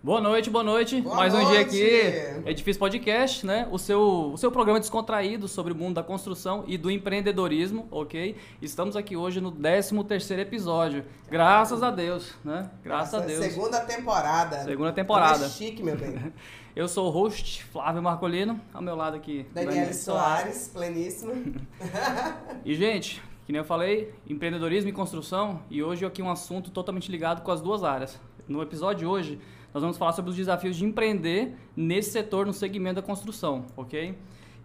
Boa 0.00 0.20
noite, 0.20 0.48
boa 0.48 0.62
noite. 0.62 1.00
Boa 1.00 1.16
Mais 1.16 1.34
um 1.34 1.44
dia 1.50 1.60
aqui, 1.60 2.48
Edifício 2.48 2.78
Podcast, 2.78 3.44
né? 3.44 3.66
O 3.68 3.78
seu, 3.80 4.30
o 4.32 4.38
seu 4.38 4.48
programa 4.52 4.78
descontraído 4.78 5.48
sobre 5.48 5.72
o 5.72 5.76
mundo 5.76 5.96
da 5.96 6.04
construção 6.04 6.62
e 6.68 6.78
do 6.78 6.88
empreendedorismo, 6.88 7.88
ok? 7.90 8.36
Estamos 8.62 8.94
aqui 8.94 9.16
hoje 9.16 9.40
no 9.40 9.50
13º 9.50 10.38
episódio. 10.38 11.04
Graças 11.28 11.82
a 11.82 11.90
Deus, 11.90 12.32
né? 12.44 12.70
Graças 12.84 13.12
a 13.12 13.18
Essa 13.18 13.26
Deus. 13.26 13.44
Segunda 13.44 13.80
temporada. 13.80 14.62
Segunda 14.62 14.92
temporada. 14.92 15.40
Tá 15.40 15.48
chique, 15.48 15.82
meu 15.82 15.96
bem. 15.96 16.32
Eu 16.76 16.86
sou 16.86 17.08
o 17.08 17.10
host, 17.10 17.64
Flávio 17.64 18.00
Marcolino, 18.00 18.60
ao 18.72 18.80
meu 18.80 18.94
lado 18.94 19.16
aqui. 19.16 19.46
Daniele 19.52 19.92
Soares, 19.92 20.70
pleníssima. 20.72 21.32
E, 22.64 22.74
gente, 22.74 23.20
que 23.44 23.50
nem 23.50 23.60
eu 23.60 23.64
falei, 23.64 24.14
empreendedorismo 24.28 24.90
e 24.90 24.92
construção, 24.92 25.60
e 25.68 25.82
hoje 25.82 26.04
aqui 26.04 26.22
um 26.22 26.30
assunto 26.30 26.70
totalmente 26.70 27.10
ligado 27.10 27.42
com 27.42 27.50
as 27.50 27.60
duas 27.60 27.82
áreas. 27.82 28.20
No 28.46 28.62
episódio 28.62 28.98
de 29.00 29.06
hoje, 29.06 29.40
nós 29.72 29.82
vamos 29.82 29.98
falar 29.98 30.12
sobre 30.12 30.30
os 30.30 30.36
desafios 30.36 30.76
de 30.76 30.84
empreender 30.84 31.54
nesse 31.76 32.10
setor, 32.10 32.46
no 32.46 32.52
segmento 32.52 32.96
da 32.96 33.02
construção, 33.02 33.66
ok? 33.76 34.16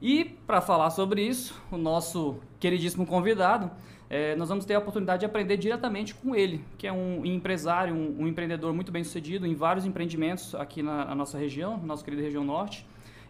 E, 0.02 0.26
para 0.46 0.60
falar 0.60 0.90
sobre 0.90 1.22
isso, 1.22 1.60
o 1.72 1.78
nosso 1.78 2.38
queridíssimo 2.60 3.06
convidado, 3.06 3.72
eh, 4.10 4.36
nós 4.36 4.50
vamos 4.50 4.66
ter 4.66 4.76
a 4.76 4.80
oportunidade 4.80 5.22
de 5.22 5.26
aprender 5.26 5.58
diretamente 5.58 6.14
com 6.14 6.36
ele, 6.36 6.64
que 6.78 6.86
é 6.86 6.92
um 6.92 7.26
empresário, 7.26 7.96
um, 7.96 8.24
um 8.24 8.28
empreendedor 8.28 8.74
muito 8.74 8.92
bem 8.92 9.04
sucedido 9.04 9.48
em 9.48 9.56
vários 9.56 9.86
empreendimentos 9.86 10.54
aqui 10.56 10.84
na, 10.84 11.06
na 11.06 11.16
nossa 11.16 11.38
região, 11.38 11.78
na 11.78 11.86
nossa 11.86 12.04
querida 12.04 12.22
região 12.22 12.44
norte. 12.44 12.86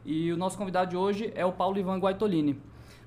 E 0.05 0.31
o 0.31 0.38
nosso 0.38 0.58
convidado 0.58 0.90
de 0.90 0.98
hoje 0.98 1.31
é 1.36 1.45
o 1.45 1.52
Paulo 1.52 1.78
Ivan 1.78 2.00
Guaitolini. 2.00 2.59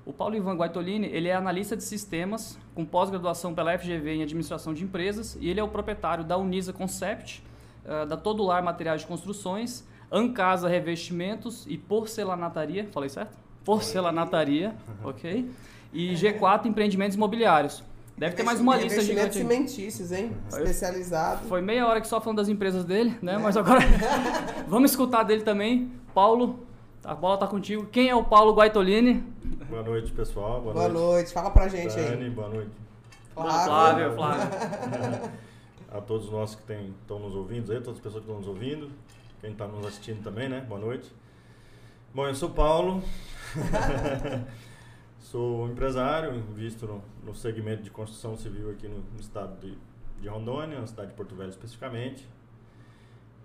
O 0.05 0.13
Paulo 0.13 0.35
Ivan 0.35 0.55
Guaitolini, 0.55 1.07
ele 1.07 1.27
é 1.27 1.35
analista 1.35 1.75
de 1.75 1.83
sistemas, 1.83 2.57
com 2.73 2.85
pós-graduação 2.85 3.53
pela 3.53 3.77
FGV 3.77 4.15
em 4.15 4.23
administração 4.23 4.73
de 4.73 4.83
empresas, 4.83 5.37
e 5.39 5.49
ele 5.49 5.59
é 5.59 5.63
o 5.63 5.67
proprietário 5.67 6.23
da 6.23 6.37
Unisa 6.37 6.71
Concept, 6.71 7.43
eh, 7.87 8.05
da 8.05 8.17
Todular 8.17 8.61
Materiais 8.63 9.01
de 9.01 9.07
Construções, 9.07 9.83
Ancasa 10.11 10.67
Revestimentos 10.67 11.65
e 11.67 11.77
Porcelanataria, 11.77 12.87
falei 12.91 13.09
certo? 13.09 13.37
Porcelanataria, 13.63 14.75
ok? 15.03 15.49
E 15.93 16.13
G4 16.13 16.65
Empreendimentos 16.65 17.15
Imobiliários. 17.15 17.83
Deve 18.17 18.35
ter 18.35 18.43
mais 18.43 18.59
uma 18.59 18.75
lista 18.75 19.01
gigante. 19.01 19.37
cimentícios, 19.37 20.11
hein? 20.11 20.35
Especializado. 20.49 21.47
Foi 21.47 21.61
meia 21.61 21.87
hora 21.87 22.01
que 22.01 22.07
só 22.07 22.19
falando 22.19 22.37
das 22.37 22.49
empresas 22.49 22.83
dele, 22.83 23.15
né? 23.21 23.37
Mas 23.37 23.55
agora 23.55 23.79
vamos 24.67 24.91
escutar 24.91 25.23
dele 25.23 25.43
também. 25.43 25.91
Paulo, 26.13 26.59
a 27.03 27.13
bola 27.13 27.37
tá 27.37 27.45
contigo. 27.47 27.85
Quem 27.85 28.09
é 28.09 28.15
o 28.15 28.23
Paulo 28.23 28.53
Guaitolini? 28.53 29.23
Boa 29.69 29.83
noite, 29.83 30.11
pessoal. 30.11 30.61
Boa, 30.61 30.73
Boa 30.73 30.89
noite. 30.89 31.31
Fala 31.31 31.51
pra 31.51 31.67
gente 31.67 31.95
Dani, 31.95 32.23
aí. 32.25 32.29
boa 32.29 32.49
noite 32.49 32.71
Flávio, 33.33 34.13
Flávio. 34.15 34.49
a 35.89 36.01
todos 36.01 36.29
nós 36.29 36.55
que 36.55 36.73
estão 36.73 37.19
nos 37.19 37.35
ouvindo, 37.35 37.71
aí, 37.71 37.79
todas 37.79 37.95
as 37.97 38.03
pessoas 38.03 38.23
que 38.25 38.29
estão 38.31 38.37
nos 38.37 38.47
ouvindo, 38.47 38.91
quem 39.41 39.51
está 39.51 39.67
nos 39.67 39.85
assistindo 39.85 40.23
também, 40.23 40.49
né? 40.49 40.61
Boa 40.61 40.79
noite. 40.79 41.11
Bom, 42.13 42.27
eu 42.27 42.35
sou 42.35 42.49
Paulo, 42.49 43.01
sou 45.19 45.67
empresário, 45.69 46.35
invisto 46.35 46.85
no, 46.87 47.03
no 47.23 47.35
segmento 47.35 47.83
de 47.83 47.89
construção 47.91 48.35
civil 48.37 48.71
aqui 48.71 48.87
no, 48.87 48.99
no 48.99 49.19
estado 49.19 49.59
de, 49.59 49.77
de 50.21 50.27
Rondônia, 50.27 50.79
na 50.79 50.87
cidade 50.87 51.09
de 51.09 51.15
Porto 51.15 51.35
Velho 51.35 51.49
especificamente. 51.49 52.27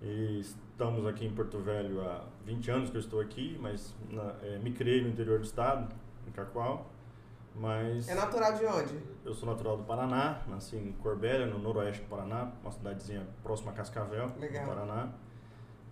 E 0.01 0.39
estamos 0.41 1.05
aqui 1.05 1.25
em 1.25 1.31
Porto 1.31 1.59
Velho 1.59 2.01
há 2.01 2.23
20 2.45 2.71
anos 2.71 2.89
que 2.89 2.97
eu 2.97 3.01
estou 3.01 3.19
aqui, 3.21 3.57
mas 3.61 3.95
na- 4.09 4.35
eh, 4.41 4.59
me 4.61 4.71
criei 4.71 5.01
no 5.01 5.07
interior 5.09 5.39
do 5.39 5.45
estado, 5.45 5.93
em 6.27 6.31
Cacoal. 6.31 6.89
Mas 7.55 8.07
É 8.09 8.15
natural 8.15 8.53
de 8.53 8.65
onde? 8.65 8.99
eu 9.23 9.33
sou 9.33 9.47
natural 9.47 9.77
do 9.77 9.83
Paraná, 9.83 10.41
nasci 10.47 10.75
em 10.75 10.91
Corbélia, 10.93 11.45
no 11.45 11.59
noroeste 11.59 12.01
do 12.03 12.09
Paraná, 12.09 12.51
uma 12.61 12.71
cidadezinha 12.71 13.27
próxima 13.43 13.71
a 13.71 13.73
Cascavel, 13.75 14.31
Legal. 14.39 14.63
no 14.65 14.69
Paraná. 14.73 15.09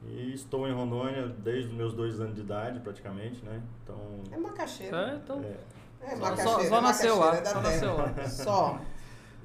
E 0.03 0.33
estou 0.33 0.67
em 0.67 0.73
Rondônia 0.73 1.27
desde 1.27 1.69
os 1.69 1.75
meus 1.75 1.93
dois 1.93 2.19
anos 2.19 2.33
de 2.33 2.41
idade, 2.41 2.79
praticamente, 2.79 3.45
né? 3.45 3.61
Então, 3.83 3.97
É 4.31 4.37
macaxeira. 4.37 5.11
É, 5.11 5.15
então, 5.15 5.39
é, 5.43 5.57
É 6.01 6.15
só, 6.15 6.21
macaxeira. 6.21 6.49
só, 6.51 6.59
só 6.69 6.77
é 6.77 6.81
nasceu 6.81 7.19
lá. 7.19 7.35
é 7.35 7.45
Só 7.45 7.61
nasceu 7.61 7.95
lá. 7.97 8.13
Só. 8.27 8.81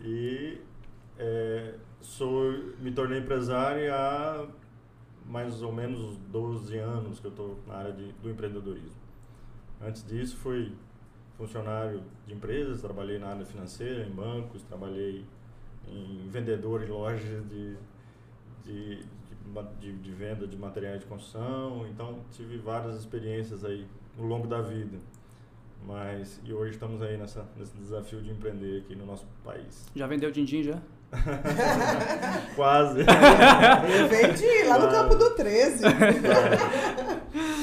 E 0.00 0.58
é, 1.18 1.74
sou, 2.00 2.52
me 2.78 2.90
tornei 2.92 3.18
empresário 3.18 3.92
há 3.94 4.46
mais 5.26 5.60
ou 5.62 5.72
menos 5.72 6.00
uns 6.00 6.16
12 6.16 6.78
anos 6.78 7.20
que 7.20 7.26
eu 7.26 7.30
estou 7.30 7.58
na 7.66 7.74
área 7.74 7.92
de, 7.92 8.10
do 8.12 8.30
empreendedorismo. 8.30 8.96
Antes 9.82 10.02
disso, 10.06 10.36
fui 10.38 10.74
funcionário 11.36 12.02
de 12.26 12.34
empresas, 12.34 12.80
trabalhei 12.80 13.18
na 13.18 13.28
área 13.28 13.44
financeira, 13.44 14.04
em 14.04 14.10
bancos, 14.10 14.62
trabalhei 14.62 15.24
em 15.88 16.28
vendedor 16.28 16.82
em 16.82 16.88
lojas 16.88 17.48
de, 17.48 17.76
de, 18.64 18.96
de, 18.96 19.06
de, 19.80 19.92
de 19.92 20.12
venda 20.12 20.46
de 20.46 20.56
materiais 20.56 21.00
de 21.00 21.06
construção. 21.06 21.86
Então, 21.88 22.20
tive 22.32 22.58
várias 22.58 22.98
experiências 22.98 23.64
aí 23.64 23.86
no 24.16 24.26
longo 24.26 24.46
da 24.46 24.60
vida. 24.60 24.98
Mas, 25.86 26.40
e 26.44 26.52
hoje 26.52 26.72
estamos 26.72 27.00
aí 27.00 27.16
nessa, 27.16 27.46
nesse 27.56 27.76
desafio 27.76 28.20
de 28.20 28.30
empreender 28.30 28.80
aqui 28.80 28.96
no 28.96 29.06
nosso 29.06 29.26
país. 29.44 29.86
Já 29.94 30.06
vendeu 30.06 30.30
din-din 30.30 30.62
já? 30.62 30.80
Quase. 32.56 33.00
Eu 33.98 34.08
vendi 34.08 34.64
lá 34.66 34.78
no 34.78 34.88
campo 34.90 35.14
do 35.14 35.30
13. 35.30 35.84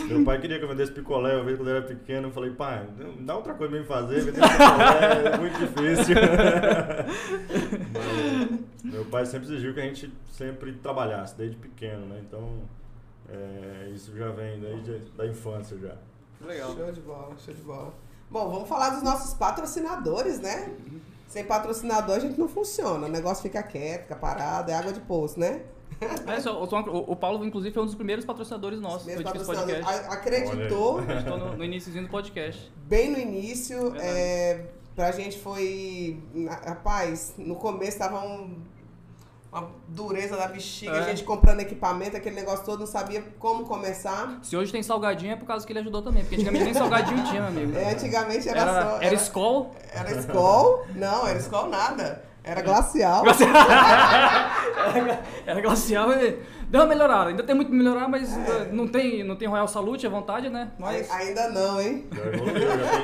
Meu 0.07 0.23
pai 0.23 0.39
queria 0.39 0.57
que 0.57 0.65
eu 0.65 0.69
vendesse 0.69 0.91
picolé. 0.91 1.35
Uma 1.35 1.43
vez 1.43 1.57
quando 1.57 1.69
eu 1.69 1.77
era 1.77 1.85
pequeno, 1.85 2.27
eu 2.27 2.31
falei, 2.31 2.51
pai, 2.51 2.87
dá 3.19 3.35
outra 3.35 3.53
coisa 3.53 3.71
pra 3.71 3.81
mim 3.81 3.85
fazer. 3.85 4.21
Vender 4.21 4.41
picolé 4.41 5.33
é 5.33 5.37
muito 5.37 5.59
difícil. 5.59 6.15
Mas 8.83 8.93
meu 8.93 9.05
pai 9.05 9.25
sempre 9.25 9.47
exigiu 9.47 9.73
que 9.73 9.79
a 9.79 9.83
gente 9.83 10.13
sempre 10.31 10.73
trabalhasse, 10.73 11.35
desde 11.35 11.57
pequeno, 11.57 12.05
né? 12.05 12.21
Então, 12.27 12.59
é, 13.29 13.89
isso 13.93 14.15
já 14.15 14.29
vem 14.29 14.59
desde 14.59 14.99
da 15.17 15.25
infância 15.25 15.77
já. 15.77 15.95
Legal. 16.45 16.75
Show 16.75 16.91
de 16.91 17.01
bola, 17.01 17.35
show 17.37 17.53
de 17.53 17.61
bola. 17.61 17.93
Bom, 18.29 18.49
vamos 18.49 18.67
falar 18.67 18.89
dos 18.89 19.03
nossos 19.03 19.33
patrocinadores, 19.33 20.39
né? 20.39 20.75
Sem 21.27 21.45
patrocinador 21.45 22.17
a 22.17 22.19
gente 22.19 22.39
não 22.39 22.47
funciona. 22.47 23.07
O 23.07 23.09
negócio 23.09 23.41
fica 23.41 23.63
quieto, 23.63 24.03
fica 24.03 24.15
parado, 24.15 24.69
é 24.69 24.75
água 24.75 24.91
de 24.91 24.99
poço, 24.99 25.39
né? 25.39 25.61
É, 26.27 26.39
só, 26.39 26.61
o, 26.61 26.65
o- 26.65 27.11
o 27.11 27.15
Paulo, 27.15 27.45
inclusive, 27.45 27.73
foi 27.73 27.83
um 27.83 27.85
dos 27.85 27.95
primeiros 27.95 28.25
patrocinadores 28.25 28.79
nossos 28.79 29.05
do 29.13 29.23
patrocinador 29.23 29.75
Podcast. 29.75 30.05
a- 30.09 30.13
acreditou 30.13 30.99
A 30.99 31.01
gente 31.01 31.17
Estou 31.19 31.37
no, 31.37 31.57
no 31.57 31.63
iníciozinho 31.63 32.05
do 32.05 32.09
podcast. 32.09 32.71
bem 32.85 33.11
no 33.11 33.17
início. 33.19 33.93
É, 33.97 34.65
pra 34.95 35.11
gente 35.11 35.39
foi. 35.39 36.19
Rapaz, 36.65 37.33
no 37.37 37.55
começo 37.55 37.97
tava 37.97 38.19
um- 38.25 38.57
uma 39.51 39.69
dureza 39.87 40.35
da 40.35 40.47
bexiga, 40.47 40.93
É. 40.93 40.99
a 40.99 41.03
gente 41.03 41.23
comprando 41.23 41.59
equipamento, 41.59 42.17
aquele 42.17 42.35
negócio 42.35 42.65
todo, 42.65 42.79
não 42.79 42.87
sabia 42.87 43.21
como 43.37 43.65
começar. 43.65 44.39
Se 44.41 44.57
hoje 44.57 44.71
tem 44.71 44.81
salgadinho 44.81 45.33
é 45.33 45.35
por 45.35 45.45
causa 45.45 45.63
que 45.63 45.71
ele 45.71 45.77
ajudou 45.79 46.01
também, 46.01 46.23
porque 46.23 46.35
antigamente 46.37 46.65
nem 46.65 46.73
salgadinho 46.73 47.23
tinha, 47.25 47.41
meu 47.41 47.49
amigo. 47.61 47.77
É, 47.77 47.91
antigamente 47.93 48.49
era, 48.49 48.61
Era, 48.61 48.81
só. 48.89 49.01
era 49.01 49.13
Skol. 49.13 49.75
Era 49.93 50.11
Skol? 50.21 50.85
Não, 50.95 51.27
era 51.27 51.37
Skol 51.37 51.67
nada. 51.69 52.23
Era 52.43 52.61
glacial. 52.61 53.23
Era 55.45 55.61
glacial 55.61 56.11
e 56.13 56.39
deu 56.69 56.81
uma 56.81 56.87
melhorada. 56.87 57.29
Ainda 57.29 57.43
tem 57.43 57.55
muito 57.55 57.69
pra 57.69 57.77
melhorar, 57.77 58.07
mas 58.07 58.35
eh, 58.35 58.69
não, 58.71 58.87
tem, 58.87 59.23
não 59.23 59.35
tem 59.35 59.47
Royal 59.47 59.67
Salute 59.67 60.05
à 60.05 60.09
vontade, 60.09 60.49
né? 60.49 60.71
Mas 60.77 61.09
Ai- 61.09 61.27
Ainda 61.27 61.49
não, 61.49 61.81
hein? 61.81 62.05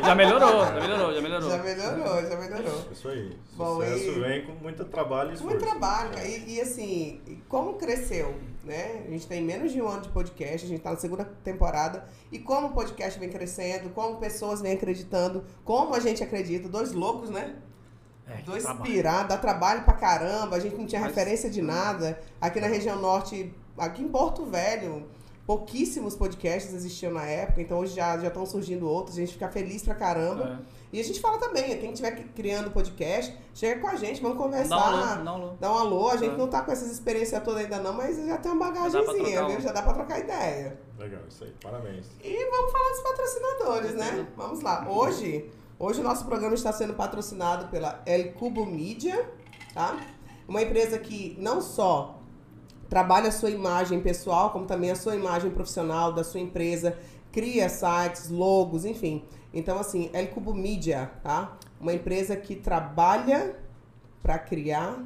Já 0.04 0.16
melhorou, 0.16 0.66
já 0.66 0.80
melhorou, 0.82 1.14
já 1.14 1.22
melhorou. 1.22 1.50
Já 1.50 1.58
melhorou, 1.64 2.22
já 2.30 2.36
melhorou. 2.38 2.82
Isso 2.92 3.08
aí. 3.08 3.38
Bom, 3.56 3.76
Sucesso 3.76 4.10
e- 4.10 4.20
vem 4.20 4.46
com 4.46 4.54
muito 4.54 4.84
trabalho 4.86 5.32
e 5.32 5.34
esforço. 5.36 5.56
Muito 5.58 5.70
trabalho. 5.70 6.10
E, 6.26 6.56
e 6.56 6.62
assim, 6.62 7.22
como 7.48 7.74
cresceu, 7.76 8.36
né? 8.66 9.04
A 9.08 9.12
gente 9.12 9.28
tem 9.28 9.42
menos 9.42 9.72
de 9.72 9.82
um 9.82 9.88
ano 9.88 10.02
de 10.02 10.10
podcast, 10.10 10.66
a 10.66 10.70
gente 10.70 10.82
tá 10.82 10.92
na 10.92 10.98
segunda 10.98 11.24
temporada. 11.44 12.04
E 12.32 12.40
como 12.40 12.68
o 12.68 12.72
podcast 12.72 13.20
vem 13.20 13.30
crescendo, 13.30 13.90
como 13.92 14.18
pessoas 14.18 14.62
vêm 14.62 14.74
acreditando, 14.74 15.44
como 15.64 15.94
a 15.96 16.00
gente 16.00 16.24
acredita, 16.24 16.68
dois 16.68 16.92
loucos, 16.94 17.30
né? 17.30 17.56
É, 18.30 18.42
Dois 18.44 18.64
trabalho. 18.64 18.92
pirados, 18.92 19.28
dá 19.30 19.38
trabalho 19.38 19.84
pra 19.84 19.94
caramba, 19.96 20.56
a 20.56 20.60
gente 20.60 20.76
não 20.76 20.86
tinha 20.86 21.02
Mas- 21.02 21.10
referência 21.10 21.50
de 21.50 21.62
nada. 21.62 22.20
Aqui 22.40 22.60
na 22.62 22.68
região 22.68 23.00
norte, 23.02 23.54
aqui 23.78 24.04
em 24.04 24.08
Porto 24.08 24.46
Velho, 24.46 25.08
pouquíssimos 25.48 26.16
podcasts 26.16 26.72
existiam 26.74 27.12
na 27.12 27.24
época, 27.26 27.60
então 27.62 27.80
hoje 27.80 27.96
já 27.96 28.16
estão 28.18 28.46
surgindo 28.46 28.88
outros, 28.88 29.18
a 29.18 29.22
gente 29.22 29.34
fica 29.34 29.50
feliz 29.50 29.82
pra 29.84 29.96
caramba. 29.96 30.62
É. 30.76 30.80
E 30.94 31.00
a 31.00 31.04
gente 31.04 31.20
fala 31.20 31.38
também, 31.40 31.76
quem 31.80 31.90
estiver 31.92 32.12
criando 32.36 32.70
podcast, 32.72 33.36
chega 33.54 33.80
com 33.82 33.88
a 33.88 33.96
gente, 33.96 34.22
vamos 34.22 34.38
conversar. 34.38 34.76
Dá 34.76 34.86
um 34.86 34.86
alô, 34.86 35.24
dá 35.24 35.32
um 35.32 35.36
alô. 35.36 35.54
Dá 35.60 35.72
um 35.72 35.78
alô, 35.78 36.10
a 36.10 36.18
gente 36.18 36.34
É. 36.34 36.38
não 36.38 36.48
tá 36.48 36.62
com 36.62 36.72
essas 36.72 36.92
experiências 36.92 37.44
todas 37.44 37.64
ainda 37.64 37.80
não, 37.80 37.94
mas 37.94 38.16
já 38.24 38.38
tem 38.38 38.52
uma 38.52 38.72
viu? 38.72 38.84
um. 39.48 39.60
Já 39.60 39.72
dá 39.72 39.82
pra 39.82 39.94
trocar 39.94 40.20
ideia. 40.20 40.80
Legal, 41.00 41.22
isso 41.28 41.44
aí. 41.44 41.54
Parabéns. 41.64 42.06
E 42.24 42.50
vamos 42.52 42.72
falar 42.72 42.90
dos 42.92 43.02
patrocinadores, 43.02 43.96
né? 43.96 44.28
Vamos 44.36 44.62
lá. 44.62 44.86
Hoje, 44.90 45.50
hoje 45.80 46.02
o 46.02 46.04
nosso 46.04 46.26
programa 46.26 46.54
está 46.54 46.72
sendo 46.72 46.94
patrocinado 46.94 47.68
pela 47.70 48.04
El 48.06 48.34
Cubo 48.34 48.66
Media, 48.66 49.28
tá? 49.74 49.98
Uma 50.48 50.62
empresa 50.62 51.00
que 51.00 51.36
não 51.40 51.62
só 51.62 52.20
trabalha 52.90 53.30
a 53.30 53.32
sua 53.32 53.50
imagem 53.50 54.02
pessoal, 54.02 54.50
como 54.52 54.66
também 54.66 54.92
a 54.92 54.96
sua 54.96 55.16
imagem 55.16 55.52
profissional 55.52 56.12
da 56.12 56.24
sua 56.24 56.40
empresa, 56.42 56.98
cria 57.32 57.70
sites, 57.70 58.30
logos, 58.30 58.84
enfim. 58.84 59.24
Então, 59.54 59.80
assim, 59.80 60.10
El 60.12 60.28
Cubo 60.28 60.54
Media, 60.54 61.12
tá? 61.24 61.58
Uma 61.80 61.94
empresa 61.94 62.36
que 62.36 62.56
trabalha 62.56 63.56
para 64.22 64.38
criar 64.38 65.02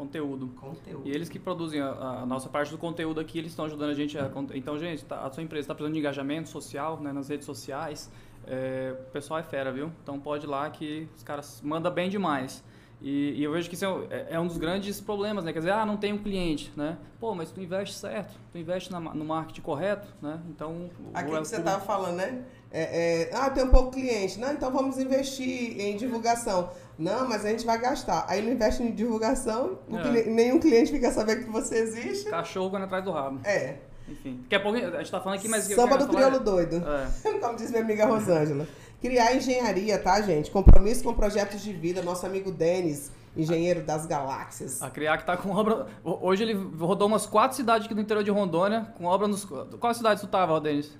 Conteúdo. 0.00 0.48
Conteúdo. 0.58 1.06
E 1.06 1.10
eles 1.10 1.28
que 1.28 1.38
produzem 1.38 1.78
a, 1.78 1.90
a 2.22 2.26
nossa 2.26 2.48
parte 2.48 2.70
do 2.70 2.78
conteúdo 2.78 3.20
aqui, 3.20 3.38
eles 3.38 3.52
estão 3.52 3.66
ajudando 3.66 3.90
a 3.90 3.94
gente 3.94 4.16
a... 4.18 4.30
Então, 4.54 4.78
gente, 4.78 5.04
tá- 5.04 5.26
a 5.26 5.30
sua 5.30 5.42
empresa 5.42 5.64
está 5.64 5.74
precisando 5.74 5.92
de 5.92 5.98
engajamento 5.98 6.48
social 6.48 6.98
né, 6.98 7.12
nas 7.12 7.28
redes 7.28 7.44
sociais. 7.44 8.10
É, 8.46 8.94
o 8.98 9.10
pessoal 9.12 9.40
é 9.40 9.42
fera, 9.42 9.72
viu? 9.72 9.90
Então 10.02 10.18
pode 10.18 10.46
ir 10.46 10.48
lá 10.48 10.68
que 10.70 11.08
os 11.16 11.22
caras 11.22 11.60
mandam 11.62 11.92
bem 11.92 12.08
demais. 12.08 12.62
E, 13.02 13.32
e 13.40 13.42
eu 13.44 13.50
vejo 13.52 13.66
que 13.66 13.74
isso 13.74 13.84
é, 13.86 13.88
um- 13.88 14.06
é- 14.10 14.26
é 14.32 14.38
um 14.40 14.46
dos 14.46 14.58
grandes 14.58 15.00
problemas, 15.00 15.42
né? 15.42 15.54
Quer 15.54 15.60
dizer, 15.60 15.72
ah, 15.72 15.86
não 15.86 15.96
tem 15.96 16.12
um 16.12 16.18
cliente, 16.18 16.70
né? 16.76 16.98
Pô, 17.18 17.34
mas 17.34 17.50
tu 17.50 17.58
investe 17.58 17.94
certo, 17.94 18.34
tu 18.52 18.58
investe 18.58 18.92
na 18.92 19.00
no 19.00 19.24
marketing 19.24 19.62
correto, 19.62 20.06
né? 20.20 20.38
Então... 20.50 20.90
Aquilo 21.14 21.38
o- 21.38 21.40
que 21.40 21.48
você 21.48 21.56
estava 21.56 21.80
falando, 21.82 22.16
né? 22.16 22.42
É, 22.70 23.22
é, 23.22 23.30
ah, 23.34 23.48
tem 23.48 23.64
um 23.64 23.70
pouco 23.70 23.92
cliente. 23.92 24.38
Não, 24.38 24.52
então 24.52 24.70
vamos 24.70 24.98
investir 24.98 25.80
em 25.80 25.96
divulgação. 25.96 26.70
Não, 26.98 27.26
mas 27.26 27.44
a 27.46 27.48
gente 27.48 27.64
vai 27.64 27.80
gastar. 27.80 28.26
Aí 28.28 28.42
não 28.42 28.52
investe 28.52 28.82
em 28.82 28.92
divulgação, 28.94 29.78
É. 29.90 30.24
nenhum 30.28 30.60
cliente 30.60 30.92
fica 30.92 31.10
sabendo 31.10 31.44
que 31.46 31.50
você 31.50 31.76
existe. 31.76 32.28
Cachorro 32.28 32.68
correndo 32.68 32.84
atrás 32.84 33.02
do 33.02 33.10
rabo. 33.12 33.40
É. 33.44 33.78
Enfim, 34.10 34.40
daqui 34.42 34.54
a 34.56 34.60
pouco 34.60 34.78
a 34.78 34.98
gente 34.98 35.10
tá 35.10 35.20
falando 35.20 35.38
aqui, 35.38 35.48
mas... 35.48 35.70
eu 35.70 35.76
Samba 35.76 35.96
do 35.96 36.06
falar- 36.06 36.18
crioulo 36.26 36.44
doido. 36.44 36.76
É. 36.76 37.30
Como 37.40 37.56
diz 37.56 37.70
minha 37.70 37.82
amiga 37.82 38.06
Rosângela. 38.06 38.66
Criar 39.00 39.34
engenharia, 39.34 39.98
tá, 39.98 40.20
gente? 40.20 40.50
Compromisso 40.50 41.02
com 41.04 41.14
projetos 41.14 41.62
de 41.62 41.72
vida. 41.72 42.02
Nosso 42.02 42.26
amigo 42.26 42.50
Denis, 42.52 43.10
engenheiro 43.36 43.82
das 43.82 44.04
galáxias. 44.04 44.82
A 44.82 44.90
Criac 44.90 45.24
tá 45.24 45.36
com 45.36 45.50
obra. 45.50 45.86
ho- 46.04 46.18
Hoje 46.26 46.42
ele 46.42 46.52
rodou 46.78 47.06
umas 47.08 47.24
quatro 47.24 47.56
cidades 47.56 47.86
aqui 47.86 47.94
do 47.94 48.00
interior 48.00 48.22
de 48.22 48.30
Rondônia, 48.30 48.92
com 48.98 49.04
obra 49.06 49.26
nos. 49.26 49.44
Qual 49.44 49.94
cidade 49.94 50.20
tu 50.20 50.26
tava, 50.26 50.60
Denis? 50.60 50.94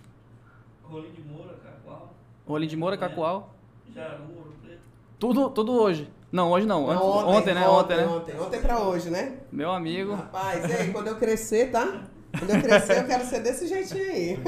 Rolim 0.84 1.10
de 1.12 1.20
Moura, 1.22 1.54
Cacoal, 1.62 2.14
Rolim 2.46 2.66
de 2.66 2.76
Moura, 2.76 2.96
Cacoal. 2.96 3.54
Jaru, 3.94 4.22
Ouro 4.36 4.52
Preto. 4.62 4.80
Tudo, 5.18 5.50
tudo 5.50 5.72
hoje. 5.72 6.10
Não, 6.32 6.50
hoje 6.52 6.64
não. 6.66 6.86
Não, 6.86 7.18
Antes- 7.20 7.36
ontem, 7.38 7.54
né? 7.54 7.68
Ontem, 7.68 7.96
né? 7.96 8.06
Ontem, 8.06 8.40
ontem 8.40 8.60
pra 8.60 8.78
hoje, 8.80 9.10
né? 9.10 9.34
Meu 9.52 9.70
amigo. 9.72 10.14
Rapaz, 10.14 10.70
e 10.70 10.72
aí, 10.72 10.92
quando 10.92 11.08
eu 11.08 11.16
crescer, 11.16 11.70
tá? 11.70 12.04
Quando 12.38 12.50
eu 12.50 12.62
crescer, 12.62 12.98
eu 12.98 13.06
quero 13.06 13.24
ser 13.24 13.40
desse 13.40 13.66
jeitinho 13.66 14.10
aí. 14.10 14.38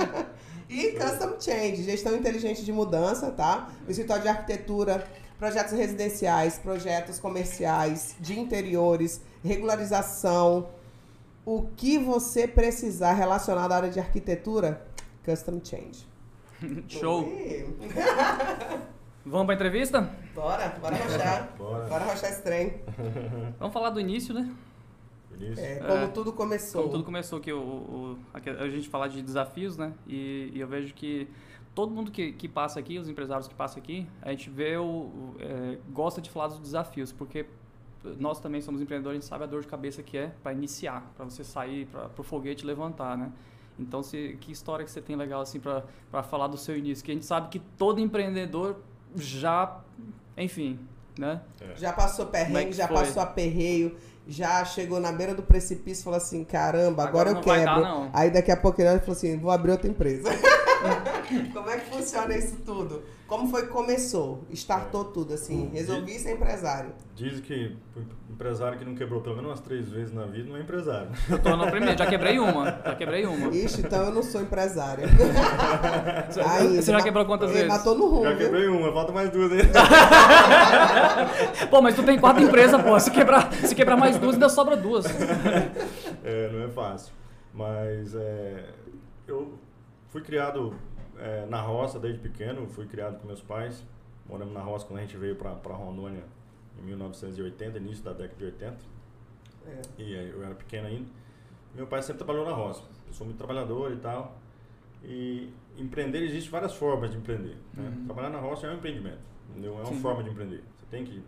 e 0.68 0.92
Custom 0.92 1.40
Change, 1.40 1.82
gestão 1.82 2.16
inteligente 2.16 2.64
de 2.64 2.72
mudança, 2.72 3.30
tá? 3.30 3.70
O 3.86 3.90
escritório 3.90 4.22
de 4.22 4.28
arquitetura, 4.28 5.06
projetos 5.38 5.72
residenciais, 5.72 6.58
projetos 6.58 7.18
comerciais, 7.18 8.16
de 8.18 8.38
interiores, 8.38 9.20
regularização. 9.44 10.68
O 11.44 11.68
que 11.76 11.98
você 11.98 12.46
precisar 12.46 13.12
relacionado 13.12 13.72
à 13.72 13.76
área 13.76 13.90
de 13.90 14.00
arquitetura, 14.00 14.86
Custom 15.24 15.60
Change. 15.62 16.06
Show. 16.88 17.32
Vamos 19.24 19.46
pra 19.46 19.54
entrevista? 19.54 20.10
Bora, 20.34 20.68
bora 20.80 20.96
rochar. 20.96 21.48
Bora. 21.56 21.84
Bora 21.86 22.04
rochar 22.04 22.30
esse 22.30 22.42
trem. 22.42 22.80
Vamos 23.58 23.72
falar 23.72 23.90
do 23.90 24.00
início, 24.00 24.34
né? 24.34 24.50
Vinícius? 25.38 25.66
É, 25.66 25.76
como 25.76 26.04
É. 26.04 26.08
tudo 26.08 26.32
começou. 26.32 26.82
Como 26.82 26.92
tudo 26.92 27.04
começou 27.04 27.38
aqui, 27.38 27.52
o, 27.52 27.58
o- 27.58 28.18
a 28.34 28.68
gente 28.68 28.88
falar 28.88 29.08
de 29.08 29.22
desafios, 29.22 29.76
né? 29.76 29.92
E, 30.06 30.50
e 30.54 30.60
eu 30.60 30.66
vejo 30.68 30.92
que 30.94 31.28
todo 31.74 31.92
mundo 31.92 32.10
que, 32.10 32.32
que 32.32 32.48
passa 32.48 32.80
aqui, 32.80 32.98
os 32.98 33.08
empresários 33.08 33.46
que 33.46 33.54
passam 33.54 33.80
aqui, 33.82 34.06
a 34.22 34.30
gente 34.30 34.50
vê 34.50 34.76
o, 34.76 34.82
o, 34.84 35.34
é, 35.38 35.78
gosta 35.92 36.20
de 36.20 36.28
falar 36.30 36.48
dos 36.48 36.58
desafios, 36.58 37.12
porque 37.12 37.46
nós 38.18 38.40
também 38.40 38.60
somos 38.60 38.80
empreendedores, 38.80 39.18
a 39.18 39.20
gente 39.20 39.28
sabe 39.28 39.44
a 39.44 39.46
dor 39.46 39.60
de 39.62 39.68
cabeça 39.68 40.02
que 40.02 40.16
é 40.16 40.32
para 40.42 40.52
iniciar, 40.52 41.10
para 41.16 41.24
você 41.24 41.44
sair, 41.44 41.86
para 41.86 42.10
o 42.16 42.22
foguete 42.22 42.64
levantar, 42.64 43.16
né? 43.16 43.32
Então, 43.78 44.02
se, 44.02 44.36
que 44.40 44.50
história 44.50 44.84
que 44.84 44.90
você 44.90 45.00
tem 45.00 45.14
legal 45.14 45.40
assim 45.40 45.60
para 45.60 46.22
falar 46.24 46.48
do 46.48 46.56
seu 46.56 46.76
início? 46.76 47.04
Que 47.04 47.12
a 47.12 47.14
gente 47.14 47.26
sabe 47.26 47.48
que 47.48 47.60
todo 47.76 48.00
empreendedor 48.00 48.76
já, 49.14 49.80
enfim, 50.36 50.80
né? 51.16 51.40
Já 51.76 51.92
passou 51.92 52.26
é 52.26 52.28
perrengue, 52.28 52.70
que 52.70 52.72
já 52.76 52.88
foi? 52.88 52.96
passou 52.96 53.22
aperreio, 53.22 53.96
já 54.28 54.64
chegou 54.64 55.00
na 55.00 55.10
beira 55.10 55.34
do 55.34 55.42
precipício 55.42 56.02
e 56.02 56.04
falou 56.04 56.18
assim, 56.18 56.44
caramba, 56.44 57.04
agora, 57.04 57.08
Agora 57.08 57.30
eu 57.30 57.34
não 57.36 57.42
vai 57.42 57.58
quebro. 57.64 57.74
dar, 57.74 57.80
não. 57.80 58.10
Aí 58.12 58.30
daqui 58.30 58.52
a 58.52 58.56
pouco 58.56 58.80
ele 58.80 58.98
falou 59.00 59.16
assim, 59.16 59.38
vou 59.38 59.50
abrir 59.50 59.72
outra 59.72 59.88
empresa. 59.88 60.30
Como 61.52 61.68
é 61.70 61.76
que 61.78 61.90
funciona 61.90 62.36
isso 62.36 62.56
tudo? 62.64 63.02
Como 63.26 63.48
foi 63.50 63.62
que 63.62 63.68
começou? 63.68 64.44
Startou 64.52 65.04
tudo 65.06 65.34
assim, 65.34 65.68
resolvi 65.72 66.18
ser 66.18 66.32
empresário. 66.32 66.90
Dizem 67.14 67.40
que 67.42 67.76
o 67.96 68.32
empresário 68.32 68.78
que 68.78 68.84
não 68.84 68.94
quebrou 68.94 69.20
pelo 69.20 69.34
menos 69.34 69.50
umas 69.50 69.60
três 69.60 69.88
vezes 69.90 70.14
na 70.14 70.24
vida 70.24 70.48
não 70.48 70.56
é 70.56 70.60
empresário. 70.60 71.10
Eu 71.28 71.38
tô 71.38 71.54
no 71.56 71.68
primeiro, 71.70 71.98
já 71.98 72.06
quebrei 72.06 72.38
uma, 72.38 72.64
já 72.82 72.94
quebrei 72.94 73.26
uma. 73.26 73.54
Ixi, 73.54 73.80
então 73.82 74.04
eu 74.04 74.12
não 74.12 74.22
sou 74.22 74.40
empresária. 74.40 75.06
Você- 76.30 76.40
Ainda. 76.40 76.80
Você 76.82 76.92
já 76.92 77.02
quebrou 77.02 77.26
quantas 77.26 77.50
vezes? 77.50 77.68
matou 77.68 77.94
no 77.96 78.06
rumo, 78.08 78.22
Já 78.22 78.30
viu? 78.30 78.38
quebrei 78.38 78.68
uma, 78.68 78.92
falta 78.92 79.12
mais 79.12 79.28
duas 79.30 79.52
aí. 79.52 79.58
Pô, 81.68 81.82
mas 81.82 81.94
tu 81.94 82.02
tem 82.02 82.18
quatro 82.18 82.42
empresas, 82.42 82.80
pô. 82.80 82.98
Se 82.98 83.10
quebrar, 83.10 83.52
se 83.52 83.74
quebrar 83.74 83.96
mais 83.96 84.16
duas, 84.18 84.34
ainda 84.34 84.48
sobra 84.48 84.76
duas. 84.76 85.04
É, 86.24 86.50
não 86.50 86.62
é 86.64 86.68
fácil. 86.68 87.12
Mas 87.54 88.14
é, 88.14 88.70
eu 89.26 89.58
fui 90.08 90.20
criado 90.22 90.74
é, 91.18 91.46
na 91.46 91.60
roça 91.60 91.98
desde 91.98 92.20
pequeno, 92.20 92.66
fui 92.68 92.86
criado 92.86 93.18
com 93.20 93.26
meus 93.26 93.40
pais. 93.40 93.84
Moramos 94.28 94.52
na 94.52 94.60
roça 94.60 94.86
quando 94.86 94.98
a 94.98 95.02
gente 95.02 95.16
veio 95.16 95.36
para 95.36 95.74
Rondônia 95.74 96.22
em 96.78 96.82
1980, 96.82 97.78
início 97.78 98.04
da 98.04 98.12
década 98.12 98.36
de 98.36 98.44
80. 98.44 98.76
É. 99.66 99.80
E 99.98 100.14
eu 100.14 100.44
era 100.44 100.54
pequeno 100.54 100.86
ainda. 100.86 101.08
Meu 101.74 101.86
pai 101.86 102.02
sempre 102.02 102.18
trabalhou 102.18 102.44
na 102.46 102.52
roça. 102.54 102.82
Eu 103.06 103.12
sou 103.12 103.26
muito 103.26 103.38
trabalhador 103.38 103.92
e 103.92 103.96
tal. 103.96 104.36
E 105.04 105.50
empreender, 105.76 106.22
existe 106.22 106.50
várias 106.50 106.74
formas 106.74 107.10
de 107.10 107.16
empreender. 107.16 107.56
né? 107.74 107.92
Uhum. 107.96 108.04
Trabalhar 108.06 108.30
na 108.30 108.38
roça 108.38 108.66
é 108.66 108.70
um 108.70 108.74
empreendimento. 108.74 109.20
Entendeu? 109.50 109.74
É 109.78 109.82
uma 109.82 109.86
Sim. 109.86 110.00
forma 110.00 110.22
de 110.22 110.30
empreender. 110.30 110.62
Você 110.76 110.86
tem 110.90 111.04
que 111.04 111.22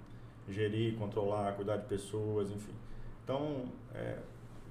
gerir, 0.51 0.97
controlar, 0.97 1.53
cuidar 1.53 1.77
de 1.77 1.87
pessoas, 1.87 2.51
enfim. 2.51 2.75
Então, 3.25 3.65
é, 3.95 4.19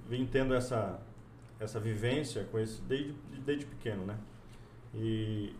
vim 0.07 0.25
tendo 0.25 0.53
essa, 0.53 0.99
essa 1.59 1.79
vivência 1.79 2.43
com 2.45 2.59
esse 2.59 2.81
desde, 2.81 3.13
desde 3.45 3.65
pequeno, 3.65 4.05
né? 4.05 4.17
E, 4.93 5.55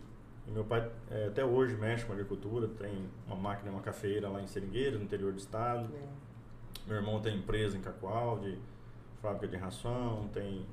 e 0.46 0.50
meu 0.50 0.64
pai 0.64 0.90
é, 1.10 1.26
até 1.28 1.44
hoje 1.44 1.76
mexe 1.76 2.04
com 2.04 2.12
agricultura, 2.12 2.68
tem 2.68 3.08
uma 3.26 3.36
máquina, 3.36 3.70
uma 3.70 3.80
cafeira 3.80 4.28
lá 4.28 4.42
em 4.42 4.46
Seringueiras, 4.46 4.98
no 4.98 5.04
interior 5.04 5.32
do 5.32 5.38
estado. 5.38 5.88
Meu 6.86 6.96
irmão 6.96 7.20
tem 7.20 7.36
empresa 7.36 7.76
em 7.76 7.80
Cacoal, 7.80 8.40
de 8.40 8.58
fábrica 9.20 9.46
de 9.46 9.56
ração, 9.56 10.28
tem 10.32 10.66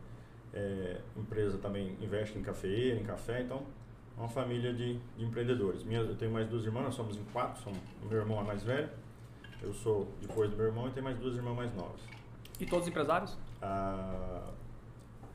é, 0.54 1.02
empresa 1.16 1.58
também, 1.58 1.96
investe 2.02 2.38
em 2.38 2.42
cafeeira, 2.42 3.00
em 3.00 3.04
café, 3.04 3.42
então 3.42 3.62
é 4.18 4.20
uma 4.20 4.30
família 4.30 4.74
de, 4.74 4.98
de 5.16 5.24
empreendedores. 5.24 5.84
Minha, 5.84 6.00
eu 6.00 6.16
tenho 6.16 6.32
mais 6.32 6.48
duas 6.48 6.66
irmãs, 6.66 6.84
nós 6.84 6.96
somos 6.96 7.18
em 7.18 7.24
quatro, 7.26 7.62
somos, 7.62 7.80
o 8.04 8.08
meu 8.08 8.20
irmão 8.20 8.40
é 8.40 8.44
mais 8.44 8.64
velho, 8.64 8.90
eu 9.68 9.74
sou 9.74 10.08
depois 10.22 10.50
do 10.50 10.56
meu 10.56 10.68
irmão 10.68 10.88
e 10.88 10.92
tenho 10.92 11.04
mais 11.04 11.18
duas 11.18 11.36
irmãs 11.36 11.56
mais 11.56 11.74
novas. 11.76 12.02
E 12.60 12.66
todos 12.66 12.88
empresários? 12.88 13.38
A, 13.62 14.50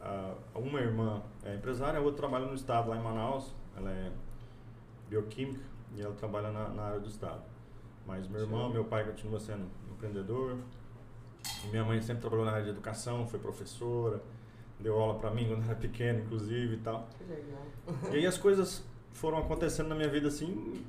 a, 0.00 0.34
uma 0.55 0.81
irmã 0.81 1.22
é 1.44 1.55
empresária, 1.55 1.98
a 1.98 2.03
outra 2.03 2.22
trabalha 2.22 2.46
no 2.46 2.55
estado, 2.55 2.89
lá 2.91 2.96
em 2.96 3.03
Manaus, 3.03 3.55
ela 3.77 3.91
é 3.91 4.10
bioquímica 5.08 5.65
e 5.94 6.01
ela 6.01 6.15
trabalha 6.15 6.51
na, 6.51 6.69
na 6.70 6.82
área 6.82 7.01
do 7.01 7.08
estado. 7.08 7.43
Mas 8.06 8.27
meu 8.27 8.41
irmão, 8.41 8.70
meu 8.70 8.84
pai 8.84 9.05
continua 9.05 9.39
sendo 9.39 9.67
empreendedor. 9.91 10.56
E 11.65 11.69
minha 11.69 11.84
mãe 11.84 12.01
sempre 12.01 12.20
trabalhou 12.20 12.44
na 12.44 12.53
área 12.53 12.65
de 12.65 12.70
educação, 12.70 13.27
foi 13.27 13.39
professora, 13.39 14.20
deu 14.81 14.98
aula 14.98 15.19
para 15.19 15.31
mim 15.31 15.46
quando 15.48 15.65
era 15.65 15.74
pequeno, 15.74 16.20
inclusive 16.20 16.74
e 16.74 16.79
tal. 16.79 17.08
Que 17.19 17.24
legal. 17.24 18.12
E 18.12 18.17
aí 18.17 18.27
as 18.27 18.39
coisas 18.39 18.84
foram 19.12 19.39
acontecendo 19.39 19.89
na 19.89 19.94
minha 19.94 20.08
vida 20.08 20.29
assim, 20.29 20.84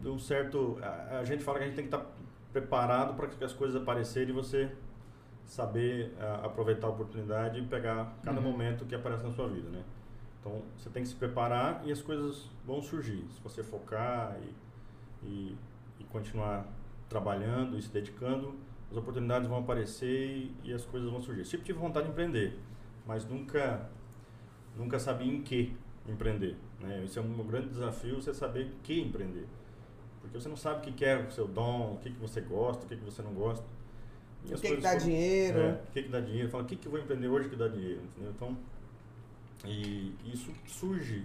de 0.00 0.08
um 0.08 0.18
certo. 0.18 0.78
A, 0.82 1.20
a 1.20 1.24
gente 1.24 1.42
fala 1.42 1.58
que 1.58 1.64
a 1.64 1.66
gente 1.68 1.76
tem 1.76 1.88
que 1.88 1.94
estar 1.94 2.10
preparado 2.52 3.14
para 3.14 3.28
que 3.28 3.42
as 3.42 3.52
coisas 3.52 3.80
aparecerem 3.80 4.30
e 4.30 4.32
você 4.32 4.70
saber 5.44 6.14
ah, 6.20 6.42
aproveitar 6.44 6.86
a 6.86 6.90
oportunidade 6.90 7.58
e 7.58 7.66
pegar 7.66 8.14
cada 8.22 8.40
Uhum. 8.40 8.50
momento 8.52 8.84
que 8.84 8.94
aparece 8.94 9.22
na 9.24 9.30
sua 9.32 9.48
vida, 9.48 9.68
né? 9.70 9.82
Então 10.40 10.62
você 10.76 10.90
tem 10.90 11.02
que 11.02 11.08
se 11.08 11.14
preparar 11.14 11.82
e 11.84 11.92
as 11.92 12.00
coisas 12.02 12.50
vão 12.64 12.82
surgir. 12.82 13.24
Se 13.30 13.40
você 13.42 13.62
focar 13.62 14.36
e, 15.22 15.26
e, 15.26 15.56
e 16.00 16.04
continuar 16.04 16.66
trabalhando 17.08 17.78
e 17.78 17.82
se 17.82 17.90
dedicando, 17.92 18.54
as 18.90 18.96
oportunidades 18.96 19.48
vão 19.48 19.58
aparecer 19.58 20.08
e, 20.36 20.56
e 20.64 20.72
as 20.72 20.84
coisas 20.84 21.10
vão 21.10 21.20
surgir. 21.20 21.44
Sempre 21.44 21.66
tive 21.66 21.78
vontade 21.78 22.06
de 22.06 22.12
empreender, 22.12 22.58
mas 23.06 23.24
nunca 23.26 23.88
nunca 24.76 24.98
sabia 24.98 25.32
em 25.32 25.42
que 25.42 25.76
empreender. 26.08 26.56
Né? 26.80 27.02
Esse 27.04 27.18
é 27.18 27.22
um 27.22 27.46
grande 27.46 27.68
desafio, 27.68 28.16
você 28.20 28.32
saber 28.34 28.66
em 28.66 28.72
que 28.82 29.00
empreender. 29.00 29.46
Porque 30.22 30.40
você 30.40 30.48
não 30.48 30.56
sabe 30.56 30.78
o 30.78 30.80
que 30.82 30.92
que 30.92 31.04
é 31.04 31.16
o 31.18 31.30
seu 31.30 31.46
dom, 31.46 31.94
o 31.94 31.98
que, 31.98 32.10
que 32.10 32.18
você 32.18 32.40
gosta, 32.40 32.84
o 32.84 32.88
que, 32.88 32.96
que 32.96 33.04
você 33.04 33.20
não 33.22 33.34
gosta. 33.34 33.64
E 34.44 34.54
O 34.54 34.58
que, 34.58 34.76
que 34.76 34.80
dá 34.80 34.90
foram- 34.92 35.04
dinheiro? 35.04 35.58
é, 35.58 35.72
o 35.72 35.92
que, 35.92 36.02
que 36.04 36.08
dá 36.08 36.20
dinheiro? 36.20 36.48
Fala, 36.48 36.64
o 36.64 36.66
que, 36.66 36.76
que 36.76 36.86
eu 36.86 36.92
vou 36.92 37.00
empreender 37.00 37.28
hoje 37.28 37.48
que 37.48 37.56
dá 37.56 37.68
dinheiro? 37.68 38.00
Entendeu? 38.02 38.30
Então, 38.34 38.56
e 39.64 40.14
isso 40.24 40.50
surge 40.66 41.24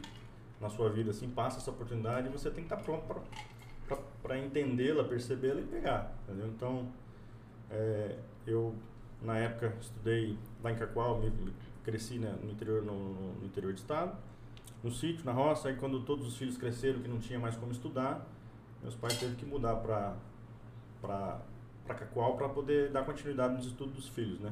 na 0.61 0.69
sua 0.69 0.89
vida, 0.89 1.11
assim, 1.11 1.29
passa 1.29 1.59
essa 1.59 1.71
oportunidade 1.71 2.27
e 2.27 2.31
você 2.31 2.49
tem 2.49 2.63
que 2.65 2.73
estar 2.73 2.77
pronto 2.83 3.03
para 4.21 4.37
entendê-la, 4.37 5.03
percebê-la 5.03 5.61
e 5.61 5.65
pegar, 5.65 6.13
entendeu? 6.23 6.47
Então, 6.47 6.87
é, 7.71 8.17
eu, 8.45 8.75
na 9.21 9.37
época, 9.37 9.73
estudei 9.79 10.37
lá 10.63 10.71
em 10.71 10.75
Cacoal, 10.75 11.19
me, 11.19 11.29
me 11.29 11.53
cresci 11.83 12.19
né, 12.19 12.35
no, 12.43 12.51
interior, 12.51 12.83
no- 12.83 13.33
no 13.39 13.45
interior 13.45 13.71
do 13.73 13.77
estado, 13.77 14.15
no 14.83 14.91
sítio, 14.91 15.23
na 15.25 15.31
roça, 15.31 15.69
aí 15.69 15.75
quando 15.75 16.01
todos 16.01 16.27
os 16.27 16.37
filhos 16.37 16.57
cresceram, 16.57 16.99
que 16.99 17.07
não 17.07 17.19
tinha 17.19 17.39
mais 17.39 17.55
como 17.55 17.71
estudar, 17.71 18.27
meus 18.81 18.95
pais 18.95 19.17
teve 19.19 19.35
que 19.35 19.45
mudar 19.45 19.75
para 19.77 20.15
para 21.01 21.39
para 21.85 21.95
Cacoal 21.95 22.35
para 22.35 22.49
poder 22.49 22.91
dar 22.91 23.05
continuidade 23.05 23.53
nos 23.53 23.65
estudos 23.65 23.93
dos 23.95 24.09
filhos, 24.09 24.39
né? 24.41 24.51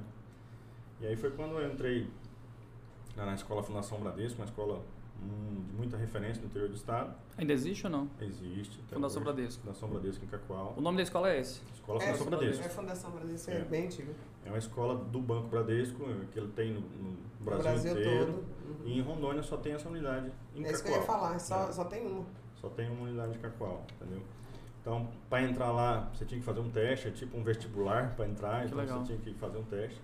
E 1.02 1.08
aí 1.08 1.16
foi 1.18 1.32
quando 1.32 1.60
eu 1.60 1.70
entrei 1.72 2.10
na 3.16 3.34
escola 3.34 3.62
Fundação 3.62 4.00
Bradesco, 4.00 4.40
uma 4.40 4.46
escola 4.46 4.82
hum, 5.22 5.64
de 5.68 5.74
muita 5.74 5.98
referência 5.98 6.42
no 6.42 6.48
interior 6.48 6.70
do 6.70 6.76
estado. 6.76 7.14
Ainda 7.38 7.52
existe 7.52 7.86
ou 7.86 7.92
não? 7.92 8.10
Existe. 8.22 8.80
Fundação 8.90 9.22
hoje. 9.22 9.34
Bradesco. 9.34 9.62
Fundação 9.64 9.90
Bradesco 9.90 10.24
em 10.24 10.28
Cacoal. 10.30 10.74
O 10.78 10.82
nome 10.82 10.96
da 10.98 11.04
escola 11.04 11.30
é 11.30 11.40
esse? 11.42 11.62
Escola 11.74 12.02
É, 12.02 12.06
Fundação 12.14 12.28
Bradesco. 12.28 12.64
É 12.66 12.70
Fundação 12.70 13.12
Bradesco, 13.12 13.52
é, 13.52 13.56
É. 13.56 13.60
bem 13.66 13.86
antigo. 13.86 14.14
É 14.46 14.50
uma 14.50 14.58
escola 14.58 14.96
do 14.96 15.20
Banco 15.20 15.48
Bradesco, 15.50 16.06
que 16.32 16.40
ele 16.40 16.52
tem 16.54 16.74
no, 16.74 16.80
no 16.82 17.18
Brasil, 17.42 17.64
Brasil 17.64 17.92
inteiro. 17.92 18.26
todo. 18.28 18.38
Uhum. 18.38 18.86
E 18.86 18.98
em 19.00 19.02
Rondônia 19.02 19.44
só 19.44 19.58
tem 19.58 19.74
essa 19.74 19.90
unidade 19.90 20.32
em 20.56 20.64
É 20.64 20.72
isso 20.72 20.84
que 20.84 20.90
eu 20.90 20.96
ia 20.96 21.02
falar, 21.02 21.38
só, 21.40 21.68
É. 21.68 21.72
só 21.74 21.84
tem 21.86 22.06
uma. 22.08 22.26
Só 22.66 22.70
tem 22.72 22.90
uma 22.90 23.04
unidade 23.04 23.34
de 23.34 23.38
Cacoal, 23.38 23.86
entendeu? 24.02 24.24
Então, 24.82 25.08
para 25.30 25.44
entrar 25.44 25.72
lá, 25.72 26.10
você 26.12 26.26
tinha 26.26 26.40
que 26.40 26.46
fazer 26.46 26.62
um 26.62 26.72
teste, 26.72 27.10
é 27.10 27.12
tipo 27.12 27.38
um 27.38 27.44
vestibular 27.44 28.16
para 28.16 28.26
entrar, 28.28 28.62
Que 28.62 28.66
então 28.68 28.80
legal. 28.80 29.00
você 29.06 29.14
tinha 29.14 29.20
que 29.20 29.40
fazer 29.40 29.60
um 29.60 29.64
teste. 29.66 30.02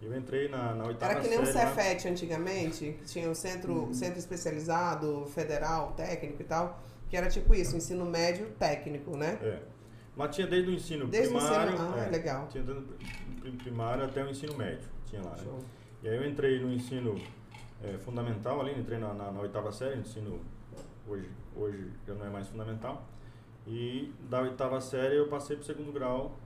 E 0.00 0.06
eu 0.06 0.16
entrei 0.18 0.48
na, 0.48 0.74
na 0.74 0.84
oitava 0.84 1.12
Era 1.12 1.20
que 1.20 1.28
nem 1.28 1.38
um 1.38 1.42
lá. 1.42 1.46
Cefet 1.46 2.08
antigamente, 2.08 2.96
que 2.98 3.04
tinha 3.04 3.30
o 3.30 3.36
centro, 3.36 3.72
Uhum. 3.72 3.94
centro 3.94 4.18
especializado, 4.18 5.26
federal, 5.26 5.92
técnico 5.92 6.42
e 6.42 6.44
tal, 6.44 6.80
que 7.08 7.16
era 7.16 7.28
tipo 7.28 7.54
isso, 7.54 7.76
ensino 7.76 8.04
médio 8.04 8.48
técnico, 8.58 9.16
né? 9.16 9.38
É. 9.40 9.60
Lá 10.16 10.26
tinha 10.26 10.48
desde 10.48 10.70
o 10.70 10.74
ensino 10.74 11.06
Desde 11.06 11.32
o 11.32 11.38
primário. 11.38 11.74
ensino- 11.74 11.94
ah, 11.94 12.04
é, 12.04 12.10
legal. 12.10 12.48
Tinha 12.48 12.64
desde 12.64 12.82
o 12.82 12.86
pri- 13.40 13.52
primário 13.52 14.04
até 14.04 14.24
o 14.24 14.28
ensino 14.28 14.56
médio. 14.56 14.88
Tinha 15.06 15.22
lá. 15.22 15.36
né? 15.36 15.60
E 16.02 16.08
aí 16.08 16.16
eu 16.16 16.28
entrei 16.28 16.58
no 16.58 16.72
ensino 16.72 17.16
é, 17.84 17.96
fundamental 17.98 18.60
ali, 18.60 18.76
entrei 18.76 18.98
na, 18.98 19.14
na, 19.14 19.30
na 19.30 19.40
oitava 19.40 19.70
série, 19.70 20.00
ensino 20.00 20.40
hoje, 21.08 21.28
hoje 21.56 21.90
já 22.06 22.14
não 22.14 22.26
é 22.26 22.30
mais 22.30 22.48
fundamental. 22.48 23.04
E 23.66 24.12
da 24.28 24.40
oitava 24.40 24.80
série 24.80 25.16
eu 25.16 25.28
passei 25.28 25.56
para 25.56 25.62
o 25.62 25.66
segundo 25.66 25.92
grau. 25.92 26.36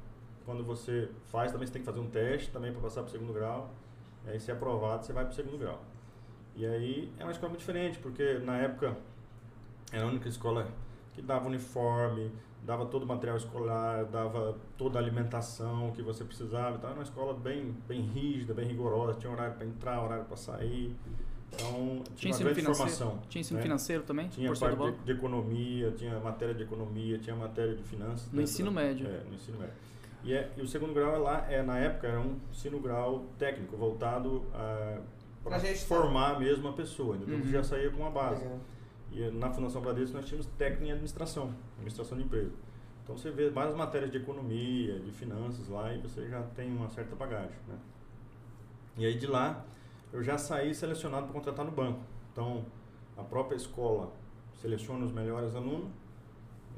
Quando 0.45 0.65
você 0.65 1.09
faz, 1.27 1.51
também 1.51 1.67
você 1.67 1.73
tem 1.73 1.83
que 1.83 1.87
fazer 1.87 2.01
um 2.01 2.09
teste 2.09 2.51
também 2.51 2.73
para 2.73 2.81
passar 2.81 3.03
para 3.03 3.09
o 3.09 3.13
segundo 3.13 3.33
grau. 3.33 3.71
E 4.27 4.31
aí 4.31 4.41
se 4.41 4.51
é 4.51 4.55
aprovado, 4.55 5.05
você 5.05 5.13
vai 5.13 5.25
para 5.25 5.33
o 5.33 5.35
segundo 5.35 5.59
grau. 5.59 5.81
E 6.55 6.65
aí 6.65 7.13
é 7.19 7.23
uma 7.25 7.33
escola 7.33 7.51
muito 7.51 7.61
diferente, 7.61 7.99
porque 7.99 8.39
na 8.39 8.57
época 8.59 8.97
era 9.93 10.05
a 10.05 10.09
única 10.09 10.29
escola 10.29 10.67
que 11.15 11.23
dava 11.23 11.47
uniforme, 11.47 12.31
dava 12.63 12.87
todo 12.87 13.05
o 13.05 13.07
material 13.07 13.37
escolar, 13.37 14.05
dava 14.07 14.57
toda 14.77 14.99
a 14.99 15.03
alimentação 15.03 15.93
que 15.93 16.03
você 16.03 16.25
precisava. 16.25 16.77
Então 16.77 16.91
era 16.91 16.99
uma 16.99 17.05
escola 17.05 17.33
bem, 17.33 17.77
bem 17.87 18.03
rígida, 18.03 18.53
bem 18.53 18.67
rigorosa, 18.67 19.19
tinha 19.19 19.33
horário 19.33 19.55
para 19.55 19.67
entrar, 19.67 20.03
horário 20.03 20.25
para 20.25 20.37
sair. 20.37 20.95
Então 21.53 22.03
Tinha 22.17 22.33
tinha 22.35 22.35
uma 22.35 22.39
grande 22.55 22.61
financeiro? 22.61 22.75
formação. 22.77 23.23
Tinha 23.29 23.41
ensino 23.41 23.57
né? 23.59 23.63
financeiro 23.63 24.03
também? 24.03 24.29
Tinha 24.29 24.53
parte 24.55 24.77
banco? 24.77 24.99
de, 24.99 25.05
de 25.05 25.13
economia, 25.13 25.91
tinha 25.93 26.19
matéria 26.21 26.55
de 26.55 26.63
economia, 26.63 27.19
tinha 27.19 27.35
matéria 27.37 27.75
de 27.75 27.83
finanças. 27.83 28.27
No 28.27 28.39
dentro 28.39 28.43
ensino 28.43 28.71
da- 28.71 28.81
médio. 28.81 29.07
É, 29.07 29.25
no 29.29 29.35
ensino 29.35 29.59
médio. 29.59 29.75
E, 30.25 30.35
é, 30.35 30.53
e 30.57 30.61
o 30.61 30.67
segundo 30.67 30.93
grau 30.93 31.15
é 31.15 31.19
lá, 31.19 31.47
é, 31.51 31.63
na 31.63 31.79
época 31.79 32.09
era 32.09 32.21
um 32.21 32.37
ensino 32.51 32.81
grau 32.81 33.27
técnico, 33.39 33.77
voltado 33.77 34.45
para 34.53 35.01
Pra 35.45 35.61
formar 35.61 36.41
mesmo 36.41 36.67
a 36.69 36.73
pessoa. 36.73 37.17
Então 37.17 37.33
Uhum. 37.35 37.43
você 37.43 37.51
já 37.53 37.63
saía 37.63 37.91
com 37.91 37.99
uma 38.03 38.11
base. 38.11 38.43
Legal. 38.43 38.59
E 39.13 39.31
na 39.31 39.49
Fundação 39.51 39.81
Bradesco 39.81 40.17
nós 40.17 40.27
tínhamos 40.27 40.47
técnico 40.59 40.85
em 40.85 40.91
administração, 40.91 41.55
administração 41.77 42.19
de 42.19 42.25
empresa. 42.25 42.53
Então 43.05 43.17
você 43.17 43.31
vê 43.31 43.49
mais 43.51 43.73
matérias 43.77 44.11
de 44.11 44.17
economia, 44.19 44.99
de 44.99 45.13
finanças 45.13 45.69
lá 45.69 45.95
e 45.95 45.99
você 45.99 46.29
já 46.29 46.43
tem 46.43 46.69
uma 46.77 46.89
certa 46.91 47.15
bagagem. 47.15 47.57
Né? 47.69 47.77
E 48.99 49.07
aí 49.07 49.17
de 49.17 49.29
lá 49.29 49.65
eu 50.13 50.23
já 50.23 50.39
saí 50.39 50.75
selecionado 50.75 51.25
para 51.25 51.33
contratar 51.35 51.65
no 51.65 51.71
banco. 51.73 52.01
Então 52.33 52.65
a 53.17 53.23
própria 53.23 53.57
escola 53.57 54.13
seleciona 54.61 55.05
os 55.05 55.13
melhores 55.13 55.55
alunos. 55.55 55.89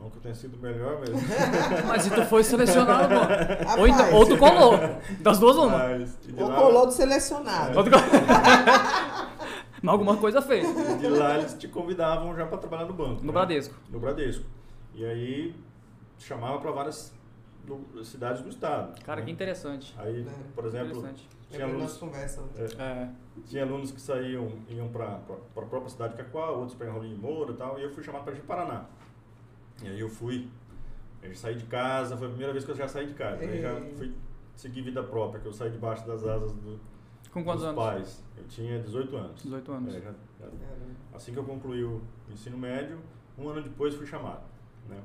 Não 0.00 0.08
que 0.10 0.16
eu 0.18 0.22
tenha 0.22 0.34
sido 0.34 0.56
melhor, 0.58 1.00
mas. 1.00 1.10
Mas 1.88 2.02
se 2.04 2.10
tu 2.14 2.22
foi 2.26 2.44
selecionado, 2.44 3.08
pô. 3.08 3.14
Rapaz, 3.20 3.78
Ou, 3.80 3.88
então, 3.88 4.14
ou 4.14 4.26
tu 4.26 4.38
colou. 4.38 4.78
Das 5.20 5.40
duas, 5.40 5.56
uma. 5.56 5.76
mas 5.76 6.16
e 6.28 6.40
Ou 6.40 6.48
lá- 6.48 6.56
colou 6.56 6.86
do 6.86 6.92
selecionado. 6.92 7.74
Colou. 7.74 7.90
Mas 9.82 9.92
alguma 9.92 10.16
coisa 10.16 10.42
fez. 10.42 10.66
e 10.68 10.98
de 10.98 11.08
lá 11.08 11.38
eles 11.38 11.54
te 11.54 11.68
convidavam 11.68 12.34
já 12.36 12.46
para 12.46 12.58
trabalhar 12.58 12.86
no 12.86 12.92
banco. 12.94 13.20
No 13.20 13.26
né? 13.28 13.32
Bradesco. 13.32 13.74
No 13.90 13.98
Bradesco. 14.00 14.44
E 14.94 15.04
aí 15.04 15.54
chamava 16.18 16.58
para 16.58 16.70
várias 16.72 17.12
cidades 18.04 18.42
do 18.42 18.48
estado. 18.48 19.00
Cara, 19.04 19.20
né? 19.20 19.26
que 19.26 19.32
interessante. 19.32 19.94
Aí, 19.98 20.22
É. 20.26 20.30
por 20.54 20.64
exemplo, 20.64 20.96
Interessante. 20.98 21.28
Tinha 21.50 21.64
alunos, 21.64 21.82
nossa 21.82 21.98
conversa. 21.98 22.44
é, 22.56 22.82
É. 22.82 23.08
tinha 23.46 23.62
alunos 23.64 23.90
que 23.90 24.00
saíam, 24.00 24.50
iam 24.68 24.88
para 24.88 25.06
a 25.14 25.18
própria 25.18 25.88
cidade 25.88 26.16
de 26.16 26.22
Cacoal, 26.22 26.58
outros 26.58 26.76
para 26.76 26.90
Rolim 26.90 27.14
de 27.14 27.20
Moura 27.20 27.52
e 27.52 27.56
tal, 27.56 27.78
e 27.78 27.82
eu 27.82 27.90
fui 27.90 28.02
chamado 28.02 28.24
para 28.24 28.34
ir 28.34 28.40
Paraná. 28.42 28.84
E 29.82 29.86
aí 29.88 30.00
eu 30.00 30.08
fui, 30.08 30.48
eu 31.22 31.34
saí 31.34 31.54
de 31.54 31.64
casa, 31.66 32.16
foi 32.16 32.26
a 32.26 32.30
primeira 32.30 32.52
vez 32.52 32.64
que 32.64 32.70
eu 32.70 32.76
já 32.76 32.86
saí 32.88 33.06
de 33.06 33.14
casa. 33.14 33.42
Aí 33.42 33.60
já 33.62 33.74
fui 33.96 34.12
seguir 34.56 34.82
vida 34.82 35.02
própria, 35.02 35.40
que 35.40 35.46
eu 35.46 35.52
saí 35.52 35.70
debaixo 35.70 36.06
das 36.06 36.24
asas 36.26 36.52
do, 36.52 36.78
Com 37.32 37.44
quantos 37.44 37.62
dos 37.62 37.70
anos? 37.70 37.82
pais. 37.84 38.24
Eu 38.36 38.44
tinha 38.48 38.78
18 38.80 39.16
anos. 39.16 39.42
18 39.42 39.72
anos. 39.72 39.94
É, 39.94 40.00
já- 40.00 40.10
já- 40.40 40.48
assim 41.14 41.32
que 41.32 41.38
eu 41.38 41.44
concluí 41.44 41.82
o 41.84 42.02
ensino 42.30 42.58
médio, 42.58 42.98
um 43.38 43.48
ano 43.48 43.62
depois 43.62 43.94
fui 43.94 44.06
chamado, 44.06 44.42
né? 44.88 45.00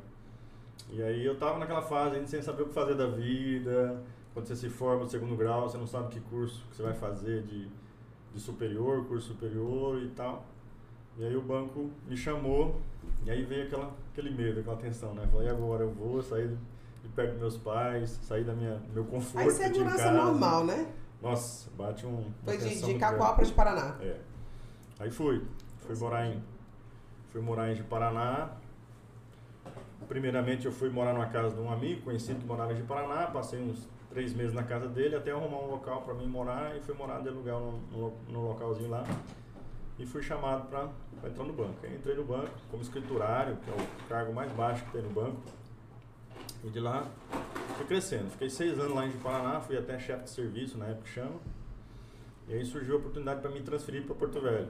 E 0.89 1.01
aí 1.01 1.23
eu 1.25 1.37
tava 1.37 1.59
naquela 1.59 1.81
fase 1.81 2.15
ainda 2.15 2.27
sem 2.27 2.41
saber 2.41 2.63
o 2.63 2.65
que 2.67 2.73
fazer 2.73 2.95
da 2.95 3.07
vida. 3.07 4.01
Quando 4.33 4.47
você 4.47 4.55
se 4.55 4.69
forma 4.69 5.03
no 5.03 5.09
segundo 5.09 5.35
grau, 5.35 5.69
você 5.69 5.77
não 5.77 5.85
sabe 5.87 6.09
que 6.09 6.19
curso 6.21 6.65
que 6.69 6.75
você 6.75 6.83
vai 6.83 6.93
fazer 6.93 7.43
de, 7.43 7.67
de 8.33 8.39
superior, 8.39 9.05
curso 9.05 9.27
superior 9.27 10.01
e 10.01 10.09
tal. 10.09 10.45
E 11.17 11.23
aí 11.23 11.35
o 11.35 11.41
banco 11.41 11.91
me 12.07 12.17
chamou, 12.17 12.81
e 13.23 13.29
aí 13.29 13.43
veio 13.43 13.67
aquela, 13.67 13.93
aquele 14.11 14.31
medo, 14.31 14.61
aquela 14.61 14.77
tensão, 14.77 15.13
né? 15.13 15.27
Falei, 15.31 15.47
e 15.47 15.51
agora 15.51 15.83
eu 15.83 15.91
vou 15.91 16.21
sair 16.23 16.57
de 17.03 17.09
perto 17.09 17.31
dos 17.33 17.39
meus 17.39 17.57
pais, 17.57 18.19
sair 18.23 18.43
da 18.43 18.53
minha, 18.53 18.77
do 18.77 18.93
meu 18.93 19.05
conforto 19.05 19.37
A 19.37 19.43
que 19.43 19.49
eu 19.49 19.55
tinha 19.55 19.67
em 19.67 19.71
insegurança 19.71 20.03
casa. 20.03 20.17
normal, 20.17 20.65
né? 20.65 20.91
Nossa, 21.21 21.69
bate 21.77 22.05
um. 22.05 22.31
Foi 22.43 22.57
de, 22.57 22.69
de 22.81 22.93
de 22.93 23.53
Paraná. 23.53 23.95
É. 24.01 24.17
Aí 24.99 25.11
fui. 25.11 25.45
Fui 25.85 25.95
morar 25.95 26.27
em. 26.27 26.43
Fui 27.31 27.41
morar 27.41 27.71
em 27.71 27.83
Paraná. 27.83 28.51
Primeiramente 30.07 30.65
eu 30.65 30.71
fui 30.71 30.89
morar 30.89 31.13
numa 31.13 31.27
casa 31.27 31.55
de 31.55 31.61
um 31.61 31.71
amigo 31.71 32.01
conhecido 32.01 32.39
que 32.39 32.45
morava 32.45 32.73
em 32.73 32.85
Paraná. 32.85 33.27
Passei 33.27 33.61
uns 33.61 33.87
três 34.13 34.31
meses 34.33 34.53
na 34.53 34.63
casa 34.63 34.87
dele 34.87 35.15
até 35.15 35.31
arrumar 35.31 35.57
um 35.57 35.71
local 35.71 36.03
para 36.03 36.13
mim 36.13 36.27
morar 36.27 36.77
e 36.77 36.81
fui 36.81 36.93
morar 36.93 37.19
de 37.19 37.29
aluguel 37.29 37.59
no, 37.59 37.97
no, 37.97 38.13
no 38.29 38.47
localzinho 38.49 38.89
lá. 38.89 39.03
E 39.97 40.05
fui 40.05 40.21
chamado 40.21 40.67
para 40.69 40.89
entrar 41.29 41.43
no 41.43 41.53
banco. 41.53 41.75
Aí 41.83 41.95
entrei 41.95 42.15
no 42.15 42.23
banco 42.23 42.51
como 42.69 42.83
escriturário, 42.83 43.57
que 43.57 43.69
é 43.69 43.73
o 43.73 44.07
cargo 44.07 44.33
mais 44.33 44.51
baixo 44.51 44.85
que 44.85 44.91
tem 44.91 45.01
no 45.01 45.09
banco. 45.09 45.41
E 46.63 46.69
de 46.69 46.79
lá 46.79 47.07
fui 47.75 47.85
crescendo. 47.85 48.29
Fiquei 48.29 48.49
seis 48.49 48.79
anos 48.79 48.95
lá 48.95 49.05
em 49.05 49.11
Paraná, 49.13 49.59
fui 49.59 49.77
até 49.77 49.97
chefe 49.99 50.23
de 50.23 50.29
serviço, 50.29 50.77
na 50.77 50.85
época 50.85 51.03
que 51.03 51.09
chama. 51.09 51.39
E 52.47 52.53
aí 52.53 52.65
surgiu 52.65 52.95
a 52.95 52.97
oportunidade 52.99 53.41
para 53.41 53.49
me 53.49 53.61
transferir 53.61 54.05
para 54.05 54.15
Porto 54.15 54.39
Velho. 54.39 54.69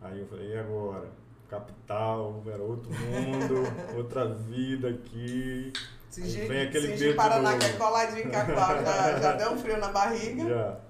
Aí 0.00 0.20
eu 0.20 0.26
falei, 0.26 0.48
e 0.48 0.58
agora? 0.58 1.08
Capital, 1.48 2.42
era 2.46 2.62
outro 2.62 2.90
mundo, 2.90 3.64
outra 3.96 4.26
vida 4.26 4.88
aqui. 4.88 5.72
De, 6.12 6.22
vem 6.22 6.62
aquele 6.62 6.88
medo 6.96 7.16
Paraná 7.16 7.58
que 7.58 7.66
é 7.66 7.72
coladinho 7.74 8.26
em 8.26 8.30
Cacoal, 8.30 8.76
já, 8.84 9.20
já 9.20 9.32
deu 9.32 9.52
um 9.52 9.58
frio 9.58 9.78
na 9.78 9.88
barriga. 9.88 10.48
Já. 10.48 10.80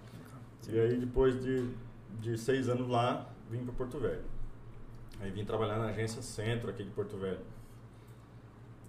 E 0.68 0.78
aí 0.78 0.96
depois 0.96 1.42
de, 1.42 1.68
de 2.20 2.38
seis 2.38 2.68
anos 2.68 2.88
lá, 2.88 3.26
vim 3.50 3.64
para 3.64 3.72
Porto 3.72 3.98
Velho. 3.98 4.22
Aí 5.20 5.30
vim 5.30 5.44
trabalhar 5.44 5.78
na 5.78 5.86
agência 5.86 6.22
Centro 6.22 6.70
aqui 6.70 6.84
de 6.84 6.90
Porto 6.90 7.16
Velho. 7.16 7.40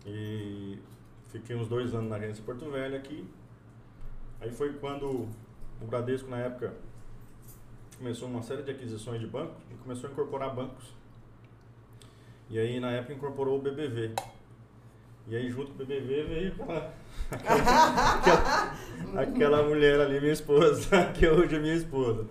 E 0.06 0.78
fiquei 1.28 1.56
uns 1.56 1.68
dois 1.68 1.94
anos 1.94 2.10
na 2.10 2.18
agência 2.18 2.44
Porto 2.44 2.70
Velho 2.70 2.96
aqui. 2.96 3.28
Aí 4.40 4.52
foi 4.52 4.74
quando 4.74 5.28
o 5.82 5.86
Bradesco 5.86 6.30
na 6.30 6.38
época 6.38 6.74
começou 7.98 8.30
uma 8.30 8.42
série 8.42 8.64
de 8.64 8.72
aquisições 8.72 9.20
de 9.20 9.28
bancos 9.28 9.58
e 9.72 9.76
começou 9.76 10.10
a 10.10 10.14
incorporar 10.14 10.54
bancos. 10.54 10.94
E 12.50 12.58
aí 12.58 12.80
na 12.80 12.92
época 12.92 13.14
incorporou 13.14 13.58
o 13.58 13.62
BBV. 13.62 14.14
E 15.30 15.36
aí 15.36 15.50
junto 15.50 15.72
com 15.72 15.84
o 15.84 15.86
BBV 15.86 16.24
veio 16.24 16.54
aquela, 16.54 16.92
aquela, 18.16 18.74
aquela 19.22 19.64
mulher 19.64 20.00
ali, 20.00 20.20
minha 20.20 20.34
esposa, 20.34 21.06
que 21.14 21.28
hoje 21.28 21.56
é 21.56 21.60
minha 21.60 21.76
esposa. 21.76 22.26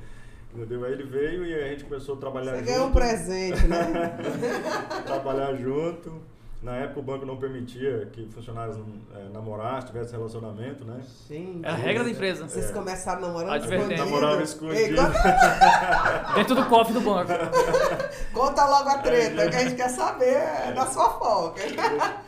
Entendeu? 0.54 0.84
Aí 0.84 0.92
ele 0.92 1.04
veio 1.04 1.44
e 1.44 1.54
a 1.54 1.68
gente 1.68 1.84
começou 1.84 2.16
a 2.16 2.18
trabalhar 2.18 2.52
Você 2.52 2.58
junto. 2.58 2.66
ganhou 2.70 2.86
um 2.88 2.92
presente, 2.92 3.66
né? 3.68 4.18
trabalhar 5.06 5.54
junto. 5.54 6.20
Na 6.60 6.74
época 6.76 6.98
o 6.98 7.02
banco 7.04 7.24
não 7.24 7.36
permitia 7.36 8.08
que 8.12 8.26
funcionários 8.30 8.76
eh, 9.14 9.28
namorassem, 9.32 9.92
tivessem 9.92 10.16
relacionamento, 10.18 10.84
né? 10.84 11.00
Gente. 11.28 11.64
É 11.64 11.68
a 11.70 11.74
regra 11.74 12.02
da 12.02 12.10
empresa. 12.10 12.48
Vocês 12.48 12.70
É. 12.70 12.72
começaram 12.72 13.20
namorando 13.20 13.52
Advertência. 13.52 13.94
escondido? 13.94 14.10
Namorava 14.10 14.36
Ei, 14.38 14.42
escondido. 14.44 14.96
conta, 14.96 16.32
Dentro 16.34 16.54
do 16.56 16.66
cofre 16.66 16.94
do 16.94 17.00
banco. 17.00 17.30
conta 18.34 18.64
logo 18.66 18.88
a 18.88 18.98
treta, 18.98 19.48
que 19.50 19.56
a 19.56 19.60
gente 19.60 19.76
quer 19.76 19.88
saber 19.88 20.34
é 20.34 20.72
da 20.74 20.84
sua 20.86 21.10
foca. 21.10 21.60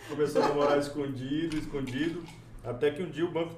Começou 0.08 0.42
a 0.44 0.48
namorar 0.48 0.78
escondido, 0.78 1.56
escondido, 1.56 2.22
até 2.64 2.92
que 2.92 3.02
um 3.02 3.10
dia 3.10 3.24
o 3.24 3.32
banco 3.32 3.54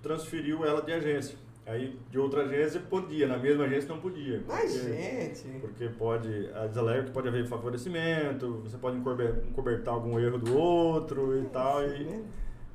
transferiu 0.00 0.64
ela 0.64 0.82
de 0.82 0.92
agência. 0.92 1.36
Aí 1.72 1.98
de 2.10 2.18
outra 2.18 2.42
agência 2.42 2.80
podia, 2.80 3.26
na 3.26 3.38
mesma 3.38 3.64
agência 3.64 3.88
não 3.88 4.00
podia. 4.00 4.42
Mas, 4.46 4.76
porque- 4.76 4.92
gente. 4.92 5.48
Porque 5.60 5.88
pode, 5.88 6.50
a 6.54 6.66
desalega 6.66 7.04
que 7.04 7.10
pode 7.12 7.28
haver 7.28 7.46
favorecimento, 7.46 8.60
você 8.64 8.76
pode 8.76 8.98
encober- 8.98 9.42
encobertar 9.48 9.94
algum 9.94 10.18
erro 10.20 10.38
do 10.38 10.56
outro 10.56 11.38
e 11.40 11.46
tal. 11.46 11.82
E, 11.86 12.24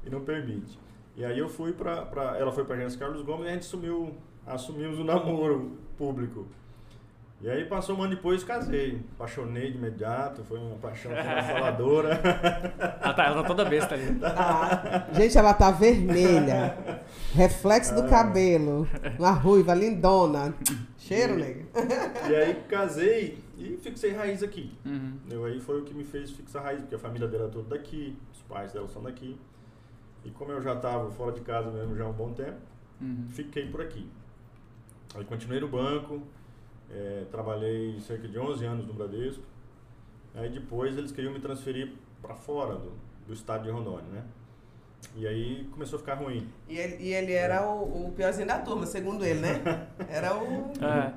e 0.06 0.10
não 0.10 0.22
permite. 0.22 0.80
E 1.16 1.24
aí 1.24 1.38
eu 1.38 1.48
fui 1.48 1.74
pra, 1.74 2.04
pra 2.06 2.38
ela 2.38 2.52
foi 2.52 2.64
pra 2.64 2.76
agência 2.76 2.98
Carlos 3.00 3.22
Gomes 3.22 3.46
e 3.46 3.50
a 3.50 3.54
gente 3.54 3.62
assumiu, 3.64 4.16
assumimos 4.46 4.98
o 5.00 5.04
namoro 5.04 5.74
público. 5.98 6.48
E 7.40 7.48
aí 7.48 7.66
passou 7.66 7.96
um 7.96 8.02
ano 8.02 8.16
depois 8.16 8.44
casei. 8.44 9.00
Apaixonei 9.16 9.72
de 9.72 9.78
imediato, 9.78 10.44
foi 10.44 10.58
uma 10.58 10.76
paixão 10.78 11.12
faladora. 11.12 12.20
Ela 13.00 13.14
tá, 13.14 13.24
ela 13.26 13.42
tá 13.42 13.48
toda 13.48 13.64
besta 13.66 13.94
ali. 13.96 14.16
Tá. 14.20 15.08
Gente, 15.14 15.38
ela 15.38 15.54
tá 15.54 15.70
vermelha. 15.72 17.02
Reflexo 17.34 17.94
do 17.96 18.08
cabelo. 18.10 18.88
Uma 19.20 19.32
ruiva 19.32 19.74
lindona. 19.74 20.54
Cheiro, 20.98 21.36
nego. 21.38 21.66
E 22.30 22.36
aí 22.36 22.56
casei 22.68 23.40
e 23.58 23.78
fixei 23.78 24.14
raiz 24.14 24.42
aqui. 24.44 24.74
Uhum. 24.86 25.14
Eu, 25.30 25.46
aí 25.46 25.60
foi 25.60 25.80
o 25.80 25.84
que 25.84 25.94
me 25.94 26.04
fez 26.04 26.32
fixar 26.32 26.64
raiz, 26.64 26.82
porque 26.82 26.96
a 26.96 27.00
família 27.00 27.28
dela 27.28 27.46
é 27.46 27.50
toda 27.50 27.70
daqui, 27.78 28.18
os 28.34 28.42
pais 28.42 28.74
dela 28.74 28.88
são 28.88 29.02
daqui. 29.04 29.40
E 30.26 30.32
como 30.32 30.52
eu 30.52 30.62
já 30.62 30.74
estava 30.74 31.10
fora 31.12 31.32
de 31.32 31.42
casa 31.42 31.72
mesmo 31.72 31.96
já 31.96 32.04
há 32.04 32.08
um 32.10 32.14
bom 32.14 32.34
tempo, 32.34 32.58
Uhum. 33.00 33.26
fiquei 33.30 33.68
por 33.70 33.80
aqui. 33.82 34.10
Aí 35.16 35.24
continuei 35.24 35.62
no 35.62 35.68
banco, 35.68 36.22
eh, 36.92 37.26
trabalhei 37.32 38.00
cerca 38.00 38.28
de 38.28 38.38
11 38.40 38.66
anos 38.66 38.88
no 38.88 38.94
Bradesco. 38.94 39.44
Aí 40.36 40.50
depois 40.50 40.98
eles 40.98 41.12
queriam 41.12 41.34
me 41.34 41.40
transferir 41.40 41.94
para 42.22 42.36
fora 42.36 42.76
do, 42.76 42.92
do 43.28 43.34
estado 43.34 43.64
de 43.64 43.70
Rondônia, 43.72 44.10
né? 44.12 44.24
E 45.16 45.28
aí 45.28 45.68
começou 45.72 45.98
a 45.98 46.00
ficar 46.00 46.16
ruim. 46.16 46.48
E 46.68 46.78
ele, 46.78 47.04
e 47.04 47.14
ele 47.14 47.32
era 47.34 47.66
o, 47.68 48.08
o 48.08 48.12
piorzinho 48.12 48.48
da 48.48 48.60
turma, 48.60 48.86
segundo 48.86 49.24
ele, 49.24 49.40
né? 49.40 49.88
Era 50.10 50.36
o, 50.36 50.72
É, 50.84 51.14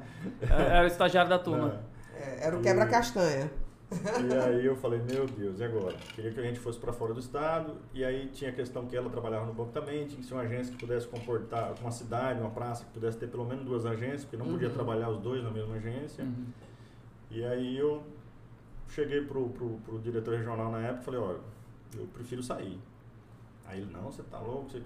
era 0.77 0.85
o 0.85 0.87
estagiário 0.87 1.29
da 1.31 1.39
turma. 1.39 1.69
né? 1.69 1.81
é, 2.15 2.47
era 2.47 2.57
o 2.57 2.61
quebra-castanha. 2.63 3.51
E 3.93 4.35
aí 4.39 4.65
eu 4.67 4.77
falei, 4.77 5.01
meu 5.01 5.27
Deus, 5.27 5.59
e 5.59 5.65
agora? 5.65 5.97
Queria 6.15 6.31
que 6.31 6.39
a 6.39 6.43
gente 6.45 6.61
fosse 6.61 6.79
para 6.79 6.93
fora 6.93 7.13
do 7.13 7.19
estado, 7.19 7.75
e 7.93 8.05
aí 8.05 8.29
tinha 8.29 8.51
a 8.51 8.53
questão 8.53 8.87
que 8.87 8.97
ela 8.97 9.11
trabalhava 9.11 9.47
no 9.47 9.53
banco 9.53 9.73
também, 9.73 10.07
tinha 10.07 10.21
que 10.21 10.27
ser 10.27 10.35
uma 10.35 10.43
agência 10.45 10.73
que 10.73 10.79
pudesse 10.79 11.09
comportar, 11.09 11.75
uma 11.81 11.91
cidade, 11.91 12.41
uma 12.41 12.51
praça, 12.51 12.85
que 12.85 12.91
pudesse 12.93 13.19
ter 13.19 13.27
pelo 13.29 13.45
menos 13.45 13.65
duas 13.65 13.85
agências, 13.85 14.25
porque 14.25 14.37
não 14.37 14.47
podia 14.47 14.69
Uhum. 14.69 14.75
trabalhar 14.75 15.09
os 15.11 15.19
dois 15.21 15.43
na 15.43 15.51
mesma 15.51 15.75
agência. 15.75 16.23
Uhum. 16.25 16.47
E 17.33 17.45
aí 17.45 17.77
eu 17.77 18.03
cheguei 18.89 19.23
pro, 19.23 19.49
pro, 19.51 19.71
pro 19.85 19.99
diretor 19.99 20.37
regional 20.37 20.71
na 20.71 20.81
época 20.81 21.01
e 21.03 21.05
falei, 21.05 21.21
olha, 21.21 21.39
eu 21.97 22.07
prefiro 22.15 22.43
sair. 22.43 22.79
Aí 23.67 23.81
ele, 23.81 23.93
não, 23.93 24.05
você 24.05 24.23
tá 24.23 24.39
louco, 24.39 24.71
você 24.71 24.83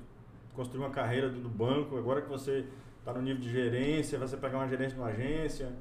construiu 0.54 0.82
uma 0.84 0.90
carreira 0.90 1.28
do 1.28 1.49
banco, 1.49 1.96
agora 1.99 2.23
que 2.23 2.28
você 2.28 2.64
tá 3.04 3.12
no 3.12 3.20
nível 3.20 3.42
de 3.42 3.50
gerência, 3.50 4.18
você 4.18 4.37
pegar 4.37 4.58
uma 4.58 4.68
gerência 4.68 4.96
numa 4.96 5.08
agência, 5.08 5.73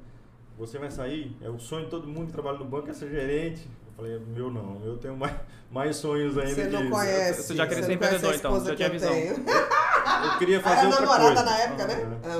você 0.58 0.78
vai 0.78 0.90
sair? 0.90 1.36
É 1.42 1.48
o 1.48 1.58
sonho 1.58 1.84
de 1.84 1.90
todo 1.90 2.06
mundo 2.06 2.26
que 2.26 2.32
trabalha 2.32 2.58
no 2.58 2.64
banco 2.64 2.88
é 2.90 2.92
ser 2.92 3.10
gerente. 3.10 3.68
Eu 3.86 3.92
falei, 3.96 4.18
meu 4.18 4.50
não, 4.50 4.80
eu 4.84 4.96
tenho 4.98 5.16
mais, 5.16 5.34
mais 5.70 5.96
sonhos 5.96 6.36
ainda 6.36 6.54
Você 6.54 6.64
não 6.68 6.80
disso. 6.80 6.90
conhece. 6.92 7.42
Você 7.42 7.54
já 7.54 7.66
queria 7.66 7.82
você 7.82 7.88
ser 7.88 7.92
não 7.92 7.98
conhece 7.98 8.14
a 8.14 8.18
empreendedor, 8.18 8.34
então, 8.34 8.50
esposa 8.52 8.64
já 8.66 8.70
que 8.70 8.76
tinha 8.76 8.88
eu 8.88 8.92
visão. 8.92 9.12
tenho. 9.12 9.54
Eu 10.32 10.38
queria 10.38 10.60
fazer 10.60 10.76
era 10.78 10.88
outra 10.88 11.00
namorada 11.06 11.34
coisa. 11.34 11.44
na 11.44 11.58
época, 11.58 11.86
né? 11.86 12.20
É. 12.22 12.28
Ah, 12.28 12.36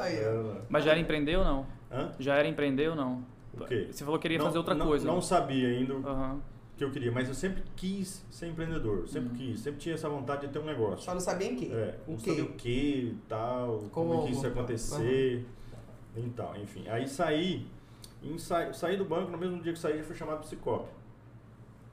ó. 0.00 0.04
É. 0.04 0.60
Mas 0.68 0.84
já 0.84 0.90
era 0.92 1.00
empreender 1.00 1.36
ou 1.36 1.44
não? 1.44 1.66
Hã? 1.90 2.12
Já 2.18 2.34
era 2.36 2.48
empreender 2.48 2.88
ou 2.90 2.96
não? 2.96 3.24
O 3.58 3.64
quê? 3.64 3.88
Você 3.90 4.04
falou 4.04 4.18
que 4.18 4.22
queria 4.22 4.38
Não- 4.38 4.46
fazer 4.46 4.58
outra 4.58 4.74
não- 4.74 4.86
coisa. 4.86 5.06
Não 5.06 5.20
sabia 5.22 5.68
ainda 5.68 5.94
o 5.94 6.06
Aham. 6.06 6.40
que 6.76 6.82
eu 6.84 6.90
queria, 6.90 7.12
mas 7.12 7.28
eu 7.28 7.34
sempre 7.34 7.62
quis 7.76 8.24
ser 8.30 8.48
empreendedor, 8.48 9.06
sempre 9.08 9.28
Uhum. 9.30 9.36
quis, 9.52 9.60
sempre 9.60 9.78
tinha 9.80 9.94
essa 9.94 10.08
vontade 10.08 10.46
de 10.46 10.52
ter 10.52 10.58
um 10.58 10.64
negócio. 10.64 11.04
Só 11.04 11.12
não 11.14 11.20
sabia 11.20 11.50
em 11.52 11.56
quê? 11.56 11.70
É, 11.72 11.94
o 12.06 12.12
não 12.12 12.18
quê? 12.18 12.30
sabia 12.30 12.44
o 12.44 12.52
que 12.54 12.68
e 13.14 13.18
tal, 13.28 13.84
como, 13.92 14.10
Como? 14.14 14.24
que 14.26 14.32
isso 14.32 14.42
ia 14.44 14.50
acontecer 14.50 15.44
e 15.63 15.63
tal, 16.30 16.56
enfim. 16.56 16.88
Aí 16.88 17.08
saí, 17.08 17.66
sa, 18.38 18.72
saí 18.72 18.96
do 18.96 19.04
banco, 19.04 19.30
no 19.30 19.38
mesmo 19.38 19.60
dia 19.62 19.72
que 19.72 19.78
saí, 19.78 19.98
já 19.98 20.04
fui 20.04 20.14
chamado 20.14 20.38
pro 20.38 20.48
Cicobi, 20.48 20.88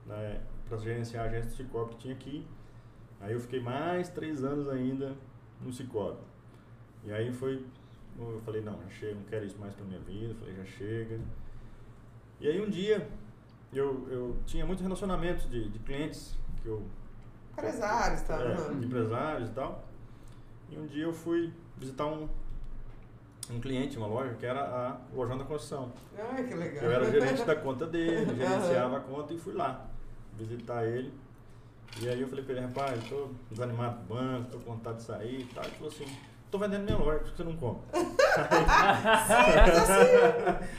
né, 0.06 0.42
para 0.68 0.78
gerenciar 0.78 1.25
a 1.25 1.28
agência 1.30 1.50
do 1.50 1.56
Cicobi 1.56 1.92
que 1.92 1.98
tinha 1.98 2.13
aqui. 2.13 2.46
Aí 3.20 3.34
eu 3.34 3.40
fiquei 3.40 3.60
mais 3.60 4.10
três 4.10 4.44
anos 4.44 4.68
ainda 4.70 5.16
no 5.62 5.72
Cicobi. 5.72 6.20
E 7.04 7.12
aí 7.12 7.32
foi, 7.32 7.66
eu 8.20 8.42
falei, 8.46 8.62
não, 8.62 8.82
já 8.84 8.90
chega, 8.90 9.16
não 9.16 9.24
quero 9.24 9.46
isso 9.46 9.58
mais 9.58 9.74
pra 9.74 9.86
minha 9.86 10.00
vida, 10.00 10.36
falei, 10.36 10.56
já 10.56 10.66
chega. 10.66 11.20
E 12.39 12.48
aí 12.48 12.62
um 12.62 12.69
dia, 12.69 13.08
eu, 13.74 14.08
eu 14.10 14.38
tinha 14.45 14.65
muitos 14.65 14.84
relacionamentos 14.84 15.50
de, 15.50 15.69
de 15.69 15.80
clientes 15.80 16.36
que 16.62 16.67
eu 16.67 16.84
Empresários, 17.54 18.22
tá? 18.22 18.41
é, 18.41 18.74
empresários 18.74 19.50
e 19.50 19.54
tal. 19.54 19.84
E 20.69 20.78
um 20.78 20.86
dia 20.86 21.04
eu 21.04 21.13
fui 21.13 21.54
visitar 21.78 22.06
um, 22.06 22.30
um 23.49 23.60
cliente, 23.60 23.97
uma 23.97 24.08
loja, 24.08 24.34
que 24.36 24.45
era 24.45 24.62
a 24.62 24.97
Lojão 25.13 25.38
da 25.38 25.43
Construção. 25.43 25.91
Ai, 26.17 26.43
que 26.43 26.54
legal. 26.54 26.84
Eu 26.84 26.91
era 26.91 27.12
gerente 27.12 27.43
da 27.43 27.56
conta 27.56 27.86
dele, 27.88 28.25
gerenciava 28.36 28.97
a 28.97 28.99
conta 29.01 29.34
e 29.34 29.39
fui 29.39 29.54
lá 29.54 29.88
visitar 30.38 30.86
ele. 30.86 31.13
E 32.01 32.08
aí 32.08 32.21
eu 32.21 32.27
falei 32.27 32.45
pra 32.45 32.54
ele, 32.56 32.65
rapaz, 32.65 33.04
tô 33.10 33.30
desanimado 33.49 33.99
do 33.99 34.13
banco, 34.13 34.51
tô 34.51 34.60
com 34.60 34.71
vontade 34.73 34.97
de 34.97 35.04
sair 35.04 35.41
e 35.41 35.45
tal. 35.54 35.63
Ele 35.65 35.73
falou 35.73 35.89
assim, 35.89 36.06
tô 36.49 36.58
vendendo 36.58 36.84
minha 36.86 36.97
loja, 36.97 37.19
por 37.19 37.32
que 37.32 37.38
você 37.38 37.43
não 37.43 37.58
compra? 37.58 37.82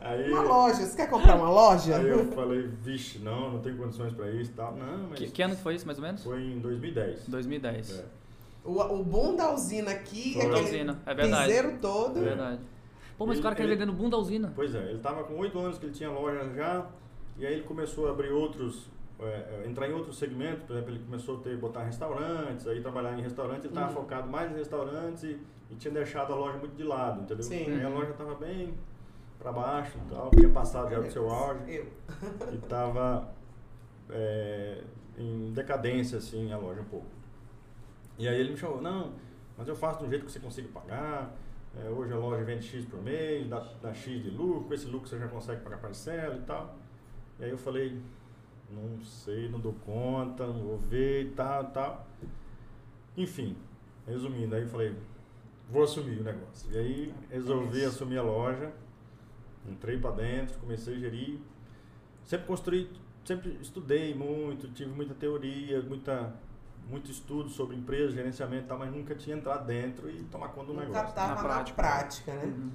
aí, 0.00 0.30
Uma 0.30 0.42
loja. 0.42 0.86
Você 0.86 0.96
quer 0.96 1.10
comprar 1.10 1.34
uma 1.34 1.50
loja? 1.50 1.96
aí 1.96 2.08
eu 2.08 2.30
falei, 2.32 2.68
vixe, 2.80 3.18
não, 3.18 3.54
não 3.54 3.60
tenho 3.60 3.76
condições 3.76 4.12
pra 4.12 4.30
isso 4.30 4.52
e 4.52 4.54
tal. 4.54 4.76
Não, 4.76 5.08
mas 5.10 5.18
Que, 5.18 5.28
que 5.30 5.42
ano 5.42 5.56
que 5.56 5.62
foi 5.62 5.74
isso, 5.74 5.86
mais 5.86 5.98
ou 5.98 6.04
menos? 6.04 6.22
foi 6.22 6.40
em 6.40 6.60
2010. 6.60 7.26
2010. 7.28 7.98
É. 7.98 8.04
O, 8.64 8.80
o 8.80 9.02
boom 9.04 9.34
da 9.36 9.52
usina 9.52 9.90
aqui, 9.90 10.34
Boom 10.34 10.40
da 10.50 10.56
aquele 10.56 10.68
usina, 10.68 11.02
é 11.04 11.14
verdade. 11.14 11.46
piseiro 11.52 11.78
todo. 11.80 12.18
É 12.18 12.22
verdade. 12.22 12.60
Pô, 13.18 13.26
mas 13.26 13.36
o 13.36 13.38
Ele- 13.38 13.42
cara 13.42 13.54
quer 13.56 13.62
ele- 13.64 13.72
vender 13.72 13.86
no 13.86 13.92
boom 13.92 14.08
da 14.08 14.16
usina. 14.16 14.52
Pois 14.54 14.74
é, 14.74 14.78
ele 14.84 14.96
estava 14.98 15.24
com 15.24 15.36
oito 15.38 15.58
anos 15.58 15.78
que 15.78 15.86
ele 15.86 15.92
tinha 15.94 16.10
loja 16.10 16.48
já, 16.54 16.86
e 17.36 17.44
aí 17.46 17.54
ele 17.54 17.62
começou 17.64 18.06
a 18.08 18.10
abrir 18.10 18.30
outros, 18.30 18.88
é, 19.20 19.24
é, 19.24 19.64
entrar 19.68 19.88
em 19.88 19.92
outros 19.92 20.16
segmentos, 20.18 20.62
por 20.64 20.74
exemplo, 20.76 20.90
ele 20.94 21.04
começou 21.04 21.38
a 21.38 21.40
ter, 21.40 21.56
botar 21.56 21.82
restaurantes, 21.84 22.66
aí 22.66 22.80
trabalhar 22.80 23.18
em 23.18 23.22
restaurantes, 23.22 23.64
ele 23.64 23.72
estava 23.74 23.88
Uhum. 23.88 23.94
focado 23.96 24.28
mais 24.28 24.50
em 24.52 24.54
restaurantes 24.54 25.22
e, 25.24 25.38
e 25.70 25.74
tinha 25.74 25.92
deixado 25.92 26.32
a 26.32 26.36
loja 26.36 26.58
muito 26.58 26.76
de 26.76 26.84
lado, 26.84 27.22
entendeu? 27.22 27.42
Sim. 27.42 27.66
Aí 27.72 27.84
a 27.84 27.88
loja 27.88 28.10
estava 28.12 28.34
bem 28.36 28.74
para 29.40 29.50
baixo 29.52 29.98
e 30.06 30.14
tal, 30.14 30.30
tinha 30.30 30.48
passado 30.50 30.88
já 30.90 31.00
do 31.00 31.10
seu 31.10 31.28
auge 31.28 31.60
Eu. 31.68 31.86
e 32.52 32.56
estava 32.56 33.28
em 35.18 35.52
decadência, 35.52 36.18
assim, 36.18 36.52
a 36.52 36.56
loja 36.58 36.80
um 36.80 36.84
pouco. 36.84 37.06
E 38.18 38.28
aí 38.28 38.38
ele 38.38 38.50
me 38.50 38.56
chamou, 38.56 38.80
não, 38.80 39.12
mas 39.56 39.66
eu 39.68 39.74
faço 39.74 40.00
de 40.00 40.06
um 40.06 40.10
jeito 40.10 40.26
que 40.26 40.32
você 40.32 40.40
consiga 40.40 40.68
pagar, 40.68 41.34
é, 41.74 41.88
hoje 41.88 42.12
a 42.12 42.16
loja 42.16 42.44
vende 42.44 42.66
X 42.66 42.84
por 42.84 43.02
mês, 43.02 43.48
dá, 43.48 43.60
dá 43.80 43.94
X 43.94 44.22
de 44.22 44.30
lucro, 44.30 44.64
com 44.64 44.74
esse 44.74 44.86
lucro 44.86 45.08
você 45.08 45.18
já 45.18 45.28
consegue 45.28 45.62
pagar 45.62 45.78
parcela 45.78 46.36
e 46.36 46.42
tal. 46.42 46.76
E 47.40 47.44
aí 47.44 47.50
eu 47.50 47.58
falei, 47.58 47.98
não 48.70 49.00
sei, 49.02 49.48
não 49.48 49.58
dou 49.58 49.72
conta, 49.84 50.46
não 50.46 50.60
vou 50.60 50.78
ver 50.78 51.26
e 51.26 51.30
tal, 51.30 51.64
tal. 51.70 52.06
Enfim, 53.16 53.56
resumindo, 54.06 54.54
aí 54.54 54.62
eu 54.62 54.68
falei, 54.68 54.94
vou 55.68 55.82
assumir 55.82 56.20
o 56.20 56.24
negócio. 56.24 56.70
E 56.72 56.78
aí 56.78 57.14
resolvi 57.30 57.84
assumir 57.84 58.18
a 58.18 58.22
loja, 58.22 58.72
entrei 59.66 59.98
para 59.98 60.16
dentro, 60.16 60.58
comecei 60.58 60.94
a 60.94 60.98
gerir. 60.98 61.38
Sempre 62.24 62.46
construí, 62.46 62.90
sempre 63.24 63.58
estudei 63.60 64.14
muito, 64.14 64.68
tive 64.68 64.90
muita 64.90 65.14
teoria, 65.14 65.80
muita, 65.82 66.34
muito 66.88 67.10
estudo 67.10 67.48
sobre 67.48 67.76
empresa, 67.76 68.12
gerenciamento 68.12 68.64
e 68.64 68.68
tal, 68.68 68.78
mas 68.78 68.92
nunca 68.92 69.14
tinha 69.14 69.36
entrado 69.36 69.66
dentro 69.66 70.10
e 70.10 70.22
tomar 70.24 70.48
conta 70.48 70.66
do 70.68 70.72
Nunca 70.74 70.86
negócio. 70.86 71.14
tava 71.14 71.28
Na 71.28 71.34
na 71.36 71.42
prática. 71.48 71.82
prática, 71.82 72.34
né? 72.34 72.44
Uhum. 72.44 72.70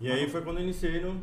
E 0.00 0.10
aí 0.10 0.28
foi 0.28 0.42
quando 0.42 0.56
eu 0.58 0.64
iniciei 0.64 1.00
no, 1.00 1.20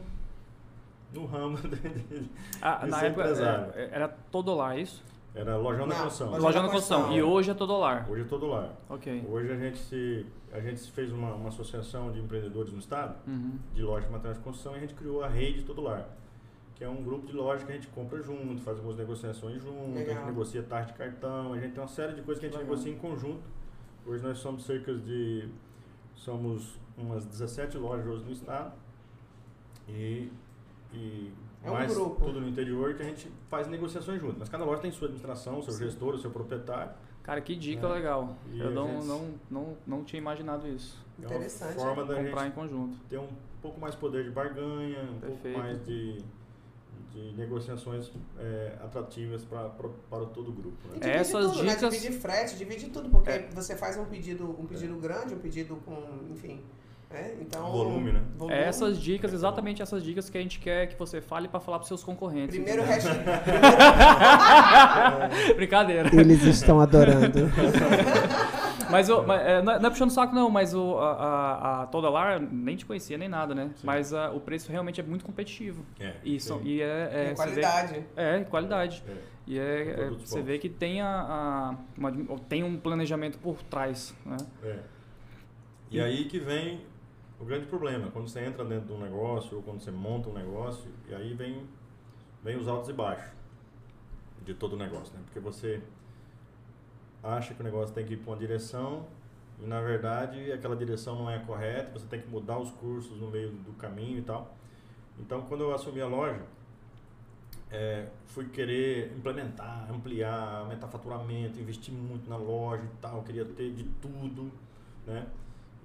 no 1.14 1.26
ramo 1.26 1.58
de, 1.68 2.30
Ah, 2.62 2.78
de 2.86 2.90
na 2.92 3.00
ser 3.00 3.06
época 3.08 3.22
empresário. 3.24 3.74
é, 3.76 3.90
era 3.92 4.08
Todolar, 4.08 4.78
isso? 4.78 5.04
Era 5.36 5.58
lojão 5.58 5.88
da 5.88 5.96
construção. 5.96 6.40
Lojão 6.40 6.64
da 6.64 6.70
construção. 6.70 7.12
E 7.14 7.22
hoje 7.22 7.52
é 7.52 7.54
Todolar. 7.54 8.10
Hoje 8.10 8.22
é 8.24 8.26
todo 8.26 8.48
lar. 8.48 8.72
Ok. 8.90 9.26
Hoje 9.30 9.52
a 9.52 9.56
gente 9.58 9.78
se 9.78 10.26
a 10.52 10.60
gente 10.60 10.80
se 10.80 10.90
fez 10.92 11.12
uma, 11.12 11.36
uma 11.36 11.50
associação 11.50 12.12
de 12.12 12.20
empreendedores 12.20 12.74
no 12.74 12.80
estado 12.80 13.16
Uhum. 13.28 13.60
de 13.74 13.84
lojas 13.84 14.06
de 14.06 14.12
materiais 14.12 14.38
de 14.40 14.44
construção 14.44 14.74
e 14.74 14.78
a 14.78 14.80
gente 14.80 14.96
criou 14.96 15.24
a 15.24 15.28
rede 15.28 15.62
Todo 15.64 15.82
Lar, 15.82 16.08
que 16.80 16.84
é 16.86 16.90
um 16.90 17.04
grupo 17.04 17.28
de 17.28 17.34
lojas 17.34 17.66
que 17.66 17.72
a 17.74 17.76
gente 17.76 17.88
compra 17.90 18.22
junto, 18.24 18.62
faz 18.62 18.78
algumas 18.78 18.98
negociações 18.98 19.62
junto, 19.62 19.92
a 19.92 20.00
Legal. 20.00 20.16
gente 20.16 20.26
negocia 20.28 20.64
taxa 20.64 20.94
de 20.94 20.98
cartão, 20.98 21.52
a 21.52 21.60
gente 21.60 21.74
tem 21.74 21.82
uma 21.84 21.90
série 21.90 22.14
de 22.14 22.22
coisas 22.22 22.40
que 22.40 22.46
a 22.46 22.50
gente 22.50 22.58
Legal. 22.58 22.74
negocia 22.74 22.94
em 22.94 22.98
conjunto. 22.98 23.44
Hoje 24.08 24.24
nós 24.24 24.38
somos 24.38 24.66
cerca 24.66 24.94
de 24.96 25.50
somos 26.16 26.80
umas 26.98 27.26
17 27.26 27.78
lojas 27.78 28.08
hoje 28.08 28.24
no 28.24 28.32
estado 28.32 28.72
e, 29.90 30.32
e 30.94 31.34
É 31.64 31.70
um 31.70 31.74
mais 31.74 31.94
grupo. 31.94 32.24
tudo 32.26 32.40
no 32.40 32.48
interior 32.48 32.94
que 32.96 33.02
a 33.04 33.06
gente 33.06 33.30
faz 33.50 33.68
negociações 33.68 34.22
junto. 34.22 34.40
Mas 34.40 34.48
cada 34.48 34.64
loja 34.64 34.82
tem 34.82 34.90
sua 34.92 35.08
administração, 35.08 35.62
seu 35.62 35.74
Sim. 35.74 35.84
gestor, 35.84 36.18
seu 36.18 36.32
proprietário. 36.32 36.94
Cara, 37.24 37.42
que 37.42 37.56
dica 37.58 37.86
É. 37.88 37.92
legal. 37.92 38.38
E 38.54 38.60
Eu 38.60 38.70
a 38.70 38.72
não, 38.72 38.88
gente- 38.88 39.06
não, 39.06 39.34
não, 39.52 39.78
não 39.86 40.04
tinha 40.06 40.20
imaginado 40.22 40.66
isso. 40.66 40.98
É 41.18 41.26
uma 41.26 41.36
Interessante. 41.36 41.76
forma 41.76 42.06
da 42.06 42.16
Comprar 42.16 42.44
gente 42.46 42.52
em 42.54 42.56
conjunto. 42.56 42.98
ter 43.10 43.18
um 43.20 43.28
pouco 43.62 43.82
mais 43.82 43.94
poder 43.96 44.24
de 44.24 44.32
barganha, 44.32 45.04
um 45.04 45.20
Perfeito. 45.20 45.42
pouco 45.44 45.58
mais 45.60 45.86
de, 45.86 46.18
de 47.14 47.34
negociações 47.38 48.12
é, 48.40 48.74
atrativas 48.84 49.44
pra, 49.44 49.66
pra, 49.70 49.90
para 50.10 50.26
todo 50.28 50.50
o 50.50 50.54
grupo. 50.54 50.78
Né? 50.90 51.16
Essas 51.18 51.52
tudo, 51.52 51.64
né? 51.64 51.76
dicas- 51.76 51.94
Divide 51.94 52.20
frete, 52.20 52.56
divide 52.56 52.88
tudo, 52.90 53.10
porque 53.10 53.30
É. 53.30 53.48
você 53.54 53.76
faz 53.76 53.98
um 53.98 54.06
pedido, 54.06 54.56
um 54.60 54.66
pedido 54.66 54.96
grande, 54.98 55.34
um 55.34 55.40
pedido 55.40 55.76
com, 55.86 55.98
enfim, 56.32 56.62
É, 57.12 57.34
então, 57.42 57.72
Volume, 57.72 58.12
né? 58.12 58.22
volume. 58.38 58.56
É 58.56 58.66
essas 58.66 59.00
dicas, 59.00 59.34
exatamente 59.34 59.82
essas 59.82 60.04
dicas 60.04 60.30
que 60.30 60.38
a 60.38 60.42
gente 60.42 60.60
quer 60.60 60.86
que 60.88 61.00
você 61.00 61.20
fale 61.20 61.48
para 61.48 61.60
falar 61.60 61.80
para 61.80 61.88
seus 61.88 62.04
concorrentes. 62.04 62.56
Primeiro 62.56 62.84
hashtag. 62.84 63.18
Brincadeira. 65.56 66.10
Eles 66.14 66.44
estão 66.44 66.80
adorando. 66.80 67.50
Mas, 68.92 69.10
o- 69.10 69.24
mas, 69.24 69.42
é, 69.42 69.62
não, 69.62 69.74
é, 69.74 69.80
não 69.80 69.88
é 69.88 69.90
puxando 69.90 70.10
saco, 70.12 70.34
não, 70.34 70.50
mas 70.50 70.74
o, 70.74 70.98
a, 70.98 71.12
a, 71.14 71.84
a 71.84 71.88
Toda 71.88 72.10
Lar 72.10 72.40
nem 72.40 72.76
te 72.76 72.86
conhecia 72.86 73.18
nem 73.18 73.28
nada, 73.30 73.54
né? 73.56 73.72
Sim. 73.76 73.86
Mas 73.86 74.14
ah, 74.14 74.32
o 74.32 74.40
preço 74.40 74.72
realmente 74.72 75.00
é 75.00 75.04
muito 75.04 75.24
competitivo. 75.26 75.84
É, 76.00 76.16
E, 76.24 76.40
são- 76.40 76.60
sim. 76.60 76.66
e 76.68 76.82
é, 76.82 77.30
é, 77.32 77.34
qualidade. 77.36 77.94
vê- 77.94 78.06
é, 78.16 78.44
qualidade. 78.44 79.04
É. 79.08 79.18
E 79.48 79.58
é, 79.60 79.90
é, 80.02 80.10
você 80.12 80.42
vê 80.42 80.60
que 80.60 80.70
tem, 80.70 81.02
a, 81.02 81.08
a- 81.10 81.76
uma- 81.98 82.12
tem 82.48 82.64
um 82.64 82.78
planejamento 82.78 83.38
por 83.40 83.62
trás, 83.64 84.16
né? 84.26 84.38
É. 84.64 84.80
E 85.92 86.00
aí 86.00 86.26
que 86.26 86.38
vem 86.40 86.82
o 87.40 87.46
grande 87.46 87.66
problema, 87.66 88.12
quando 88.12 88.28
você 88.28 88.42
entra 88.42 88.64
dentro 88.64 88.88
de 88.88 88.94
um 88.94 89.00
negócio 89.02 89.58
ou 89.58 89.64
quando 89.64 89.80
você 89.80 89.90
monta 89.92 90.30
um 90.30 90.34
negócio, 90.34 90.92
e 91.10 91.16
aí 91.16 91.34
vem, 91.34 91.64
vem 92.44 92.58
os 92.58 92.68
altos 92.68 92.90
e 92.90 92.94
baixos 92.94 93.32
de 94.46 94.54
todo 94.54 94.74
o 94.74 94.78
negócio, 94.78 95.14
né? 95.16 95.22
Porque 95.26 95.40
você 95.40 95.82
acha 97.24 97.54
que 97.54 97.62
o 97.62 97.64
negócio 97.64 97.94
tem 97.94 98.06
que 98.06 98.14
ir 98.14 98.18
para 98.18 98.32
uma 98.32 98.38
direção 98.38 99.06
e 99.62 99.66
na 99.66 99.82
verdade 99.82 100.52
aquela 100.52 100.76
direção 100.76 101.16
não 101.18 101.30
é 101.30 101.40
correta, 101.40 101.98
você 102.00 102.06
tem 102.08 102.22
que 102.22 102.28
mudar 102.30 102.58
os 102.58 102.72
cursos 102.72 103.20
no 103.20 103.30
meio 103.30 103.52
do 103.52 103.74
caminho 103.74 104.20
e 104.20 104.22
tal. 104.22 104.56
Então 105.20 105.42
quando 105.42 105.62
eu 105.62 105.74
assumi 105.74 106.00
a 106.02 106.08
loja, 106.08 106.42
é, 107.72 108.08
fui 108.28 108.46
querer 108.50 109.14
implementar, 109.16 109.88
ampliar, 109.92 110.60
aumentar 110.62 110.88
faturamento, 110.88 111.60
investir 111.60 111.94
muito 111.94 112.30
na 112.30 112.38
loja 112.38 112.84
e 112.84 112.98
tal, 113.02 113.22
queria 113.24 113.46
ter 113.46 113.72
de 113.74 113.84
tudo, 114.02 114.52
né? 115.06 115.28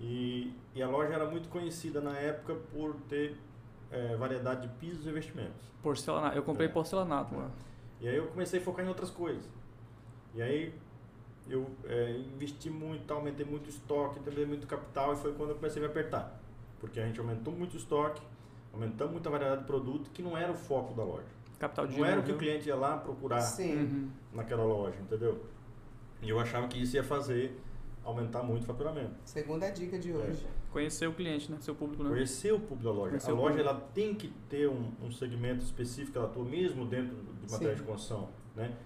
E, 0.01 0.53
e 0.75 0.83
a 0.83 0.88
loja 0.88 1.12
era 1.12 1.29
muito 1.29 1.49
conhecida 1.49 2.01
na 2.01 2.16
época 2.18 2.55
por 2.73 2.94
ter 3.09 3.37
é, 3.90 4.16
variedade 4.16 4.62
de 4.62 4.75
pisos 4.75 5.07
e 5.07 5.09
investimentos. 5.11 5.70
Porcelanato. 5.83 6.37
Eu 6.37 6.42
comprei 6.42 6.66
É. 6.68 6.70
porcelanato 6.70 7.35
lá. 7.37 7.51
E 8.01 8.09
aí 8.09 8.16
eu 8.16 8.27
comecei 8.29 8.61
a 8.61 8.62
focar 8.62 8.85
em 8.85 8.88
outras 8.88 9.11
coisas. 9.11 9.49
E 10.35 10.42
aí 10.42 10.75
eu 11.48 11.70
é, 11.85 12.11
investi 12.35 12.70
muito, 12.70 13.12
aumentei 13.12 13.44
muito 13.44 13.66
o 13.66 13.70
estoque, 13.70 14.20
também 14.20 14.46
muito 14.46 14.66
capital 14.66 15.12
e 15.12 15.16
foi 15.16 15.33
quando 15.33 15.50
eu 15.50 15.57
comecei 15.57 15.83
a 15.83 15.85
me 15.85 15.90
apertar. 15.90 16.40
Porque 16.80 16.98
a 17.00 17.07
gente 17.07 17.20
aumentou 17.20 17.52
muito 17.52 17.74
o 17.74 17.76
estoque, 17.76 18.22
aumentamos 18.72 19.12
muita 19.12 19.30
variedade 19.30 19.61
de 19.61 19.66
produto 19.66 20.11
que 20.11 20.22
não 20.22 20.37
era 20.37 20.52
o 20.52 20.54
foco 20.54 20.94
da 20.94 21.04
loja. 21.04 21.35
Capital 21.59 21.87
de 21.87 21.98
Não 21.98 22.04
era 22.04 22.20
o 22.20 22.22
que 22.22 22.33
o 22.33 22.37
cliente 22.37 22.68
ia 22.68 22.76
lá 22.76 22.96
procurar 22.96 23.40
Sim. 23.40 23.76
Uhum. 23.76 24.11
naquela 24.33 24.64
loja, 24.64 24.96
entendeu? 25.00 25.44
E 26.20 26.28
eu 26.28 26.38
achava 26.40 26.66
que 26.68 26.83
isso 26.83 26.96
ia 26.96 27.04
fazer 27.04 27.59
aumentar 28.02 28.42
muito 28.42 28.64
o 28.64 28.66
faturamento. 28.66 29.14
Segunda 29.24 29.70
dica 29.70 29.98
de 29.98 30.12
hoje. 30.12 30.46
Conhecer 30.70 31.07
o 31.07 31.12
cliente, 31.14 31.50
né? 31.50 31.59
Seu 31.61 31.74
público, 31.74 32.02
né? 32.02 32.11
Conhecer 32.11 32.52
o 32.52 32.61
público 32.61 32.85
da 32.85 32.90
loja. 32.90 33.11
Conhecer 33.11 33.30
a 33.30 33.35
loja 33.35 33.61
ela 33.61 33.74
tem 33.94 34.14
que 34.14 34.28
ter 34.48 34.68
um, 34.68 34.92
um 35.02 35.11
segmento 35.11 35.64
específico 35.64 36.18
ela 36.18 36.26
atua 36.26 36.44
mesmo 36.44 36.85
dentro 36.85 37.16
de 37.16 37.50
materiais 37.50 37.78
Sim. 37.78 37.85
de 37.85 37.90
construção, 37.90 38.28
né? 38.54 38.76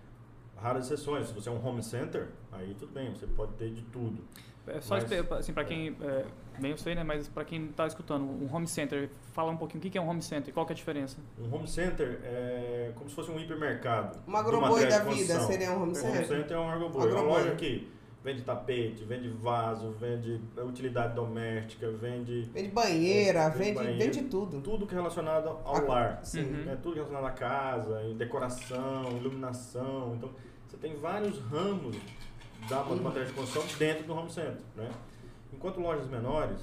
Raras 0.60 0.86
exceções. 0.86 1.28
Se 1.28 1.34
você 1.34 1.48
é 1.48 1.52
um 1.52 1.64
home 1.64 1.82
center, 1.82 2.28
aí 2.52 2.74
tudo 2.78 2.92
bem, 2.92 3.10
você 3.14 3.26
pode 3.26 3.52
ter 3.52 3.70
de 3.70 3.82
tudo. 3.82 4.22
É 4.66 4.80
só 4.80 4.96
Mas- 4.96 5.10
assim, 5.32 5.52
para 5.54 5.64
quem, 5.64 5.96
é, 6.02 6.26
bem 6.60 6.72
eu 6.72 6.76
sei, 6.76 6.94
né, 6.94 7.02
mas 7.02 7.26
para 7.26 7.42
quem 7.44 7.68
tá 7.68 7.86
escutando, 7.86 8.24
um 8.24 8.54
home 8.54 8.66
center, 8.68 9.08
fala 9.32 9.50
um 9.50 9.56
pouquinho 9.56 9.82
o 9.82 9.90
que 9.90 9.96
é 9.96 10.00
um 10.00 10.06
home 10.08 10.20
center, 10.20 10.52
qual 10.52 10.66
que 10.66 10.72
é 10.72 10.74
a 10.74 10.76
diferença? 10.76 11.16
Um 11.38 11.54
home 11.54 11.66
center 11.66 12.20
é 12.22 12.92
como 12.94 13.08
se 13.08 13.16
fosse 13.16 13.30
um 13.30 13.38
hipermercado. 13.40 14.18
Uma 14.26 14.40
agroboi 14.40 14.86
da 14.86 14.98
vida 15.04 15.40
seria 15.40 15.70
um 15.70 15.76
home 15.76 15.82
Um 15.82 15.84
home 15.84 15.94
center? 15.96 16.26
center 16.26 16.56
é 16.56 16.60
um 16.60 16.68
agroboi. 16.70 17.08
É 17.08 17.12
uma 17.14 17.22
loja 17.22 17.54
que 17.54 17.90
vende 18.28 18.42
tapete, 18.42 19.04
vende 19.04 19.28
vaso, 19.30 19.90
vende 19.92 20.38
utilidade 20.58 21.14
doméstica, 21.14 21.90
vende 21.90 22.42
Vende 22.52 22.68
banheira, 22.68 23.40
É, 23.44 23.50
vende, 23.50 23.72
banheiro. 23.74 23.98
vende 23.98 24.22
tudo. 24.24 24.60
tudo 24.60 24.86
que 24.86 24.94
é 24.94 24.98
relacionado 24.98 25.48
ao 25.64 25.76
Ah, 25.76 25.80
lar. 25.80 26.20
Sim. 26.24 26.42
Uhum. 26.44 26.64
né, 26.64 26.78
tudo 26.82 26.94
relacionado 26.96 27.24
à 27.24 27.30
casa, 27.30 28.02
em 28.04 28.14
decoração, 28.16 29.16
iluminação. 29.16 30.14
Então, 30.16 30.30
você 30.66 30.76
tem 30.76 30.94
vários 30.96 31.38
ramos 31.40 31.96
da 32.68 32.82
Uhum. 32.82 32.96
matéria 33.02 33.26
de 33.28 33.32
construção 33.32 33.64
dentro 33.78 34.04
do 34.04 34.12
home 34.12 34.30
center. 34.30 34.58
Né? 34.76 34.90
Enquanto 35.52 35.80
lojas 35.80 36.06
menores, 36.08 36.60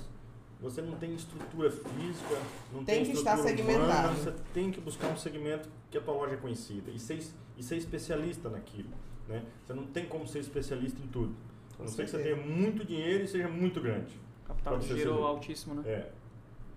você 0.62 0.84
não 0.84 0.96
tem 0.98 1.16
estrutura 1.16 1.72
física, 1.72 2.38
não 2.72 2.84
Tem 2.86 2.98
tem, 2.98 3.06
que 3.06 3.12
estrutura 3.18 3.40
estar 3.40 3.48
segmentado. 3.50 3.86
Humana, 3.86 4.08
você 4.14 4.34
tem 4.54 4.70
que 4.72 4.80
buscar 4.80 5.08
um 5.08 5.18
segmento 5.18 5.68
que 5.90 5.98
a 5.98 6.02
tua 6.02 6.14
loja 6.14 6.36
é 6.36 6.38
conhecida 6.38 6.92
e 6.92 7.00
ser, 7.00 7.20
e 7.58 7.64
ser 7.64 7.78
especialista 7.78 8.50
naquilo. 8.50 8.90
Né? 9.28 9.44
Você 9.66 9.74
não 9.74 9.86
tem 9.88 10.06
como 10.06 10.28
ser 10.28 10.38
especialista 10.40 11.02
em 11.04 11.08
tudo. 11.08 11.34
A 11.80 11.84
não 11.84 11.88
ser 11.88 12.06
que 12.06 12.12
você 12.12 12.24
tenha 12.24 12.36
muito 12.36 12.86
dinheiro 12.86 13.24
e 13.24 13.28
seja 13.28 13.48
muito 13.48 13.82
grande. 13.82 14.20
Capital 14.46 14.78
de 14.78 14.88
giro 14.88 15.24
altíssimo, 15.24 15.76
né? 15.76 15.84
É. 15.86 16.12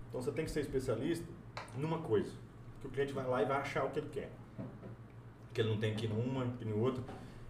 Então 0.09 0.21
você 0.21 0.31
tem 0.31 0.45
que 0.45 0.51
ser 0.51 0.61
especialista 0.61 1.25
numa 1.77 1.99
coisa. 1.99 2.31
Que 2.81 2.87
o 2.87 2.89
cliente 2.89 3.13
vai 3.13 3.27
lá 3.27 3.41
e 3.41 3.45
vai 3.45 3.57
achar 3.57 3.85
o 3.85 3.89
que 3.89 3.99
ele 3.99 4.09
quer. 4.09 4.31
Que 5.53 5.61
ele 5.61 5.69
não 5.69 5.77
tem 5.77 5.95
que 5.95 6.05
ir 6.05 6.09
numa, 6.09 6.47
que 6.57 6.65
em 6.65 6.73
outra. 6.73 7.03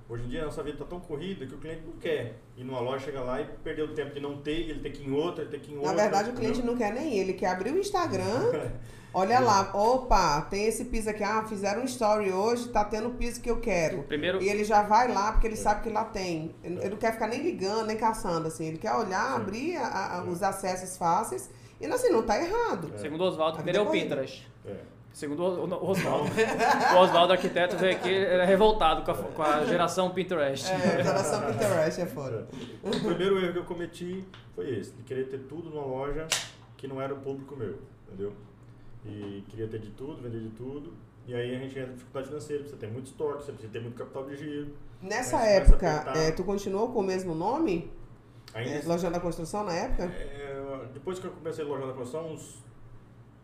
Hoje 0.09 0.23
em 0.23 0.27
dia 0.27 0.41
a 0.41 0.45
nossa 0.45 0.63
vida 0.63 0.75
está 0.77 0.85
tão 0.85 0.99
corrida 0.99 1.45
que 1.45 1.53
o 1.53 1.59
cliente 1.59 1.83
não 1.85 1.93
quer 1.93 2.33
ir 2.57 2.63
numa 2.63 2.79
loja, 2.79 3.05
chegar 3.05 3.21
lá 3.21 3.39
e 3.41 3.45
perder 3.63 3.83
o 3.83 3.93
tempo 3.93 4.11
de 4.11 4.19
não 4.19 4.37
ter, 4.41 4.67
ele 4.69 4.79
tem 4.79 4.91
que 4.91 5.03
ir 5.03 5.07
em 5.07 5.11
outra, 5.13 5.43
ele 5.43 5.51
tem 5.51 5.59
que 5.59 5.71
ir 5.71 5.75
em 5.75 5.77
outra. 5.77 5.93
Na 5.93 6.01
verdade, 6.01 6.29
o 6.31 6.33
cliente 6.33 6.63
não 6.63 6.75
quer 6.75 6.91
nem 6.91 7.15
ele 7.19 7.33
quer 7.33 7.47
abrir 7.51 7.71
o 7.71 7.77
Instagram. 7.77 8.71
Olha 9.13 9.39
lá, 9.39 9.71
opa, 9.73 10.41
tem 10.41 10.65
esse 10.65 10.85
piso 10.85 11.09
aqui. 11.09 11.23
Ah, 11.23 11.43
fizeram 11.47 11.81
um 11.81 11.85
story 11.85 12.31
hoje, 12.31 12.69
tá 12.69 12.83
tendo 12.85 13.09
o 13.09 13.13
piso 13.15 13.39
que 13.41 13.49
eu 13.49 13.59
quero. 13.59 14.03
Primeiro, 14.03 14.41
E 14.41 14.47
ele 14.49 14.63
já 14.63 14.81
vai 14.83 15.11
lá 15.11 15.31
porque 15.31 15.47
ele 15.47 15.55
É. 15.55 15.57
sabe 15.57 15.81
que 15.83 15.89
lá 15.89 16.05
tem. 16.05 16.55
Ele 16.63 16.89
não 16.89 16.97
quer 16.97 17.13
ficar 17.13 17.27
nem 17.27 17.41
ligando, 17.41 17.85
nem 17.87 17.97
caçando, 17.97 18.47
assim. 18.47 18.67
Ele 18.67 18.77
quer 18.77 18.93
olhar, 18.93 19.29
Sim. 19.29 19.35
abrir 19.35 19.77
a- 19.77 20.17
a- 20.21 20.23
É. 20.25 20.29
os 20.29 20.41
acessos 20.43 20.95
fáceis. 20.97 21.49
E 21.81 21.85
assim, 21.87 22.09
não 22.09 22.21
tá 22.23 22.39
errado. 22.39 22.91
segundo 22.97 23.21
o 23.21 23.27
Oswaldo, 23.27 23.55
primeiro 23.57 23.79
é 23.79 23.81
o 23.81 23.85
corrida. 23.85 24.05
Pinterest. 24.15 24.47
É. 24.65 24.75
Segundo 25.13 25.43
o 25.43 25.65
o 25.65 25.89
Oswaldo. 25.89 26.29
o 26.95 26.97
Oswaldo, 26.99 27.33
arquiteto, 27.33 27.75
veio 27.77 27.95
aqui, 27.95 28.09
ele 28.09 28.41
é 28.41 28.45
revoltado 28.45 29.03
com 29.03 29.11
a, 29.11 29.15
com 29.15 29.43
a 29.43 29.65
geração 29.65 30.11
Pinterest. 30.11 30.71
É, 30.71 31.03
geração 31.03 31.41
Pinterest 31.51 32.01
é 32.01 32.05
foda. 32.05 32.47
O 32.83 32.89
primeiro 32.89 33.39
erro 33.39 33.53
que 33.53 33.59
eu 33.59 33.65
cometi 33.65 34.23
foi 34.55 34.79
esse, 34.79 34.91
de 34.91 35.03
querer 35.03 35.27
ter 35.27 35.39
tudo 35.39 35.69
numa 35.69 35.85
loja 35.85 36.27
que 36.77 36.87
não 36.87 37.01
era 37.01 37.13
o 37.13 37.17
público 37.17 37.55
meu, 37.55 37.79
entendeu? 38.07 38.33
E 39.05 39.43
queria 39.49 39.67
ter 39.67 39.79
de 39.79 39.89
tudo, 39.91 40.21
vender 40.21 40.39
de 40.39 40.49
tudo. 40.49 40.93
E 41.27 41.35
aí 41.35 41.55
a 41.55 41.59
gente 41.59 41.77
entra 41.77 41.91
em 41.91 41.95
dificuldade 41.95 42.27
financeira, 42.27 42.63
você 42.63 42.75
tem 42.75 42.89
muito 42.89 43.07
estoque, 43.07 43.43
você 43.43 43.51
precisa 43.51 43.71
ter 43.71 43.81
muito 43.81 43.95
capital 43.95 44.25
de 44.25 44.35
giro. 44.35 44.73
Nessa 45.01 45.37
época, 45.45 46.11
a 46.11 46.17
é, 46.17 46.31
tu 46.31 46.43
continuou 46.43 46.91
com 46.91 46.99
o 46.99 47.03
mesmo 47.03 47.35
nome? 47.35 47.91
Ainda 48.53 48.77
É, 48.77 48.81
Lojão 48.85 49.11
da 49.11 49.19
Construção 49.19 49.63
na 49.63 49.73
época? 49.73 50.05
É, 50.05 50.87
depois 50.93 51.19
que 51.19 51.27
eu 51.27 51.31
comecei 51.31 51.63
a 51.63 51.67
loja 51.67 51.85
da 51.85 51.93
construção, 51.93 52.31
uns, 52.31 52.63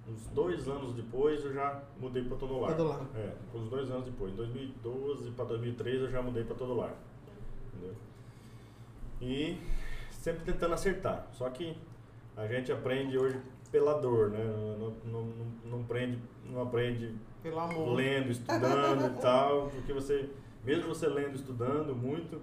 uns 0.07 0.27
dois 0.27 0.67
anos 0.67 0.93
depois, 0.93 1.43
eu 1.43 1.53
já 1.53 1.81
mudei 1.99 2.23
para 2.23 2.37
todo 2.37 2.59
lar. 2.59 2.75
Todo 2.75 2.89
lar. 2.89 3.05
É, 3.15 3.33
uns 3.57 3.69
dois 3.69 3.89
anos 3.89 4.05
depois. 4.05 4.33
Em 4.33 4.35
2012 4.35 5.31
para 5.31 5.45
2013 5.45 6.03
eu 6.05 6.11
já 6.11 6.21
mudei 6.21 6.43
para 6.43 6.55
todo 6.55 6.73
lar. 6.75 6.93
Entendeu? 7.73 7.95
E 9.21 9.57
sempre 10.11 10.43
tentando 10.43 10.73
acertar. 10.73 11.27
Só 11.33 11.49
que 11.49 11.75
a 12.35 12.47
gente 12.47 12.71
aprende 12.71 13.17
hoje 13.17 13.39
pela 13.71 13.93
dor, 13.99 14.29
né? 14.29 14.43
Não, 14.43 14.77
não, 14.77 14.93
não, 15.05 15.45
não 15.65 15.81
aprende, 15.81 16.19
não 16.45 16.61
aprende 16.61 17.15
Pelo 17.41 17.59
amor. 17.59 17.95
lendo, 17.95 18.29
estudando 18.31 19.05
e 19.17 19.21
tal, 19.21 19.69
porque 19.69 19.91
você, 19.91 20.29
mesmo 20.63 20.87
você 20.87 21.07
lendo, 21.07 21.35
estudando 21.35 21.95
muito, 21.95 22.39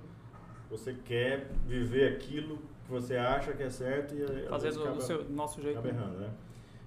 você 0.70 0.94
quer 1.05 1.51
viver 1.66 2.12
aquilo 2.14 2.59
que 2.85 2.90
você 2.90 3.16
acha 3.16 3.53
que 3.53 3.62
é 3.62 3.70
certo 3.70 4.14
e 4.14 4.46
Fazer 4.48 4.72
do, 4.72 4.83
acaba- 4.83 5.01
seu, 5.01 5.25
nosso 5.31 5.62
jeito. 5.62 5.79
acaba 5.79 5.94
errando, 5.94 6.18
né? 6.18 6.31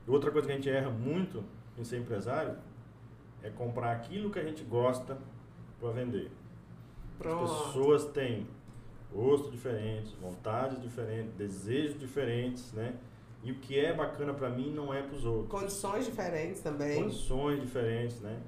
Outra 0.07 0.31
coisa 0.31 0.47
que 0.47 0.53
a 0.53 0.55
gente 0.55 0.69
erra 0.69 0.89
muito 0.89 1.43
em 1.77 1.83
ser 1.83 1.97
empresário 1.99 2.55
é 3.41 3.49
comprar 3.49 3.91
aquilo 3.91 4.29
que 4.29 4.39
a 4.39 4.43
gente 4.43 4.63
gosta 4.63 5.17
para 5.79 5.91
vender. 5.91 6.31
As 7.11 7.17
Pronto. 7.17 7.63
pessoas 7.65 8.05
têm 8.05 8.47
gostos 9.11 9.51
diferentes, 9.51 10.11
vontades 10.13 10.81
diferentes, 10.81 11.33
desejos 11.33 11.99
diferentes, 11.99 12.71
né? 12.73 12.95
E 13.43 13.51
o 13.51 13.55
que 13.59 13.79
é 13.79 13.93
bacana 13.93 14.33
para 14.33 14.49
mim 14.49 14.71
não 14.71 14.93
é 14.93 15.01
para 15.01 15.15
os 15.15 15.25
outros 15.25 15.49
Condições 15.49 16.05
diferentes 16.05 16.61
também. 16.61 17.01
condições 17.01 17.61
diferentes, 17.61 18.19
né? 18.21 18.39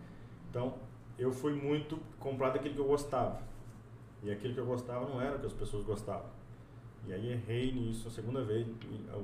Então, 0.49 0.75
eu 1.17 1.31
fui 1.31 1.53
muito 1.53 1.99
comprar 2.19 2.49
daquilo 2.49 2.73
que 2.73 2.81
eu 2.81 2.87
gostava. 2.87 3.41
E 4.23 4.31
aquilo 4.31 4.53
que 4.53 4.59
eu 4.59 4.65
gostava 4.65 5.07
não 5.07 5.21
era 5.21 5.37
o 5.37 5.39
que 5.39 5.45
as 5.45 5.53
pessoas 5.53 5.85
gostavam. 5.85 6.36
E 7.07 7.13
aí 7.13 7.31
errei 7.31 7.71
nisso 7.71 8.07
a 8.07 8.11
segunda 8.11 8.43
vez. 8.43 8.67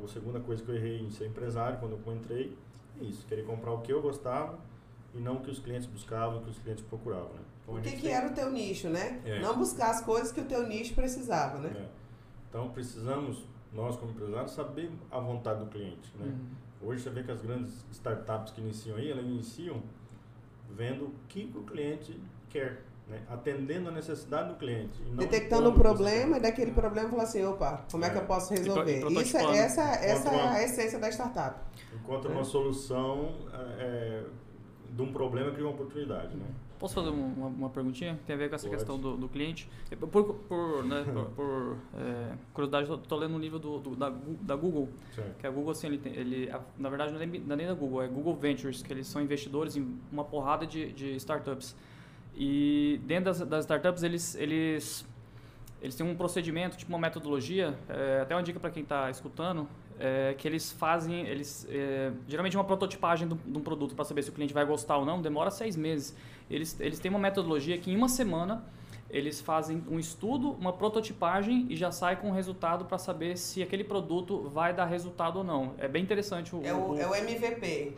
A 0.03 0.07
segunda 0.07 0.39
coisa 0.39 0.63
que 0.63 0.69
eu 0.71 0.75
errei 0.75 1.01
em 1.01 1.09
ser 1.09 1.27
empresário, 1.27 1.77
quando 1.79 1.99
eu 2.05 2.13
entrei, 2.13 2.57
é 2.99 3.03
isso. 3.03 3.25
Querer 3.27 3.45
comprar 3.45 3.71
o 3.73 3.81
que 3.81 3.91
eu 3.91 4.01
gostava 4.01 4.57
e 5.13 5.19
não 5.19 5.35
o 5.35 5.41
que 5.41 5.51
os 5.51 5.59
clientes 5.59 5.87
buscavam, 5.87 6.39
o 6.39 6.43
que 6.43 6.49
os 6.49 6.59
clientes 6.59 6.83
procuravam, 6.85 7.33
né? 7.33 7.41
Então, 7.63 7.75
O 7.75 7.81
que, 7.81 7.91
que 7.91 8.01
tem- 8.03 8.11
era 8.13 8.27
o 8.27 8.33
teu 8.33 8.49
nicho, 8.51 8.89
né? 8.89 9.21
É. 9.25 9.39
Não 9.41 9.57
buscar 9.57 9.91
as 9.91 10.01
coisas 10.01 10.31
que 10.31 10.39
o 10.41 10.45
teu 10.45 10.65
nicho 10.67 10.93
precisava, 10.95 11.59
né? 11.59 11.71
É. 11.75 11.89
Então, 12.49 12.69
precisamos, 12.69 13.45
nós 13.73 13.95
como 13.97 14.11
empresários, 14.11 14.51
saber 14.51 14.89
a 15.11 15.19
vontade 15.19 15.59
do 15.59 15.65
cliente, 15.67 16.11
né? 16.17 16.27
Uhum. 16.27 16.89
Hoje 16.89 17.03
você 17.03 17.09
vê 17.09 17.23
que 17.23 17.31
as 17.31 17.41
grandes 17.41 17.85
startups 17.91 18.53
que 18.53 18.61
iniciam 18.61 18.97
aí, 18.97 19.09
elas 19.11 19.25
iniciam 19.25 19.81
vendo 20.69 21.05
o 21.05 21.13
que 21.27 21.51
o 21.55 21.63
cliente 21.63 22.19
quer. 22.49 22.81
Né? 23.07 23.21
atendendo 23.29 23.89
a 23.89 23.91
necessidade 23.91 24.49
do 24.49 24.55
cliente. 24.55 25.01
e 25.05 25.15
Detectando 25.15 25.63
um 25.63 25.71
impondo 25.71 25.81
problema 25.83 26.37
e 26.37 26.39
daquele 26.39 26.71
problema 26.71 27.09
falar 27.09 27.23
assim, 27.23 27.43
opa, 27.45 27.85
como 27.91 28.05
é, 28.05 28.09
que 28.09 28.17
É. 28.17 28.21
eu 28.21 28.25
posso 28.25 28.53
E 28.53 28.57
pro- 28.57 28.65
resolver? 28.65 28.91
e 28.91 28.97
Isso 28.97 29.05
prototipando. 29.07 29.51
é, 29.53 29.57
essa, 29.57 29.81
essa 29.81 30.29
é 30.29 30.41
a 30.47 30.63
essência 30.63 30.99
da 30.99 31.09
startup. 31.09 31.59
Encontra 31.95 32.31
É. 32.31 32.33
uma 32.35 32.43
solução 32.43 33.35
é, 33.79 34.23
de 34.89 35.01
um 35.01 35.11
problema 35.11 35.51
cria 35.51 35.65
uma 35.65 35.73
oportunidade, 35.73 36.35
né? 36.35 36.45
Posso 36.79 36.95
fazer 36.95 37.09
um- 37.11 37.33
uma, 37.37 37.47
uma 37.47 37.69
perguntinha 37.69 38.15
que 38.15 38.23
tem 38.25 38.35
a 38.35 38.39
ver 38.39 38.49
com 38.49 38.55
essa 38.55 38.65
Pode. 38.67 38.75
questão 38.75 38.99
do, 38.99 39.15
do 39.15 39.29
cliente? 39.29 39.69
Por, 40.11 40.33
por, 40.35 40.83
né, 40.83 41.03
por, 41.13 41.25
por, 41.31 41.77
é, 41.97 42.33
curiosidade, 42.53 42.89
eu 42.89 42.97
tô 42.97 43.15
lendo 43.15 43.35
um 43.35 43.39
livro 43.39 43.57
do, 43.57 43.79
do- 43.79 43.95
da, 43.95 44.09
da 44.41 44.55
Google, 44.55 44.89
Certo. 45.15 45.37
que 45.37 45.47
a 45.47 45.49
Google, 45.51 45.71
assim, 45.71 45.87
ele, 45.87 45.97
tem, 45.97 46.13
ele 46.13 46.51
a- 46.51 46.59
na 46.77 46.89
verdade, 46.89 47.13
não 47.13 47.21
é, 47.21 47.25
nem, 47.25 47.39
não 47.39 47.53
é 47.53 47.57
nem 47.57 47.67
da 47.67 47.73
Google, 47.73 48.01
é 48.01 48.07
Google 48.07 48.35
Ventures, 48.35 48.81
que 48.83 48.91
eles 48.91 49.07
são 49.07 49.21
investidores 49.21 49.77
em 49.77 49.97
uma 50.11 50.25
porrada 50.25 50.65
de, 50.67 50.91
de 50.91 51.15
startups. 51.15 51.73
E 52.35 52.99
dentro 53.05 53.25
das, 53.25 53.39
das 53.41 53.65
startups, 53.65 54.01
eles, 54.03 54.35
eles, 54.35 55.05
eles 55.81 55.95
têm 55.95 56.05
um 56.05 56.15
procedimento, 56.15 56.77
tipo 56.77 56.89
uma 56.91 56.99
metodologia, 56.99 57.77
é, 57.89 58.21
até 58.21 58.35
uma 58.35 58.43
dica 58.43 58.59
para 58.59 58.71
quem 58.71 58.83
está 58.83 59.09
escutando, 59.09 59.67
é, 59.99 60.33
que 60.37 60.47
eles 60.47 60.71
fazem, 60.71 61.27
eles 61.27 61.67
é, 61.69 62.11
geralmente 62.27 62.57
uma 62.57 62.63
prototipagem 62.63 63.27
de 63.27 63.35
um- 63.35 63.57
um 63.57 63.61
produto 63.61 63.93
para 63.95 64.03
saber 64.03 64.23
se 64.23 64.29
o 64.29 64.33
cliente 64.33 64.53
vai 64.53 64.65
gostar 64.65 64.97
ou 64.97 65.05
não, 65.05 65.21
demora 65.21 65.51
seis 65.51 65.75
meses. 65.75 66.15
Eles, 66.49 66.79
eles 66.79 66.99
têm 66.99 67.09
uma 67.11 67.19
metodologia 67.19 67.77
que 67.77 67.91
em 67.91 67.95
uma 67.95 68.09
semana 68.09 68.63
eles 69.09 69.39
fazem 69.39 69.83
um 69.87 69.99
estudo, 69.99 70.53
uma 70.53 70.73
prototipagem 70.73 71.67
e 71.69 71.75
já 71.75 71.91
sai 71.91 72.15
com 72.15 72.31
o 72.31 72.33
resultado 72.33 72.85
para 72.85 72.97
saber 72.97 73.37
se 73.37 73.61
aquele 73.61 73.83
produto 73.83 74.49
vai 74.49 74.73
dar 74.73 74.85
resultado 74.85 75.37
ou 75.37 75.43
não. 75.43 75.75
É 75.77 75.87
bem 75.87 76.01
interessante 76.01 76.55
o, 76.55 76.65
É 76.65 76.73
o, 76.73 76.93
o- 76.93 76.97
é 76.99 77.07
o 77.07 77.13
MVP. 77.13 77.93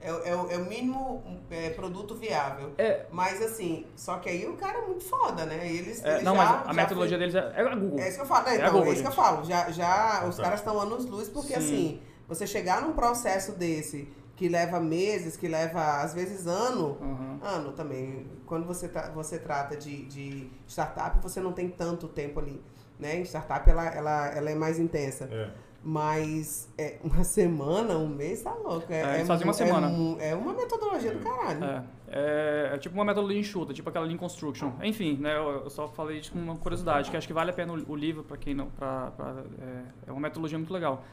É, 0.00 0.12
o- 0.12 0.22
é 0.48 0.54
é 0.54 0.58
o 0.58 0.64
mínimo 0.64 1.22
é, 1.50 1.70
produto 1.70 2.14
viável. 2.14 2.72
É. 2.78 3.06
Mas 3.10 3.42
assim, 3.42 3.84
só 3.96 4.18
que 4.18 4.28
aí 4.28 4.46
o 4.48 4.56
cara 4.56 4.78
é 4.78 4.82
muito 4.86 5.04
foda, 5.04 5.44
né? 5.44 5.66
Eles, 5.68 6.04
É, 6.04 6.12
eles 6.12 6.22
não, 6.22 6.36
já, 6.36 6.44
mas 6.44 6.50
a 6.62 6.64
já 6.68 6.72
metodologia 6.72 7.18
foi- 7.18 7.26
deles 7.28 7.34
é, 7.34 7.60
é 7.60 7.66
a 7.66 7.74
Google. 7.74 7.98
É 7.98 8.08
isso 8.08 8.16
que 8.16 8.22
eu 8.22 8.26
falo, 8.26 8.44
né? 8.46 8.52
É 8.54 8.58
Então, 8.58 8.72
Google, 8.72 8.88
é 8.88 8.92
isso 8.92 9.02
que 9.02 9.08
eu 9.08 9.12
falo. 9.12 9.44
Já, 9.44 9.70
já 9.70 10.24
os 10.28 10.36
Tá. 10.36 10.42
caras 10.44 10.60
estão 10.60 10.80
anos 10.80 11.04
luz, 11.06 11.28
porque 11.28 11.54
Sim. 11.54 11.58
assim, 11.58 12.02
você 12.28 12.46
chegar 12.46 12.80
num 12.82 12.92
processo 12.92 13.52
desse 13.52 14.08
que 14.36 14.48
leva 14.48 14.78
meses, 14.78 15.36
que 15.36 15.48
leva 15.48 16.00
às 16.00 16.14
vezes 16.14 16.46
ano, 16.46 16.96
Aham. 17.00 17.38
ano 17.42 17.72
também. 17.72 18.24
Quando 18.46 18.64
você, 18.66 18.86
tra- 18.88 19.10
você 19.10 19.36
trata 19.36 19.76
de, 19.76 20.04
de 20.04 20.48
startup, 20.68 21.18
você 21.20 21.40
não 21.40 21.52
tem 21.52 21.68
tanto 21.68 22.06
tempo 22.06 22.38
ali. 22.38 22.62
Né? 23.00 23.16
Em 23.18 23.22
startup 23.24 23.68
ela, 23.68 23.84
ela, 23.88 24.26
ela 24.28 24.50
é 24.50 24.54
mais 24.54 24.78
intensa. 24.78 25.28
É. 25.30 25.50
Mas 25.82 26.68
é, 26.76 26.98
uma 27.04 27.22
semana, 27.22 27.96
um 27.96 28.08
mês, 28.08 28.42
tá 28.42 28.52
louco. 28.52 28.92
É, 28.92 29.00
É, 29.00 29.14
eles 29.16 29.28
fazem 29.28 29.46
uma 29.46 29.52
mu- 29.52 29.58
semana. 29.58 29.90
É, 30.20 30.30
é 30.30 30.34
uma 30.34 30.52
metodologia 30.52 31.12
do 31.12 31.20
caralho. 31.20 31.64
É, 31.64 31.82
é, 32.08 32.70
é 32.74 32.78
tipo 32.78 32.94
uma 32.96 33.04
metodologia 33.04 33.40
enxuta, 33.40 33.72
tipo 33.72 33.88
aquela 33.88 34.04
Lean 34.04 34.16
Construction. 34.16 34.72
Enfim, 34.82 35.16
né, 35.18 35.36
eu, 35.36 35.62
eu 35.64 35.70
só 35.70 35.86
falei 35.88 36.18
isso 36.18 36.32
com 36.32 36.38
uma 36.40 36.56
curiosidade, 36.56 37.10
que 37.10 37.16
acho 37.16 37.26
que 37.28 37.32
vale 37.32 37.50
a 37.50 37.54
pena 37.54 37.72
o, 37.72 37.92
o 37.92 37.96
livro 37.96 38.24
para 38.24 38.36
quem 38.36 38.54
não, 38.54 38.66
pra, 38.70 39.12
pra- 39.12 39.44
é, 39.62 39.82
é 40.08 40.12
uma 40.12 40.20
metodologia 40.20 40.58
muito 40.58 40.72
legal. 40.72 41.04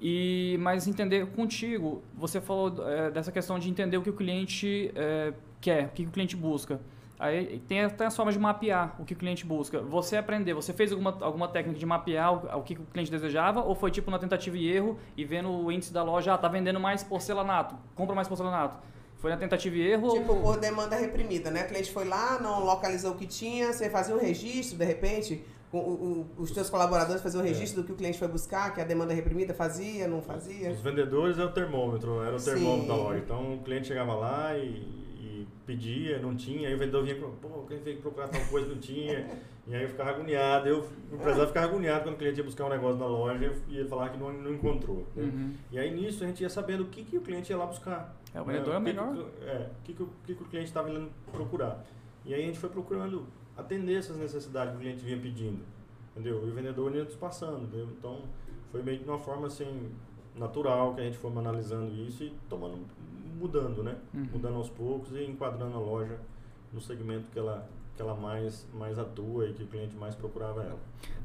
E 0.00 0.56
mas 0.60 0.88
entender 0.88 1.26
contigo, 1.28 2.02
você 2.16 2.40
falou 2.40 2.74
é, 2.88 3.10
dessa 3.10 3.30
questão 3.30 3.58
de 3.58 3.68
entender 3.70 3.96
o 3.98 4.02
que 4.02 4.10
o 4.10 4.14
cliente 4.14 4.90
é, 4.96 5.32
quer, 5.60 5.84
o 5.86 5.88
que 5.90 6.02
o 6.06 6.10
cliente 6.10 6.34
busca. 6.34 6.80
Aí 7.22 7.62
tem 7.68 7.82
até 7.82 8.04
as 8.06 8.16
formas 8.16 8.34
de 8.34 8.40
mapear 8.40 8.96
o 8.98 9.04
que 9.04 9.12
o 9.12 9.16
cliente 9.16 9.46
busca. 9.46 9.80
Você 9.80 10.16
aprender, 10.16 10.54
você 10.54 10.72
fez 10.72 10.90
alguma, 10.90 11.16
alguma 11.20 11.46
técnica 11.46 11.78
de 11.78 11.86
mapear 11.86 12.32
o, 12.34 12.58
o 12.58 12.62
que 12.64 12.74
o 12.74 12.82
cliente 12.92 13.12
desejava 13.12 13.62
ou 13.62 13.76
foi 13.76 13.92
tipo 13.92 14.10
na 14.10 14.18
tentativa 14.18 14.56
e 14.58 14.68
erro 14.68 14.98
e 15.16 15.24
vendo 15.24 15.48
o 15.48 15.70
índice 15.70 15.92
da 15.92 16.02
loja, 16.02 16.34
ah, 16.34 16.38
tá 16.38 16.48
vendendo 16.48 16.80
mais 16.80 17.04
porcelanato, 17.04 17.76
compra 17.94 18.12
mais 18.12 18.26
porcelanato. 18.26 18.76
Foi 19.18 19.30
na 19.30 19.36
tentativa 19.36 19.76
e 19.76 19.82
erro 19.82 20.10
Tipo, 20.18 20.32
ou... 20.32 20.40
por 20.42 20.58
demanda 20.58 20.96
reprimida, 20.96 21.48
né? 21.48 21.62
O 21.62 21.68
cliente 21.68 21.92
foi 21.92 22.04
lá, 22.04 22.40
não 22.40 22.64
localizou 22.64 23.12
o 23.12 23.14
que 23.14 23.24
tinha, 23.28 23.72
você 23.72 23.88
fazia 23.88 24.16
um 24.16 24.18
registro, 24.18 24.76
de 24.76 24.84
repente, 24.84 25.44
o- 25.72 25.78
o- 25.78 26.26
o- 26.38 26.42
os 26.42 26.50
teus 26.50 26.68
colaboradores 26.68 27.22
faziam 27.22 27.40
um 27.40 27.46
registro 27.46 27.82
do 27.82 27.86
que 27.86 27.92
o 27.92 27.94
cliente 27.94 28.18
foi 28.18 28.26
buscar, 28.26 28.74
que 28.74 28.80
a 28.80 28.84
demanda 28.84 29.14
reprimida 29.14 29.54
fazia, 29.54 30.08
não 30.08 30.20
fazia. 30.20 30.72
Os 30.72 30.80
vendedores 30.80 31.38
é 31.38 31.44
o 31.44 31.52
termômetro, 31.52 32.20
era 32.20 32.34
o 32.34 32.42
termômetro 32.42 32.82
Sim. 32.82 32.88
da 32.88 32.96
loja. 32.96 33.18
Então 33.20 33.54
o 33.54 33.58
cliente 33.62 33.86
chegava 33.86 34.12
lá 34.12 34.58
e, 34.58 35.11
e 35.42 35.48
pedia, 35.66 36.18
não 36.20 36.34
tinha, 36.36 36.68
aí 36.68 36.74
o 36.74 36.78
vendedor 36.78 37.04
vinha, 37.04 37.16
pô, 37.16 37.48
o 37.48 37.66
cliente 37.66 37.84
veio 37.84 38.00
procurar 38.00 38.28
tal 38.28 38.40
coisa, 38.46 38.68
não 38.68 38.78
tinha. 38.78 39.26
e 39.66 39.74
aí 39.74 39.82
eu 39.82 39.88
ficava 39.88 40.10
agoniado, 40.10 40.68
eu, 40.68 40.80
o 41.10 41.14
empresário 41.14 41.48
ficava 41.48 41.66
agoniado 41.66 42.04
quando 42.04 42.14
o 42.14 42.18
cliente 42.18 42.38
ia 42.38 42.44
buscar 42.44 42.64
um 42.66 42.68
negócio 42.70 42.98
na 42.98 43.06
loja 43.06 43.52
e 43.68 43.78
ele 43.78 43.88
falava 43.88 44.10
que 44.10 44.18
não, 44.18 44.32
não 44.32 44.52
encontrou. 44.54 45.06
né? 45.14 45.22
Uhum. 45.24 45.52
E 45.70 45.78
aí 45.78 45.90
nisso 45.94 46.24
a 46.24 46.26
gente 46.26 46.42
ia 46.42 46.48
sabendo 46.50 46.84
o 46.84 46.86
que, 46.86 47.04
que 47.04 47.16
o 47.16 47.20
cliente 47.20 47.50
ia 47.52 47.56
lá 47.58 47.66
buscar. 47.66 48.16
É, 48.34 48.40
o 48.40 48.44
né? 48.44 48.52
vendedor 48.54 48.74
é 48.74 48.76
o 48.76 48.80
que 48.80 48.84
melhor. 48.84 49.12
Que, 49.14 49.18
o- 49.20 49.48
é, 49.48 49.56
o 49.70 49.82
que, 49.84 49.92
que, 49.94 50.02
o- 50.02 50.08
que, 50.26 50.34
que 50.34 50.42
o 50.42 50.46
cliente 50.46 50.68
estava 50.68 50.90
indo 50.90 51.10
procurar. 51.30 51.84
E 52.24 52.32
aí 52.34 52.42
a 52.42 52.46
gente 52.46 52.58
foi 52.58 52.70
procurando 52.70 53.26
atender 53.56 53.96
essas 53.98 54.16
necessidades 54.16 54.72
que 54.72 54.78
o 54.78 54.80
cliente 54.80 55.04
vinha 55.04 55.18
pedindo. 55.18 55.60
Entendeu? 56.12 56.46
E 56.46 56.50
o 56.50 56.54
vendedor 56.54 56.94
ia 56.94 57.04
nos 57.04 57.14
passando. 57.16 57.64
Entendeu? 57.64 57.88
Então 57.98 58.22
foi 58.70 58.82
meio 58.82 58.98
que 58.98 59.04
de 59.04 59.10
uma 59.10 59.18
forma 59.18 59.46
assim, 59.46 59.90
natural 60.34 60.94
que 60.94 61.00
a 61.00 61.04
gente 61.04 61.18
foi 61.18 61.30
analisando 61.36 61.94
isso 61.94 62.24
e 62.24 62.32
tomando, 62.48 62.78
mudando, 63.42 63.82
né? 63.82 63.96
Uhum. 64.14 64.28
Mudando 64.34 64.56
aos 64.56 64.70
poucos 64.70 65.12
e 65.12 65.24
enquadrando 65.24 65.76
a 65.76 65.80
loja 65.80 66.16
no 66.72 66.80
segmento 66.80 67.26
que 67.32 67.38
ela, 67.38 67.68
que 67.96 68.00
ela 68.00 68.14
mais, 68.14 68.66
mais 68.72 68.98
atua 68.98 69.48
e 69.48 69.52
que 69.52 69.64
o 69.64 69.66
cliente 69.66 69.96
mais 69.96 70.14
procurava 70.14 70.62
ela. 70.62 70.78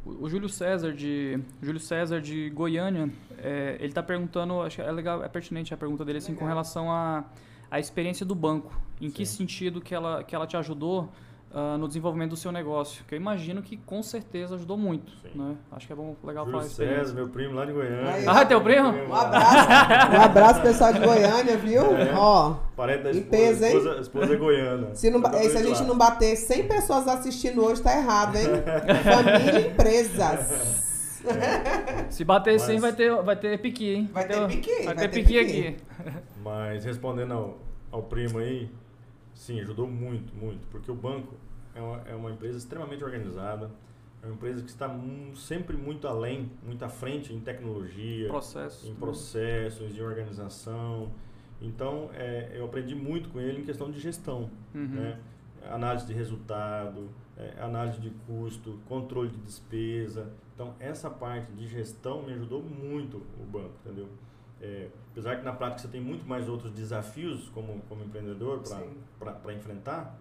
O, 0.03 0.25
o 0.25 0.29
Júlio 0.29 0.49
César 0.49 0.91
de 0.91 1.39
Júlio 1.61 1.79
César 1.79 2.19
de 2.19 2.49
Goiânia, 2.49 3.09
é, 3.37 3.77
ele 3.79 3.89
está 3.89 4.01
perguntando, 4.01 4.59
acho 4.61 4.77
que 4.77 4.81
é 4.81 4.91
legal, 4.91 5.23
é 5.23 5.29
pertinente 5.29 5.73
a 5.73 5.77
pergunta 5.77 6.03
dele 6.03 6.17
assim 6.17 6.33
com 6.33 6.41
Legal. 6.41 6.49
relação 6.49 6.91
à 6.91 7.23
a, 7.69 7.79
experiência 7.79 8.25
do 8.25 8.33
banco. 8.33 8.75
Em 8.99 9.11
que 9.11 9.23
Sim. 9.25 9.37
sentido 9.37 9.79
que 9.79 9.93
ela 9.93 10.23
que 10.23 10.35
ela 10.35 10.47
te 10.47 10.57
ajudou 10.57 11.11
ah, 11.53 11.77
no 11.77 11.87
desenvolvimento 11.87 12.31
do 12.31 12.35
seu 12.35 12.51
negócio? 12.51 13.03
Que 13.05 13.15
eu 13.15 13.17
imagino 13.17 13.61
que 13.61 13.77
com 13.77 14.03
certeza 14.03 14.55
ajudou 14.55 14.77
muito, 14.77 15.11
né? 15.35 15.55
Acho 15.71 15.87
que 15.87 15.93
é 15.93 15.95
bom 15.95 16.15
legal 16.23 16.45
Júlio 16.45 16.59
falar 16.59 16.69
experiência. 16.69 16.99
César, 17.05 17.15
meu 17.15 17.29
primo 17.29 17.53
lá 17.55 17.65
de 17.65 17.71
Goiânia. 17.71 18.11
Aí, 18.13 18.25
Ah, 18.27 18.45
teu 18.45 18.61
primo? 18.61 18.89
Um 18.89 19.13
abraço, 19.15 19.69
um 20.17 20.21
abraço 20.21 20.61
pessoal 20.61 20.93
de 20.93 20.99
Goiânia, 20.99 21.57
viu? 21.57 21.83
É. 21.97 22.13
Ó, 22.15 22.55
Parente 22.75 23.03
da 23.03 23.11
esposa, 23.11 23.29
peso, 23.31 23.65
hein? 23.65 23.77
esposa, 23.77 24.01
esposa 24.01 24.33
é 24.33 24.37
goiana. 24.37 24.95
se, 24.95 25.09
não, 25.09 25.21
Tá 25.21 25.31
se 25.33 25.57
a 25.57 25.63
gente 25.63 25.81
lá. 25.81 25.87
não 25.87 25.97
bater 25.97 26.35
100 26.35 26.67
pessoas 26.67 27.07
assistindo 27.07 27.63
hoje, 27.65 27.81
tá 27.81 27.97
errado, 27.97 28.35
hein? 28.35 28.47
Família 29.03 29.59
e 29.61 29.67
empresas. 29.71 30.77
Se 32.09 32.23
bater 32.23 32.57
100 32.59 32.73
Mas- 32.75 32.81
vai 32.81 32.93
ter 32.93 33.11
vai 33.21 33.35
ter 33.35 33.57
piqui, 33.59 33.93
hein? 33.95 34.09
Vai 34.13 34.25
ter 34.25 34.47
piqui, 34.47 34.75
Vai, 34.75 34.83
vai 34.85 34.95
ter 34.95 35.07
ter 35.09 35.19
piqui 35.23 35.39
piqui. 35.45 35.67
aqui. 35.67 35.77
Mas 36.41 36.85
respondendo 36.85 37.33
ao, 37.33 37.57
ao 37.91 38.03
primo 38.03 38.39
aí, 38.39 38.69
sim, 39.37 39.59
ajudou 39.61 39.87
muito, 39.87 40.35
muito. 40.35 40.67
Porque 40.67 40.91
o 40.91 40.95
banco 40.95 41.35
é 41.73 41.81
uma, 41.81 42.01
é 42.07 42.15
uma 42.15 42.31
empresa 42.31 42.57
extremamente 42.57 43.03
organizada. 43.03 43.69
É 44.21 44.25
uma 44.25 44.33
empresa 44.33 44.63
que 44.63 44.69
está 44.69 44.89
sempre 45.35 45.77
muito 45.77 46.07
além, 46.07 46.51
muito 46.63 46.83
à 46.83 46.89
frente 46.89 47.31
em 47.33 47.39
tecnologia, 47.39 48.27
Processo. 48.27 48.89
em 48.89 48.95
processos, 48.95 49.95
em 49.95 50.01
organização. 50.01 51.11
Então, 51.61 52.09
é, 52.13 52.51
eu 52.55 52.65
aprendi 52.65 52.95
muito 52.95 53.29
com 53.29 53.39
ele 53.39 53.61
em 53.61 53.63
questão 53.63 53.91
de 53.91 53.99
gestão. 53.99 54.49
Uhum. 54.73 54.87
né? 54.87 55.19
Análise 55.69 56.05
de 56.07 56.13
resultado, 56.13 57.09
é, 57.37 57.61
análise 57.61 57.99
de 57.99 58.09
custo, 58.25 58.79
controle 58.87 59.29
de 59.29 59.37
despesa. 59.37 60.31
Então, 60.55 60.73
essa 60.79 61.09
parte 61.09 61.51
de 61.51 61.67
gestão 61.67 62.23
me 62.23 62.33
ajudou 62.33 62.63
muito 62.63 63.17
o 63.39 63.45
banco, 63.45 63.73
entendeu? 63.85 64.07
É, 64.59 64.87
apesar 65.17 65.37
que 65.37 65.43
na 65.43 65.53
prática 65.53 65.81
você 65.81 65.87
tem 65.87 65.99
muito 65.99 66.27
mais 66.27 66.47
outros 66.47 66.71
desafios 66.71 67.49
como, 67.49 67.81
como 67.89 68.03
empreendedor 68.03 68.61
para 69.19 69.53
enfrentar, 69.53 70.15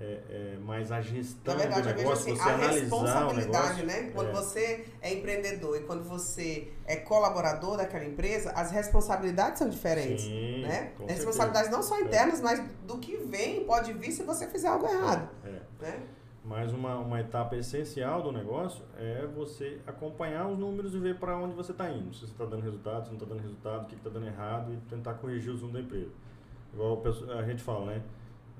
é, 0.00 0.20
é, 0.28 0.58
mas 0.64 0.90
a 0.90 0.96
Na 0.96 1.00
gestão 1.00 1.56
verdade, 1.56 1.82
do 1.82 1.88
eu 1.90 1.94
vejo 1.94 2.08
negócio, 2.08 2.32
assim, 2.32 2.42
a 2.42 2.56
responsabilidade, 2.70 3.82
negócio... 3.82 3.86
né? 3.86 4.10
Quando 4.12 4.30
é, 4.30 4.32
você 4.32 4.84
é 5.00 5.14
empreendedor 5.14 5.76
e 5.76 5.84
quando 5.84 6.02
você 6.02 6.72
é 6.86 6.96
colaborador 6.96 7.76
daquela 7.76 8.04
empresa, 8.04 8.50
as 8.50 8.72
responsabilidades 8.72 9.60
são 9.60 9.68
diferentes. 9.68 10.24
Sim, 10.24 10.62
né? 10.62 10.92
As 11.04 11.16
responsabilidades 11.16 11.70
não 11.70 11.82
só 11.82 12.00
internas, 12.00 12.40
mas 12.40 12.60
do 12.84 12.98
que 12.98 13.16
vem, 13.18 13.64
pode 13.64 13.92
vir 13.92 14.10
se 14.10 14.24
você 14.24 14.48
fizer 14.48 14.68
algo 14.68 14.88
errado. 14.88 15.30
É. 15.44 15.60
Né? 15.84 16.02
Mas 16.44 16.72
uma, 16.72 16.96
uma 16.96 17.20
etapa 17.20 17.54
essencial 17.56 18.20
do 18.20 18.32
negócio 18.32 18.82
é 18.98 19.24
você 19.32 19.78
acompanhar 19.86 20.48
os 20.48 20.58
números 20.58 20.92
e 20.92 20.98
ver 20.98 21.16
para 21.16 21.36
onde 21.36 21.54
você 21.54 21.70
está 21.70 21.88
indo. 21.88 22.12
Se 22.12 22.20
você 22.26 22.32
está 22.32 22.44
dando 22.44 22.62
resultado, 22.62 23.04
se 23.04 23.10
não 23.10 23.14
está 23.18 23.26
dando 23.26 23.42
resultado, 23.42 23.82
o 23.84 23.86
que 23.86 23.94
está 23.94 24.10
dando 24.10 24.26
errado 24.26 24.72
e 24.72 24.76
tentar 24.88 25.14
corrigir 25.14 25.52
os 25.52 25.60
números 25.62 25.72
da 25.82 25.86
empresa. 25.86 26.10
Igual 26.74 27.02
a 27.38 27.42
gente 27.44 27.62
fala, 27.62 27.86
né? 27.86 28.02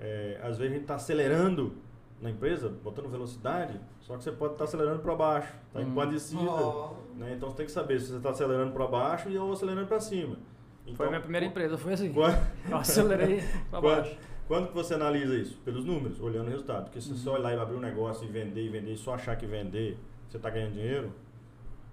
É, 0.00 0.38
às 0.42 0.58
vezes 0.58 0.70
a 0.72 0.74
gente 0.74 0.82
está 0.82 0.94
acelerando 0.94 1.72
na 2.20 2.30
empresa, 2.30 2.68
botando 2.68 3.10
velocidade, 3.10 3.80
só 4.00 4.16
que 4.16 4.22
você 4.22 4.30
pode 4.30 4.52
estar 4.52 4.64
acelerando 4.64 5.00
para 5.00 5.14
baixo, 5.16 5.52
está 5.66 5.80
Hum. 5.80 5.92
para 5.94 6.02
a 6.04 6.06
descida. 6.06 6.40
Oh, 6.42 6.94
Né? 7.16 7.34
Então 7.36 7.50
você 7.50 7.56
tem 7.56 7.66
que 7.66 7.72
saber 7.72 8.00
se 8.00 8.06
você 8.06 8.16
está 8.16 8.30
acelerando 8.30 8.72
para 8.72 8.86
baixo 8.86 9.28
ou 9.42 9.52
acelerando 9.52 9.88
para 9.88 9.98
cima. 10.00 10.36
Foi 10.84 10.92
Então, 10.92 11.06
a 11.06 11.08
minha 11.10 11.20
primeira 11.20 11.46
qu- 11.46 11.50
empresa, 11.50 11.76
foi 11.76 11.92
assim. 11.94 12.12
Quando, 12.12 12.38
Eu 12.70 12.76
acelerei 12.76 13.42
Quando- 13.70 13.82
baixo. 13.82 14.16
Quando 14.52 14.68
que 14.68 14.74
você 14.74 14.92
analisa 14.92 15.34
isso? 15.34 15.56
Pelos 15.64 15.82
números, 15.82 16.20
olhando 16.20 16.48
o 16.48 16.50
resultado. 16.50 16.84
Porque 16.84 17.00
se 17.00 17.08
você 17.16 17.26
Uhum. 17.26 17.36
olhar 17.36 17.54
e 17.54 17.58
abrir 17.58 17.74
um 17.76 17.80
negócio 17.80 18.28
e 18.28 18.30
vender 18.30 18.62
e 18.66 18.68
vender 18.68 18.92
e 18.92 18.98
só 18.98 19.14
achar 19.14 19.34
que 19.34 19.46
vender, 19.46 19.96
você 20.28 20.36
está 20.36 20.50
ganhando 20.50 20.74
dinheiro, 20.74 21.10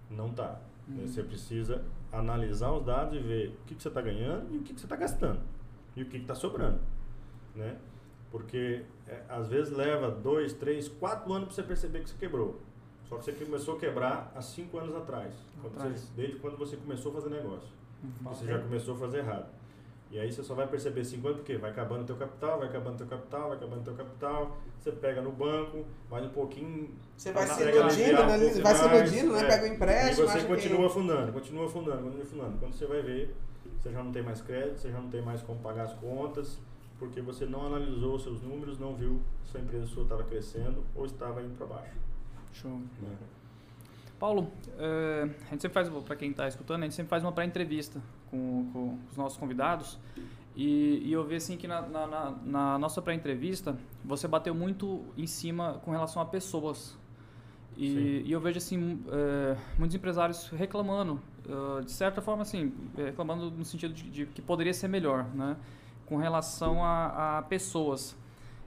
não 0.10 0.30
tá. 0.34 0.60
Uhum. 0.86 1.08
Você 1.08 1.24
precisa 1.24 1.86
analisar 2.12 2.74
os 2.74 2.84
dados 2.86 3.16
e 3.16 3.20
ver 3.20 3.48
o 3.62 3.66
que, 3.66 3.76
que 3.76 3.82
você 3.82 3.88
está 3.88 4.02
ganhando 4.02 4.54
e 4.54 4.58
o 4.58 4.62
que, 4.62 4.74
que 4.74 4.80
você 4.82 4.86
está 4.86 4.98
gastando. 4.98 5.40
E 5.96 6.04
o 6.04 6.06
que 6.08 6.18
está 6.18 6.36
sobrando. 6.36 6.82
Né? 7.56 7.78
Porque 8.30 8.84
é, 9.08 9.24
às 9.30 9.48
vezes 9.48 9.72
leva 9.72 10.12
dois, 10.12 10.52
três, 10.52 10.90
quatro 10.90 11.32
anos 11.32 11.46
para 11.48 11.56
você 11.56 11.64
perceber 11.64 12.02
que 12.04 12.10
você 12.10 12.18
quebrou. 12.18 12.60
Só 13.08 13.16
que 13.20 13.24
você 13.24 13.32
começou 13.32 13.78
a 13.78 13.80
quebrar 13.80 14.34
há 14.36 14.42
cinco 14.42 14.78
anos 14.80 14.94
atrás. 14.98 15.34
quando 15.62 15.76
Atrás. 15.78 15.98
você- 16.02 16.12
desde 16.14 16.36
quando 16.40 16.58
você 16.58 16.76
começou 16.76 17.12
a 17.14 17.16
fazer 17.16 17.30
negócio. 17.30 17.70
Uhum. 18.04 18.12
Você 18.34 18.46
já 18.46 18.60
começou 18.60 18.96
a 18.96 18.98
fazer 18.98 19.20
errado. 19.20 19.50
E 20.12 20.20
aí 20.20 20.32
você 20.32 20.42
só 20.42 20.56
vai 20.56 20.66
perceber 20.68 21.06
cinco 21.06 21.28
anos 21.28 21.40
porque 21.42 21.56
vai 21.58 21.70
acabando 21.70 22.04
teu 22.04 22.16
capital, 22.16 22.58
vai 22.58 22.68
acabando 22.68 22.98
teu 22.98 23.06
capital, 23.06 23.50
vai 23.50 23.58
acabando 23.58 23.84
teu 23.84 23.94
capital. 23.94 24.58
Você 24.80 24.92
pega 24.92 25.22
no 25.22 25.32
banco, 25.32 25.86
mais 26.10 26.26
um 26.26 26.30
pouquinho. 26.30 26.90
Você 27.16 27.32
vai 27.32 27.46
Tá 27.46 27.54
se 27.54 27.62
iludindo, 27.64 28.26
né? 28.26 28.38
um 28.38 28.62
Vai 28.62 28.76
se 28.76 28.86
iludindo, 28.86 29.34
né? 29.34 29.42
é. 29.42 29.48
Pega 29.48 29.64
o 29.64 29.68
E 29.68 29.70
empréstimo, 29.70 30.28
você 30.28 30.38
acha 30.38 30.48
continua 30.48 30.80
que... 30.80 30.86
afundando, 30.86 31.32
continua 31.34 31.66
afundando, 31.66 32.02
continua 32.04 32.24
afundando. 32.24 32.58
Quando 32.58 32.74
você 32.74 32.88
vai 32.88 33.02
ver, 33.04 33.36
você 33.78 33.92
já 33.92 34.04
não 34.04 34.12
tem 34.12 34.24
mais 34.24 34.42
crédito, 34.42 34.80
você 34.80 34.92
já 34.92 35.00
não 35.00 35.10
tem 35.10 35.22
mais 35.22 35.44
como 35.44 35.60
pagar 35.60 35.84
as 35.84 35.94
contas, 35.94 36.58
porque 36.98 37.22
você 37.22 37.46
não 37.46 37.68
analisou 37.68 38.16
os 38.16 38.24
seus 38.24 38.42
números, 38.42 38.80
não 38.80 38.96
viu 38.96 39.22
se 39.46 39.58
a 39.58 39.62
empresa 39.62 39.86
sua 39.86 40.04
estava 40.04 40.24
crescendo 40.24 40.84
ou 40.96 41.06
estava 41.06 41.42
indo 41.44 41.56
para 41.56 41.68
baixo. 41.68 41.96
Show. 42.52 42.72
né? 42.72 43.16
Paulo, 44.20 44.52
eh, 44.78 45.30
a 45.48 45.50
gente 45.52 45.62
sempre 45.62 45.74
faz, 45.74 45.90
para 46.04 46.16
quem 46.16 46.32
está 46.32 46.48
escutando, 46.48 46.82
a 46.82 46.86
gente 46.86 46.96
sempre 46.96 47.10
faz 47.10 47.24
uma 47.24 47.32
pré-entrevista 47.32 48.02
com, 48.30 48.70
com 48.74 48.98
os 49.10 49.18
nossos 49.18 49.38
convidados. 49.38 49.98
E, 50.56 51.02
e 51.06 51.14
eu 51.14 51.24
vi 51.26 51.36
assim 51.36 51.56
que 51.56 51.68
na, 51.68 51.82
na- 51.82 52.32
na- 52.44 52.78
nossa 52.80 53.02
pré-entrevista 53.02 53.78
você 54.04 54.28
bateu 54.28 54.54
muito 54.54 55.06
em 55.18 55.26
cima 55.26 55.80
com 55.86 55.92
relação 55.92 56.22
a 56.22 56.26
pessoas. 56.26 56.98
E, 57.78 58.24
e 58.26 58.32
eu 58.32 58.42
vejo 58.42 58.58
assim 58.58 59.02
eh, 59.10 59.56
muitos 59.78 59.96
empresários 59.96 60.50
reclamando, 60.50 61.22
eh, 61.48 61.82
de 61.84 61.92
certa 61.92 62.22
forma 62.22 62.42
assim, 62.42 62.74
reclamando 62.98 63.50
no 63.52 63.64
sentido 63.64 63.94
de, 63.94 64.04
de 64.10 64.26
que 64.26 64.42
poderia 64.42 64.74
ser 64.74 64.90
melhor, 64.90 65.24
né? 65.34 65.56
Com 66.06 66.18
relação 66.18 66.84
a, 66.84 67.38
a 67.38 67.42
pessoas. 67.44 68.18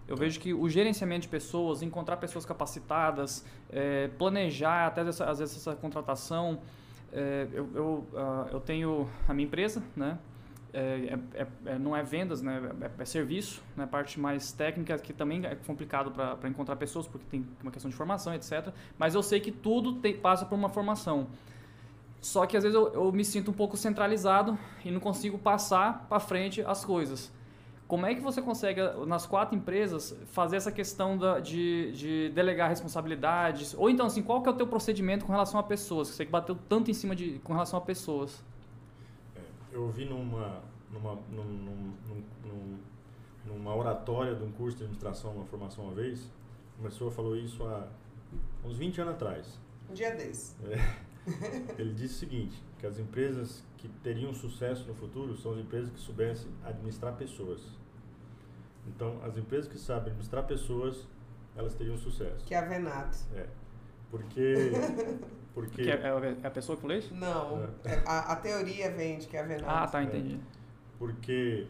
Eu 0.08 0.16
vejo 0.16 0.38
que 0.40 0.52
o 0.52 0.68
gerenciamento 0.68 1.22
de 1.22 1.28
pessoas, 1.28 1.80
encontrar 1.82 2.16
pessoas 2.16 2.44
capacitadas, 2.44 3.44
eh, 3.70 4.10
planejar 4.18 4.86
até 4.88 5.00
essa, 5.02 5.24
às 5.26 5.38
vezes 5.38 5.56
essa 5.56 5.74
contratação. 5.76 6.58
eh, 7.12 7.46
eu, 7.52 7.68
eu, 7.74 8.06
ah, 8.16 8.46
eu 8.52 8.60
tenho 8.60 9.08
a 9.28 9.34
minha 9.34 9.46
empresa, 9.46 9.82
né? 9.94 10.18
É, 10.74 11.18
é- 11.34 11.46
é- 11.72 11.78
não 11.78 11.94
é 11.94 12.02
vendas, 12.02 12.40
né? 12.40 12.58
É, 12.98 13.02
é 13.02 13.04
serviço, 13.04 13.62
né? 13.76 13.86
Parte 13.86 14.18
mais 14.18 14.52
técnica 14.52 14.96
que 14.98 15.12
também 15.12 15.44
é 15.44 15.54
complicado 15.54 16.10
para 16.10 16.48
encontrar 16.48 16.76
pessoas 16.76 17.06
porque 17.06 17.26
tem 17.30 17.46
uma 17.62 17.70
questão 17.70 17.90
de 17.90 17.94
formação, 17.96 18.32
etc. 18.34 18.68
Mas 18.98 19.14
eu 19.14 19.22
sei 19.22 19.38
que 19.40 19.52
tudo 19.52 19.94
tem- 19.96 20.16
passa 20.16 20.46
por 20.46 20.54
uma 20.54 20.70
formação. 20.70 21.26
Só 22.22 22.46
que 22.46 22.56
às 22.56 22.62
vezes 22.62 22.74
eu, 22.74 22.88
eu 22.94 23.12
me 23.12 23.24
sinto 23.24 23.50
um 23.50 23.54
pouco 23.54 23.76
centralizado 23.76 24.56
e 24.84 24.90
não 24.90 25.00
consigo 25.00 25.38
passar 25.38 26.06
para 26.08 26.18
frente 26.20 26.62
as 26.62 26.84
coisas. 26.84 27.30
Como 27.92 28.06
é 28.06 28.14
que 28.14 28.22
você 28.22 28.40
consegue, 28.40 28.80
nas 29.06 29.26
quatro 29.26 29.54
empresas, 29.54 30.16
fazer 30.28 30.56
essa 30.56 30.72
questão 30.72 31.18
da- 31.18 31.40
de, 31.40 31.92
de 31.92 32.30
delegar 32.30 32.70
responsabilidades? 32.70 33.74
Ou 33.74 33.90
então, 33.90 34.06
assim, 34.06 34.22
qual 34.22 34.42
que 34.42 34.48
é 34.48 34.52
o 34.52 34.54
teu 34.56 34.66
procedimento 34.66 35.26
com 35.26 35.32
relação 35.32 35.60
a 35.60 35.62
pessoas? 35.62 36.08
Você 36.08 36.24
que 36.24 36.32
bateu 36.32 36.56
tanto 36.70 36.90
em 36.90 36.94
cima 36.94 37.14
de 37.14 37.38
com 37.40 37.52
relação 37.52 37.78
a 37.78 37.82
pessoas. 37.82 38.42
É, 39.36 39.40
eu 39.72 39.82
ouvi 39.82 40.06
numa, 40.06 40.62
numa, 40.90 41.16
num, 41.30 41.44
num, 41.44 41.92
num- 42.08 42.24
num- 42.46 42.78
numa 43.44 43.76
oratória 43.76 44.34
de 44.36 44.42
um 44.42 44.52
curso 44.52 44.78
de 44.78 44.84
administração, 44.84 45.32
uma 45.32 45.44
formação 45.44 45.84
uma 45.84 45.92
vez, 45.92 46.30
uma 46.78 46.88
pessoa 46.88 47.10
falou 47.10 47.36
isso 47.36 47.62
há 47.64 47.86
uns 48.64 48.78
20 48.78 49.02
anos 49.02 49.12
atrás. 49.16 49.60
Um 49.90 49.92
dia 49.92 50.14
desse. 50.16 50.56
Ele 51.78 51.92
disse 51.92 52.14
o 52.14 52.18
seguinte, 52.20 52.56
que 52.78 52.86
as 52.86 52.98
empresas 52.98 53.62
que 53.76 53.86
teriam 54.02 54.32
sucesso 54.32 54.88
no 54.88 54.94
futuro 54.94 55.36
são 55.36 55.52
as 55.52 55.58
empresas 55.58 55.90
que 55.90 56.00
soubessem 56.00 56.50
administrar 56.64 57.12
pessoas. 57.16 57.60
Então, 58.86 59.20
as 59.24 59.36
empresas 59.36 59.68
que 59.70 59.78
sabem 59.78 60.08
administrar 60.08 60.44
pessoas, 60.46 61.06
elas 61.56 61.74
teriam 61.74 61.96
sucesso. 61.96 62.44
Que 62.44 62.54
é 62.54 62.58
a 62.58 62.62
Venato. 62.68 63.16
É. 63.34 63.46
Porque... 64.10 64.54
porque 65.54 65.82
Que 65.84 65.90
é, 65.90 65.94
é- 65.94 66.38
é 66.42 66.46
a 66.46 66.50
pessoa 66.50 66.76
que 66.76 66.82
falou 66.82 66.96
isso? 66.96 67.14
Não, 67.14 67.64
é- 67.84 68.02
a, 68.06 68.32
a 68.32 68.36
teoria 68.36 68.90
vem 68.90 69.18
de 69.18 69.26
que 69.26 69.36
é 69.36 69.40
a 69.40 69.44
Venato. 69.46 69.64
Ah, 69.68 69.86
tá, 69.86 70.00
É. 70.00 70.04
entendi. 70.04 70.40
porque 70.98 71.66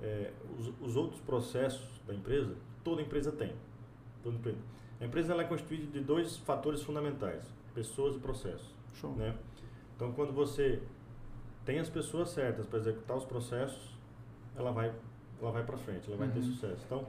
é, 0.00 0.30
os, 0.58 0.72
os 0.80 0.96
outros 0.96 1.20
processos 1.20 2.00
da 2.06 2.14
empresa, 2.14 2.54
toda 2.84 3.00
empresa 3.02 3.32
tem. 3.32 3.54
Toda 4.22 4.36
empresa. 4.36 4.58
A 5.00 5.04
empresa 5.04 5.32
ela 5.32 5.42
é 5.42 5.46
constituída 5.46 5.86
de 5.86 6.00
dois 6.00 6.36
fatores 6.38 6.82
fundamentais, 6.82 7.44
pessoas 7.74 8.16
e 8.16 8.18
processos. 8.18 8.74
Show. 8.94 9.14
Né? 9.14 9.34
Então, 9.94 10.12
quando 10.12 10.32
você 10.32 10.82
tem 11.64 11.78
as 11.78 11.88
pessoas 11.90 12.30
certas 12.30 12.66
para 12.66 12.78
executar 12.78 13.16
os 13.16 13.24
processos, 13.24 13.94
ela 14.56 14.70
vai, 14.70 14.92
ela 15.40 15.50
vai 15.50 15.64
para 15.64 15.76
frente, 15.76 16.06
ela 16.08 16.16
vai 16.16 16.28
ter 16.28 16.38
Uhum. 16.40 16.52
sucesso. 16.52 16.82
Então, 16.86 17.06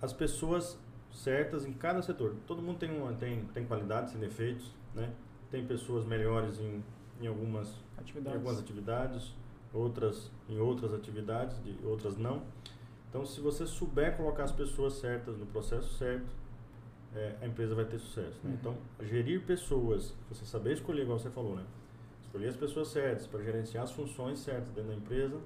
as 0.00 0.12
pessoas 0.12 0.78
certas 1.12 1.64
em 1.64 1.72
cada 1.72 2.02
setor. 2.02 2.34
Todo 2.46 2.60
mundo 2.60 2.78
tem, 2.78 2.90
uma, 2.90 3.12
tem, 3.14 3.44
tem 3.46 3.64
qualidades, 3.64 4.12
tem 4.12 4.20
defeitos, 4.20 4.70
né? 4.94 5.12
Tem 5.50 5.64
pessoas 5.64 6.04
melhores 6.04 6.58
em, 6.58 6.82
em 7.20 7.26
algumas 7.26 7.68
em 7.68 8.00
Atividades. 8.00 8.36
algumas 8.36 8.58
atividades, 8.58 9.34
outras 9.72 10.30
em 10.48 10.58
outras 10.58 10.92
atividades, 10.92 11.62
de 11.62 11.78
outras 11.86 12.16
não. 12.16 12.42
Então, 13.08 13.24
se 13.24 13.40
você 13.40 13.64
souber 13.64 14.16
colocar 14.16 14.42
as 14.42 14.50
pessoas 14.52 14.94
certas 14.94 15.38
no 15.38 15.46
processo 15.46 15.94
certo, 15.94 16.26
é, 17.14 17.36
a 17.40 17.46
empresa 17.46 17.76
vai 17.76 17.84
ter 17.84 18.00
sucesso. 18.00 18.36
Né? 18.42 18.50
Uhum. 18.50 18.54
Então, 18.60 18.76
gerir 19.06 19.42
pessoas, 19.46 20.12
você 20.28 20.44
saber 20.44 20.72
escolher, 20.72 21.02
igual 21.02 21.16
você 21.18 21.30
falou, 21.30 21.54
né? 21.54 21.64
Escolher 22.22 22.48
as 22.48 22.56
pessoas 22.56 22.88
certas 22.88 23.24
para 23.28 23.40
gerenciar 23.40 23.84
as 23.84 23.92
funções 23.92 24.40
certas 24.40 24.68
dentro 24.70 24.90
da 24.90 24.96
empresa, 24.96 25.38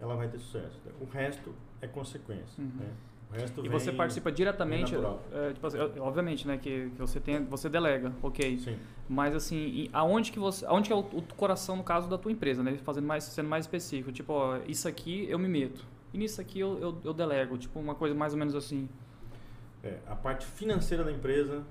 ela 0.00 0.14
vai 0.14 0.28
ter 0.28 0.38
sucesso. 0.38 0.80
O 1.00 1.04
resto 1.04 1.54
é 1.80 1.86
consequência. 1.86 2.62
Uhum. 2.62 2.70
Né? 2.78 2.92
O 3.30 3.34
resto 3.34 3.64
E 3.64 3.68
você 3.68 3.90
participa 3.90 4.30
diretamente, 4.30 4.94
é, 4.94 5.52
tipo 5.52 5.66
assim, 5.66 5.78
obviamente, 5.98 6.46
né, 6.46 6.56
que, 6.58 6.90
que 6.90 6.98
você 6.98 7.18
tem, 7.18 7.44
você 7.44 7.68
delega, 7.68 8.12
ok. 8.22 8.58
Sim. 8.58 8.78
Mas 9.08 9.34
assim, 9.34 9.88
aonde 9.92 10.30
que 10.30 10.38
você, 10.38 10.64
aonde 10.64 10.88
que 10.88 10.92
é 10.92 10.96
o, 10.96 11.00
o 11.00 11.22
coração 11.36 11.76
no 11.76 11.82
caso 11.82 12.08
da 12.08 12.16
tua 12.16 12.30
empresa, 12.30 12.62
né? 12.62 12.76
Fazendo 12.78 13.06
mais, 13.06 13.24
sendo 13.24 13.48
mais 13.48 13.64
específico, 13.64 14.12
tipo, 14.12 14.32
ó, 14.32 14.58
isso 14.68 14.86
aqui 14.86 15.26
eu 15.28 15.38
me 15.38 15.48
meto 15.48 15.84
e 16.16 16.18
nisso 16.18 16.40
aqui 16.40 16.60
eu, 16.60 16.78
eu, 16.78 16.98
eu 17.04 17.12
delego, 17.12 17.58
tipo 17.58 17.78
uma 17.78 17.94
coisa 17.94 18.14
mais 18.14 18.32
ou 18.32 18.38
menos 18.38 18.54
assim. 18.54 18.88
É, 19.82 19.98
a 20.06 20.16
parte 20.16 20.46
financeira 20.46 21.04
da 21.04 21.12
empresa 21.12 21.62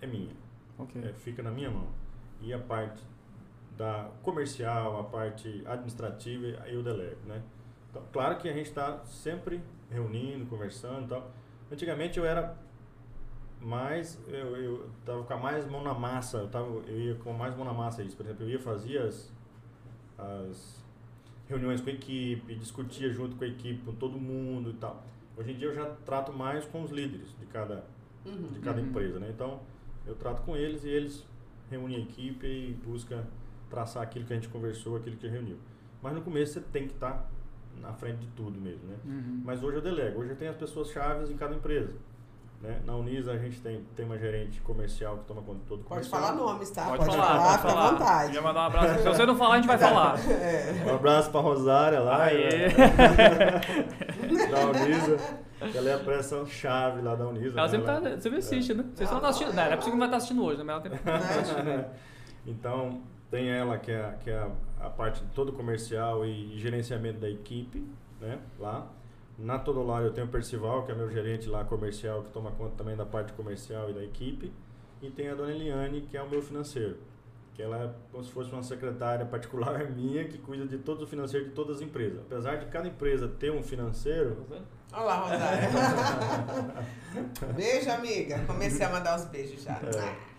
é 0.00 0.06
minha. 0.06 0.34
Ok. 0.78 1.02
é, 1.02 1.12
fica 1.12 1.42
na 1.42 1.50
minha 1.50 1.70
mão. 1.70 1.88
E 2.40 2.52
a 2.52 2.58
parte 2.58 3.02
da 3.76 4.10
comercial, 4.22 5.00
a 5.00 5.04
parte 5.04 5.62
administrativa, 5.66 6.46
eu 6.68 6.82
delego, 6.82 7.18
né? 7.26 7.42
Então, 7.90 8.02
claro 8.12 8.38
que 8.38 8.48
a 8.48 8.52
gente 8.52 8.66
está 8.68 8.98
sempre 9.04 9.60
reunindo, 9.90 10.46
conversando 10.46 11.06
e 11.06 11.08
tal. 11.08 11.30
Antigamente 11.72 12.18
eu 12.18 12.24
era 12.24 12.56
mais, 13.60 14.18
eu, 14.28 14.56
eu 14.56 14.90
tava 15.04 15.22
com 15.24 15.32
a 15.34 15.36
mais 15.36 15.66
mão 15.68 15.82
na 15.82 15.92
massa, 15.92 16.38
eu, 16.38 16.48
tava, 16.48 16.66
eu 16.86 16.98
ia 17.00 17.14
com 17.16 17.32
mais 17.32 17.54
mão 17.56 17.64
na 17.64 17.72
massa 17.74 18.02
isso. 18.02 18.16
Por 18.16 18.24
exemplo, 18.24 18.44
eu 18.44 18.50
ia 18.50 18.58
fazer 18.58 18.98
as, 18.98 19.32
as 20.18 20.82
reuniões 21.48 21.80
com 21.80 21.90
a 21.90 21.92
equipe, 21.92 22.54
discutia 22.54 23.12
junto 23.12 23.36
com 23.36 23.44
a 23.44 23.46
equipe, 23.46 23.82
com 23.84 23.92
todo 23.92 24.18
mundo 24.18 24.70
e 24.70 24.74
tal. 24.74 25.02
Hoje 25.36 25.52
em 25.52 25.56
dia 25.56 25.68
eu 25.68 25.74
já 25.74 25.86
trato 26.06 26.32
mais 26.32 26.64
com 26.64 26.82
os 26.82 26.90
líderes 26.90 27.34
de 27.38 27.46
cada, 27.46 27.84
Uhum. 28.24 28.48
de 28.52 28.58
cada 28.60 28.80
Uhum. 28.80 28.86
empresa, 28.88 29.18
né? 29.18 29.30
Então, 29.34 29.60
eu 30.06 30.14
trato 30.14 30.42
com 30.42 30.54
eles 30.54 30.84
e 30.84 30.88
eles 30.90 31.24
reúnem 31.70 31.96
a 31.96 32.00
equipe 32.00 32.46
e 32.46 32.74
busca 32.84 33.26
traçar 33.70 34.02
aquilo 34.02 34.26
que 34.26 34.32
a 34.32 34.36
gente 34.36 34.48
conversou, 34.48 34.96
aquilo 34.96 35.16
que 35.16 35.26
reuniu. 35.26 35.56
Mas 36.02 36.14
no 36.14 36.20
começo 36.22 36.54
você 36.54 36.60
tem 36.60 36.86
que 36.86 36.92
estar 36.94 37.30
na 37.80 37.92
frente 37.92 38.18
de 38.18 38.26
tudo 38.28 38.60
mesmo, 38.60 38.86
né? 38.88 38.96
Uhum. 39.04 39.42
Mas 39.44 39.62
hoje 39.62 39.76
eu 39.78 39.82
delego. 39.82 40.20
Hoje 40.20 40.30
eu 40.30 40.36
tenho 40.36 40.50
as 40.50 40.56
pessoas 40.56 40.90
chaves 40.90 41.30
em 41.30 41.36
cada 41.36 41.54
empresa. 41.54 41.94
Né? 42.60 42.78
Na 42.84 42.94
Unisa 42.94 43.32
a 43.32 43.38
gente 43.38 43.58
tem, 43.62 43.82
tem 43.96 44.04
uma 44.04 44.18
gerente 44.18 44.60
comercial 44.60 45.16
que 45.16 45.24
toma 45.24 45.40
conta 45.40 45.60
de 45.60 45.64
todo 45.64 45.80
o 45.80 45.84
Pode 45.84 46.06
comercial. 46.10 46.20
falar 46.20 46.34
nomes, 46.34 46.70
tá? 46.70 46.84
Pode, 46.88 47.06
falar, 47.06 47.38
pode 47.38 47.56
fica 47.56 47.68
falar. 47.68 47.86
à 47.86 47.90
vontade. 47.92 48.34
Já 48.34 48.42
mandar 48.42 48.60
um 48.60 48.64
abraço. 48.66 49.02
Se 49.02 49.08
você 49.08 49.24
não 49.26 49.34
falar, 49.36 49.54
a 49.54 49.56
gente 49.56 49.66
vai 49.66 49.78
falar. 49.78 50.18
É. 50.30 50.84
Um 50.86 50.94
abraço 50.94 51.30
pra 51.30 51.40
Rosária 51.40 52.00
lá, 52.00 52.24
Aê. 52.24 52.68
né? 52.68 52.68
da 54.50 54.66
Unisa. 54.82 55.16
Ela 55.74 55.90
é 55.90 55.94
a 55.94 55.98
pressão 55.98 56.46
chave 56.46 57.00
lá 57.02 57.14
da 57.14 57.26
Unisa. 57.28 57.58
Ela 57.58 57.62
né? 57.62 57.68
sempre 57.68 57.90
Ela- 57.90 58.00
tá, 58.10 58.16
você 58.20 58.28
assiste, 58.28 58.74
né? 58.74 58.84
Você 58.94 59.06
só 59.06 59.14
não 59.14 59.20
tá 59.20 59.28
assistindo. 59.28 59.54
Não, 59.54 59.64
não 59.64 59.72
é 59.72 59.76
possível 59.76 59.82
que 59.84 59.90
não 59.90 59.98
vai 59.98 60.08
estar 60.08 60.16
assistindo 60.18 60.44
hoje, 60.44 60.58
né? 60.58 60.64
Mas 60.64 60.74
ela 60.74 60.82
tem... 60.82 61.64
tá 61.64 61.70
aí. 61.70 61.84
então, 62.46 63.00
tem 63.30 63.48
ela 63.50 63.78
que 63.78 63.90
é, 63.90 64.14
que 64.22 64.30
é 64.30 64.36
a, 64.38 64.50
a 64.80 64.88
parte 64.88 65.22
de 65.22 65.30
todo 65.32 65.52
comercial 65.52 66.24
e 66.24 66.58
gerenciamento 66.58 67.20
da 67.20 67.28
equipe, 67.28 67.86
né, 68.20 68.38
lá. 68.58 68.90
Na 69.38 69.58
Todolar 69.58 70.02
eu 70.02 70.12
tenho 70.12 70.26
o 70.26 70.30
Percival, 70.30 70.84
que 70.84 70.92
é 70.92 70.94
meu 70.94 71.08
gerente 71.10 71.48
lá 71.48 71.64
comercial, 71.64 72.22
que 72.22 72.30
toma 72.30 72.50
conta 72.50 72.74
também 72.76 72.94
da 72.94 73.06
parte 73.06 73.32
comercial 73.32 73.88
e 73.90 73.94
da 73.94 74.04
equipe. 74.04 74.52
E 75.00 75.10
tem 75.10 75.28
a 75.28 75.34
dona 75.34 75.50
Eliane, 75.50 76.02
que 76.02 76.16
é 76.16 76.22
o 76.22 76.28
meu 76.28 76.42
financeiro, 76.42 76.98
que 77.54 77.62
ela 77.62 77.84
é 77.84 77.90
como 78.12 78.22
se 78.22 78.30
fosse 78.30 78.52
uma 78.52 78.62
secretária 78.62 79.24
particular 79.24 79.88
minha, 79.90 80.24
que 80.24 80.36
cuida 80.36 80.66
de 80.66 80.76
todo 80.76 81.04
o 81.04 81.06
financeiro 81.06 81.46
de 81.46 81.52
todas 81.52 81.76
as 81.76 81.82
empresas. 81.82 82.20
Apesar 82.20 82.56
de 82.56 82.66
cada 82.66 82.86
empresa 82.86 83.28
ter 83.28 83.50
um 83.50 83.62
financeiro, 83.62 84.46
Olha 84.92 85.04
lá, 85.04 85.16
Rosário. 85.20 85.68
Beijo, 87.54 87.90
amiga. 87.90 88.40
Comecei 88.46 88.84
a 88.84 88.90
mandar 88.90 89.16
os 89.16 89.24
beijos 89.26 89.62
já. 89.62 89.74
É. 89.74 90.29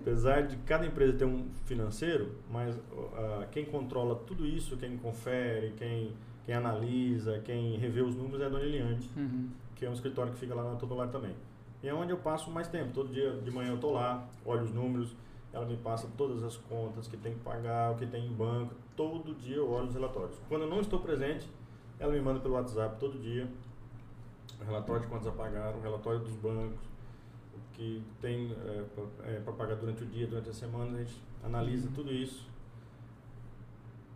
apesar 0.00 0.42
de 0.46 0.56
cada 0.58 0.86
empresa 0.86 1.12
ter 1.18 1.24
um 1.24 1.46
financeiro, 1.64 2.32
mas 2.50 2.78
ah, 3.16 3.46
quem 3.50 3.64
controla 3.64 4.14
tudo 4.26 4.46
isso, 4.46 4.76
quem 4.76 4.96
confere, 4.96 5.72
quem, 5.76 6.12
quem 6.44 6.54
analisa, 6.54 7.40
quem 7.44 7.76
revê 7.76 8.02
os 8.02 8.14
números 8.14 8.40
é 8.40 8.46
a 8.46 8.48
Dona 8.48 8.64
Eliane, 8.64 9.08
Uhum. 9.16 9.48
que 9.74 9.84
é 9.84 9.90
um 9.90 9.92
escritório 9.92 10.32
que 10.32 10.38
fica 10.38 10.54
lá 10.54 10.62
na 10.64 10.76
Todolar 10.76 11.08
também. 11.08 11.34
E 11.82 11.88
é 11.88 11.94
onde 11.94 12.10
eu 12.10 12.16
passo 12.18 12.50
mais 12.50 12.68
tempo. 12.68 12.92
Todo 12.92 13.12
dia 13.12 13.32
de 13.32 13.50
manhã 13.50 13.70
eu 13.72 13.78
tô 13.78 13.90
lá, 13.92 14.26
olho 14.44 14.62
os 14.62 14.72
números, 14.72 15.14
ela 15.52 15.64
me 15.66 15.76
passa 15.76 16.08
todas 16.16 16.42
as 16.42 16.56
contas 16.56 17.06
que 17.06 17.16
tem 17.16 17.34
que 17.34 17.40
pagar, 17.40 17.92
o 17.92 17.96
que 17.96 18.06
tem 18.06 18.26
em 18.26 18.32
banco. 18.32 18.74
Todo 18.96 19.34
dia 19.34 19.56
eu 19.56 19.70
olho 19.70 19.86
os 19.86 19.94
relatórios. 19.94 20.36
Quando 20.48 20.62
eu 20.62 20.68
não 20.68 20.80
estou 20.80 20.98
presente, 21.00 21.48
ela 21.98 22.12
me 22.12 22.20
manda 22.20 22.40
pelo 22.40 22.54
WhatsApp 22.54 22.98
todo 22.98 23.18
dia 23.18 23.46
o 24.60 24.64
relatório 24.64 25.02
de 25.02 25.08
quantas 25.08 25.26
apagaram, 25.26 25.78
o 25.78 25.82
relatório 25.82 26.20
dos 26.20 26.34
bancos, 26.36 26.80
que 27.76 28.02
tem 28.20 28.50
para 29.44 29.52
pagar 29.52 29.76
durante 29.76 30.02
o 30.02 30.06
dia, 30.06 30.26
durante 30.26 30.48
a 30.48 30.54
semana. 30.54 30.96
A 30.96 31.00
gente 31.04 31.22
analisa 31.44 31.88
tudo 31.94 32.10
isso 32.12 32.46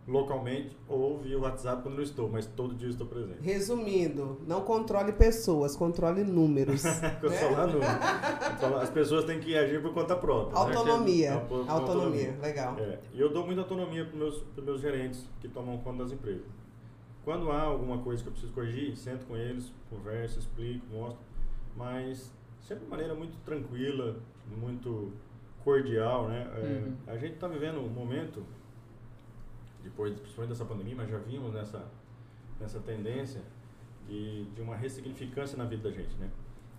localmente 0.07 0.75
ou 0.89 1.19
via 1.19 1.37
WhatsApp 1.39 1.83
quando 1.83 1.97
eu 1.99 2.03
estou, 2.03 2.27
mas 2.27 2.45
todo 2.47 2.73
dia 2.73 2.89
estou 2.89 3.05
presente. 3.05 3.37
Resumindo, 3.41 4.41
não 4.47 4.61
controle 4.61 5.13
pessoas, 5.13 5.75
controle 5.75 6.23
números. 6.23 6.81
Controlar. 7.21 8.49
Controlar- 8.51 8.81
As 8.81 8.89
pessoas 8.89 9.25
têm 9.25 9.39
que 9.39 9.55
agir 9.55 9.79
por 9.81 9.93
conta 9.93 10.15
própria. 10.15 10.53
né? 10.59 10.75
Autonomia. 10.75 11.31
Que 11.31 11.37
é- 11.37 11.39
por 11.45 11.69
Autonomia, 11.69 12.37
legal. 12.41 12.79
É, 12.79 12.99
e 13.13 13.21
eu 13.21 13.31
dou 13.31 13.45
muita 13.45 13.61
autonomia 13.61 14.03
para 14.03 14.17
meus, 14.17 14.39
pros 14.39 14.65
meus 14.65 14.81
gerentes 14.81 15.23
que 15.39 15.47
tomam 15.47 15.77
conta 15.77 16.03
das 16.03 16.11
empresas. 16.11 16.45
Quando 17.23 17.51
há 17.51 17.61
alguma 17.61 17.99
coisa 17.99 18.23
que 18.23 18.29
eu 18.29 18.31
preciso 18.33 18.51
corrigir, 18.53 18.97
sento 18.97 19.25
com 19.27 19.37
eles, 19.37 19.71
converso, 19.87 20.39
explico, 20.39 20.83
mostro, 20.91 21.21
mas 21.77 22.33
sempre 22.61 22.85
de 22.85 22.89
maneira 22.89 23.13
muito 23.15 23.37
tranquila, 23.43 24.17
muito 24.57 25.11
cordial, 25.63 26.27
né? 26.27 26.49
É, 26.55 26.59
Uhum. 26.59 26.95
A 27.07 27.17
gente 27.17 27.33
está 27.35 27.47
vivendo 27.47 27.79
um 27.79 27.89
momento, 27.89 28.43
depois 29.83 30.13
principalmente 30.19 30.49
dessa 30.51 30.65
pandemia, 30.65 30.95
mas 30.95 31.09
já 31.09 31.17
vimos 31.17 31.53
nessa, 31.53 31.83
nessa 32.59 32.79
tendência 32.79 33.41
de, 34.07 34.45
de 34.45 34.61
uma 34.61 34.75
ressignificância 34.75 35.57
na 35.57 35.65
vida 35.65 35.89
da 35.89 35.95
gente, 35.95 36.15
né? 36.17 36.29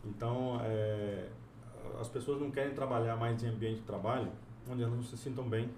Então, 0.05 0.61
é, 0.63 1.29
as 2.01 2.09
pessoas 2.09 2.41
não 2.41 2.51
querem 2.51 2.75
trabalhar 2.75 3.17
mais 3.17 3.43
em 3.43 3.49
ambiente 3.49 3.81
de 3.81 3.87
trabalho 3.87 4.31
onde 4.71 4.83
elas 4.83 4.95
não 4.95 5.03
se 5.03 5.17
sintam 5.17 5.49
bem, 5.49 5.71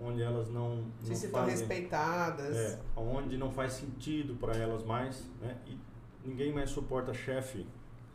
onde 0.00 0.22
elas 0.22 0.48
não, 0.50 0.84
Se 1.00 1.10
não 1.10 1.16
sintam 1.16 1.40
fazem, 1.40 1.56
respeitadas. 1.58 2.56
é, 2.56 2.80
onde 2.96 3.36
não 3.36 3.50
faz 3.50 3.72
sentido 3.74 4.34
para 4.34 4.56
elas 4.56 4.84
mais, 4.84 5.28
né? 5.40 5.56
E 5.66 5.78
ninguém 6.24 6.52
mais 6.52 6.70
suporta 6.70 7.12
chefe 7.12 7.66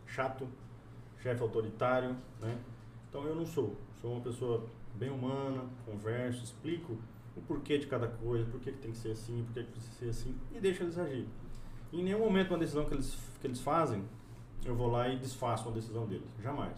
chato, 0.06 0.48
chefe 1.26 1.42
autoritário, 1.42 2.16
né? 2.40 2.56
Então 3.10 3.24
eu 3.26 3.36
não 3.36 3.48
sou, 3.48 3.76
sou 4.00 4.12
uma 4.14 4.22
pessoa 4.22 4.64
bem 4.94 5.10
humana, 5.10 5.64
converso, 5.84 6.44
explico 6.44 6.96
o 7.36 7.42
porquê 7.42 7.80
de 7.80 7.88
cada 7.88 8.08
coisa, 8.08 8.46
por 8.46 8.60
que 8.60 8.72
tem 8.72 8.92
que 8.92 8.98
ser 8.98 9.12
assim, 9.12 9.44
por 9.44 9.54
que 9.54 9.64
precisa 9.64 9.94
ser 9.94 10.10
assim 10.10 10.36
e 10.54 10.60
deixo 10.60 10.84
eles 10.84 10.98
agir. 11.00 11.28
Em 11.92 12.04
nenhum 12.04 12.20
momento 12.20 12.52
uma 12.52 12.60
decisão 12.60 12.86
que 12.86 12.94
eles 12.94 13.18
que 13.42 13.48
eles 13.48 13.60
fazem, 13.60 14.04
eu 14.64 14.76
vou 14.76 14.88
lá 14.88 15.10
e 15.10 15.18
desfaço 15.18 15.68
uma 15.68 15.74
decisão 15.74 16.06
deles, 16.06 16.30
jamais. 16.44 16.78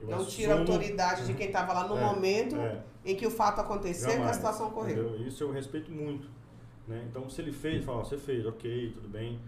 Eu 0.00 0.08
Não 0.08 0.24
tira 0.24 0.54
a 0.54 0.58
autoridade 0.58 1.26
de 1.26 1.34
quem 1.34 1.46
estava 1.46 1.72
lá 1.72 1.86
no 1.88 1.96
É, 1.96 2.04
momento 2.04 2.56
é. 2.56 2.82
em 3.04 3.16
que 3.16 3.26
o 3.26 3.30
fato 3.30 3.60
aconteceu 3.60 4.10
e 4.10 4.16
que 4.16 4.22
a 4.22 4.32
situação 4.32 4.68
ocorreu. 4.68 5.08
entendeu? 5.08 5.26
Isso 5.26 5.42
eu 5.42 5.52
respeito 5.52 5.90
muito. 5.90 6.28
Né? 6.86 7.04
Então, 7.10 7.28
se 7.28 7.40
ele 7.42 7.52
fez, 7.52 7.84
fala, 7.84 8.04
você 8.04 8.16
fez, 8.16 8.46
ok, 8.46 8.92
tudo 8.92 9.08
bem, 9.08 9.40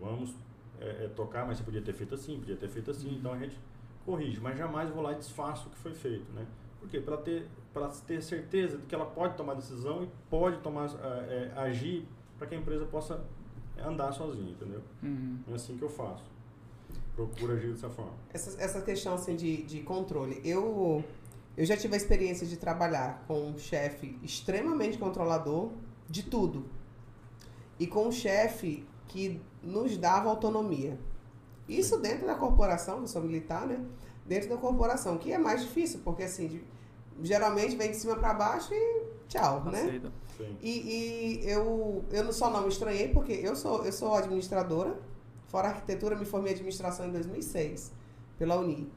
vamos 0.00 0.32
é, 0.80 1.04
é, 1.04 1.08
tocar, 1.08 1.44
mas 1.46 1.58
você 1.58 1.64
podia 1.64 1.82
ter 1.82 1.92
feito 1.92 2.14
assim, 2.14 2.38
podia 2.38 2.56
ter 2.56 2.68
feito 2.68 2.90
assim, 2.90 3.14
então 3.14 3.32
a 3.32 3.38
gente 3.38 3.58
corrige, 4.06 4.40
mas 4.40 4.56
jamais 4.56 4.88
vou 4.88 5.02
lá 5.02 5.12
e 5.12 5.16
desfaço 5.16 5.68
o 5.68 5.70
que 5.72 5.78
foi 5.78 5.92
feito. 5.92 6.32
Né? 6.32 6.46
Por 6.80 6.88
quê? 6.88 7.00
Para 7.00 7.16
ter, 7.16 7.48
pra 7.74 7.88
ter 7.88 8.22
certeza 8.22 8.78
de 8.78 8.86
que 8.86 8.94
ela 8.94 9.04
pode 9.04 9.36
tomar 9.36 9.54
decisão 9.54 10.04
e 10.04 10.08
pode 10.30 10.58
tomar, 10.58 10.88
é, 10.88 11.52
é, 11.54 11.60
agir 11.60 12.06
para 12.38 12.46
que 12.46 12.54
a 12.54 12.58
empresa 12.58 12.86
possa 12.86 13.24
andar 13.84 14.12
sozinha, 14.12 14.52
entendeu? 14.52 14.80
Uhum. 15.02 15.40
É 15.48 15.54
assim 15.54 15.76
que 15.76 15.82
eu 15.82 15.88
faço. 15.88 16.24
Procuro 17.14 17.52
agir 17.52 17.72
dessa 17.72 17.90
forma. 17.90 18.12
Essa, 18.32 18.62
essa 18.62 18.80
questão 18.80 19.14
assim, 19.14 19.34
de, 19.34 19.62
de 19.64 19.80
controle. 19.80 20.40
Eu, 20.44 21.04
eu 21.56 21.64
já 21.64 21.76
tive 21.76 21.94
a 21.94 21.96
experiência 21.96 22.46
de 22.46 22.56
trabalhar 22.56 23.24
com 23.26 23.50
um 23.50 23.58
chefe 23.58 24.18
extremamente 24.22 24.96
controlador 24.96 25.72
de 26.08 26.22
tudo. 26.22 26.66
E 27.78 27.86
com 27.86 28.08
um 28.08 28.12
chefe 28.12 28.86
que 29.08 29.40
nos 29.62 29.96
dava 29.96 30.28
autonomia. 30.28 30.98
Isso 31.68 31.98
dentro 31.98 32.26
da 32.26 32.34
corporação, 32.34 33.00
eu 33.00 33.06
sou 33.06 33.22
militar, 33.22 33.66
né? 33.66 33.80
Dentro 34.24 34.48
da 34.50 34.56
corporação, 34.56 35.18
que 35.18 35.32
é 35.32 35.38
mais 35.38 35.62
difícil, 35.62 36.00
porque 36.04 36.22
assim, 36.24 36.46
de- 36.48 36.64
geralmente 37.22 37.76
vem 37.76 37.90
de 37.90 37.96
cima 37.96 38.16
para 38.16 38.34
baixo 38.34 38.72
e 38.72 39.02
tchau, 39.28 39.64
né? 39.64 39.82
E, 40.60 41.40
e 41.42 41.50
eu, 41.50 42.04
eu 42.10 42.24
não- 42.24 42.32
só 42.32 42.50
não 42.50 42.62
me 42.62 42.68
estranhei, 42.68 43.08
porque 43.08 43.32
eu 43.32 43.56
sou, 43.56 43.84
eu 43.84 43.92
sou 43.92 44.14
administradora, 44.14 44.96
fora 45.48 45.68
arquitetura, 45.68 46.14
me 46.16 46.24
formei 46.24 46.52
em 46.52 46.54
administração 46.56 47.06
em 47.06 47.12
2006, 47.12 47.92
pela 48.38 48.56
Uni. 48.56 48.90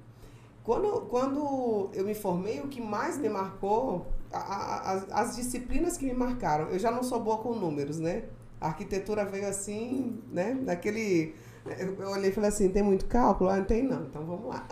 Quando, 0.63 1.01
quando 1.07 1.89
eu 1.93 2.03
me 2.05 2.13
formei, 2.13 2.59
o 2.59 2.67
que 2.67 2.81
mais 2.81 3.17
me 3.17 3.29
marcou, 3.29 4.05
a- 4.31 4.37
a- 4.37 4.91
as, 4.91 5.11
as 5.11 5.35
disciplinas 5.35 5.97
que 5.97 6.05
me 6.05 6.13
marcaram, 6.13 6.69
eu 6.69 6.77
já 6.77 6.91
não 6.91 7.01
sou 7.01 7.19
boa 7.19 7.37
com 7.37 7.55
números, 7.55 7.97
né? 7.99 8.25
A 8.61 8.67
arquitetura 8.67 9.23
veio 9.25 9.47
assim, 9.47 10.21
né? 10.31 10.53
Naquele. 10.53 11.33
Eu 11.77 12.09
olhei 12.09 12.29
e 12.29 12.33
falei 12.33 12.49
assim: 12.49 12.69
tem 12.69 12.83
muito 12.83 13.05
cálculo? 13.05 13.49
Ah, 13.49 13.57
não 13.57 13.65
tem 13.65 13.83
não, 13.83 14.05
então 14.05 14.25
vamos 14.25 14.47
lá. 14.47 14.65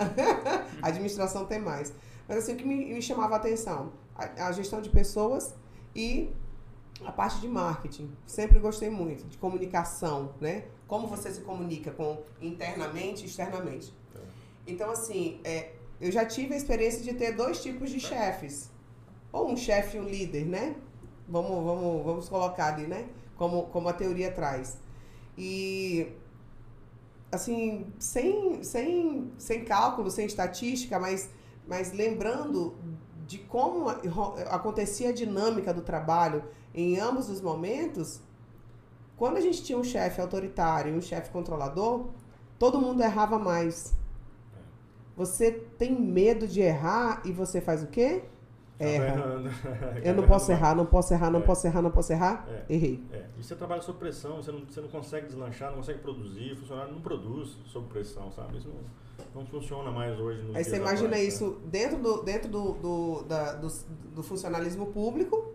a 0.82 0.88
administração 0.88 1.46
tem 1.46 1.60
mais. 1.60 1.94
Mas 2.28 2.40
assim, 2.40 2.54
o 2.54 2.56
que 2.58 2.66
me, 2.66 2.94
me 2.94 3.02
chamava 3.02 3.36
a 3.36 3.38
atenção? 3.38 3.92
A, 4.16 4.48
a 4.48 4.52
gestão 4.52 4.82
de 4.82 4.90
pessoas 4.90 5.54
e 5.96 6.32
a 7.06 7.12
parte 7.12 7.40
de 7.40 7.48
marketing. 7.48 8.12
Sempre 8.26 8.60
gostei 8.60 8.90
muito 8.90 9.26
de 9.26 9.38
comunicação, 9.38 10.34
né? 10.40 10.66
Como 10.88 11.08
você 11.08 11.32
se 11.32 11.42
comunica 11.42 11.92
com 11.92 12.20
internamente 12.42 13.24
e 13.24 13.28
externamente. 13.28 13.94
É. 14.16 14.20
Então, 14.66 14.90
assim, 14.90 15.40
é, 15.44 15.72
eu 16.00 16.12
já 16.12 16.26
tive 16.26 16.54
a 16.54 16.58
experiência 16.58 17.02
de 17.02 17.14
ter 17.14 17.34
dois 17.34 17.62
tipos 17.62 17.90
de 17.90 18.00
chefes. 18.00 18.72
Ou 19.32 19.52
um 19.52 19.58
chefe 19.58 19.98
e 19.98 20.00
um 20.00 20.06
líder, 20.06 20.46
né? 20.46 20.76
Vamos, 21.28 21.64
vamos, 21.64 22.06
vamos 22.06 22.30
colocar 22.30 22.74
ali, 22.74 22.88
né? 22.88 23.08
Como, 23.36 23.64
como 23.68 23.90
a 23.90 23.94
teoria 23.94 24.32
traz. 24.32 24.78
E, 25.38 26.08
assim, 27.32 27.88
sem, 28.00 28.64
sem, 28.64 29.32
sem 29.38 29.64
cálculo, 29.66 30.10
sem 30.10 30.26
estatística, 30.26 31.00
mas, 31.00 31.30
mas 31.68 31.92
lembrando 31.92 32.76
de 33.26 33.40
como 33.40 33.90
acontecia 34.50 35.10
a 35.10 35.14
dinâmica 35.14 35.74
do 35.74 35.82
trabalho 35.82 36.44
em 36.74 36.98
ambos 37.00 37.30
os 37.30 37.42
momentos, 37.42 38.22
quando 39.18 39.38
a 39.38 39.42
gente 39.42 39.64
tinha 39.64 39.78
um 39.78 39.84
chefe 39.84 40.22
autoritário 40.22 40.94
e 40.94 40.98
um 40.98 41.02
chefe 41.02 41.32
controlador, 41.32 42.10
todo 42.58 42.80
mundo 42.80 43.02
errava 43.02 43.38
mais. 43.38 43.94
Você 45.16 45.52
tem 45.52 46.00
medo 46.00 46.48
de 46.48 46.62
errar 46.62 47.22
e 47.26 47.32
você 47.32 47.60
faz 47.60 47.82
o 47.82 47.88
quê? 47.88 48.24
Erra. 48.80 49.14
Acaba 49.14 50.00
Eu 50.04 50.14
não 50.16 50.28
posso 50.28 50.52
errar, 50.52 50.76
não 50.76 50.86
posso 50.86 51.14
errar, 51.14 51.32
não 51.32 51.40
É. 51.40 51.44
posso 51.44 51.68
errar, 51.68 51.82
não 51.82 51.92
posso 51.92 52.14
errar. 52.14 52.48
É. 52.50 52.74
Errei. 52.74 53.04
É, 53.12 53.26
e 53.38 53.44
você 53.44 53.56
trabalha 53.56 53.82
sob 53.82 53.98
pressão, 54.00 54.38
você 54.38 54.52
não, 54.52 54.60
você 54.66 54.82
não 54.82 54.88
consegue 54.90 55.28
deslanchar, 55.28 55.70
não 55.72 55.78
consegue 55.78 56.00
produzir, 56.00 56.54
o 56.54 56.58
funcionário 56.58 56.94
não 56.94 57.02
produz 57.02 57.58
sob 57.66 57.88
pressão, 57.88 58.32
sabe? 58.32 58.58
Isso 58.58 58.70
não, 58.70 59.42
não 59.42 59.48
funciona 59.48 59.90
mais 59.92 60.20
hoje 60.20 60.44
no 60.44 60.56
Aí 60.56 60.64
você 60.64 60.78
imagina 60.78 61.18
isso 61.20 61.58
dentro 61.66 61.98
do, 61.98 62.22
dentro 62.24 62.50
do, 62.50 62.72
do, 62.74 63.24
da- 63.24 63.54
do, 63.54 63.68
do 64.14 64.22
funcionalismo 64.24 64.88
público, 64.88 65.54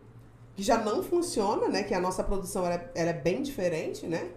que 0.57 0.63
já 0.63 0.79
não 0.79 1.03
funciona, 1.03 1.69
né? 1.69 1.83
Que 1.85 1.95
a 1.95 2.01
nossa 2.01 2.23
produção 2.25 2.67
ela, 2.67 2.75
é- 2.75 2.91
ela 2.95 3.11
é 3.11 3.15
bem 3.15 3.41
diferente, 3.43 4.07
né? 4.07 4.31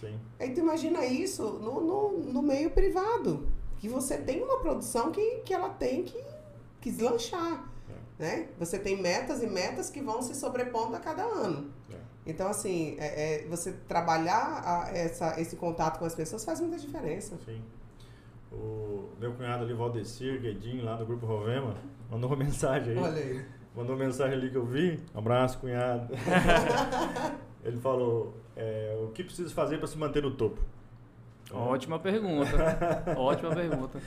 Sim, 0.00 0.18
Aí 0.40 0.52
tu 0.52 0.58
imagina 0.58 1.04
isso 1.06 1.44
no, 1.44 1.80
no, 1.80 2.18
no 2.32 2.42
meio 2.42 2.70
privado, 2.70 3.46
que 3.78 3.88
você 3.88 4.18
tem 4.18 4.42
uma 4.42 4.58
produção 4.58 5.12
que, 5.12 5.36
que 5.44 5.54
ela 5.54 5.68
tem 5.68 6.02
que, 6.02 6.20
que 6.80 6.90
deslanchar, 6.90 7.70
né? 8.22 8.46
Você 8.58 8.78
tem 8.78 9.02
metas 9.02 9.42
e 9.42 9.46
metas 9.46 9.90
que 9.90 10.00
vão 10.00 10.22
se 10.22 10.34
sobrepondo 10.34 10.94
a 10.96 11.00
cada 11.00 11.22
ano. 11.24 11.70
é. 11.92 11.96
Então, 12.24 12.48
assim, 12.48 12.96
é, 13.00 13.42
é, 13.42 13.48
você 13.48 13.72
trabalhar 13.88 14.62
a- 14.64 14.90
essa, 14.96 15.40
esse 15.40 15.56
contato 15.56 15.98
com 15.98 16.04
as 16.04 16.14
pessoas 16.14 16.44
faz 16.44 16.60
muita 16.60 16.78
diferença. 16.78 17.36
sim. 17.44 17.60
O 18.52 19.08
meu 19.18 19.32
cunhado 19.32 19.64
ali, 19.64 19.72
Valdecir 19.72 20.38
Guedin, 20.40 20.82
lá 20.82 20.94
do 20.96 21.06
Grupo 21.06 21.24
Rovema, 21.26 21.74
mandou 22.10 22.28
uma 22.30 22.36
mensagem 22.44 22.92
aí. 22.92 22.98
Olha 22.98 23.16
aí. 23.22 23.44
Mandou 23.74 23.96
uma 23.96 24.04
mensagem 24.04 24.34
ali 24.38 24.50
que 24.50 24.56
eu 24.56 24.64
vi. 24.66 25.00
Abraço, 25.14 25.58
cunhado. 25.58 26.12
Ele 27.64 27.78
falou, 27.78 28.36
é, 28.54 28.96
o 29.02 29.08
que 29.08 29.24
precisa 29.24 29.52
fazer 29.52 29.78
para 29.78 29.86
se 29.88 29.96
manter 29.96 30.22
no 30.22 30.30
topo? 30.32 30.60
Ótima 31.50 31.98
pergunta. 31.98 32.50
Ótima 33.16 33.54
pergunta. 33.54 34.00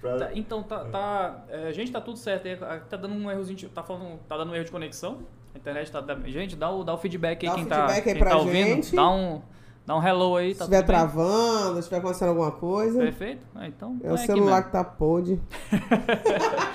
Pra- 0.00 0.16
Tá, 0.18 0.30
então, 0.34 0.62
tá, 0.62 0.84
tá, 0.86 1.44
é, 1.48 1.72
gente, 1.72 1.92
tá 1.92 2.00
tudo 2.00 2.16
certo. 2.18 2.44
Tá 2.88 2.96
dando 2.96 3.14
um 3.14 3.30
errozinho, 3.30 3.68
tá, 3.68 3.82
falando, 3.82 4.18
tá 4.28 4.36
dando 4.36 4.50
um 4.52 4.54
erro 4.54 4.64
de 4.64 4.70
conexão. 4.70 5.18
A 5.54 5.58
internet 5.58 5.90
tá. 5.92 6.02
Gente, 6.26 6.56
dá 6.56 6.70
o, 6.70 6.82
dá 6.84 6.94
o 6.94 6.98
feedback 6.98 7.44
aí, 7.44 7.48
Dá 7.48 7.52
o 7.54 7.56
quem, 7.56 7.66
tá, 7.66 7.76
feedback 7.88 7.96
aí 8.08 8.12
quem 8.14 8.18
pra 8.22 8.30
tá 8.30 8.36
ouvindo. 8.38 8.66
gente. 8.76 8.94
Dá 8.96 9.10
um, 9.10 9.42
dá 9.84 9.96
um 9.96 10.06
hello 10.06 10.36
aí, 10.36 10.52
Se 10.54 10.58
tá 10.60 10.64
estiver 10.64 10.78
tudo 10.82 10.86
bem? 10.86 10.96
travando, 10.96 11.72
se 11.74 11.78
estiver 11.80 11.98
acontecendo 11.98 12.28
alguma 12.28 12.52
coisa, 12.52 12.98
Perfeito? 13.00 13.46
Ah, 13.54 13.66
então. 13.66 13.98
é 14.02 14.10
o 14.10 14.14
aqui 14.14 14.26
celular 14.26 14.50
mesmo. 14.56 14.64
que 14.66 14.72
tá 14.72 14.84
podre. 14.84 15.42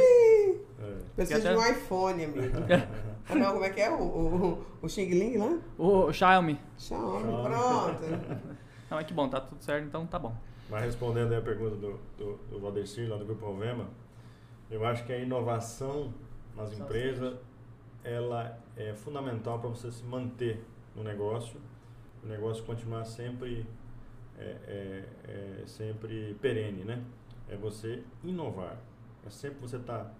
é, 0.00 0.54
Precisa 1.16 1.40
Quer 1.40 1.50
de 1.52 1.56
um 1.56 1.60
até- 1.60 1.70
iPhone, 1.72 2.24
amigo. 2.24 2.38
Não, 3.34 3.52
como 3.52 3.64
é 3.64 3.70
que 3.70 3.80
é? 3.80 3.90
O, 3.90 4.02
o, 4.02 4.58
o 4.82 4.88
Xing 4.88 5.08
Ling 5.10 5.38
lá? 5.38 5.58
O 5.78 6.12
Xiaomi. 6.12 6.58
Xiaomi, 6.76 7.22
Xiaomi. 7.24 7.42
pronto. 7.48 8.02
Não, 8.90 8.98
é 8.98 9.04
que 9.04 9.14
bom, 9.14 9.28
tá 9.28 9.40
tudo 9.40 9.62
certo, 9.62 9.86
então 9.86 10.06
tá 10.06 10.18
bom. 10.18 10.34
Mas 10.72 10.84
respondendo 10.84 11.34
a 11.34 11.40
pergunta 11.42 11.76
do, 11.76 12.00
do, 12.16 12.38
do 12.50 12.58
Valdecir, 12.58 13.06
lá 13.06 13.18
do 13.18 13.26
Grupo 13.26 13.44
Alvema, 13.44 13.90
eu 14.70 14.86
acho 14.86 15.04
que 15.04 15.12
a 15.12 15.18
inovação 15.18 16.14
nas 16.56 16.72
empresas, 16.72 17.36
ela 18.02 18.58
é 18.74 18.94
fundamental 18.94 19.58
para 19.58 19.68
você 19.68 19.92
se 19.92 20.02
manter 20.02 20.64
no 20.96 21.04
negócio, 21.04 21.60
o 22.24 22.26
negócio 22.26 22.64
continuar 22.64 23.04
sempre, 23.04 23.66
é, 24.38 24.56
é, 24.66 25.62
é 25.62 25.66
sempre 25.66 26.38
perene, 26.40 26.84
né? 26.84 27.04
É 27.50 27.56
você 27.56 28.02
inovar, 28.24 28.78
é 29.26 29.28
sempre 29.28 29.58
você 29.60 29.76
estar 29.76 30.10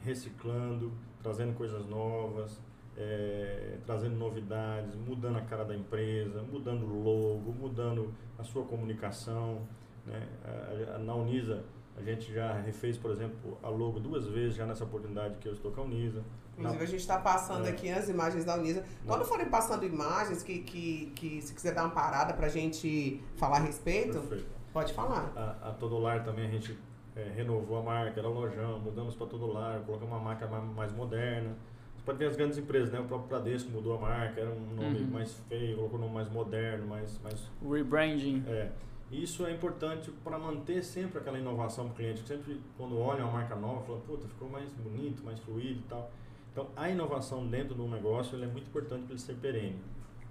reciclando, 0.00 0.90
trazendo 1.22 1.54
coisas 1.54 1.86
novas, 1.86 2.60
é, 2.96 3.78
trazendo 3.86 4.16
novidades, 4.16 4.96
mudando 4.96 5.38
a 5.38 5.42
cara 5.42 5.64
da 5.64 5.76
empresa, 5.76 6.42
mudando 6.42 6.86
o 6.86 7.02
logo, 7.04 7.52
mudando 7.52 8.12
a 8.36 8.42
sua 8.42 8.64
comunicação. 8.64 9.62
Né? 10.06 10.26
A- 10.44 10.94
a- 10.96 10.98
Na 10.98 11.14
Unisa, 11.14 11.62
a 11.96 12.02
gente 12.02 12.32
já 12.32 12.52
refez, 12.60 12.96
por 12.96 13.10
exemplo, 13.10 13.58
a 13.62 13.68
logo 13.68 14.00
duas 14.00 14.26
vezes 14.26 14.54
já 14.56 14.66
nessa 14.66 14.84
oportunidade 14.84 15.36
que 15.38 15.48
eu 15.48 15.52
estou 15.52 15.70
com 15.72 15.82
a 15.82 15.84
Unisa. 15.84 16.22
Inclusive, 16.58 16.82
a 16.82 16.86
gente 16.86 17.00
está 17.00 17.18
passando 17.18 17.66
É. 17.66 17.70
aqui 17.70 17.90
as 17.90 18.08
imagens 18.08 18.44
da 18.44 18.56
Unisa. 18.56 18.84
Quando 19.06 19.24
forem 19.24 19.46
passando 19.48 19.84
imagens, 19.84 20.42
que, 20.42 20.58
que, 20.60 21.12
que 21.16 21.40
se 21.40 21.54
quiser 21.54 21.74
dar 21.74 21.84
uma 21.84 21.90
parada 21.94 22.34
para 22.34 22.46
a 22.46 22.50
gente 22.50 23.22
falar 23.36 23.56
a 23.56 23.60
respeito, 23.60 24.18
Perfeito. 24.18 24.46
pode 24.72 24.92
falar. 24.92 25.32
A, 25.34 25.70
a 25.70 25.72
Todo 25.72 25.98
Lar 25.98 26.22
também 26.24 26.46
a 26.46 26.50
gente 26.50 26.78
é, 27.16 27.30
renovou 27.34 27.78
a 27.78 27.82
marca, 27.82 28.20
era 28.20 28.28
o 28.28 28.32
lojão, 28.32 28.78
mudamos 28.80 29.14
para 29.14 29.26
Todo 29.26 29.46
Lar, 29.46 29.80
colocamos 29.80 30.12
uma 30.14 30.20
marca 30.22 30.46
mais, 30.46 30.64
mais 30.74 30.92
moderna. 30.92 31.54
Você 31.96 32.02
pode 32.04 32.18
ver 32.18 32.26
as 32.26 32.36
grandes 32.36 32.58
empresas, 32.58 32.90
né? 32.90 33.00
O 33.00 33.04
próprio 33.04 33.28
Bradesco 33.28 33.70
mudou 33.70 33.96
a 33.96 34.00
marca, 34.00 34.40
era 34.40 34.50
um 34.50 34.74
nome 34.74 35.00
Uhum. 35.00 35.10
mais 35.10 35.32
feio, 35.48 35.76
colocou 35.76 35.98
um 35.98 36.02
nome 36.02 36.14
mais 36.14 36.28
moderno, 36.30 36.86
mais, 36.86 37.18
mais 37.22 37.48
Rebranding. 37.66 38.44
É, 38.46 38.70
isso 39.12 39.44
é 39.44 39.52
importante 39.52 40.10
para 40.24 40.38
manter 40.38 40.82
sempre 40.82 41.18
aquela 41.18 41.38
inovação 41.38 41.84
para 41.84 41.92
o 41.92 41.96
cliente, 41.96 42.22
que 42.22 42.28
sempre 42.28 42.60
quando 42.78 42.98
olha 42.98 43.24
uma 43.24 43.32
marca 43.32 43.54
nova, 43.54 43.82
fala, 43.82 44.00
puta, 44.00 44.26
ficou 44.26 44.48
mais 44.48 44.70
bonito, 44.72 45.22
mais 45.22 45.38
fluido 45.40 45.80
e 45.80 45.88
tal. 45.88 46.10
Então, 46.50 46.68
a 46.74 46.88
inovação 46.88 47.46
dentro 47.46 47.74
do 47.74 47.86
negócio 47.86 48.42
é 48.42 48.46
muito 48.46 48.68
importante 48.68 49.04
para 49.04 49.12
ele 49.12 49.20
ser 49.20 49.34
perene, 49.34 49.80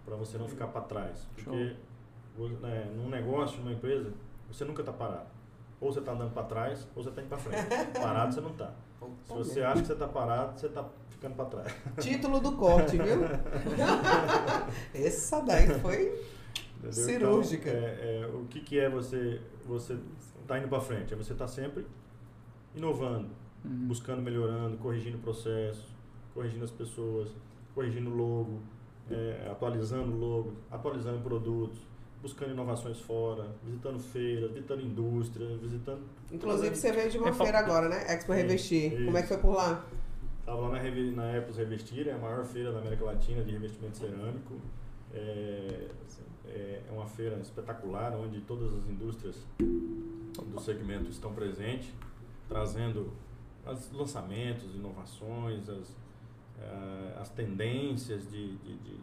para 0.03 0.15
você 0.15 0.37
não 0.37 0.47
ficar 0.47 0.67
para 0.67 0.81
trás. 0.81 1.27
Porque 1.35 1.75
né, 2.61 2.91
num 2.95 3.09
negócio, 3.09 3.59
numa 3.59 3.71
empresa, 3.71 4.11
você 4.47 4.65
nunca 4.65 4.81
está 4.81 4.93
parado. 4.93 5.27
Ou 5.79 5.91
você 5.91 5.99
está 5.99 6.11
andando 6.11 6.33
para 6.33 6.43
trás, 6.43 6.87
ou 6.95 7.03
você 7.03 7.09
está 7.09 7.21
indo 7.21 7.29
para 7.29 7.37
frente. 7.37 7.67
Parado 7.99 8.33
você 8.33 8.41
não 8.41 8.51
está. 8.51 8.73
Se 9.23 9.33
você 9.33 9.61
acha 9.61 9.81
que 9.81 9.87
você 9.87 9.93
está 9.93 10.07
parado, 10.07 10.59
você 10.59 10.67
está 10.67 10.85
ficando 11.09 11.35
para 11.35 11.45
trás. 11.45 11.75
Título 11.99 12.39
do 12.39 12.51
corte, 12.55 12.97
viu? 12.97 13.21
Essa 14.93 15.41
daí 15.41 15.67
foi. 15.79 16.40
Entendeu? 16.89 17.03
Cirúrgica. 17.05 17.69
Então, 17.69 17.79
é, 17.81 18.21
é, 18.21 18.27
o 18.33 18.45
que, 18.49 18.59
que 18.61 18.79
é 18.79 18.89
você 18.89 19.39
você 19.65 19.97
tá 20.47 20.57
indo 20.57 20.67
para 20.67 20.81
frente? 20.81 21.13
É 21.13 21.17
você 21.17 21.33
tá 21.33 21.47
sempre 21.47 21.85
inovando, 22.75 23.29
Uhum. 23.63 23.87
buscando, 23.87 24.21
melhorando, 24.21 24.77
corrigindo 24.77 25.17
processos, 25.19 25.85
corrigindo 26.33 26.63
as 26.65 26.71
pessoas, 26.71 27.29
corrigindo 27.75 28.09
o 28.09 28.15
logo, 28.15 28.59
é, 29.09 29.47
atualizando 29.51 30.11
o 30.13 30.17
logo, 30.17 30.53
atualizando 30.71 31.19
produtos, 31.21 31.77
buscando 32.21 32.51
inovações 32.51 32.99
fora, 32.99 33.47
visitando 33.63 33.99
feiras, 33.99 34.51
visitando 34.51 34.81
indústria, 34.81 35.47
visitando. 35.57 36.01
Inclusive, 36.31 36.75
você 36.75 36.91
veio 36.91 37.11
de 37.11 37.17
uma 37.17 37.29
É 37.29 37.33
feira 37.33 37.59
agora, 37.59 37.87
né? 37.89 38.03
Expo 38.15 38.31
Revestir. 38.33 38.93
isso. 38.93 39.05
Como 39.05 39.17
é 39.17 39.21
que 39.21 39.27
foi 39.27 39.37
por 39.37 39.55
lá? 39.55 39.85
Estava 40.39 40.59
lá 40.61 40.69
na, 40.69 40.79
Revi- 40.79 41.11
na 41.11 41.35
Epos 41.37 41.57
Revestir, 41.57 42.07
é 42.07 42.13
a 42.13 42.17
maior 42.17 42.43
feira 42.45 42.71
da 42.71 42.79
América 42.79 43.05
Latina 43.05 43.43
de 43.43 43.51
revestimento 43.51 43.97
cerâmico. 43.97 44.55
É, 45.13 45.87
é 46.55 46.91
uma 46.91 47.05
feira 47.05 47.37
espetacular, 47.39 48.13
onde 48.15 48.41
todas 48.41 48.73
as 48.73 48.87
indústrias 48.87 49.35
do 49.59 50.59
segmento 50.59 51.09
estão 51.09 51.33
presentes, 51.33 51.89
trazendo 52.47 53.11
os 53.65 53.91
lançamentos, 53.91 54.73
inovações, 54.75 55.69
as, 55.69 55.95
eh, 56.59 57.17
as 57.19 57.29
tendências 57.29 58.23
de, 58.29 58.55
de, 58.57 58.77
de, 58.77 58.97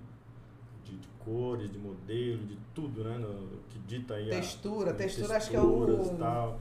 de- 0.84 0.96
de 0.98 1.08
cores, 1.18 1.70
de 1.70 1.78
modelo, 1.78 2.44
de 2.46 2.58
tudo, 2.74 3.04
né? 3.04 3.18
no- 3.18 3.58
que 3.68 3.78
dita 3.80 4.14
aí 4.14 4.28
a- 4.28 4.30
Textura, 4.30 4.94
textura 4.94 5.36
acho 5.36 5.50
que 5.50 5.56
é 5.56 5.60
o- 5.60 5.86
texturas 5.86 6.06
e 6.12 6.16
tal. 6.18 6.60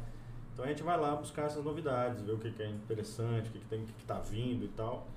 Então 0.54 0.66
a 0.66 0.68
gente 0.68 0.84
vai 0.84 1.00
lá 1.00 1.16
buscar 1.16 1.44
essas 1.44 1.64
novidades, 1.64 2.22
ver 2.24 2.34
o 2.34 2.38
que, 2.38 2.52
que 2.52 2.62
é 2.64 2.70
interessante, 2.70 3.50
o 3.50 3.52
que, 3.54 3.60
que 3.60 3.66
tem, 3.68 3.82
o 3.84 3.86
que, 3.86 3.94
que 3.94 4.04
tá 4.06 4.20
vindo 4.20 4.66
e 4.66 4.70
tal, 4.70 5.08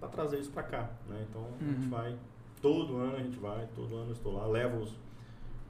para 0.00 0.08
trazer 0.08 0.40
isso 0.40 0.50
para 0.50 0.62
cá, 0.64 0.90
né? 1.08 1.24
Então 1.30 1.46
a 1.60 1.64
gente 1.64 1.84
Uhum. 1.84 1.90
vai, 1.90 2.16
todo 2.60 2.96
ano 2.96 3.16
a 3.16 3.20
gente 3.20 3.38
vai, 3.38 3.68
todo 3.74 3.94
ano 3.94 4.08
eu 4.08 4.12
estou 4.14 4.32
lá, 4.32 4.46
levo 4.46 4.78
os, 4.82 4.92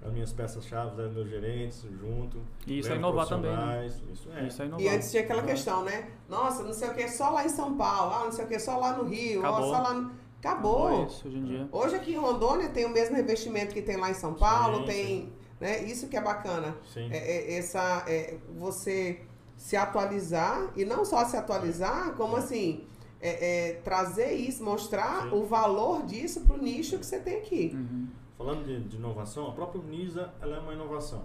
as 0.05 0.12
minhas 0.12 0.32
peças-chave, 0.32 0.97
levo 0.97 1.14
meus 1.14 1.28
gerentes 1.28 1.82
junto. 2.01 2.38
E 2.66 2.78
isso 2.78 2.92
é 2.92 2.97
inovar 2.97 3.26
também, 3.26 3.57
né? 3.57 3.86
Isso 3.86 4.28
é. 4.34 4.47
Isso 4.47 4.62
é 4.62 4.66
inovar. 4.66 4.84
E 4.84 4.88
antes 4.88 5.11
tinha 5.11 5.22
aquela 5.22 5.42
Ah. 5.42 5.47
questão, 5.47 5.82
né? 5.84 6.09
Nossa, 6.28 6.62
não 6.62 6.72
sei 6.72 6.88
o 6.88 6.94
que, 6.94 7.09
só 7.09 7.30
lá 7.30 7.44
em 7.44 7.49
São 7.49 7.76
Paulo. 7.76 8.14
Ah, 8.14 8.24
não 8.24 8.32
sei 8.32 8.44
o 8.44 8.49
que, 8.49 8.59
só 8.59 8.78
lá 8.78 8.97
no 8.97 9.05
Rio. 9.05 9.42
ó, 9.42 9.47
Acabou. 9.49 9.70
só 9.74 9.80
lá 9.82 9.94
no... 9.94 10.12
Acabou. 10.38 11.07
Isso, 11.07 11.26
hoje 11.26 11.38
em 11.38 11.44
dia. 11.44 11.68
Hoje 11.72 11.97
aqui 11.97 12.12
em 12.12 12.18
Rondônia 12.18 12.68
tem 12.68 12.84
o 12.84 12.90
mesmo 12.90 13.16
revestimento 13.16 13.74
que 13.74 13.82
tem 13.82 13.97
lá 13.97 14.11
em 14.11 14.14
São 14.14 14.34
Paulo, 14.34 14.80
Sim, 14.80 14.84
tem, 14.84 15.32
né? 15.59 15.82
Isso 15.84 16.07
que 16.09 16.16
é 16.16 16.20
bacana. 16.20 16.76
Sim. 16.92 17.09
É, 17.11 17.16
é, 17.16 17.59
essa, 17.59 18.05
é, 18.07 18.36
você 18.57 19.22
se 19.57 19.76
atualizar 19.76 20.70
e 20.76 20.84
não 20.84 21.05
só 21.05 21.24
se 21.24 21.36
atualizar, 21.36 22.12
como 22.12 22.36
assim 22.36 22.84
é, 23.20 23.70
é, 23.70 23.72
trazer 23.82 24.32
isso, 24.34 24.62
mostrar 24.62 25.22
Sim. 25.22 25.30
o 25.32 25.44
valor 25.47 26.05
disso 26.05 26.42
pro 26.42 26.59
nicho 26.59 26.99
que 26.99 27.07
você 27.07 27.18
tem 27.18 27.38
aqui. 27.38 27.72
Uhum. 27.74 28.05
Falando 28.37 28.64
de, 28.66 28.80
de 28.80 28.97
inovação, 28.97 29.49
a 29.49 29.53
própria 29.53 29.80
Unisa 29.80 30.32
ela 30.41 30.57
é 30.57 30.61
uma 30.61 30.72
inovação. 30.74 31.24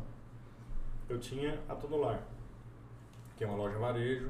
Eu 1.10 1.20
tinha 1.20 1.60
a 1.68 1.76
Todolar, 1.76 2.24
que 3.36 3.44
é 3.44 3.48
uma 3.48 3.58
loja 3.58 3.78
varejo, 3.78 4.30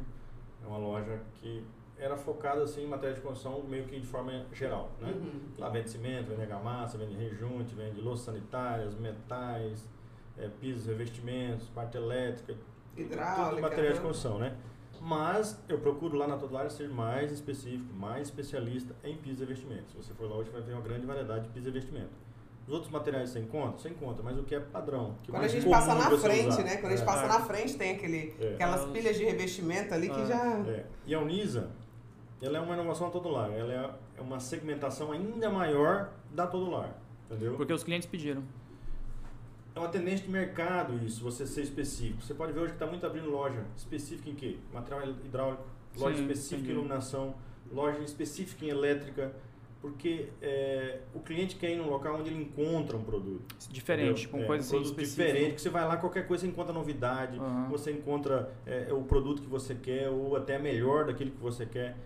é 0.64 0.68
uma 0.68 0.78
loja 0.78 1.22
que 1.36 1.64
era 2.02 2.18
focada 2.18 2.64
assim, 2.64 2.84
em 2.84 2.88
matéria 2.88 3.16
de 3.16 3.22
construção 3.22 3.62
meio 3.62 3.86
que 3.86 4.00
de 4.00 4.08
forma 4.08 4.46
geral. 4.52 4.90
Né? 5.00 5.12
Uhum. 5.12 5.42
Lá 5.60 5.70
vende 5.70 5.92
cimento, 5.92 6.30
vende 6.30 6.42
argamassa, 6.42 6.98
vende 6.98 7.14
rejunte, 7.14 7.76
vende 7.76 8.02
louças 8.02 8.26
sanitárias, 8.26 8.96
metais, 8.96 9.88
eh, 10.40 10.50
pisos, 10.60 10.88
revestimentos, 10.88 11.70
parte 11.70 11.98
elétrica, 11.98 12.56
Hidráulica. 12.98 13.50
tudo 13.50 13.62
material 13.62 13.94
de 13.94 14.00
né? 14.00 14.06
construção, 14.06 14.40
né? 14.40 14.58
Mas 15.00 15.64
eu 15.70 15.80
procuro 15.80 16.18
lá 16.18 16.28
na 16.28 16.38
Todolar 16.38 16.70
ser 16.72 16.90
mais 16.90 17.32
específico, 17.32 17.94
mais 17.94 18.28
especialista 18.28 18.96
em 19.04 19.16
pisos 19.18 19.42
e 19.42 19.46
revestimentos. 19.46 19.92
Se 19.92 19.98
você 19.98 20.14
for 20.14 20.28
lá 20.28 20.38
hoje, 20.38 20.50
vai 20.50 20.62
ver 20.62 20.74
uma 20.74 20.82
grande 20.82 21.06
variedade 21.06 21.44
de 21.44 21.50
pisos 21.50 21.68
e 21.68 21.70
revestimentos. 21.72 22.31
Os 22.68 22.74
outros 22.74 22.92
materiais 22.92 23.30
você 23.30 23.40
encontra? 23.40 23.78
Você 23.80 23.90
encontra, 23.90 24.24
mas 24.24 24.38
o 24.38 24.44
que 24.44 24.56
é 24.56 24.60
padrão? 24.60 25.16
Que 25.24 25.32
é 25.32 25.34
Quando 25.34 25.44
a 25.44 25.48
gente 25.48 25.68
passa 25.70 25.96
na 25.96 26.10
frente, 26.18 26.48
usar. 26.48 26.64
né? 26.64 26.78
Quando 26.78 26.94
a 26.94 26.96
gente 26.96 27.02
É. 27.02 27.06
passa 27.06 27.28
na 27.28 27.40
frente, 27.42 27.76
tem 27.78 27.92
aquele, 27.96 28.36
É. 28.40 28.54
aquelas 28.54 28.82
É. 28.88 28.92
pilhas 28.92 29.18
de 29.18 29.24
revestimento 29.26 29.94
ali 29.94 30.10
que 30.10 30.22
É. 30.22 30.26
já. 30.26 30.58
É. 30.68 30.86
E 31.06 31.14
a 31.16 31.20
Unisa, 31.20 31.72
ela 32.42 32.58
é 32.58 32.62
uma 32.62 32.74
inovação 32.76 33.08
da 33.08 33.14
Todolar. 33.14 33.52
Ela 33.52 33.74
é- 33.74 34.20
é 34.20 34.22
uma 34.22 34.40
segmentação 34.40 35.12
ainda 35.12 35.50
maior 35.50 36.12
da 36.32 36.46
Todolar. 36.48 36.96
Entendeu? 37.30 37.56
Porque 37.56 37.74
os 37.74 37.84
clientes 37.84 38.08
pediram. 38.08 38.44
É 39.76 39.80
uma 39.80 39.90
tendência 39.90 40.26
de 40.26 40.32
mercado 40.32 40.94
isso, 41.06 41.24
você 41.24 41.48
ser 41.48 41.62
específico. 41.62 42.22
Você 42.22 42.34
pode 42.34 42.52
ver 42.52 42.60
hoje 42.60 42.70
que 42.72 42.76
está 42.76 42.86
muito 42.88 43.06
abrindo 43.06 43.30
loja 43.30 43.64
específica 43.78 44.30
em 44.30 44.36
quê? 44.36 44.58
Material 44.74 45.08
hidráulico, 45.10 45.64
loja 45.98 46.18
Sim, 46.18 46.24
específica 46.24 46.56
entendi. 46.58 46.72
em 46.72 46.74
iluminação, 46.76 47.34
loja 47.72 48.00
específica 48.00 48.66
em 48.66 48.70
elétrica, 48.70 49.34
porque 49.82 50.28
é, 50.42 51.00
o 51.14 51.20
cliente 51.20 51.56
quer 51.56 51.72
ir 51.72 51.76
num 51.78 51.90
local 51.90 52.20
onde 52.20 52.30
ele 52.30 52.42
encontra 52.44 52.96
um 52.96 53.04
produto. 53.04 53.56
Diferente, 53.70 54.24
entendeu? 54.28 54.32
com 54.32 54.44
É, 54.44 54.46
coisa 54.48 54.66
um 54.68 54.70
produto 54.70 54.90
específica. 55.00 55.24
diferente, 55.28 55.56
que 55.56 55.62
você 55.62 55.70
vai 55.70 55.86
lá, 55.88 55.98
qualquer 55.98 56.28
coisa 56.28 56.42
você 56.42 56.48
encontra 56.52 56.72
novidade, 56.72 57.40
Aham. 57.40 57.68
você 57.70 57.92
encontra 57.92 58.54
é, 58.66 58.94
o 58.94 59.02
produto 59.02 59.42
que 59.42 59.48
você 59.50 59.74
quer 59.74 60.08
ou 60.10 60.36
até 60.36 60.60
melhor 60.60 61.06
daquilo 61.06 61.32
que 61.32 61.42
você 61.42 61.66
quer 61.66 61.98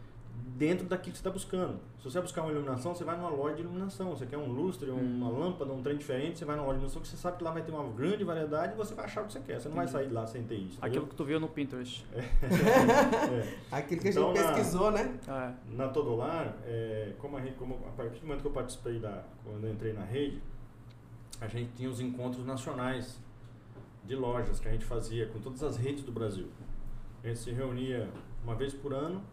dentro 0.48 0.86
daquilo 0.86 1.12
que 1.12 1.18
você 1.18 1.22
está 1.22 1.32
buscando. 1.32 1.80
Se 1.98 2.04
você 2.04 2.14
vai 2.14 2.22
buscar 2.22 2.44
uma 2.44 2.52
iluminação, 2.52 2.94
você 2.94 3.04
vai 3.04 3.18
numa 3.18 3.30
loja 3.30 3.56
de 3.56 3.62
iluminação. 3.64 4.12
Você 4.12 4.28
quer 4.28 4.38
um 4.38 4.52
lustre, 4.52 4.90
uma 4.92 5.28
Hum. 5.28 5.40
lâmpada, 5.40 5.74
um 5.74 5.82
trem 5.82 5.98
diferente, 5.98 6.38
você 6.38 6.46
vai 6.46 6.56
numa 6.56 6.66
loja 6.68 6.78
de 6.78 6.84
iluminação 6.84 7.02
que 7.02 7.08
você 7.08 7.18
sabe 7.18 7.38
que 7.38 7.44
lá 7.44 7.52
vai 7.52 7.64
ter 7.64 7.72
uma 7.72 7.84
grande 7.92 8.24
variedade 8.24 8.74
e 8.74 8.78
você 8.78 8.94
vai 8.94 9.06
achar 9.06 9.24
o 9.24 9.26
que 9.26 9.34
você 9.34 9.40
quer. 9.40 9.60
Você 9.60 9.68
não 9.70 9.76
vai 9.76 9.88
sair 9.88 10.08
de 10.08 10.14
lá 10.14 10.26
sem 10.28 10.44
ter 10.44 10.56
isso. 10.56 10.78
Aquilo 10.78 10.88
entendeu? 11.04 11.08
que 11.08 11.16
tu 11.16 11.26
viu 11.26 11.40
no 11.40 11.48
Pinterest. 11.48 12.06
É. 12.14 13.54
Aquilo 13.76 14.02
que 14.02 14.08
a 14.08 14.12
Então, 14.12 14.28
gente 14.36 14.44
na- 14.44 14.54
pesquisou, 14.54 14.92
né? 14.92 15.20
É. 15.28 15.54
Na 15.76 15.88
Todolar, 15.90 16.56
é, 16.66 17.14
como, 17.18 17.38
a, 17.38 17.40
rede- 17.40 17.56
como 17.56 17.76
a 17.88 17.92
partir 17.92 18.20
do 18.20 18.28
momento 18.28 18.42
que 18.42 18.48
eu 18.48 18.52
participei 18.52 19.00
da, 19.00 19.24
quando 19.44 19.66
eu 19.66 19.72
entrei 19.74 19.94
na 19.94 20.04
rede, 20.04 20.42
a 21.42 21.48
gente 21.48 21.72
tinha 21.76 21.90
os 21.90 22.00
encontros 22.00 22.46
nacionais 22.46 23.20
de 24.04 24.16
lojas 24.16 24.60
que 24.60 24.68
a 24.68 24.72
gente 24.72 24.86
fazia 24.86 25.26
com 25.28 25.40
todas 25.40 25.64
as 25.64 25.76
redes 25.78 26.04
do 26.04 26.12
Brasil. 26.12 26.48
A 27.24 27.28
gente 27.28 27.40
se 27.40 27.52
reunia 27.52 28.08
uma 28.44 28.54
vez 28.56 28.74
por 28.76 28.94
ano, 28.94 29.24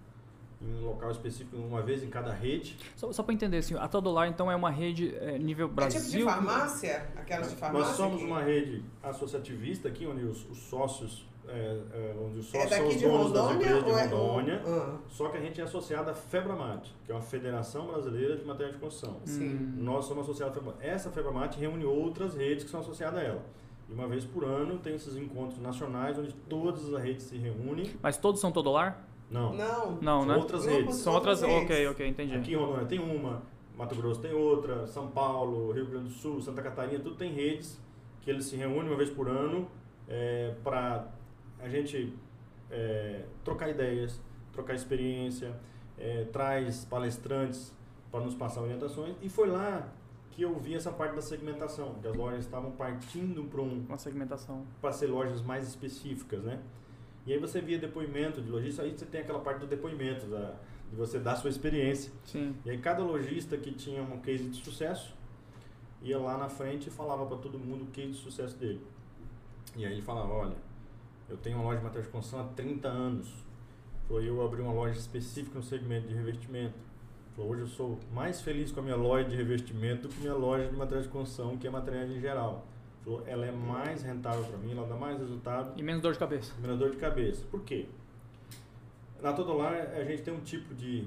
em 0.65 0.75
um 0.83 0.87
local 0.87 1.11
específico, 1.11 1.57
uma 1.57 1.83
vez 1.83 2.03
em 2.03 2.09
cada 2.09 2.33
rede. 2.33 2.77
Só, 2.97 3.13
só 3.13 3.23
para 3.23 3.35
entender, 3.35 3.59
assim, 3.59 3.75
a 3.77 3.89
Todolar 3.89 4.29
então 4.29 4.51
é 4.51 4.57
uma 4.57 4.71
rede 4.71 5.15
é, 5.17 5.39
nível 5.39 5.67
É 5.67 5.71
Brasil. 5.71 6.01
tipo 6.01 6.17
de 6.19 6.25
farmácia? 6.25 7.09
Aquelas 7.17 7.51
de 7.51 7.57
farmácia? 7.57 7.87
Nós 7.89 7.97
somos 7.97 8.21
que- 8.21 8.27
uma 8.27 8.41
rede 8.43 8.85
associativista 9.03 9.89
aqui, 9.89 10.07
onde 10.07 10.25
os, 10.25 10.49
os 10.51 10.59
sócios 10.59 11.27
é, 11.49 11.81
é, 11.93 12.15
onde 12.25 12.39
os 12.39 12.55
É 12.55 12.61
sócios 12.61 12.71
são 12.77 12.85
daqui 12.85 12.97
os 12.97 13.03
donos 13.03 13.33
das 13.33 13.51
empresas 13.57 13.85
de 13.85 13.91
é 13.91 14.05
Rondônia. 14.05 14.63
Ah, 14.65 14.97
Só 15.09 15.29
que 15.29 15.37
a 15.37 15.41
gente 15.41 15.61
é 15.61 15.65
associado 15.65 16.09
à 16.09 16.15
FEBRAMAT, 16.15 16.95
que 17.05 17.11
é 17.11 17.15
uma 17.15 17.21
Federação 17.21 17.89
Brasileira 17.89 18.37
de 18.37 18.45
Materiais 18.45 18.75
de 18.77 18.81
Construção. 18.81 19.17
sim. 19.25 19.49
Hum. 19.57 19.73
Nós 19.79 20.05
somos 20.05 20.23
associados 20.23 20.57
à 20.57 20.61
FEBRAMAT. 20.61 20.87
Essa 20.87 21.11
FEBRAMAT 21.11 21.57
reúne 21.59 21.85
outras 21.85 22.35
redes 22.37 22.65
que 22.65 22.71
são 22.71 22.79
associadas 22.81 23.19
a 23.19 23.23
ela. 23.25 23.43
E 23.91 23.93
uma 23.93 24.07
vez 24.07 24.25
por 24.25 24.45
ano 24.45 24.79
tem 24.79 24.95
esses 24.95 25.17
encontros 25.17 25.59
nacionais 25.61 26.17
onde 26.17 26.33
todas 26.49 26.95
as 26.95 27.03
redes 27.03 27.25
se 27.27 27.37
reúnem. 27.37 27.91
Mas 28.01 28.17
todos 28.17 28.41
são 28.41 28.53
todolar? 28.53 29.05
Não, 29.33 29.55
Não. 29.55 29.99
Não, 30.01 30.21
são 30.21 30.27
né? 30.27 30.37
outras 30.37 30.67
redes. 30.67 30.97
São 30.97 31.15
outras. 31.15 31.41
redes. 31.43 31.65
Ok, 31.65 31.89
ok, 31.89 32.09
entendi. 32.09 32.35
Aqui 32.35 32.53
em 32.53 32.57
Rondônia 32.57 32.87
tem 32.87 32.99
uma, 32.99 33.43
Mato 33.77 33.95
Grosso 33.95 34.21
tem 34.21 34.33
outra, 34.33 34.87
São 34.87 35.09
Paulo, 35.09 35.73
Rio 35.73 35.87
Grande 35.87 36.09
do 36.09 36.15
Sul, 36.15 36.41
Santa 36.41 36.61
Catarina, 36.63 37.03
tudo 37.03 37.17
tem 37.17 37.33
redes 37.33 37.81
que 38.21 38.31
eles 38.31 38.45
se 38.45 38.57
reúnem 38.57 38.89
uma 38.89 38.97
vez 38.97 39.11
por 39.11 39.29
ano 39.29 39.67
para 40.63 41.09
a 41.59 41.69
gente 41.69 42.15
é, 42.71 43.25
trocar 43.45 43.69
ideias, 43.71 44.21
trocar 44.53 44.75
experiência, 44.75 45.55
é, 45.99 46.25
traz 46.33 46.85
palestrantes 46.85 47.75
para 48.11 48.21
nos 48.21 48.35
passar 48.35 48.63
orientações. 48.63 49.15
E 49.23 49.29
foi 49.29 49.49
lá 49.49 49.89
que 50.31 50.43
eu 50.43 50.59
vi 50.59 50.75
essa 50.75 50.91
parte 50.91 51.15
da 51.15 51.23
segmentação, 51.23 51.95
que 52.01 52.09
as 52.09 52.17
lojas 52.17 52.41
estavam 52.45 52.73
partindo 52.73 53.45
para 53.45 53.61
um, 53.61 53.85
Uma 53.87 53.99
segmentação. 53.99 54.65
para 54.81 54.93
ser 54.93 55.07
lojas 55.07 55.43
mais 55.43 55.69
específicas, 55.69 56.43
né? 56.43 56.59
E 57.27 57.33
aí 57.33 57.39
você 57.39 57.61
via 57.61 57.79
depoimento 57.79 58.41
de 58.41 58.51
lojista, 58.51 58.83
aí 58.83 58.91
você 58.91 59.07
tem 59.07 59.21
aquela 59.21 59.41
parte 59.41 59.61
do 59.61 59.67
depoimento, 59.67 60.27
da, 60.27 60.55
de 60.91 60.97
você 60.97 61.19
dar 61.19 61.37
sua 61.37 61.51
experiência. 61.51 62.13
Sim. 62.25 62.55
E 62.65 62.71
aí 62.71 62.79
cada 62.79 63.03
lojista 63.03 63.57
que 63.57 63.73
tinha 63.73 64.03
um 64.03 64.19
case 64.19 64.45
de 64.45 64.57
sucesso 64.63 65.15
ia 66.03 66.19
lá 66.19 66.37
na 66.37 66.49
frente 66.49 66.89
e 66.89 66.91
falava 66.91 67.25
para 67.27 67.37
todo 67.37 67.59
mundo 67.59 67.85
o 67.85 67.87
case 67.87 68.13
de 68.13 68.19
sucesso 68.19 68.57
dele. 68.57 68.81
E 69.77 69.87
aí 69.87 69.93
ele 69.93 70.03
falava, 70.03 70.33
olha, 70.33 70.57
eu 71.29 71.37
tenho 71.37 71.57
uma 71.57 71.65
loja 71.65 71.79
de 71.79 71.85
materiais 71.85 72.07
de 72.07 72.13
construção 72.13 72.41
há 72.41 72.49
30 72.55 72.89
anos. 72.89 73.33
Foi 74.09 74.29
eu 74.29 74.45
abri 74.45 74.61
uma 74.61 74.73
loja 74.73 74.99
específica 74.99 75.59
no 75.59 75.65
segmento 75.65 76.09
de 76.09 76.15
revestimento. 76.15 76.75
Falou, 77.35 77.53
hoje 77.53 77.63
eu 77.63 77.69
sou 77.69 77.99
mais 78.13 78.43
feliz 78.43 78.71
com 78.71 78.81
a 78.81 78.83
minha 78.83 78.97
loja 78.97 79.29
de 79.29 79.37
revestimento 79.37 80.03
do 80.03 80.09
que 80.09 80.21
minha 80.21 80.35
loja 80.35 80.69
de 80.69 80.77
materiais 80.77 81.07
de 81.07 81.13
construção, 81.13 81.57
que 81.57 81.67
é 81.67 81.71
materiais 81.71 82.11
em 82.11 82.21
geral. 82.21 82.67
Falou, 83.05 83.23
ela 83.27 83.45
é 83.47 83.51
mais 83.51 84.03
rentável 84.03 84.45
para 84.45 84.57
mim, 84.59 84.73
ela 84.73 84.87
dá 84.87 84.95
mais 84.95 85.19
resultado 85.19 85.79
E 85.79 85.83
menos 85.83 86.01
dor 86.01 86.13
de 86.13 86.19
cabeça. 86.19 86.53
Menos 86.61 86.79
dor 86.79 86.91
de 86.91 86.97
cabeça. 86.97 87.45
Por 87.51 87.63
quê? 87.63 87.87
Na 89.21 89.33
Todolar 89.33 89.73
a 89.73 90.05
gente 90.05 90.23
tem 90.23 90.35
um 90.35 90.41
tipo 90.41 90.75
de, 90.75 91.07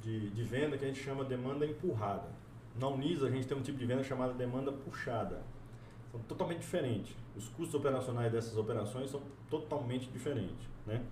de, 0.00 0.30
de 0.30 0.42
venda 0.42 0.76
que 0.76 0.84
a 0.84 0.88
gente 0.88 1.02
chama 1.02 1.24
demanda 1.24 1.66
empurrada. 1.66 2.28
Na 2.78 2.88
Unisa 2.88 3.28
a 3.28 3.30
gente 3.30 3.46
tem 3.46 3.56
um 3.56 3.62
tipo 3.62 3.78
de 3.78 3.86
venda 3.86 4.02
chamada 4.02 4.32
demanda 4.32 4.72
puxada. 4.72 5.42
São 6.10 6.20
totalmente 6.22 6.60
diferentes. 6.60 7.16
Os 7.36 7.48
custos 7.48 7.74
operacionais 7.74 8.32
dessas 8.32 8.56
operações 8.56 9.10
são 9.10 9.20
totalmente 9.50 10.08
diferentes. 10.10 10.68
Né? 10.86 11.02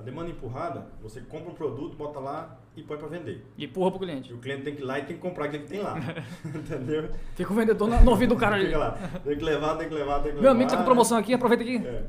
A 0.00 0.02
demanda 0.02 0.30
empurrada, 0.30 0.86
você 1.02 1.20
compra 1.20 1.50
um 1.50 1.54
produto, 1.54 1.94
bota 1.94 2.18
lá 2.18 2.58
e 2.74 2.82
põe 2.82 2.96
para 2.96 3.06
vender. 3.06 3.44
E 3.58 3.66
empurra 3.66 3.90
pro 3.90 4.02
E 4.02 4.06
cliente. 4.06 4.32
o 4.32 4.38
cliente 4.38 4.62
tem 4.62 4.74
que 4.74 4.80
ir 4.80 4.84
lá 4.86 4.98
e 4.98 5.04
tem 5.04 5.14
que 5.16 5.20
comprar 5.20 5.44
aquilo 5.44 5.64
que 5.64 5.68
tem 5.68 5.82
lá. 5.82 5.94
Entendeu? 6.42 7.10
Fica 7.34 7.52
o 7.52 7.54
vendedor 7.54 7.86
no 7.86 8.00
no 8.00 8.10
ouvido 8.10 8.34
do 8.34 8.40
cara 8.40 8.56
ali. 8.56 8.64
Fica 8.66 8.78
lá. 8.78 8.92
Tem 9.22 9.36
que 9.36 9.44
levar, 9.44 9.76
tem 9.76 9.88
que 9.90 9.94
levar, 9.94 10.14
tem 10.14 10.22
que 10.22 10.28
levar. 10.38 10.40
Meu 10.40 10.50
amigo 10.52 10.70
tá 10.70 10.78
com 10.78 10.84
promoção 10.84 11.18
aqui, 11.18 11.34
aproveita 11.34 11.62
aqui. 11.62 11.76
É. 11.86 12.04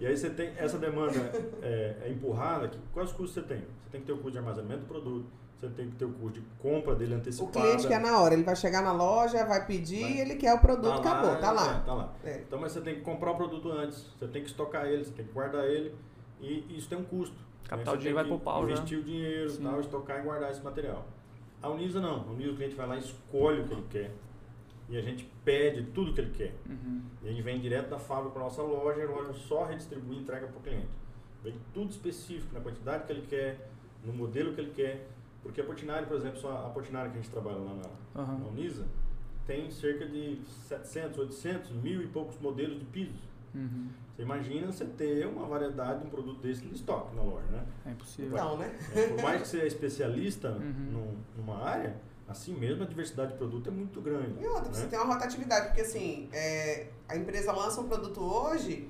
E 0.00 0.06
aí 0.06 0.16
você 0.16 0.28
tem 0.28 0.50
essa 0.58 0.76
demanda 0.76 1.18
é, 1.62 1.96
é 2.02 2.10
empurrada, 2.10 2.66
que, 2.66 2.78
quais 2.92 3.12
custos 3.12 3.34
você 3.34 3.42
tem? 3.42 3.58
Você 3.58 3.90
tem 3.92 4.00
que 4.00 4.06
ter 4.08 4.12
o 4.12 4.16
custo 4.16 4.32
de 4.32 4.38
armazenamento 4.38 4.80
do 4.80 4.86
produto, 4.86 5.26
você 5.56 5.68
tem 5.68 5.88
que 5.88 5.94
ter 5.96 6.04
o 6.04 6.10
custo 6.14 6.40
de 6.40 6.46
compra 6.58 6.96
dele 6.96 7.14
O 7.14 7.18
antecipada. 7.18 7.52
cliente 7.52 7.86
quer 7.86 8.00
na 8.00 8.18
hora, 8.20 8.34
ele 8.34 8.42
vai 8.42 8.56
chegar 8.56 8.82
na 8.82 8.92
loja, 8.92 9.44
vai 9.46 9.64
pedir, 9.66 10.02
Vai. 10.02 10.18
ele 10.20 10.34
quer 10.34 10.52
o 10.52 10.58
produto, 10.58 11.00
Tá 11.00 11.12
acabou, 11.12 11.36
tá 11.36 11.46
é, 11.48 11.50
lá. 11.52 11.80
tá 11.86 11.94
lá. 11.94 12.12
É. 12.24 12.42
Então, 12.46 12.60
mas 12.60 12.72
você 12.72 12.80
tem 12.80 12.96
que 12.96 13.02
comprar 13.02 13.30
o 13.30 13.36
produto 13.36 13.70
antes, 13.70 14.04
você 14.18 14.26
tem 14.26 14.42
que 14.42 14.48
estocar 14.48 14.84
ele, 14.86 15.04
você 15.04 15.12
tem 15.12 15.24
que 15.24 15.32
guardar 15.32 15.64
ele, 15.64 15.94
e 16.40 16.76
isso 16.76 16.88
tem 16.88 16.98
um 16.98 17.04
custo. 17.04 17.36
Capital 17.68 17.94
Você 17.94 17.98
de 17.98 18.04
dinheiro 18.08 18.28
vai 18.28 18.38
pro 18.38 18.44
pau 18.44 18.66
já. 18.66 18.72
Investir 18.72 18.98
o 18.98 19.02
dinheiro, 19.02 19.50
Sim. 19.50 19.62
tal, 19.64 19.80
estocar 19.80 20.20
e 20.20 20.22
guardar 20.22 20.50
esse 20.50 20.62
material. 20.62 21.06
A 21.62 21.68
Unisa 21.68 22.00
não. 22.00 22.20
A 22.20 22.30
Unisa 22.30 22.52
o 22.52 22.56
cliente 22.56 22.74
vai 22.74 22.86
lá 22.86 22.96
e 22.96 23.00
escolhe 23.00 23.60
o 23.60 23.64
que 23.64 23.72
ele 23.74 23.84
quer. 23.90 24.14
E 24.88 24.96
a 24.96 25.00
gente 25.00 25.28
pede 25.44 25.82
tudo 25.90 26.12
que 26.12 26.20
ele 26.20 26.30
quer. 26.30 26.54
Uhum. 26.68 27.02
E 27.22 27.28
aí 27.28 27.42
vem 27.42 27.60
direto 27.60 27.88
da 27.90 27.98
fábrica 27.98 28.30
para 28.30 28.42
nossa 28.42 28.62
loja, 28.62 29.02
a 29.02 29.10
loja 29.10 29.32
só 29.32 29.64
redistribui 29.64 30.16
e 30.16 30.18
entrega 30.20 30.46
para 30.46 30.58
o 30.58 30.62
cliente. 30.62 30.88
Vem 31.42 31.54
tudo 31.74 31.90
específico, 31.90 32.54
na 32.54 32.60
quantidade 32.60 33.04
que 33.04 33.12
ele 33.12 33.26
quer, 33.26 33.68
no 34.04 34.12
modelo 34.12 34.54
que 34.54 34.60
ele 34.60 34.70
quer. 34.70 35.08
Porque 35.42 35.60
a 35.60 35.64
Portinari, 35.64 36.06
por 36.06 36.16
exemplo, 36.16 36.38
só 36.38 36.66
a 36.66 36.70
Portinari 36.70 37.10
que 37.10 37.18
a 37.18 37.20
gente 37.20 37.30
trabalha 37.30 37.58
lá 37.58 37.74
na, 37.74 38.22
Aham. 38.22 38.38
na 38.38 38.46
Unisa, 38.46 38.86
tem 39.46 39.70
cerca 39.70 40.06
de 40.06 40.40
700, 40.68 41.18
800, 41.18 41.70
mil 41.72 42.02
e 42.02 42.06
poucos 42.06 42.38
modelos 42.40 42.78
de 42.78 42.84
pisos. 42.84 43.20
Uhum. 43.54 43.88
Você 44.16 44.22
imagina 44.22 44.66
você 44.72 44.84
ter 44.86 45.26
uma 45.26 45.46
variedade 45.46 46.00
de 46.00 46.06
um 46.06 46.10
produto 46.10 46.40
desse 46.40 46.64
em 46.64 46.70
estoque 46.72 47.14
na 47.14 47.22
loja, 47.22 47.46
né? 47.50 47.62
É 47.84 47.90
impossível. 47.90 48.32
Então, 48.32 48.56
né? 48.56 48.74
É, 48.94 49.08
por 49.08 49.22
mais 49.22 49.42
que 49.42 49.48
você 49.48 49.60
é 49.60 49.66
especialista 49.66 50.52
Uhum. 50.52 50.72
num- 50.90 51.16
numa 51.36 51.62
área, 51.62 51.96
assim 52.26 52.54
mesmo 52.54 52.82
a 52.82 52.86
diversidade 52.86 53.32
de 53.32 53.38
produto 53.38 53.68
é 53.68 53.70
muito 53.72 54.00
grande. 54.00 54.42
E 54.42 54.46
outra, 54.46 54.72
você 54.72 54.84
né? 54.84 54.88
tem 54.88 54.98
uma 54.98 55.12
rotatividade, 55.12 55.66
porque 55.66 55.82
assim, 55.82 56.30
é, 56.32 56.86
a 57.06 57.14
empresa 57.14 57.52
lança 57.52 57.78
um 57.78 57.86
produto 57.88 58.22
hoje, 58.22 58.88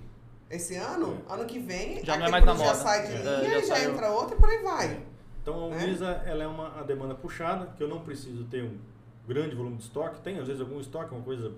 esse 0.49 0.77
ano, 0.77 1.21
ano 1.29 1.45
que 1.45 1.59
vem, 1.59 2.05
Já 2.05 2.17
não 2.17 2.27
é 2.27 2.31
mais 2.31 2.45
na 2.45 2.53
produto 2.55 2.65
já 2.69 2.73
moda. 2.75 2.85
sai 2.89 3.07
de 3.09 3.13
É, 3.15 3.19
linha, 3.19 3.51
já 3.51 3.61
já, 3.67 3.75
saiu. 3.75 3.91
entra 3.95 4.11
outra 4.13 4.37
e 4.37 4.39
por 4.39 4.49
aí 4.49 4.63
vai. 4.63 5.03
Então 5.43 5.67
a 5.67 5.71
Né? 5.75 5.85
Unisa 5.87 6.07
ela 6.25 6.45
é 6.45 6.47
uma 6.47 6.79
a 6.79 6.85
demanda 6.85 7.17
puxada, 7.17 7.67
que 7.77 7.83
eu 7.83 7.89
não 7.89 7.99
preciso 8.01 8.45
ter 8.45 8.63
um 8.63 8.79
grande 9.27 9.57
volume 9.57 9.77
de 9.77 9.83
estoque. 9.83 10.21
Tem 10.21 10.39
às 10.39 10.47
vezes 10.47 10.61
algum 10.63 10.79
estoque, 10.79 11.13
uma 11.13 11.23
coisa 11.25 11.53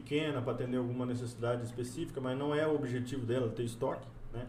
pequena 0.00 0.42
para 0.42 0.52
atender 0.52 0.76
alguma 0.76 1.06
necessidade 1.06 1.64
específica, 1.64 2.20
mas 2.20 2.38
não 2.38 2.54
é 2.54 2.66
o 2.66 2.74
objetivo 2.74 3.24
dela 3.24 3.48
ter 3.48 3.64
estoque. 3.64 4.06
Né? 4.32 4.46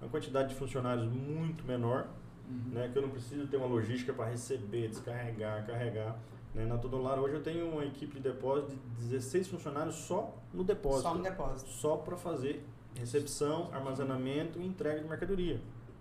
Uma 0.00 0.08
quantidade 0.10 0.48
de 0.50 0.54
funcionários 0.54 1.06
muito 1.06 1.64
menor, 1.64 2.06
Uhum. 2.48 2.70
né? 2.74 2.88
que 2.92 2.96
eu 2.96 3.02
não 3.02 3.10
preciso 3.10 3.46
ter 3.48 3.56
uma 3.56 3.66
logística 3.66 4.12
para 4.12 4.26
receber, 4.30 4.88
descarregar, 4.88 5.66
carregar. 5.66 6.16
Né? 6.54 6.64
Na 6.64 6.78
Todolar 6.78 7.18
hoje 7.18 7.34
eu 7.34 7.42
tenho 7.42 7.68
uma 7.70 7.84
equipe 7.84 8.14
de 8.14 8.20
depósito 8.20 8.70
de 8.72 9.04
16 9.08 9.48
funcionários 9.48 9.96
só 9.96 10.32
no 10.54 10.62
depósito. 10.62 11.02
Só 11.02 11.14
no 11.14 11.22
depósito. 11.22 11.70
só 11.70 11.96
para 11.96 12.16
fazer 12.16 12.64
recepção, 12.98 13.68
armazenamento 13.72 14.60
e 14.60 14.64
entrega 14.66 15.00
de 15.02 15.08
mercadoria. 15.08 15.60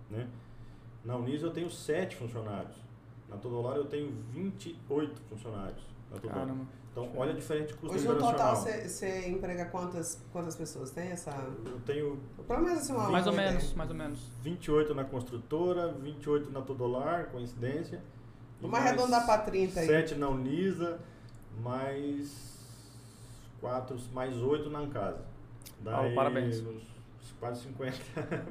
Né? 0.09 0.27
Na 1.03 1.15
Unisa 1.17 1.47
eu 1.47 1.51
tenho 1.51 1.69
7 1.69 2.15
funcionários. 2.15 2.75
Na 3.29 3.37
Todolar 3.37 3.75
eu 3.77 3.85
tenho 3.85 4.11
28 4.31 5.21
funcionários. 5.29 5.83
Na 6.11 6.17
Todolar. 6.17 6.39
Caramba. 6.45 6.65
Então, 6.91 7.11
olha 7.17 7.31
a 7.31 7.35
diferente 7.35 7.73
custo 7.73 7.93
Hoje 7.93 8.07
no 8.07 8.15
total 8.17 8.55
você 8.55 9.27
emprega 9.27 9.65
quantas, 9.65 10.17
quantas 10.31 10.55
pessoas? 10.55 10.91
Tem 10.91 11.09
essa. 11.09 11.29
Eu 11.65 11.79
tenho 11.81 12.17
Pelo 12.47 12.61
menos 12.61 12.79
assim, 12.79 12.93
uma 12.93 13.09
Mais 13.09 13.27
ou 13.27 13.33
uma 13.33 13.41
ideia. 13.41 13.57
menos, 13.57 13.73
mais 13.73 13.89
ou 13.89 13.95
menos. 13.97 14.19
28 14.41 14.95
na 14.95 15.03
construtora, 15.03 15.91
28 15.91 16.51
na 16.51 16.61
Todolar, 16.61 17.25
coincidência. 17.31 18.01
Vamos 18.61 18.71
mais 18.71 18.85
arredondar 18.85 19.25
pra 19.25 19.39
30 19.39 19.79
aí. 19.81 19.87
7 19.87 20.15
na 20.15 20.29
Unisa, 20.29 20.97
mais 21.61 22.55
4, 23.59 23.97
mais 24.13 24.37
8 24.41 24.69
na 24.69 24.79
Ancasa. 24.79 25.25
Ah, 25.85 26.09
parabéns. 26.15 26.61
uns 26.61 26.83
Quase 27.39 27.63
50. 27.63 27.97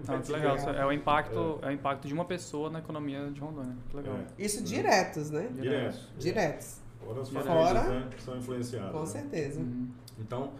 Não, 0.06 0.20
que 0.20 0.32
legal. 0.32 0.56
É 0.56 0.86
o 0.86 0.92
impacto, 0.92 1.58
é. 1.62 1.68
o 1.68 1.70
impacto 1.72 2.06
de 2.06 2.14
uma 2.14 2.24
pessoa 2.24 2.70
na 2.70 2.78
economia 2.80 3.30
de 3.30 3.40
Rondônia. 3.40 3.76
Que 3.88 3.96
legal. 3.96 4.16
É. 4.16 4.42
Isso 4.42 4.62
diretos, 4.62 5.30
né? 5.30 5.48
Direto. 5.52 5.98
Diretos. 6.18 6.80
Fora 7.04 7.20
as 7.20 7.28
famílias, 7.28 7.54
Fora- 7.54 7.88
né, 7.88 8.08
que 8.14 8.22
são 8.22 8.36
influenciadas. 8.36 8.92
Com 8.92 9.00
né? 9.00 9.06
certeza. 9.06 9.60
Uhum. 9.60 9.90
Então, 10.18 10.52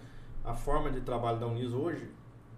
a 0.44 0.54
forma 0.54 0.90
de 0.90 1.00
trabalho 1.00 1.38
da 1.38 1.46
Unis 1.46 1.72
hoje 1.72 2.10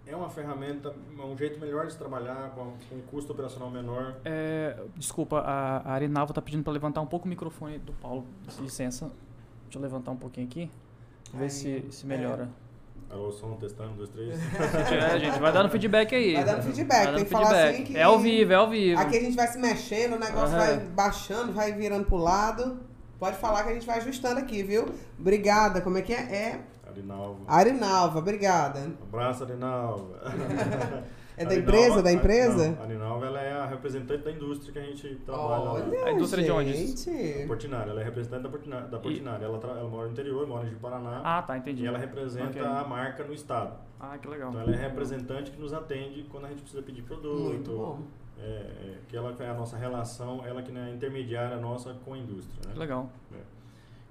é 0.07 0.15
uma 0.15 0.31
ferramenta, 0.31 0.95
um 1.19 1.37
jeito 1.37 1.61
melhor 1.61 1.87
de 1.87 1.93
se 1.93 1.99
trabalhar, 1.99 2.51
com, 2.51 2.75
um 2.95 3.01
custo 3.03 3.33
operacional 3.33 3.71
menor. 3.71 4.17
É, 4.25 4.81
desculpa, 4.97 5.41
a, 5.41 5.79
a 5.79 5.93
Arinalva 5.93 6.33
tá 6.33 6.41
pedindo 6.41 6.63
para 6.63 6.73
levantar 6.73 7.01
um 7.01 7.07
pouco 7.07 7.27
o 7.27 7.29
microfone 7.29 7.79
do 7.79 7.93
Paulo. 7.93 8.25
Licença. 8.61 9.11
Deixa 9.65 9.79
eu 9.79 9.83
levantar 9.83 10.13
um 10.13 10.17
pouquinho 10.17 10.47
aqui. 10.47 10.71
Ver 11.35 11.45
Aí, 11.45 11.51
se, 11.51 11.85
se 11.91 12.13
é. 12.13 12.49
Alô, 13.09 13.31
som, 13.31 13.53
testando, 13.55 13.93
um, 13.93 13.97
dois, 13.97 14.11
três. 14.11 14.35
É, 14.93 15.19
gente, 15.19 15.39
vai 15.39 15.53
dando 15.53 15.71
feedback 15.71 16.15
aí. 16.15 16.35
Vai 16.35 16.45
dando 16.45 16.63
feedback, 16.63 16.89
Vai 16.89 17.05
tem 17.07 17.15
dando 17.15 17.25
que 17.25 17.31
falar 17.31 17.47
feedback. 17.47 17.75
assim 17.75 17.85
que- 17.85 17.97
É 17.97 18.03
ao 18.03 18.19
vivo, 18.19 18.53
é 18.53 18.57
ao 18.57 18.69
vivo. 18.69 19.01
Aqui 19.01 19.17
a 19.17 19.21
gente 19.21 19.37
vai 19.37 19.47
se 19.47 19.59
mexendo, 19.59 20.15
o 20.17 20.19
negócio 20.19 20.57
Aham. 20.57 20.59
vai 20.67 20.77
baixando, 20.79 21.53
vai 21.53 21.73
virando 21.73 22.05
pro 22.07 22.17
lado. 22.17 22.81
Pode 23.19 23.37
falar 23.39 23.63
que 23.63 23.71
a 23.71 23.75
gente 23.75 23.87
vai 23.87 23.99
ajustando 23.99 24.41
aqui, 24.41 24.63
viu? 24.63 24.87
Obrigada. 25.19 25.81
Como 25.81 25.97
é 25.97 26.03
que 26.03 26.13
é? 26.13 26.17
É 26.21 26.61
Arinalva. 26.87 27.39
Arinalva, 27.47 28.19
obrigada. 28.19 28.81
Abraço, 29.03 29.45
Arinalva. 29.45 30.21
É 31.39 31.45
da 31.45 31.51
Arinalva- 31.51 31.77
empresa? 31.79 32.03
Da 32.03 32.13
empresa? 32.13 32.71
Não, 32.71 32.81
a 32.81 32.85
Arinalva 32.85 33.27
ela 33.27 33.41
é 33.43 33.53
a 33.53 33.67
representante 33.67 34.25
da 34.25 34.31
indústria 34.31 34.73
que 34.73 34.79
a 34.79 34.83
gente 34.83 35.17
trabalha 35.25 35.63
lá. 35.65 35.73
Olha, 35.75 36.05
A 36.07 36.13
indústria 36.13 36.43
de 36.45 36.51
onde? 36.51 36.73
gente. 36.75 37.47
Portinari, 37.47 37.91
ela 37.91 38.01
é 38.01 38.05
representante 38.05 38.43
da 38.45 38.49
Portinari. 38.49 38.89
Da 38.91 38.99
Portinari. 38.99 39.45
Ela, 39.45 39.59
tra- 39.59 39.71
ela 39.73 39.89
mora 39.89 40.07
no 40.07 40.13
interior, 40.13 40.47
mora 40.47 40.67
em 40.67 40.75
Paraná. 40.77 41.21
Ah, 41.23 41.43
tá, 41.43 41.59
entendi. 41.59 41.83
e 41.83 41.87
ela 41.87 41.99
representa 41.99 42.49
Ok. 42.49 42.63
a 42.65 42.85
marca 42.85 43.23
no 43.25 43.35
estado. 43.35 43.77
Ah, 44.01 44.17
que 44.17 44.27
legal. 44.29 44.49
Então 44.51 44.61
ela 44.63 44.73
é 44.73 44.77
representante 44.77 45.51
que 45.51 45.61
nos 45.61 45.73
atende 45.75 46.23
quando 46.31 46.47
a 46.47 46.49
gente 46.49 46.63
precisa 46.63 46.83
pedir 46.83 47.03
produto. 47.03 47.39
Muito 47.39 47.71
bom. 47.71 48.01
É, 48.39 48.43
é, 48.45 48.95
que 49.09 49.17
ela 49.17 49.35
é 49.41 49.49
a 49.49 49.55
nossa 49.55 49.77
relação, 49.79 50.45
ela 50.47 50.63
que 50.63 50.71
é 50.71 50.79
a 50.81 50.91
intermediária 50.91 51.57
nossa 51.59 51.95
com 52.05 52.13
a 52.15 52.19
indústria. 52.19 52.61
Que 52.63 52.69
Né? 52.69 52.75
legal. 52.77 53.11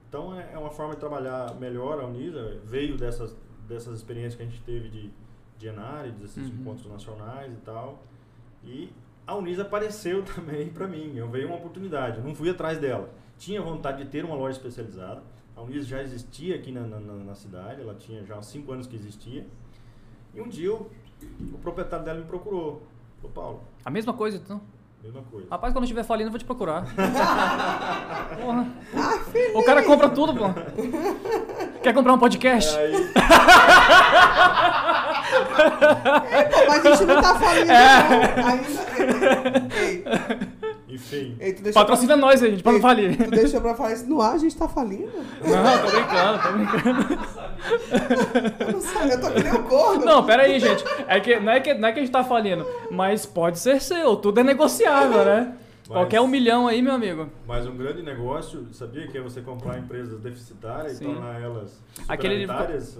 Então 0.10 0.34
é, 0.40 0.52
é 0.54 0.58
uma 0.58 0.70
forma 0.72 0.94
de 0.94 1.00
trabalhar 1.00 1.56
melhor 1.60 2.00
a 2.00 2.06
Unisa, 2.06 2.58
veio 2.64 2.98
dessas, 2.98 3.36
dessas 3.68 3.96
experiências 3.98 4.36
que 4.36 4.44
a 4.44 4.46
gente 4.46 4.62
teve 4.64 4.90
de, 4.90 5.12
de 5.58 5.70
desses 6.20 6.50
Uhum. 6.50 6.56
encontros 6.62 6.88
nacionais 6.92 7.52
e 7.54 7.58
tal. 7.58 8.04
E 8.64 8.90
a 9.26 9.36
Unisa 9.36 9.62
apareceu 9.64 10.24
também 10.36 10.70
para 10.70 10.88
mim. 10.88 11.16
Eu 11.16 11.30
veio 11.30 11.48
uma 11.48 11.58
oportunidade. 11.58 12.18
Eu 12.18 12.24
não 12.24 12.36
fui 12.36 12.50
atrás 12.50 12.78
dela. 12.80 13.10
Tinha 13.38 13.62
vontade 13.62 14.04
de 14.04 14.10
ter 14.10 14.24
uma 14.26 14.36
loja 14.36 14.58
especializada. 14.58 15.22
A 15.56 15.62
Unisa 15.62 15.86
já 15.86 16.02
existia 16.02 16.56
aqui 16.56 16.72
na, 16.72 16.82
na, 16.82 17.00
na- 17.00 17.36
cidade. 17.36 17.82
Ela 17.82 17.96
tinha 17.96 18.24
já 18.26 18.42
cinco 18.42 18.72
anos 18.72 18.88
que 18.88 18.96
existia. 18.96 19.46
E 20.34 20.42
um 20.42 20.48
dia 20.50 20.68
eu- 20.68 20.90
o 21.54 21.58
proprietário 21.60 22.04
dela 22.06 22.20
me 22.20 22.26
procurou. 22.26 22.84
Falou, 23.22 23.32
Paulo, 23.34 23.64
A 23.84 23.90
mesma 23.90 24.14
coisa, 24.14 24.38
então. 24.38 24.62
Mesma 25.06 25.22
coisa. 25.30 25.48
Rapaz, 25.50 25.74
quando 25.74 25.84
eu 25.84 25.86
estiver 25.86 26.04
falindo, 26.04 26.28
eu 26.28 26.32
vou 26.32 26.40
te 26.40 26.46
procurar. 26.46 26.84
Porra. 28.42 28.68
o 29.54 29.64
cara 29.64 29.84
compra 29.84 30.10
tudo, 30.10 30.34
pô. 30.34 30.46
Quer 31.82 31.94
comprar 31.94 32.14
um 32.14 32.20
podcast? 32.20 32.76
Pô, 36.52 36.66
mas 36.68 36.86
a 36.86 36.92
gente 36.92 37.06
não 37.06 37.22
tá 37.22 37.36
falando 37.40 37.66
não. 37.66 37.76
Ainda. 39.66 40.75
Enfim. 40.96 41.38
Patrocina 41.74 42.16
nós 42.16 42.42
aí, 42.42 42.52
gente, 42.52 42.64
pra 42.64 42.72
não 42.72 42.80
falir. 42.82 43.18
Tu 43.18 43.30
deixou 43.32 43.62
pra 43.62 43.76
falar 43.76 43.94
isso 43.94 44.08
no 44.08 44.22
ar, 44.22 44.34
a 44.34 44.38
gente 44.38 44.56
tá 44.56 44.68
falindo? 44.68 45.12
Não, 45.44 45.78
tô 45.82 45.92
brincando, 45.92 46.42
tô 46.44 46.52
brincando. 46.54 47.20
Eu 48.60 48.72
não 48.74 48.82
sei, 48.82 49.14
eu 49.14 49.22
tô 49.22 49.32
que 49.32 49.44
nem 49.44 49.54
o 49.54 49.64
corno. 49.64 50.06
Não, 50.06 50.26
pera 50.26 50.44
aí, 50.44 50.60
gente. 50.60 50.84
É 51.08 51.20
que, 51.20 51.40
não, 51.40 51.52
é 51.52 51.60
que, 51.60 51.74
não 51.74 51.88
é 51.88 51.92
que 51.92 52.00
a 52.00 52.02
gente 52.02 52.12
tá 52.12 52.24
falindo, 52.24 52.66
mas 52.92 53.26
pode 53.26 53.60
ser 53.60 53.82
seu, 53.82 54.16
tudo 54.16 54.40
é 54.40 54.44
negociável, 54.44 55.24
né? 55.26 55.54
Mas- 55.88 55.98
Qualquer 55.98 56.20
um 56.22 56.28
milhão 56.28 56.68
aí, 56.68 56.82
meu 56.82 56.94
amigo. 56.94 57.30
Mas 57.48 57.68
um 57.68 57.76
grande 57.78 58.02
negócio, 58.02 58.68
sabia 58.74 59.08
que 59.08 59.18
é 59.18 59.22
você 59.22 59.42
comprar 59.42 59.78
empresas 59.78 60.20
deficitárias 60.20 60.94
Sim. 60.98 61.12
e 61.12 61.14
tornar 61.14 61.40
elas 61.42 61.80
Aquele 62.08 62.48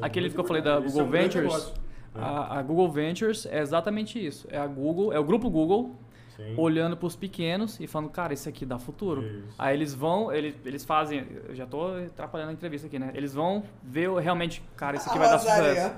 aquele 0.02 0.30
que 0.30 0.40
eu 0.40 0.44
falei 0.44 0.62
da 0.62 0.80
Google 0.80 1.02
é 1.02 1.04
um 1.04 1.10
Ventures, 1.10 1.54
né? 1.66 1.74
a, 2.14 2.60
a 2.60 2.62
Google 2.62 2.92
Ventures 2.92 3.48
é 3.48 3.60
exatamente 3.60 4.24
isso. 4.24 4.48
É 4.52 4.60
a 4.60 4.68
Google, 4.68 5.12
é 5.12 5.20
o 5.20 5.24
grupo 5.24 5.50
Google 5.50 5.96
Sim. 6.38 6.54
olhando 6.58 6.98
pros 6.98 7.16
pequenos 7.16 7.80
e 7.80 7.88
falando, 7.88 8.10
cara, 8.10 8.34
esse 8.34 8.50
aqui 8.50 8.66
dá 8.66 8.78
futuro. 8.78 9.24
Isso. 9.24 9.56
Aí 9.58 9.74
eles 9.76 9.94
vão, 9.94 10.34
eles, 10.34 10.54
eles 10.66 10.84
fazem, 10.84 11.26
eu 11.48 11.56
já 11.56 11.66
tô 11.66 11.96
atrapalhando 12.06 12.50
a 12.50 12.54
entrevista 12.54 12.88
aqui, 12.88 13.00
né? 13.00 13.12
Eles 13.14 13.34
vão 13.34 13.64
ver 13.82 14.12
realmente, 14.16 14.62
cara, 14.76 14.98
isso 14.98 15.08
aqui 15.10 15.18
vai 15.18 15.30
dar 15.30 15.40
sucesso. 15.40 15.96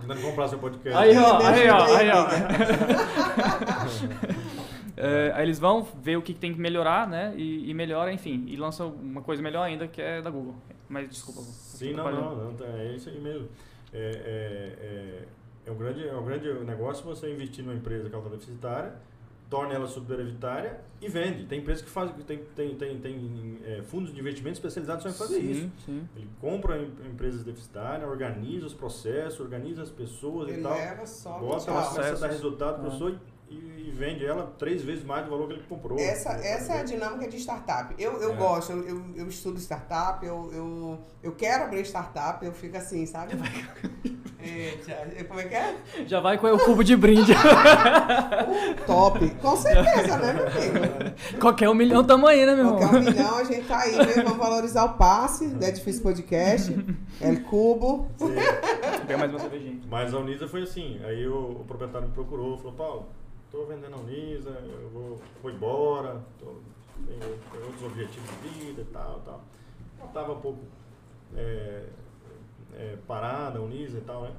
Tentando 0.00 0.20
comprar 0.22 0.48
seu 0.48 0.58
podcast. 0.58 0.98
Aí, 0.98 1.16
ó, 1.16 1.38
aí, 1.46 1.68
ó, 1.70 1.96
aí, 1.96 2.10
ó. 2.10 2.26
É, 4.96 5.32
aí 5.34 5.44
eles 5.46 5.58
vão 5.58 5.82
ver 6.02 6.16
o 6.18 6.22
que 6.22 6.34
tem 6.34 6.52
que 6.52 6.60
melhorar, 6.60 7.08
né? 7.08 7.32
E, 7.36 7.70
e 7.70 7.74
melhora, 7.74 8.12
enfim. 8.12 8.44
E 8.46 8.56
lançam 8.56 8.90
uma 8.90 9.22
coisa 9.22 9.42
melhor 9.42 9.62
ainda, 9.62 9.88
que 9.88 10.00
é 10.02 10.20
da 10.20 10.28
Google. 10.30 10.54
Mas 10.88 11.08
desculpa. 11.08 11.40
vou- 11.40 11.50
Sim, 11.50 11.94
não, 11.94 12.10
não, 12.12 12.36
não, 12.44 12.54
tá- 12.54 12.66
é 12.66 12.92
isso 12.94 13.08
aí 13.08 13.18
mesmo. 13.18 13.48
É, 13.92 13.98
é, 13.98 14.84
é, 14.84 15.22
é 15.66 15.72
um 15.72 15.76
grande, 15.76 16.06
é 16.06 16.14
um 16.14 16.24
grande 16.24 16.52
negócio 16.64 17.04
você 17.04 17.32
investir 17.32 17.64
numa 17.64 17.74
empresa 17.74 18.08
que 18.08 18.14
ela 18.14 18.22
está 18.24 18.36
deficitária, 18.36 18.92
torna 19.52 19.74
ela 19.74 19.86
superavitária 19.86 20.80
e 20.98 21.08
vende. 21.08 21.44
Tem 21.44 21.58
empresas 21.60 21.82
que 21.84 21.90
fazem, 21.90 22.14
tem, 22.26 22.38
tem, 22.56 22.74
tem, 22.74 22.98
tem 22.98 23.58
é, 23.66 23.82
fundos 23.82 24.10
de 24.14 24.18
investimento 24.18 24.56
especializados 24.56 25.02
só 25.02 25.10
em 25.10 25.12
fazer 25.12 25.40
sim, 25.40 25.50
isso. 25.50 25.70
Sim. 25.84 26.08
Ele 26.16 26.26
compra 26.40 26.78
em- 26.78 27.10
empresas 27.10 27.44
deficitárias, 27.44 28.08
organiza 28.08 28.64
os 28.64 28.72
processos, 28.72 29.38
organiza 29.40 29.82
as 29.82 29.90
pessoas 29.90 30.48
e 30.48 30.52
Ele 30.52 30.62
tal. 30.62 30.72
leva 30.72 31.04
só 31.04 31.38
Bota, 31.38 31.66
começa 31.66 31.70
a 31.70 31.82
dar 31.82 31.84
Processos. 32.08 32.22
resultado 32.28 32.78
para 32.80 32.88
Ah. 32.88 32.90
pessoa 32.92 33.10
e, 33.10 33.18
e 33.78 33.90
vende 33.90 34.24
ela 34.24 34.52
três 34.58 34.82
vezes 34.82 35.04
mais 35.04 35.24
do 35.24 35.30
valor 35.30 35.46
que 35.48 35.54
ele 35.54 35.62
comprou. 35.68 35.98
Essa, 35.98 36.30
essa 36.32 36.74
é 36.74 36.80
a 36.80 36.82
dinâmica 36.84 37.28
de 37.28 37.36
startup. 37.38 37.94
Eu, 37.98 38.20
eu 38.20 38.32
É. 38.32 38.36
gosto, 38.36 38.72
eu, 38.72 38.86
eu, 38.88 39.04
eu 39.16 39.28
estudo 39.28 39.58
startup, 39.60 40.24
eu, 40.24 40.50
eu, 40.52 40.98
eu 41.22 41.32
quero 41.32 41.64
abrir 41.64 41.84
startup, 41.84 42.44
eu 42.44 42.52
fico 42.52 42.76
assim, 42.76 43.04
sabe? 43.06 43.34
É, 44.44 44.76
já- 44.84 45.24
como 45.26 45.38
é 45.40 45.44
que 45.44 45.54
é? 45.54 45.76
Já 46.06 46.18
vai 46.20 46.36
com 46.36 46.48
o 46.48 46.58
cubo 46.58 46.82
de 46.82 46.96
brinde. 46.96 47.32
Top. 48.86 49.30
Com 49.40 49.56
certeza, 49.56 50.16
né, 50.18 50.32
meu 50.32 50.46
amigo? 50.46 51.38
Qualquer 51.40 51.68
um 51.68 51.74
milhão 51.74 52.02
tamo 52.04 52.26
aí, 52.26 52.44
né, 52.44 52.54
meu 52.56 52.64
irmão? 52.64 52.78
Qualquer 52.78 52.96
um 52.96 53.02
milhão, 53.04 53.36
a 53.36 53.44
gente 53.44 53.66
tá 53.68 53.78
aí, 53.80 53.96
né? 53.96 54.22
Vamos 54.24 54.38
valorizar 54.38 54.84
o 54.84 54.94
passe, 54.94 55.46
né? 55.46 55.70
Difícil 55.70 56.02
Podcast, 56.02 56.74
El 57.20 57.40
Cubo. 57.44 58.08
Sim. 58.18 58.34
Pega 59.06 59.18
mais 59.18 59.30
uma 59.30 59.38
cervejinha. 59.40 59.80
Mas 59.88 60.12
a 60.12 60.18
Unisa 60.18 60.48
foi 60.48 60.62
assim. 60.62 61.00
Aí 61.04 61.26
o, 61.26 61.60
o 61.60 61.64
proprietário 61.66 62.08
me 62.08 62.14
procurou, 62.14 62.56
falou, 62.58 62.72
Paulo, 62.72 63.08
tô 63.52 63.66
vendendo 63.66 63.94
a 63.94 63.98
Unisa, 63.98 64.50
eu 64.50 64.88
vou, 64.88 65.20
vou 65.42 65.52
embora, 65.52 66.22
tô, 66.40 66.54
tenho, 67.06 67.20
tenho 67.20 67.66
outros 67.66 67.82
objetivos 67.84 68.30
de 68.30 68.48
vida 68.48 68.80
e 68.80 68.84
tal, 68.86 69.20
tal. 69.20 69.44
Eu 70.00 70.08
tava 70.08 70.32
um 70.32 70.40
pouco 70.40 70.60
é, 71.36 71.84
é, 72.74 72.96
parada, 73.06 73.58
a 73.58 73.62
Unisa 73.62 73.98
e 73.98 74.00
tal, 74.00 74.22
né? 74.22 74.32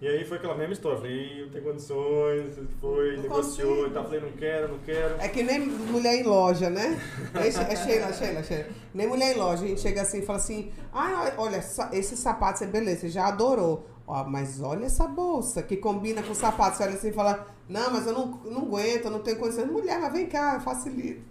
E 0.00 0.06
aí 0.06 0.24
foi 0.24 0.38
aquela 0.38 0.54
mesma 0.54 0.72
história, 0.72 0.96
falei, 0.98 1.42
eu 1.42 1.50
tenho 1.50 1.64
condições, 1.64 2.56
foi, 2.80 3.16
Não 3.16 3.22
negociou 3.24 3.68
consigo. 3.68 3.88
e 3.88 3.90
tal, 3.90 4.04
falei, 4.04 4.20
não 4.20 4.30
quero, 4.30 4.68
não 4.68 4.78
quero. 4.78 5.20
É 5.20 5.28
que 5.28 5.42
nem 5.42 5.58
mulher 5.58 6.14
em 6.14 6.22
loja, 6.22 6.70
né? 6.70 6.96
É, 7.34 7.48
é 7.48 7.76
Sheila, 7.76 8.12
Sheila, 8.12 8.42
Sheila. 8.44 8.66
Nem 8.94 9.08
mulher 9.08 9.34
em 9.34 9.38
loja. 9.38 9.64
A 9.64 9.68
gente 9.68 9.80
chega 9.80 10.02
assim 10.02 10.20
e 10.20 10.22
fala 10.22 10.38
assim: 10.38 10.72
ai, 10.92 11.34
olha, 11.36 11.56
esse 11.92 12.16
sapato, 12.16 12.60
você 12.60 12.66
beleza, 12.66 13.00
você 13.00 13.08
já 13.08 13.26
adorou. 13.26 13.86
Ó, 14.10 14.24
mas 14.24 14.62
olha 14.62 14.86
essa 14.86 15.06
bolsa 15.06 15.62
que 15.62 15.76
combina 15.76 16.22
com 16.22 16.32
o 16.32 16.34
sapato. 16.34 16.78
Você 16.78 16.82
olha 16.84 16.94
assim 16.94 17.08
e 17.08 17.12
fala: 17.12 17.46
não, 17.68 17.90
mas 17.92 18.06
eu 18.06 18.14
não, 18.14 18.26
não 18.46 18.62
aguento, 18.62 19.04
eu 19.04 19.10
não 19.10 19.18
tenho 19.20 19.36
condições. 19.38 19.70
Mulher, 19.70 20.00
mas 20.00 20.12
vem 20.14 20.26
cá, 20.26 20.54
eu 20.54 20.60
facilito. 20.62 21.22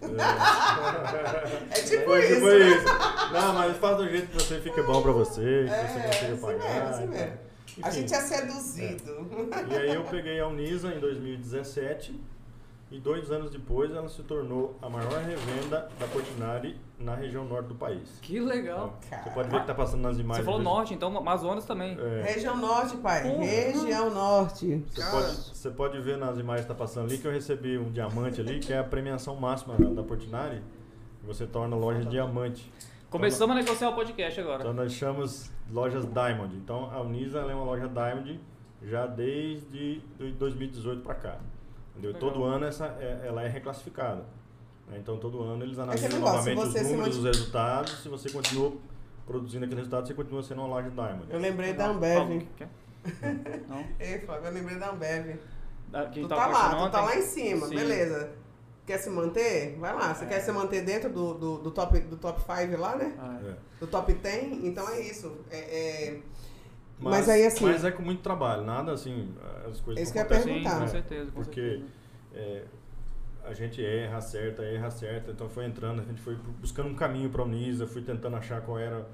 É 1.70 1.80
tipo 1.82 2.14
É, 2.14 2.30
isso. 2.30 2.40
foi 2.40 2.58
né? 2.60 2.68
isso. 2.76 2.84
Não, 3.32 3.52
mas 3.54 3.76
faz 3.78 3.96
do 3.96 4.08
jeito 4.08 4.28
que 4.28 4.34
você 4.42 4.60
fica 4.60 4.82
bom 4.84 5.02
pra 5.02 5.10
você, 5.12 5.64
que 5.66 5.70
É, 5.72 5.86
você 5.88 6.00
consiga 6.06 6.32
assim 6.34 6.40
pagar. 6.40 6.74
mesmo, 6.74 6.88
assim 6.88 7.04
e 7.04 7.06
tal. 7.08 7.16
mesmo. 7.18 7.38
A 7.82 7.88
Enfim. 7.88 8.00
gente 8.00 8.14
é 8.14 8.20
seduzido. 8.20 9.28
E 9.70 9.76
aí 9.76 9.94
eu 9.94 10.04
peguei 10.04 10.40
a 10.40 10.46
Unisa 10.46 10.88
em 10.94 10.98
2017 11.00 12.20
e 12.90 12.98
dois 13.00 13.30
anos 13.30 13.50
depois 13.50 13.90
ela 13.90 14.08
se 14.08 14.22
tornou 14.22 14.76
a 14.80 14.88
maior 14.88 15.20
revenda 15.22 15.88
da 15.98 16.06
Portinari 16.06 16.80
na 16.98 17.14
região 17.14 17.44
norte 17.44 17.68
do 17.68 17.74
país. 17.74 18.18
Que 18.20 18.40
legal. 18.40 18.98
Então, 19.06 19.22
Você 19.22 19.30
pode 19.30 19.48
ver 19.50 19.60
que 19.60 19.66
tá 19.66 19.74
passando 19.74 20.02
nas 20.02 20.18
imagens. 20.18 20.44
Você 20.44 20.50
falou 20.50 20.60
norte, 20.62 20.94
então 20.94 21.16
Amazonas 21.16 21.64
também. 21.64 21.96
É, 21.98 22.32
Região 22.34 22.56
Norte, 22.56 22.96
pai. 22.96 23.22
Porra. 23.22 23.44
Região 23.44 24.10
Norte. 24.10 24.84
você, 24.90 25.10
pode, 25.10 25.32
você 25.36 25.70
pode 25.70 26.00
ver 26.00 26.16
nas 26.18 26.38
imagens 26.38 26.66
que 26.66 26.72
tá 26.72 26.74
passando 26.78 27.06
ali 27.06 27.18
que 27.18 27.26
eu 27.26 27.32
recebi 27.32 27.78
um 27.78 27.90
diamante 27.90 28.40
ali, 28.40 28.58
que 28.58 28.72
é 28.72 28.78
a 28.78 28.84
premiação 28.84 29.36
máxima 29.36 29.76
da, 29.76 29.88
da 29.90 30.02
Portinari. 30.02 30.60
Você 31.22 31.46
torna 31.46 31.76
a 31.76 31.78
loja 31.78 32.04
diamante. 32.04 32.72
Começamos 33.10 33.56
a 33.56 33.60
negociar 33.60 33.90
o 33.90 33.94
podcast 33.94 34.40
agora. 34.40 34.60
Então 34.60 34.72
nós 34.72 34.92
chamamos 34.92 35.50
lojas 35.70 36.04
Diamond. 36.04 36.54
Então 36.56 36.90
a 36.90 37.00
Unisa 37.00 37.38
ela 37.38 37.52
é 37.52 37.54
uma 37.54 37.64
loja 37.64 37.88
Diamond 37.88 38.40
já 38.82 39.06
desde 39.06 40.00
do- 40.18 40.30
2018 40.32 41.02
para 41.02 41.14
cá. 41.14 41.36
Entendeu? 41.92 42.12
Legal. 42.12 42.30
Todo 42.30 42.44
ano 42.44 42.66
essa, 42.66 42.86
é- 43.00 43.22
ela 43.26 43.42
é 43.42 43.48
reclassificada. 43.48 44.24
Né? 44.90 44.98
Então 44.98 45.16
todo 45.18 45.42
ano 45.42 45.62
eles 45.64 45.78
analisam 45.78 46.08
negócio, 46.08 46.54
novamente 46.54 46.78
os 46.78 46.90
números, 46.90 47.16
os 47.18 47.24
resultados. 47.24 48.02
Se 48.02 48.08
você 48.08 48.30
continua 48.30 48.72
produzindo 49.26 49.64
aquele 49.64 49.80
resultado, 49.80 50.06
você 50.06 50.14
continua 50.14 50.42
sendo 50.42 50.60
uma 50.62 50.68
loja 50.68 50.90
Diamond. 50.90 51.26
Eu 51.30 51.38
lembrei 51.38 51.72
da 51.74 51.88
Ambev. 51.88 52.46
Não? 53.68 53.84
Ei, 54.00 54.18
Flávio, 54.20 54.46
eu 54.48 54.52
lembrei 54.52 54.78
da 54.78 54.90
Ambev. 54.90 55.36
Da- 55.88 56.06
Tu 56.06 56.26
tava 56.28 56.40
tá 56.40 56.46
lá, 56.48 56.86
tu 56.86 56.90
tá 56.92 57.00
lá 57.02 57.16
em 57.16 57.22
cima, 57.22 57.66
Sim. 57.66 57.76
beleza. 57.76 58.30
Quer 58.86 58.98
se 58.98 59.10
manter? 59.10 59.76
Vai 59.78 59.94
lá. 59.94 60.14
Você 60.14 60.24
quer 60.26 60.40
se 60.40 60.50
manter 60.50 60.82
dentro 60.82 61.10
do, 61.10 61.34
do, 61.34 61.58
do 61.58 61.70
top 61.70 61.96
5 61.96 62.08
do 62.08 62.16
top 62.16 62.40
five 62.40 62.74
lá, 62.76 62.96
né? 62.96 63.14
É. 63.46 63.54
Do 63.80 63.86
top 63.86 64.12
10? 64.14 64.64
Então 64.64 64.88
é 64.88 65.00
isso. 65.02 65.36
É, 65.50 65.58
é- 66.08 66.18
Mas 66.98 67.28
aí, 67.28 67.46
assim- 67.46 67.64
Mas 67.66 67.84
é 67.84 67.90
com 67.90 68.02
muito 68.02 68.22
trabalho, 68.22 68.62
nada 68.64 68.92
assim, 68.92 69.34
as 69.70 69.78
coisas 69.80 70.02
Isso 70.08 70.16
não 70.16 70.24
que 70.26 70.32
eu 70.32 70.36
ia 70.36 70.42
acontecem, 70.42 70.42
Sim, 70.42 70.62
perguntar. 70.62 70.80
com 70.80 70.88
certeza. 70.88 71.30
Com 71.30 71.42
Porque 71.42 71.60
certeza. 71.60 71.84
é, 72.34 72.64
a 73.48 73.54
gente 73.54 73.84
erra, 73.84 74.18
acerta, 74.18 74.62
erra, 74.62 74.86
acerta. 74.88 75.30
Então 75.30 75.48
foi 75.48 75.64
entrando, 75.64 76.00
a 76.00 76.04
gente 76.04 76.20
foi 76.20 76.34
buscando 76.60 76.88
um 76.88 76.94
caminho 76.94 77.30
para 77.30 77.42
a 77.42 77.44
Unisa, 77.44 77.86
fui 77.86 78.02
tentando 78.02 78.36
achar 78.36 78.60
qual 78.62 78.78
era 78.78 79.06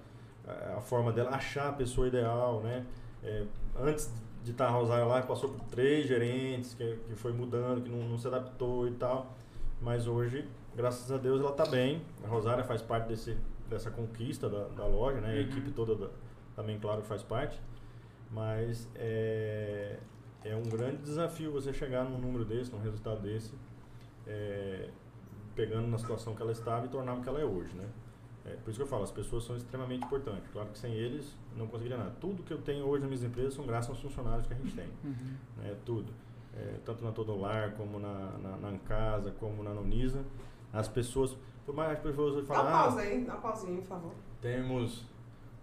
a, 0.47 0.77
a 0.77 0.81
forma 0.81 1.13
dela, 1.13 1.31
achar 1.31 1.69
a 1.69 1.73
pessoa 1.73 2.09
ideal, 2.09 2.61
né? 2.63 2.85
É, 3.23 3.45
antes 3.81 4.13
de 4.43 4.51
estar 4.51 4.67
a 4.67 4.71
Rosário 4.71 5.09
lá, 5.09 5.23
passou 5.23 5.51
por 5.51 5.65
três 5.67 6.07
gerentes, 6.07 6.75
que, 6.75 6.97
que 7.09 7.15
foi 7.15 7.33
mudando, 7.33 7.83
que 7.83 7.89
não, 7.89 8.07
não 8.09 8.19
se 8.19 8.27
adaptou 8.27 8.87
e 8.87 8.91
tal. 8.93 9.35
Mas 9.81 10.07
hoje, 10.07 10.47
graças 10.77 11.11
a 11.11 11.17
Deus, 11.17 11.41
ela 11.41 11.51
está 11.51 11.65
bem. 11.67 12.03
A 12.23 12.29
Rosária 12.29 12.63
faz 12.65 12.83
parte 12.83 13.09
desse, 13.09 13.37
dessa 13.71 13.91
conquista 13.91 14.49
da, 14.49 14.65
da 14.69 14.87
loja, 14.87 15.21
né? 15.21 15.29
A 15.31 15.35
Uhum. 15.35 15.41
equipe 15.41 15.71
toda 15.71 15.95
da- 15.95 16.11
também, 16.55 16.79
claro, 16.79 17.03
faz 17.03 17.23
parte. 17.23 17.59
Mas 18.31 18.89
é, 18.97 19.97
é 20.45 20.55
um 20.57 20.63
grande 20.63 20.99
desafio 20.99 21.51
você 21.53 21.73
chegar 21.73 22.05
num 22.05 22.19
número 22.19 22.45
desse, 22.45 22.71
num 22.73 22.81
resultado 22.81 23.21
desse, 23.23 23.53
é, 24.27 24.89
pegando 25.55 25.87
na 25.89 25.99
situação 25.99 26.35
que 26.35 26.43
ela 26.43 26.53
estava 26.53 26.87
e 26.87 26.89
tornar 26.89 27.15
o 27.15 27.23
que 27.23 27.29
ela 27.29 27.41
é 27.41 27.45
hoje, 27.45 27.75
né? 27.75 27.87
É, 28.47 28.51
por 28.57 28.69
isso 28.71 28.79
que 28.79 28.83
eu 28.83 28.87
falo, 28.87 29.03
as 29.05 29.11
pessoas 29.11 29.45
são 29.45 29.57
extremamente 29.57 30.05
importantes. 30.05 30.51
Claro 30.53 30.69
que 30.71 30.79
sem 30.79 30.93
eles 30.93 31.35
não 31.57 31.67
conseguiria 31.67 31.97
nada. 31.97 32.13
Tudo 32.21 32.43
que 32.43 32.53
eu 32.53 32.59
tenho 32.61 32.85
hoje 32.85 33.01
nas 33.01 33.09
minhas 33.11 33.25
empresas 33.25 33.55
são 33.55 33.65
graças 33.67 33.89
aos 33.91 34.01
funcionários 34.01 34.47
que 34.47 34.53
a 34.53 34.57
gente 34.57 34.75
tem, 34.75 34.89
Uhum. 35.03 35.37
né? 35.57 35.75
Tudo. 35.85 36.13
É, 36.57 36.75
tanto 36.85 37.03
na 37.03 37.11
Todolar, 37.11 37.73
como 37.73 37.99
na, 37.99 38.33
na, 38.39 38.57
na 38.59 38.69
Ancasa, 38.69 39.31
como 39.41 39.63
na 39.63 39.73
Nonisa. 39.73 40.23
As 40.73 40.87
pessoas, 40.89 41.37
por 41.65 41.75
mais 41.75 41.91
que 41.93 41.97
as 41.97 42.03
pessoas 42.03 42.35
Dá 42.47 42.55
uma 42.55 42.65
falam, 42.65 42.73
pausa 42.73 43.01
ah, 43.01 43.03
aí, 43.03 43.25
dá 43.25 43.33
uma 43.33 43.41
pausinha, 43.41 43.79
por 43.81 43.87
favor. 43.89 44.13
temos 44.43 45.05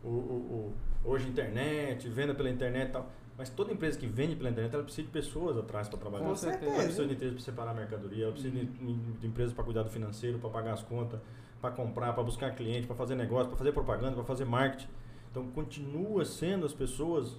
o, 0.04 0.08
o- 0.10 0.74
o- 1.06 1.10
hoje 1.12 1.30
internet, 1.30 2.10
venda 2.10 2.34
pela 2.34 2.50
internet 2.50 2.90
e 2.90 2.92
tal. 2.94 3.08
Mas 3.42 3.50
toda 3.50 3.74
empresa 3.74 3.98
que 3.98 4.06
vende 4.06 4.36
pela 4.36 4.52
internet, 4.52 4.72
ela 4.72 4.84
precisa 4.84 5.08
de 5.08 5.12
pessoas 5.12 5.58
atrás 5.58 5.90
para 5.90 5.98
trabalhar. 5.98 6.26
Com 6.28 6.36
certeza. 6.36 6.72
Ela 6.72 6.84
precisa 6.84 7.08
de 7.08 7.14
empresas 7.16 7.34
para 7.34 7.44
separar 7.44 7.72
a 7.72 7.74
mercadoria, 7.74 8.26
ela 8.26 8.34
precisa 8.34 8.54
de, 8.56 8.66
de 8.68 9.26
empresas 9.26 9.52
para 9.52 9.64
cuidar 9.64 9.82
do 9.82 9.90
financeiro, 9.90 10.38
para 10.38 10.50
pagar 10.52 10.74
as 10.74 10.84
contas, 10.84 11.20
para 11.60 11.72
comprar, 11.72 12.14
para 12.14 12.22
buscar 12.22 12.54
cliente, 12.56 12.86
para 12.86 12.96
fazer 12.96 13.16
negócio, 13.16 13.48
para 13.48 13.58
fazer 13.58 13.72
propaganda, 13.72 14.14
para 14.14 14.24
fazer 14.26 14.46
marketing. 14.46 14.88
Então 15.32 15.48
continua 15.56 16.24
sendo 16.24 16.68
as 16.68 16.74
pessoas 16.76 17.36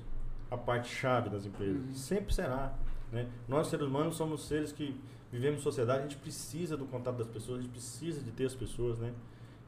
a 0.51 0.57
parte 0.57 0.89
chave 0.89 1.31
das 1.31 1.47
empresas. 1.47 1.85
Uhum. 1.85 1.95
Sempre 1.95 2.35
será. 2.35 2.75
Né? 3.13 3.29
Nós, 3.47 3.69
seres 3.69 3.87
humanos, 3.87 4.17
somos 4.17 4.45
seres 4.49 4.73
que 4.73 5.01
vivemos 5.31 5.61
em 5.61 5.63
sociedade, 5.63 6.01
a 6.01 6.03
gente 6.03 6.17
precisa 6.17 6.77
do 6.77 6.85
contato 6.87 7.19
das 7.19 7.29
pessoas, 7.29 7.61
a 7.61 7.63
gente 7.63 7.71
precisa 7.71 8.21
de 8.21 8.33
ter 8.33 8.47
as 8.47 8.57
pessoas. 8.57 8.99
Né? 8.99 9.13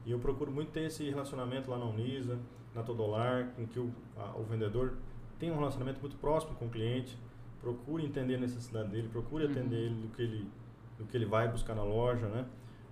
E 0.05 0.11
eu 0.11 0.19
procuro 0.19 0.51
muito 0.51 0.71
ter 0.71 0.81
esse 0.81 1.09
relacionamento 1.09 1.71
lá 1.71 1.77
na 1.77 1.85
Unisa, 1.85 2.37
na 2.73 2.83
Todolar, 2.83 3.51
com 3.55 3.65
que 3.65 3.79
o, 3.79 3.89
a- 4.17 4.35
o 4.37 4.43
vendedor 4.43 4.95
tenha 5.39 5.53
um 5.53 5.57
relacionamento 5.57 5.99
muito 5.99 6.15
próximo 6.17 6.55
com 6.55 6.65
o 6.65 6.69
cliente, 6.69 7.17
procure 7.61 8.05
entender 8.05 8.35
a 8.35 8.39
necessidade 8.39 8.89
dele, 8.89 9.07
procure 9.09 9.45
Uhum. 9.45 9.51
atender 9.51 9.75
ele 9.77 9.95
do 10.01 10.07
que 10.15 10.21
ele, 10.21 10.47
do 10.97 11.05
que 11.05 11.17
ele 11.17 11.25
vai 11.25 11.47
buscar 11.47 11.75
na 11.75 11.83
loja, 11.83 12.27
né? 12.27 12.45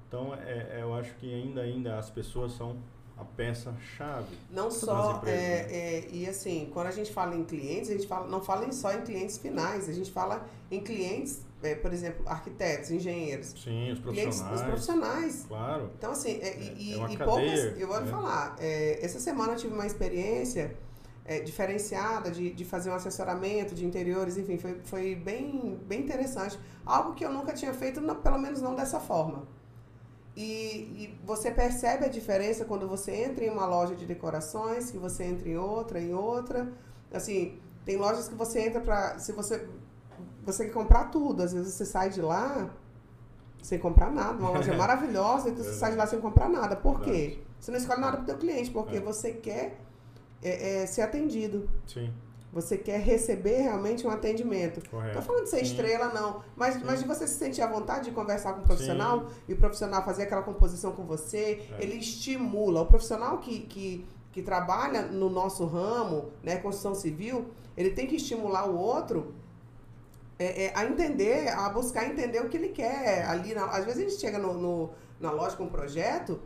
Então, 0.07 0.33
é, 0.35 0.77
é, 0.77 0.79
eu 0.81 0.93
acho 0.93 1.13
que 1.15 1.33
ainda, 1.33 1.61
ainda 1.61 1.97
as 1.97 2.09
pessoas 2.09 2.53
são 2.53 2.77
a 3.17 3.23
peça-chave. 3.23 4.35
Não 4.49 4.65
Nas 4.65 4.73
só, 4.75 5.17
empresas, 5.17 5.39
é, 5.39 5.63
né? 5.63 5.67
é, 5.71 6.07
e 6.11 6.27
assim, 6.27 6.69
quando 6.73 6.87
a 6.87 6.91
gente 6.91 7.11
fala 7.13 7.35
em 7.35 7.43
clientes, 7.43 7.89
a 7.89 7.93
gente 7.93 8.07
fala, 8.07 8.27
não 8.27 8.41
fala 8.41 8.71
só 8.71 8.91
em 8.93 9.01
clientes 9.01 9.37
finais, 9.37 9.87
a 9.87 9.93
gente 9.93 10.11
fala 10.11 10.45
em 10.71 10.79
clientes, 10.81 11.45
é, 11.61 11.75
por 11.75 11.93
exemplo, 11.93 12.27
arquitetos, 12.27 12.89
engenheiros, 12.91 13.47
Sim, 13.51 13.91
os 13.91 13.99
clientes, 13.99 14.01
profissionais. 14.41 14.55
os 14.59 14.61
profissionais. 14.67 15.45
Claro. 15.47 15.91
Então, 15.97 16.11
assim, 16.11 16.31
é, 16.41 16.59
e, 16.59 16.93
É, 16.93 16.95
e- 17.13 17.17
cadeia, 17.17 17.25
poucas, 17.25 17.79
eu 17.79 17.87
vou 17.87 18.01
né? 18.01 18.07
falar, 18.07 18.55
essa 18.59 19.19
semana 19.19 19.53
eu 19.53 19.57
tive 19.57 19.73
uma 19.73 19.85
experiência 19.85 20.75
é, 21.25 21.39
diferenciada 21.39 22.29
de, 22.31 22.51
de 22.51 22.65
fazer 22.65 22.89
um 22.89 22.95
assessoramento 22.95 23.73
de 23.73 23.85
interiores, 23.85 24.37
enfim, 24.37 24.57
foi, 24.57 24.79
foi 24.83 25.15
bem, 25.15 25.79
bem 25.87 26.01
interessante. 26.01 26.59
Algo 26.85 27.13
que 27.13 27.23
eu 27.25 27.31
nunca 27.31 27.53
tinha 27.53 27.73
feito, 27.73 28.01
não- 28.01 28.15
pelo 28.15 28.37
menos 28.37 28.61
não 28.61 28.75
dessa 28.75 28.99
forma. 28.99 29.47
E, 30.35 30.43
e 30.43 31.19
você 31.23 31.51
percebe 31.51 32.05
a 32.05 32.09
diferença 32.09 32.65
quando 32.65 32.87
você 32.87 33.11
entra 33.11 33.45
em 33.45 33.49
uma 33.51 33.65
loja 33.65 33.95
de 33.95 34.05
decorações, 34.05 34.89
que 34.89 34.97
você 34.97 35.23
entra 35.25 35.47
em 35.47 35.57
outra, 35.57 35.99
em 36.01 36.13
outra. 36.13 36.73
Assim, 37.13 37.59
tem 37.85 37.97
lojas 37.97 38.27
que 38.27 38.33
você 38.35 38.61
entra 38.61 38.81
pra. 38.81 39.19
Se 39.19 39.31
você. 39.31 39.67
Você 40.43 40.65
quer 40.65 40.71
comprar 40.71 41.05
tudo, 41.05 41.41
às 41.43 41.53
vezes 41.53 41.73
você 41.73 41.85
sai 41.85 42.09
de 42.09 42.21
lá 42.21 42.69
sem 43.61 43.77
comprar 43.79 44.11
nada. 44.11 44.33
Uma 44.39 44.49
loja 44.49 44.73
maravilhosa, 44.75 45.49
então 45.49 45.63
você 45.63 45.73
sai 45.73 45.91
de 45.91 45.97
lá 45.97 46.07
sem 46.07 46.19
comprar 46.19 46.49
nada. 46.49 46.75
Por 46.75 46.99
quê? 47.01 47.39
Você 47.59 47.69
não 47.71 47.77
escolhe 47.77 48.01
nada 48.01 48.17
pro 48.17 48.25
teu 48.25 48.37
cliente, 48.37 48.71
porque 48.71 48.97
É. 48.97 48.99
você 48.99 49.31
quer 49.33 49.79
é, 50.43 50.81
é, 50.81 50.85
ser 50.85 51.01
atendido. 51.01 51.69
Sim, 51.87 52.11
Você 52.51 52.77
quer 52.77 52.99
receber 52.99 53.61
realmente 53.61 54.05
um 54.05 54.09
atendimento. 54.11 54.79
Não 54.83 54.89
correto. 54.99 55.15
tô 55.17 55.21
falando 55.23 55.43
de 55.45 55.49
ser 55.49 55.57
Sim. 55.57 55.63
estrela, 55.71 56.09
não. 56.13 56.43
Mas, 56.55 56.75
Sim. 56.75 56.81
mas 56.85 56.99
de 57.01 57.07
você 57.07 57.25
se 57.27 57.35
sentir 57.39 57.61
à 57.61 57.67
vontade 57.67 58.05
de 58.05 58.11
conversar 58.11 58.53
com 58.53 58.61
o 58.61 58.63
profissional 58.63 59.27
e 59.47 59.53
o 59.53 59.57
profissional 59.57 60.03
fazer 60.05 60.23
aquela 60.23 60.43
composição 60.43 60.91
com 60.91 61.03
você, 61.03 61.63
É. 61.79 61.83
ele 61.83 61.95
estimula. 61.95 62.81
O 62.81 62.85
profissional 62.85 63.39
que, 63.39 63.61
que, 63.61 64.05
que 64.31 64.41
trabalha 64.43 65.01
no 65.03 65.29
nosso 65.31 65.65
ramo, 65.65 66.29
né, 66.43 66.57
construção 66.57 66.93
civil, 66.93 67.47
ele 67.75 67.89
tem 67.91 68.05
que 68.05 68.17
estimular 68.17 68.69
o 68.69 68.75
outro 68.77 69.33
é, 70.39 70.65
é, 70.65 70.71
a 70.75 70.85
entender, 70.85 71.47
a 71.49 71.69
buscar 71.69 72.05
entender 72.07 72.39
o 72.39 72.49
que 72.49 72.57
ele 72.57 72.69
quer. 72.69 73.25
Ali 73.25 73.53
na- 73.53 73.65
às 73.67 73.85
vezes 73.85 73.99
a 74.05 74.09
gente 74.09 74.19
chega 74.19 74.37
no, 74.37 74.53
no- 74.53 74.89
na 75.19 75.31
loja 75.31 75.55
com 75.55 75.63
um 75.65 75.69
projeto, 75.69 76.39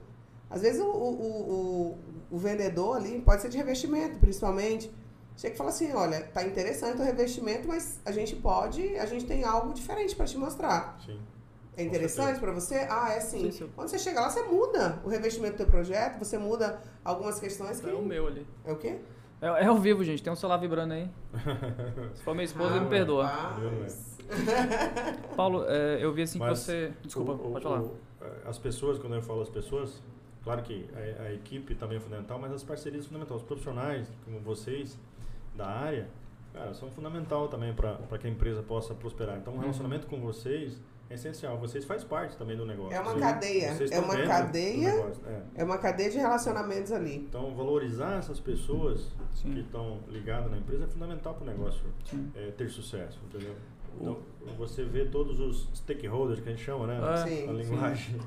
às 0.50 0.62
vezes 0.62 0.80
o, 0.82 0.86
o, 0.86 1.12
o, 1.52 1.98
o- 2.32 2.38
vendedor 2.38 2.98
ali, 2.98 3.22
pode 3.22 3.42
ser 3.42 3.50
de 3.50 3.58
revestimento, 3.58 4.20
principalmente, 4.20 4.92
chega 5.36 5.54
e 5.54 5.58
fala 5.58 5.70
assim, 5.70 5.92
olha, 5.94 6.22
tá 6.34 6.44
interessante 6.44 7.00
o 7.00 7.04
revestimento, 7.04 7.68
mas 7.68 8.00
a 8.06 8.12
gente 8.12 8.36
pode, 8.36 8.98
a 8.98 9.06
gente 9.06 9.26
tem 9.26 9.44
algo 9.44 9.74
diferente 9.74 10.16
para 10.16 10.26
te 10.26 10.38
mostrar. 10.38 10.98
Sim. 11.06 11.20
É 11.76 11.84
interessante 11.84 12.40
para 12.40 12.52
você? 12.52 12.88
Ah, 12.90 13.12
é 13.14 13.20
sim. 13.20 13.40
Sim, 13.44 13.52
sim. 13.52 13.70
Quando 13.76 13.88
você 13.90 14.00
chega 14.00 14.20
lá, 14.22 14.30
você 14.32 14.42
muda 14.44 15.00
o 15.06 15.10
revestimento 15.10 15.54
do 15.54 15.58
teu 15.58 15.68
projeto, 15.68 16.18
você 16.18 16.36
muda 16.38 16.82
algumas 17.06 17.40
questões 17.40 17.80
que... 17.80 17.88
É 17.88 17.94
o 17.94 18.02
meu 18.02 18.26
ali. 18.26 18.48
É 18.66 18.72
o 18.72 18.76
quê? 18.78 18.98
É, 19.40 19.46
é 19.46 19.66
ao 19.68 19.78
vivo, 19.78 20.04
gente. 20.04 20.24
Tem 20.24 20.34
um 20.34 20.36
celular 20.36 20.58
vibrando 20.58 20.94
aí. 20.96 21.08
Se 22.16 22.24
for 22.24 22.34
minha 22.34 22.46
esposa, 22.46 22.80
me 22.82 22.90
perdoa. 22.90 23.28
rapaz. 23.28 24.18
Paulo, 25.36 25.66
é, 25.68 26.04
eu 26.04 26.12
vi 26.14 26.24
assim 26.24 26.40
Mas 26.40 26.60
que 26.60 26.66
você. 26.66 26.94
Desculpa, 27.04 27.34
O- 27.34 27.36
o- 27.50 27.52
pode 27.52 27.64
falar. 27.64 27.82
o- 27.82 27.96
as 28.46 28.58
pessoas, 28.58 28.98
quando 28.98 29.16
eu 29.16 29.22
falo 29.22 29.42
as 29.42 29.50
pessoas, 29.50 30.02
claro 30.48 30.62
que 30.64 30.90
a, 30.96 31.24
a 31.24 31.34
equipe 31.34 31.76
também 31.76 31.98
é 31.98 32.00
fundamental, 32.00 32.40
mas 32.40 32.52
as 32.54 32.64
parcerias 32.64 33.04
são 33.04 33.10
fundamentais. 33.10 33.42
Os 33.42 33.48
profissionais, 33.48 34.08
como 34.24 34.40
vocês, 34.40 34.98
da 35.56 35.68
área, 35.68 36.08
cara, 36.54 36.74
são 36.74 36.90
fundamental 36.92 37.48
também 37.50 37.74
para 37.74 37.98
que 38.18 38.28
a 38.28 38.30
empresa 38.30 38.64
possa 38.64 38.94
prosperar. 38.94 39.38
Então, 39.38 39.52
o 39.54 39.56
Uhum. 39.58 39.62
relacionamento 39.64 40.08
com 40.08 40.20
vocês 40.22 40.80
é 41.10 41.16
essencial. 41.16 41.58
Vocês 41.58 41.84
fazem 41.86 42.08
parte 42.08 42.38
também 42.38 42.56
do 42.56 42.66
negócio. 42.66 42.94
É 42.96 43.00
uma 43.00 43.12
Vocês- 43.12 43.22
cadeia. 43.26 43.74
vocês 43.76 43.92
É 43.92 44.00
uma 44.00 44.16
cadeia. 44.18 44.90
é. 45.26 45.42
É 45.56 45.64
uma 45.66 45.78
cadeia 45.78 46.10
de 46.10 46.18
relacionamentos 46.18 46.92
ali. 46.92 47.16
Então, 47.16 47.54
valorizar 47.56 48.18
essas 48.18 48.40
pessoas 48.40 49.12
que 49.34 49.40
Sim. 49.54 49.60
estão 49.60 50.00
ligadas 50.10 50.50
na 50.50 50.58
empresa 50.58 50.86
é 50.86 50.88
fundamental 50.88 51.34
para 51.34 51.44
o 51.44 51.48
negócio 51.48 51.84
é, 52.36 52.52
ter 52.52 52.70
sucesso, 52.70 53.20
entendeu? 53.26 53.56
Então, 54.00 54.18
você 54.58 54.84
vê 54.84 55.06
todos 55.06 55.40
os 55.40 55.68
stakeholders 55.76 56.40
que 56.40 56.48
a 56.50 56.52
gente 56.52 56.64
chama, 56.64 56.86
né? 56.88 57.00
É, 57.14 57.18
Sim, 57.18 57.50
a 57.50 57.96
sim. 57.96 58.20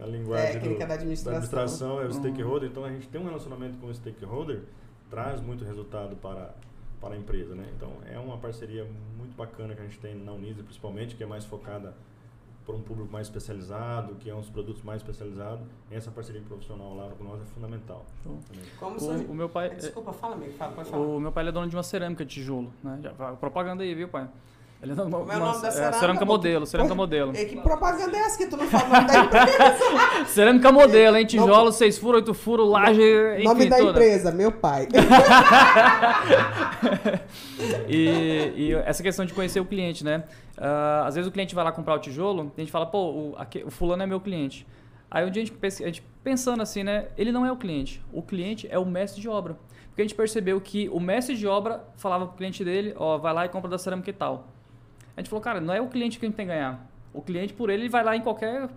A 0.00 0.06
linguagem 0.06 0.52
Técnica 0.60 0.84
do- 0.84 0.88
da 0.88 0.94
administração. 0.94 1.36
administração 1.38 2.00
é 2.00 2.04
o 2.04 2.06
Uhum. 2.06 2.12
stakeholder. 2.12 2.68
Então, 2.70 2.84
a 2.84 2.90
gente 2.90 3.08
tem 3.08 3.20
um 3.20 3.24
relacionamento 3.24 3.78
com 3.78 3.86
o 3.86 3.94
stakeholder, 3.94 4.62
traz 5.10 5.40
muito 5.40 5.64
resultado 5.64 6.16
para, 6.16 6.54
para 7.00 7.14
a 7.14 7.16
empresa, 7.18 7.54
né? 7.54 7.66
Então, 7.76 7.92
é 8.10 8.18
uma 8.18 8.36
parceria 8.38 8.86
muito 9.16 9.36
bacana 9.36 9.74
que 9.74 9.80
a 9.80 9.84
gente 9.84 9.98
tem 9.98 10.14
na 10.14 10.32
Unisa, 10.32 10.62
principalmente, 10.62 11.14
que 11.16 11.22
é 11.22 11.26
mais 11.26 11.44
focada 11.44 11.94
por 12.64 12.74
um 12.74 12.82
público 12.82 13.12
mais 13.12 13.28
especializado, 13.28 14.16
que 14.16 14.28
é 14.28 14.34
uns 14.34 14.50
produtos 14.50 14.82
mais 14.82 15.00
especializados. 15.00 15.64
Essa 15.88 16.10
parceria 16.10 16.42
profissional 16.42 16.96
lá 16.96 17.08
com 17.16 17.22
nós 17.22 17.40
é 17.40 17.44
fundamental. 17.44 18.04
Como 18.76 18.96
O, 19.00 19.30
o 19.30 19.34
meu 19.34 19.48
pai. 19.48 19.70
Desculpa, 19.76 20.12
fala, 20.12 20.34
amigo. 20.34 20.52
Fala, 20.54 20.72
pode 20.72 20.90
falar. 20.90 21.06
O 21.06 21.20
meu 21.20 21.30
pai 21.30 21.46
é 21.46 21.52
dono 21.52 21.68
de 21.68 21.76
uma 21.76 21.84
cerâmica 21.84 22.24
de 22.24 22.34
tijolo, 22.34 22.72
né? 22.82 22.98
Já, 23.02 23.12
propaganda 23.36 23.84
aí, 23.84 23.94
viu, 23.94 24.08
pai? 24.08 24.28
Ele 24.92 25.00
é 25.00 25.02
uma, 25.02 25.18
Como 25.18 25.32
é 25.32 25.36
o 25.36 25.40
nome 25.40 25.60
da 25.62 25.68
é, 25.68 25.70
cerâmica, 25.72 25.98
cerâmica 25.98 26.26
pô? 26.26 26.32
modelo, 26.32 26.66
cerâmica 26.66 26.94
modelo. 26.94 27.36
E 27.36 27.44
que 27.44 27.56
propaganda 27.56 28.16
é 28.16 28.20
essa 28.20 28.38
que 28.38 28.46
tu 28.46 28.56
não 28.56 28.66
fala 28.66 28.84
o 28.84 28.88
nome 28.92 29.06
da 29.06 29.18
empresa? 29.24 30.26
Cerâmica 30.30 30.72
modelo, 30.72 31.16
hein? 31.16 31.26
Tijolo, 31.26 31.72
6 31.72 31.98
furos, 31.98 32.20
8 32.20 32.34
furos, 32.34 32.68
laje, 32.68 33.02
enfim, 33.34 33.44
nome 33.44 33.66
da 33.68 33.76
toda. 33.78 33.90
empresa, 33.90 34.30
meu 34.32 34.52
pai. 34.52 34.86
E, 37.88 38.52
e 38.56 38.74
essa 38.84 39.02
questão 39.02 39.24
de 39.24 39.32
conhecer 39.32 39.60
o 39.60 39.64
cliente, 39.64 40.04
né? 40.04 40.24
Ah, 40.56 41.04
às 41.06 41.14
vezes 41.14 41.28
o 41.28 41.32
cliente 41.32 41.54
vai 41.54 41.64
lá 41.64 41.72
comprar 41.72 41.94
o 41.94 41.98
tijolo, 41.98 42.52
a 42.56 42.60
gente 42.60 42.70
fala, 42.72 42.86
pô, 42.86 43.10
o, 43.10 43.34
aque- 43.38 43.64
o 43.64 43.70
fulano 43.70 44.02
é 44.02 44.06
meu 44.06 44.20
cliente. 44.20 44.66
Aí 45.10 45.24
um 45.24 45.30
dia 45.30 45.42
a 45.42 45.46
gente, 45.46 45.56
pes- 45.56 45.80
a 45.80 45.86
gente 45.86 46.02
pensando 46.22 46.62
assim, 46.62 46.82
né? 46.82 47.06
Ele 47.16 47.30
não 47.32 47.46
é 47.46 47.52
o 47.52 47.56
cliente. 47.56 48.02
O 48.12 48.22
cliente 48.22 48.66
é 48.70 48.78
o 48.78 48.84
mestre 48.84 49.20
de 49.20 49.28
obra. 49.28 49.56
Porque 49.88 50.02
a 50.02 50.04
gente 50.04 50.14
percebeu 50.14 50.60
que 50.60 50.88
o 50.90 51.00
mestre 51.00 51.36
de 51.36 51.46
obra 51.46 51.84
falava 51.96 52.26
pro 52.26 52.36
cliente 52.36 52.62
dele, 52.64 52.92
ó, 52.96 53.16
vai 53.16 53.32
lá 53.32 53.46
e 53.46 53.48
compra 53.48 53.70
da 53.70 53.78
cerâmica 53.78 54.10
e 54.10 54.12
tal. 54.12 54.48
A 55.16 55.20
gente 55.20 55.28
falou, 55.30 55.42
cara, 55.42 55.60
não 55.60 55.72
é 55.72 55.80
o 55.80 55.86
cliente 55.88 56.18
que 56.18 56.26
a 56.26 56.28
gente 56.28 56.36
tem 56.36 56.46
que 56.46 56.52
ganhar. 56.52 56.86
O 57.14 57.22
cliente, 57.22 57.52
por 57.54 57.70
ele, 57.70 57.82
ele 57.84 57.88
vai 57.88 58.04
lá 58.04 58.14
em 58.14 58.20
qualquer. 58.20 58.68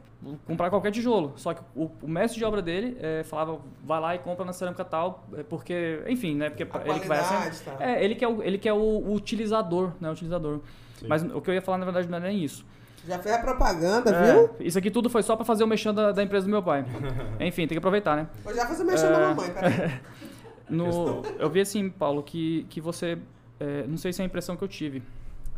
comprar 0.45 0.69
qualquer 0.69 0.91
tijolo. 0.91 1.33
Só 1.35 1.53
que 1.53 1.61
o, 1.75 1.91
o 2.01 2.07
mestre 2.07 2.39
de 2.39 2.45
obra 2.45 2.61
dele 2.61 2.97
eh, 3.01 3.23
falava, 3.25 3.59
vai 3.83 3.99
lá 3.99 4.15
e 4.15 4.19
compra 4.19 4.45
na 4.45 4.53
cerâmica 4.53 4.85
tal, 4.85 5.25
eh, 5.35 5.43
porque, 5.43 6.01
enfim, 6.07 6.35
né? 6.35 6.49
Porque 6.49 6.63
A 6.63 6.81
ele 6.89 6.99
que 7.01 7.07
vai 7.07 7.19
qualidade, 7.21 7.59
tá. 7.61 7.75
é, 7.81 8.03
ele 8.03 8.15
que 8.15 8.23
é 8.23 8.27
o, 8.29 8.41
ele 8.41 8.57
que 8.57 8.69
é 8.69 8.73
o, 8.73 8.77
o 8.77 9.13
utilizador, 9.13 9.91
né? 9.99 10.07
O 10.07 10.13
utilizador. 10.13 10.61
Sim. 10.97 11.07
Mas 11.09 11.21
o 11.23 11.41
que 11.41 11.49
eu 11.49 11.53
ia 11.53 11.61
falar, 11.61 11.77
na 11.79 11.85
verdade, 11.85 12.07
não 12.07 12.17
é 12.17 12.21
nem 12.21 12.41
isso. 12.41 12.65
Já 13.05 13.19
fez 13.19 13.35
a 13.35 13.39
propaganda, 13.39 14.09
É, 14.09 14.33
viu? 14.33 14.49
isso 14.61 14.77
aqui 14.77 14.89
tudo 14.91 15.09
foi 15.09 15.23
só 15.23 15.35
pra 15.35 15.43
fazer 15.43 15.63
o 15.63 15.67
mexão 15.67 15.93
da, 15.93 16.11
da 16.13 16.23
empresa 16.23 16.45
do 16.45 16.49
meu 16.51 16.63
pai. 16.63 16.85
Enfim, 17.41 17.61
tem 17.63 17.69
que 17.69 17.77
aproveitar, 17.77 18.15
né? 18.15 18.27
Vou 18.43 18.53
já 18.53 18.65
fazer 18.65 18.83
mexendo 18.85 19.09
É. 19.15 19.17
na 19.19 19.19
mamãe, 19.29 19.49
peraí. 19.51 19.99
No, 20.69 21.23
eu 21.39 21.49
vi 21.49 21.61
assim, 21.61 21.89
Paulo, 21.89 22.21
que, 22.21 22.63
que 22.69 22.79
você. 22.79 23.17
é, 23.59 23.85
não 23.87 23.97
sei 23.97 24.13
se 24.13 24.21
é 24.21 24.23
a 24.23 24.25
impressão 24.27 24.55
que 24.55 24.63
eu 24.63 24.67
tive. 24.67 25.01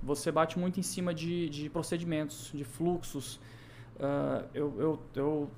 Você 0.03 0.31
bate 0.31 0.57
muito 0.57 0.79
em 0.79 0.83
cima 0.83 1.13
de, 1.13 1.49
de 1.49 1.69
procedimentos, 1.69 2.51
de 2.53 2.63
fluxos. 2.63 3.39
Ah, 3.99 4.43
eu, 4.53 4.73
eu, 4.79 4.99
eu 5.15 5.51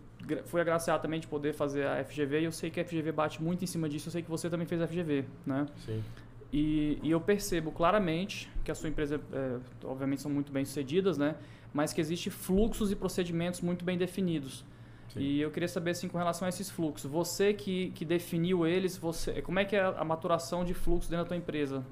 fui 0.45 0.61
agraciado 0.61 1.01
também 1.01 1.19
de 1.19 1.27
poder 1.27 1.53
fazer 1.53 1.87
a 1.87 2.03
FGV 2.03 2.41
e 2.41 2.43
eu 2.45 2.51
sei 2.51 2.69
que 2.69 2.79
a 2.79 2.85
FGV 2.85 3.11
bate 3.11 3.41
muito 3.41 3.63
em 3.63 3.67
cima 3.67 3.87
disso. 3.87 4.09
Eu 4.09 4.11
sei 4.11 4.21
que 4.21 4.29
você 4.29 4.49
também 4.49 4.67
fez 4.67 4.81
a 4.81 4.87
FGV, 4.87 5.25
né? 5.45 5.65
Sim. 5.85 6.03
E, 6.51 6.99
e 7.01 7.09
eu 7.09 7.19
percebo 7.19 7.71
claramente 7.71 8.49
que 8.63 8.71
a 8.71 8.75
sua 8.75 8.87
empresa, 8.87 9.19
é, 9.31 9.57
obviamente, 9.85 10.21
são 10.21 10.29
muito 10.29 10.51
bem 10.51 10.63
sucedidas, 10.63 11.17
né? 11.17 11.35
Mas 11.73 11.91
que 11.91 11.99
existe 11.99 12.29
fluxos 12.29 12.91
e 12.91 12.95
procedimentos 12.95 13.61
muito 13.61 13.83
bem 13.83 13.97
definidos. 13.97 14.63
Sim. 15.11 15.19
E 15.19 15.41
eu 15.41 15.49
queria 15.49 15.67
saber, 15.67 15.91
assim, 15.91 16.07
com 16.07 16.17
relação 16.17 16.45
a 16.45 16.49
esses 16.49 16.69
fluxos. 16.69 17.09
Você 17.09 17.53
que, 17.53 17.89
que 17.91 18.05
definiu 18.05 18.67
eles, 18.67 18.97
você, 18.97 19.41
como 19.41 19.57
é 19.57 19.65
que 19.65 19.75
é 19.75 19.81
a, 19.81 19.89
a 19.89 20.03
maturação 20.03 20.63
de 20.63 20.75
fluxo 20.75 21.09
dentro 21.09 21.25
da 21.25 21.29
tua 21.29 21.37
empresa? 21.37 21.83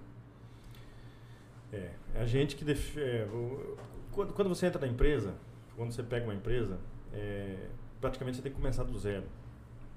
É, 1.71 1.91
a 2.15 2.25
gente 2.25 2.55
que 2.55 2.65
def... 2.65 2.97
é, 2.97 3.25
o- 3.31 3.77
quando, 4.11 4.33
quando 4.33 4.49
você 4.49 4.65
entra 4.67 4.81
na 4.81 4.87
empresa, 4.87 5.35
quando 5.75 5.91
você 5.91 6.03
pega 6.03 6.25
uma 6.25 6.33
empresa, 6.35 6.77
é, 7.13 7.67
praticamente 8.01 8.37
você 8.37 8.43
tem 8.43 8.51
que 8.51 8.57
começar 8.57 8.83
do 8.83 8.97
zero, 8.99 9.23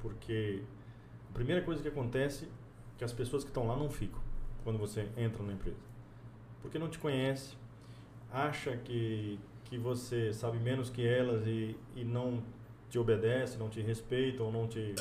porque 0.01 0.63
a 1.31 1.33
primeira 1.35 1.63
coisa 1.63 1.83
que 1.83 1.89
acontece 1.89 2.45
é 2.45 2.49
que 2.99 3.05
as 3.05 3.13
pessoas 3.13 3.43
que 3.45 3.51
estão 3.51 3.67
lá 3.67 3.77
não 3.77 3.91
ficam 3.91 4.21
quando 4.63 4.79
você 4.79 5.09
entra 5.17 5.43
na 5.43 5.53
empresa. 5.53 5.77
porque 6.63 6.79
não 6.79 6.89
te 6.89 6.99
conhece, 6.99 7.57
acha 8.33 8.77
que, 8.79 9.39
que 9.65 9.77
você 9.79 10.33
sabe 10.33 10.59
menos 10.59 10.91
que 10.91 11.07
elas 11.07 11.47
e, 11.47 11.77
e 11.97 12.05
não 12.05 12.43
te 12.91 12.99
obedece, 12.99 13.59
não 13.59 13.69
te 13.69 13.81
respeita 13.83 14.43
ou 14.43 14.53
não 14.53 14.67
te 14.69 14.95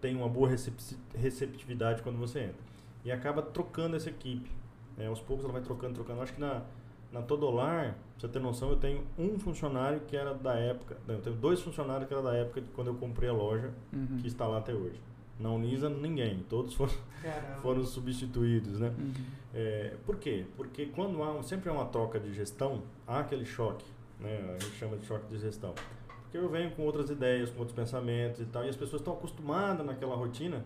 tem 0.00 0.14
uma 0.16 0.28
boa 0.28 0.48
recep- 0.48 0.98
receptividade 1.14 2.02
quando 2.02 2.18
você 2.18 2.40
entra. 2.40 2.64
E 3.04 3.12
acaba 3.12 3.42
trocando 3.42 3.96
essa 3.96 4.10
equipe. 4.10 4.50
Né? 4.96 5.06
Aos 5.08 5.20
poucos 5.20 5.44
ela 5.44 5.52
vai 5.52 5.62
trocando, 5.62 5.94
trocando. 5.94 6.20
Acho 6.22 6.32
que 6.34 6.40
na, 6.40 6.62
na 7.12 7.22
Todolar, 7.22 7.92
pra 7.92 7.94
você 8.18 8.28
ter 8.28 8.38
noção, 8.40 8.70
eu 8.70 8.76
tenho 8.76 9.02
um 9.18 9.38
funcionário 9.38 10.00
que 10.06 10.16
era 10.16 10.34
da 10.34 10.54
época. 10.54 10.96
Não, 11.06 11.14
eu 11.16 11.20
tenho 11.20 11.36
dois 11.36 11.60
funcionários 11.60 12.06
que 12.08 12.14
era 12.14 12.22
da 12.22 12.34
época 12.34 12.60
de 12.60 12.68
quando 12.70 12.88
eu 12.88 12.94
comprei 12.94 13.28
a 13.28 13.32
loja, 13.32 13.70
Uhum. 13.92 14.18
que 14.20 14.26
está 14.26 14.46
lá 14.46 14.58
até 14.58 14.72
hoje. 14.72 15.00
Na 15.38 15.50
Unisa, 15.50 15.88
ninguém. 15.88 16.44
Todos 16.48 16.74
foram, 16.74 16.92
foram 17.62 17.84
substituídos, 17.84 18.78
né? 18.78 18.94
Uhum. 18.98 19.12
É, 19.52 19.94
por 20.06 20.16
quê? 20.16 20.44
Porque 20.56 20.86
quando 20.86 21.22
há 21.22 21.32
um- 21.32 21.42
sempre 21.42 21.68
há 21.68 21.72
uma 21.72 21.86
troca 21.86 22.18
de 22.20 22.32
gestão, 22.32 22.82
há 23.06 23.20
aquele 23.20 23.44
choque, 23.44 23.84
né? 24.20 24.56
A 24.56 24.62
gente 24.64 24.76
chama 24.76 24.96
de 24.96 25.06
choque 25.06 25.26
de 25.28 25.38
gestão. 25.38 25.74
Porque 26.22 26.38
eu 26.38 26.48
venho 26.48 26.70
com 26.72 26.82
outras 26.82 27.10
ideias, 27.10 27.50
com 27.50 27.60
outros 27.60 27.74
pensamentos 27.76 28.40
e 28.40 28.44
tal, 28.46 28.64
e 28.64 28.68
as 28.68 28.74
pessoas 28.76 29.00
estão 29.00 29.14
acostumadas 29.14 29.84
naquela 29.86 30.14
rotina 30.16 30.64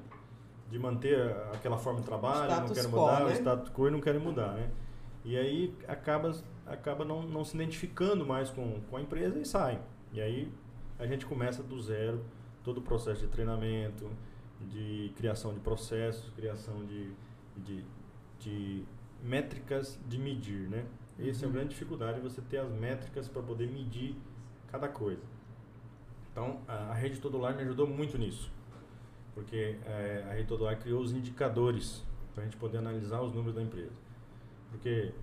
de 0.71 0.79
manter 0.79 1.19
aquela 1.55 1.79
forma 1.79 2.01
de 2.01 2.07
trabalho, 2.07 2.51
não 2.61 2.69
querem 2.69 2.91
mudar, 2.91 3.21
né? 3.21 3.27
o 3.27 3.31
status 3.37 3.71
quo 3.71 3.89
e 3.89 3.91
não 3.91 4.01
querem 4.01 4.21
mudar, 4.21 4.53
né? 4.53 4.71
E 5.25 5.37
aí 5.37 5.75
acaba, 5.87 6.35
acaba 6.67 7.05
não, 7.05 7.23
não 7.23 7.45
se 7.45 7.55
identificando 7.57 8.25
mais 8.27 8.51
com, 8.51 8.81
com 8.91 8.97
a 8.97 9.01
empresa 9.01 9.39
e 9.39 9.45
sai. 9.45 9.81
E 10.13 10.21
aí 10.21 10.53
a 10.99 11.07
gente 11.07 11.25
começa 11.27 11.63
do 11.63 11.81
zero 11.81 12.25
todo 12.65 12.79
o 12.79 12.83
processo 12.83 13.21
de 13.23 13.29
treinamento, 13.29 14.11
de 14.61 15.13
criação 15.17 15.55
de 15.55 15.61
processos, 15.61 16.31
criação 16.31 16.85
de, 16.85 17.13
de, 17.57 17.85
de 18.41 18.85
métricas 19.23 19.99
de 20.07 20.19
medir, 20.19 20.69
né? 20.69 20.85
Essa 21.19 21.43
é 21.43 21.45
a 21.45 21.47
Uhum. 21.49 21.53
grande 21.55 21.71
dificuldade, 21.71 22.21
você 22.21 22.41
ter 22.43 22.59
as 22.59 22.71
métricas 22.71 23.29
para 23.29 23.43
poder 23.43 23.67
medir 23.69 24.15
cada 24.71 24.89
coisa. 24.89 25.23
Então, 26.33 26.61
a, 26.69 26.91
a 26.91 26.95
rede 26.95 27.21
Todolar 27.21 27.55
me 27.57 27.63
ajudou 27.63 27.87
muito 27.87 28.17
nisso, 28.17 28.51
porque 29.39 29.79
eh, 29.87 30.27
a 30.29 30.33
rede 30.33 30.53
criou 30.83 31.01
os 31.01 31.13
indicadores 31.13 32.05
para 32.35 32.43
a 32.43 32.45
gente 32.45 32.57
poder 32.57 32.79
analisar 32.79 33.23
os 33.23 33.33
números 33.33 33.55
da 33.55 33.63
empresa. 33.63 33.93
Porque 34.69 35.15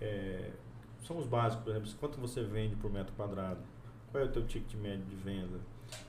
eh, 0.00 0.52
são 1.02 1.18
os 1.18 1.26
básicos, 1.26 1.62
por 1.62 1.70
exemplo, 1.70 1.90
quanto 2.00 2.18
você 2.18 2.42
vende 2.42 2.76
por 2.76 2.90
metro 2.90 3.14
quadrado, 3.14 3.60
qual 4.10 4.24
é 4.24 4.26
o 4.26 4.32
teu 4.32 4.46
ticket 4.46 4.74
médio 4.80 5.04
de 5.04 5.16
venda, 5.16 5.60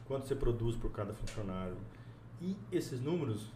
quanto 0.08 0.26
você 0.26 0.38
produz 0.38 0.78
por 0.78 0.90
cada 0.94 1.14
funcionário. 1.14 1.76
E 2.42 2.56
esses 2.72 3.02
números, 3.02 3.52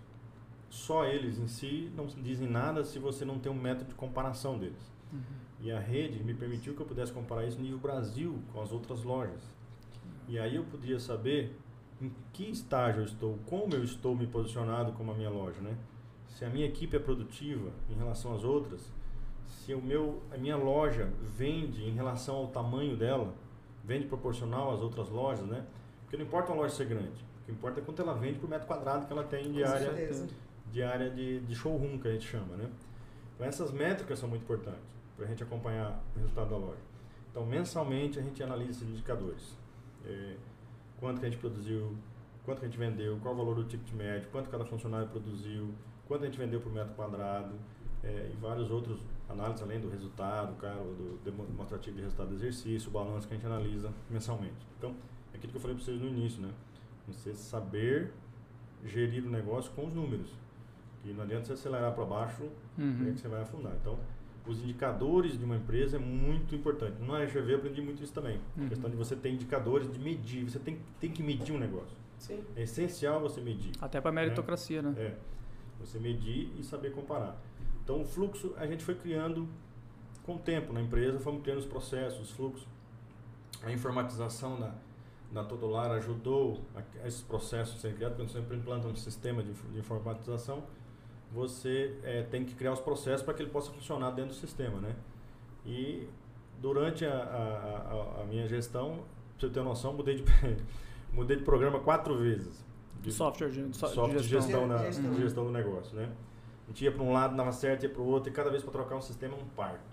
só 0.70 1.06
eles 1.06 1.40
em 1.40 1.48
si 1.48 1.90
não 1.96 2.08
dizem 2.08 2.50
nada 2.50 2.84
se 2.84 3.00
você 3.00 3.24
não 3.24 3.40
tem 3.40 3.50
um 3.50 3.56
método 3.56 3.92
de 3.92 3.96
comparação 3.96 4.60
deles. 4.60 4.92
Uhum. 5.14 5.22
E 5.62 5.72
a 5.72 5.80
rede 5.80 6.22
me 6.26 6.34
permitiu 6.34 6.74
que 6.74 6.82
eu 6.82 6.86
pudesse 6.86 7.14
comparar 7.14 7.46
isso 7.46 7.56
no 7.56 7.64
nível 7.64 7.80
Brasil 7.80 8.38
com 8.52 8.62
as 8.62 8.74
outras 8.74 9.02
lojas. 9.02 9.42
E 10.28 10.38
aí 10.38 10.58
eu 10.58 10.66
podia 10.66 11.00
saber 11.00 11.58
em 12.02 12.12
que 12.34 12.50
estágio 12.50 13.02
eu 13.02 13.06
estou, 13.06 13.38
como 13.46 13.76
eu 13.76 13.84
estou 13.84 14.16
me 14.16 14.26
posicionado 14.26 14.92
como 14.94 15.12
a 15.12 15.16
minha 15.16 15.30
loja, 15.30 15.62
né? 15.62 15.78
Se 16.30 16.44
a 16.44 16.50
minha 16.50 16.66
equipe 16.66 16.96
é 16.96 17.00
produtiva 17.00 17.72
em 17.90 17.94
relação 17.94 18.34
às 18.34 18.44
outras, 18.44 18.82
se 19.46 19.74
o 19.74 19.82
meu, 19.82 20.22
a 20.32 20.38
minha 20.38 20.58
loja 20.58 21.12
vende 21.22 21.84
em 21.84 21.94
relação 21.94 22.36
ao 22.36 22.48
tamanho 22.48 22.98
dela, 22.98 23.34
vende 23.84 24.08
proporcional 24.08 24.74
às 24.74 24.82
outras 24.82 25.10
lojas, 25.10 25.46
né? 25.46 25.66
Porque 26.04 26.18
não 26.18 26.26
importa 26.26 26.52
uma 26.52 26.62
loja 26.62 26.74
ser 26.74 26.88
grande, 26.88 27.26
o 27.42 27.46
que 27.46 27.52
importa 27.52 27.80
é 27.80 27.84
quanto 27.84 28.02
ela 28.02 28.14
vende 28.14 28.40
por 28.40 28.50
metro 28.50 28.68
quadrado 28.68 29.06
que 29.06 29.14
ela 29.14 29.24
tem 29.24 29.52
de 29.52 29.64
área 29.64 29.92
de 30.72 30.82
área 30.82 31.10
de, 31.10 31.42
de 31.42 31.56
showroom, 31.56 32.00
que 32.00 32.08
a 32.08 32.12
gente 32.14 32.28
chama, 32.28 32.56
né? 32.56 32.70
Então, 33.36 33.46
essas 33.46 33.72
métricas 33.72 34.20
são 34.20 34.30
muito 34.30 34.44
importantes 34.44 34.80
para 35.16 35.26
a 35.26 35.28
gente 35.28 35.44
acompanhar 35.44 36.02
o 36.16 36.20
resultado 36.20 36.50
da 36.50 36.58
loja. 36.58 36.82
Então, 37.30 37.46
mensalmente, 37.46 38.18
a 38.18 38.22
gente 38.22 38.42
analisa 38.42 38.72
esses 38.72 38.90
indicadores. 38.90 39.58
É, 40.06 40.36
quanto 41.02 41.20
que 41.20 41.26
a 41.26 41.30
gente 41.30 41.40
produziu, 41.40 41.98
quanto 42.46 42.60
que 42.60 42.66
a 42.66 42.70
gente 42.70 42.78
vendeu, 42.78 43.18
qual 43.22 43.34
o 43.34 43.38
valor 43.38 43.56
do 43.56 43.66
ticket 43.66 43.92
médio, 43.94 44.30
quanto 44.32 44.50
cada 44.50 44.64
funcionário 44.64 45.10
produziu, 45.10 45.74
quanto 46.08 46.24
a 46.24 46.28
gente 46.28 46.38
vendeu 46.38 46.62
por 46.62 46.72
metro 46.72 46.94
quadrado, 46.94 47.56
é, 48.04 48.32
e 48.34 48.38
vários 48.38 48.72
outros 48.72 49.00
análises, 49.30 49.62
além 49.62 49.80
do 49.80 49.90
resultado, 49.90 50.56
cara, 50.56 50.80
do 50.80 51.20
demo- 51.24 51.46
demonstrativo 51.46 51.98
de 51.98 52.02
resultado 52.04 52.30
do 52.30 52.36
exercício, 52.36 52.90
o 52.90 52.92
balanço 52.94 53.28
que 53.28 53.34
a 53.34 53.38
gente 53.38 53.46
analisa 53.46 53.92
mensalmente. 54.10 54.66
Então, 54.78 54.96
é 55.34 55.38
aquilo 55.38 55.52
que 55.52 55.58
eu 55.58 55.62
falei 55.62 55.76
para 55.76 55.86
vocês 55.86 56.00
no 56.02 56.08
início, 56.08 56.42
né? 56.42 56.52
Você 57.08 57.34
saber 57.36 58.12
gerir 58.86 59.24
o 59.26 59.30
negócio 59.30 59.72
com 59.74 59.86
os 59.86 59.94
números. 59.94 60.30
E 61.06 61.10
não 61.14 61.24
adianta 61.24 61.46
você 61.46 61.54
acelerar 61.54 61.94
para 61.94 62.06
baixo, 62.06 62.44
Uhum. 62.78 63.08
é 63.08 63.12
que 63.12 63.20
você 63.20 63.28
vai 63.28 63.42
afundar. 63.42 63.74
Então, 63.80 64.00
os 64.52 64.62
indicadores 64.62 65.38
de 65.38 65.44
uma 65.44 65.56
empresa 65.56 65.98
é 65.98 66.00
muito 66.00 66.54
importante. 66.54 67.02
No 67.02 67.16
RGV 67.16 67.54
eu 67.54 67.58
aprendi 67.58 67.82
muito 67.82 68.04
isso 68.04 68.14
também. 68.14 68.40
Uhum. 68.58 68.66
A 68.66 68.70
questão 68.70 68.90
de 68.90 68.96
você 68.96 69.16
ter 69.16 69.30
indicadores 69.30 69.92
de 69.92 70.00
medir. 70.00 70.44
Você 70.50 70.60
tem, 70.60 70.80
tem 71.00 71.10
que 71.10 71.24
medir 71.24 71.54
um 71.54 71.58
negócio. 71.58 71.98
Sim. 72.18 72.44
É 72.56 72.64
essencial 72.64 73.20
você 73.20 73.42
medir. 73.42 73.72
Até 73.82 74.00
para 74.00 74.12
meritocracia, 74.12 74.82
né? 74.82 74.94
É. 74.98 75.16
Você 75.80 75.98
medir 75.98 76.52
e 76.60 76.64
saber 76.64 76.92
comparar. 76.92 77.36
Então, 77.84 78.02
o 78.02 78.06
fluxo 78.06 78.54
a 78.58 78.68
gente 78.68 78.84
foi 78.84 78.96
criando 78.96 79.48
com 80.24 80.36
o 80.36 80.40
tempo 80.40 80.72
na 80.72 80.82
empresa, 80.82 81.20
fomos 81.20 81.42
criando 81.42 81.60
os 81.60 81.66
processos, 81.66 82.22
os 82.22 82.32
fluxos. 82.32 82.68
A 83.64 83.72
informatização 83.72 84.60
da, 84.60 84.76
da 85.32 85.44
Todolar 85.44 85.92
ajudou 85.92 86.62
a, 86.76 87.04
a 87.04 87.08
esses 87.08 87.22
processos 87.22 87.82
serem 87.82 87.96
criados, 87.96 88.18
quando 88.18 88.30
você 88.30 88.56
implanta 88.56 88.88
um 88.88 88.96
sistema 88.96 89.42
de, 89.42 89.52
de 89.54 89.80
informatização, 89.80 90.64
você 91.34 91.94
eh, 92.04 92.24
tem 92.30 92.44
que 92.44 92.54
criar 92.56 92.74
os 92.74 92.80
processos 92.82 93.22
para 93.24 93.34
que 93.34 93.42
ele 93.44 93.50
possa 93.52 93.72
funcionar 93.72 94.12
dentro 94.12 94.32
do 94.32 94.38
sistema, 94.38 94.80
né? 94.82 94.96
E 95.66 96.08
durante 96.60 97.06
a, 97.06 97.14
a, 97.14 98.18
a- 98.20 98.22
a 98.22 98.26
minha 98.26 98.48
gestão, 98.48 98.96
pra 99.38 99.48
você 99.48 99.50
ter 99.50 99.64
noção, 99.64 99.94
mudei 99.94 100.16
de, 100.16 100.24
mudei 101.14 101.38
de 101.38 101.44
programa 101.44 101.80
quatro 101.80 102.18
vezes. 102.18 102.64
De 103.02 103.12
software 103.12 103.50
de, 103.50 103.68
de 103.70 103.76
so- 103.78 103.88
de 103.88 103.94
software 103.94 104.18
de 104.22 104.28
gestão. 104.28 104.42
gestão, 104.62 104.68
na, 104.68 104.78
Gestão. 104.80 105.12
de 105.12 105.22
gestão 105.22 105.46
do 105.46 105.52
negócio, 105.52 105.96
né? 105.96 106.10
A 106.66 106.68
gente 106.68 106.84
ia 106.86 106.92
para 106.92 107.04
um 107.04 107.12
lado, 107.12 107.36
dava 107.36 107.52
certo, 107.52 107.84
ia 107.84 107.90
para 107.90 108.02
o 108.02 108.06
outro, 108.06 108.30
e 108.30 108.34
cada 108.34 108.50
vez 108.50 108.62
para 108.64 108.72
trocar 108.72 108.96
um 108.96 109.02
sistema 109.02 109.36
é 109.36 109.42
um 109.42 109.46
parto. 109.56 109.92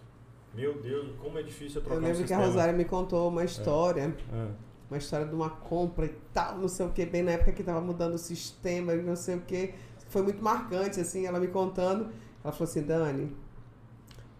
Meu 0.54 0.80
Deus, 0.80 1.10
como 1.22 1.38
é 1.38 1.42
difícil 1.42 1.80
é 1.80 1.84
trocar 1.84 1.96
Eu 1.96 2.00
um 2.00 2.04
lembro 2.04 2.18
que 2.18 2.24
a 2.24 2.26
sistema. 2.36 2.46
Rosária 2.46 2.72
me 2.74 2.84
contou 2.84 3.28
uma 3.28 3.44
história, 3.44 4.14
É. 4.32 4.48
uma 4.90 4.98
história 4.98 5.26
de 5.26 5.34
uma 5.34 5.50
compra 5.50 6.06
e 6.06 6.14
tal, 6.32 6.58
não 6.58 6.68
sei 6.68 6.86
o 6.86 6.90
que, 6.90 7.04
bem 7.06 7.22
na 7.22 7.32
época 7.32 7.52
que 7.52 7.62
tava 7.62 7.80
mudando 7.80 8.14
o 8.14 8.18
sistema 8.18 8.92
e 8.94 9.02
não 9.02 9.16
sei 9.16 9.36
o 9.36 9.40
que. 9.40 9.74
Foi 10.08 10.22
muito 10.22 10.42
marcante, 10.42 11.00
assim, 11.00 11.26
ela 11.26 11.38
me 11.38 11.48
contando. 11.48 12.08
Ela 12.42 12.52
falou 12.52 12.68
assim, 12.70 12.82
Dani, 12.82 13.36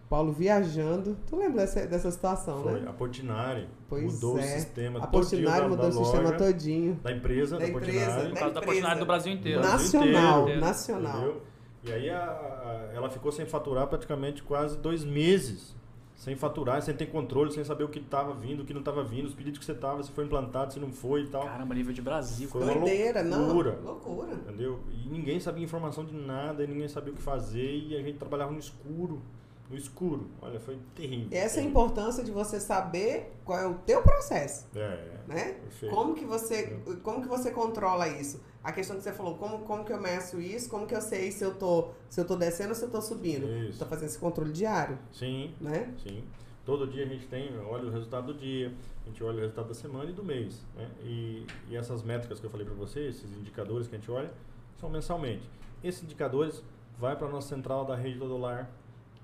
Paulo 0.09 0.31
viajando. 0.31 1.15
Tu 1.27 1.35
lembra 1.35 1.61
dessa, 1.61 1.85
dessa 1.85 2.09
situação, 2.09 2.63
Foi. 2.63 2.79
né? 2.81 2.87
A 2.89 2.93
Portinari 2.93 3.67
Pois 3.87 4.13
mudou 4.13 4.39
é. 4.39 4.41
o 4.41 4.43
sistema 4.45 4.99
A 4.99 5.07
todinho 5.07 5.11
Portinari 5.11 5.61
da, 5.61 5.67
mudou 5.69 5.89
da 5.91 5.99
o 5.99 6.03
sistema 6.03 6.23
loja, 6.31 6.37
todinho. 6.37 6.93
da 7.03 7.11
empresa, 7.11 7.57
Da 7.57 7.65
da, 7.65 7.69
empresa, 7.69 7.91
Portinari. 7.91 8.09
Por 8.09 8.15
causa 8.15 8.23
da 8.23 8.29
empresa. 8.39 8.59
oportunidade 8.59 8.99
do 8.99 9.05
Brasil 9.05 9.33
inteiro. 9.33 9.61
Na- 9.61 9.71
Nacional, 9.73 10.41
inteiro. 10.43 10.61
nacional. 10.61 11.15
Entendeu? 11.17 11.41
E 11.83 11.91
aí 11.93 12.09
a- 12.09 12.17
a- 12.23 12.89
ela 12.93 13.09
ficou 13.09 13.31
sem 13.31 13.45
faturar 13.45 13.87
praticamente 13.87 14.41
quase 14.43 14.77
dois 14.77 15.03
meses. 15.05 15.75
Sem 16.19 16.35
faturar, 16.35 16.81
sem 16.81 16.93
ter 16.93 17.05
controle, 17.05 17.49
sem 17.49 17.63
saber 17.63 17.85
o 17.85 17.87
que 17.87 17.97
estava 17.97 18.33
vindo, 18.33 18.63
o 18.63 18.65
que 18.65 18.73
não 18.73 18.81
estava 18.81 19.01
vindo, 19.01 19.25
os 19.25 19.33
pedidos 19.33 19.57
que 19.57 19.63
você 19.63 19.71
estava, 19.71 20.03
se 20.03 20.11
foi 20.11 20.25
implantado, 20.25 20.73
se 20.73 20.77
não 20.77 20.91
foi 20.91 21.21
e 21.21 21.27
tal. 21.27 21.45
Caramba, 21.45 21.73
nível 21.73 21.93
de 21.93 22.01
Brasil. 22.01 22.49
Foi 22.49 22.61
uma 22.61 22.73
Doideira, 22.73 23.23
não. 23.23 23.45
loucura. 23.45 23.79
Loucura. 23.81 24.33
Entendeu? 24.33 24.81
E 24.91 25.07
ninguém 25.07 25.39
sabia 25.39 25.63
informação 25.63 26.03
de 26.03 26.13
nada, 26.13 26.61
e 26.61 26.67
ninguém 26.67 26.89
sabia 26.89 27.13
o 27.13 27.15
que 27.15 27.21
fazer, 27.21 27.73
e 27.73 27.95
a 27.95 28.01
gente 28.01 28.17
trabalhava 28.17 28.51
no 28.51 28.59
escuro. 28.59 29.21
No 29.69 29.77
escuro. 29.77 30.27
Olha, 30.41 30.59
foi 30.59 30.79
terrível. 30.95 31.27
Essa 31.31 31.59
é 31.59 31.63
a 31.63 31.65
importância 31.65 32.23
de 32.23 32.31
você 32.31 32.59
saber 32.59 33.33
qual 33.45 33.59
é 33.59 33.67
o 33.67 33.75
teu 33.75 34.01
processo, 34.01 34.65
É, 34.75 34.79
é. 34.79 35.19
né? 35.27 35.43
Perfeito. 35.61 35.93
Como 35.93 36.15
que 36.15 36.25
você, 36.25 36.79
como 37.03 37.21
que 37.21 37.27
você 37.27 37.51
controla 37.51 38.07
isso? 38.07 38.41
A 38.63 38.71
questão 38.71 38.97
que 38.97 39.03
você 39.03 39.13
falou, 39.13 39.35
como, 39.35 39.59
como 39.59 39.85
que 39.85 39.93
eu 39.93 40.01
meço 40.01 40.41
isso? 40.41 40.69
Como 40.69 40.87
que 40.87 40.95
eu 40.95 41.01
sei 41.01 41.31
se 41.31 41.43
eu 41.43 41.53
tô, 41.53 41.89
se 42.09 42.19
eu 42.19 42.25
tô 42.25 42.35
descendo 42.35 42.69
ou 42.69 42.75
se 42.75 42.83
eu 42.83 42.89
tô 42.89 42.99
subindo? 42.99 43.47
Isso. 43.47 43.77
Tô 43.79 43.85
fazendo 43.85 44.07
esse 44.07 44.17
controle 44.19 44.51
diário, 44.51 44.97
Sim, 45.13 45.53
né? 45.61 45.93
sim. 46.03 46.23
Todo 46.65 46.85
dia 46.87 47.03
a 47.03 47.07
gente 47.07 47.25
tem, 47.27 47.55
olha 47.67 47.87
o 47.87 47.91
resultado 47.91 48.33
do 48.33 48.39
dia, 48.39 48.73
a 49.05 49.09
gente 49.09 49.23
olha 49.23 49.37
o 49.37 49.39
resultado 49.41 49.67
da 49.69 49.73
semana 49.73 50.09
e 50.09 50.13
do 50.13 50.23
mês. 50.23 50.61
Né? 50.75 50.89
E, 51.03 51.45
e 51.69 51.75
essas 51.75 52.03
métricas 52.03 52.39
que 52.39 52.45
eu 52.45 52.49
falei 52.49 52.65
para 52.65 52.75
vocês, 52.75 53.15
esses 53.17 53.37
indicadores 53.37 53.87
que 53.87 53.95
a 53.95 53.99
gente 53.99 54.11
olha, 54.11 54.31
são 54.79 54.89
mensalmente. 54.89 55.47
Esses 55.83 56.03
indicadores 56.03 56.61
vai 56.97 57.15
para 57.15 57.27
a 57.27 57.31
nossa 57.31 57.47
central 57.49 57.85
da 57.85 57.95
rede 57.95 58.19
Todolar, 58.19 58.69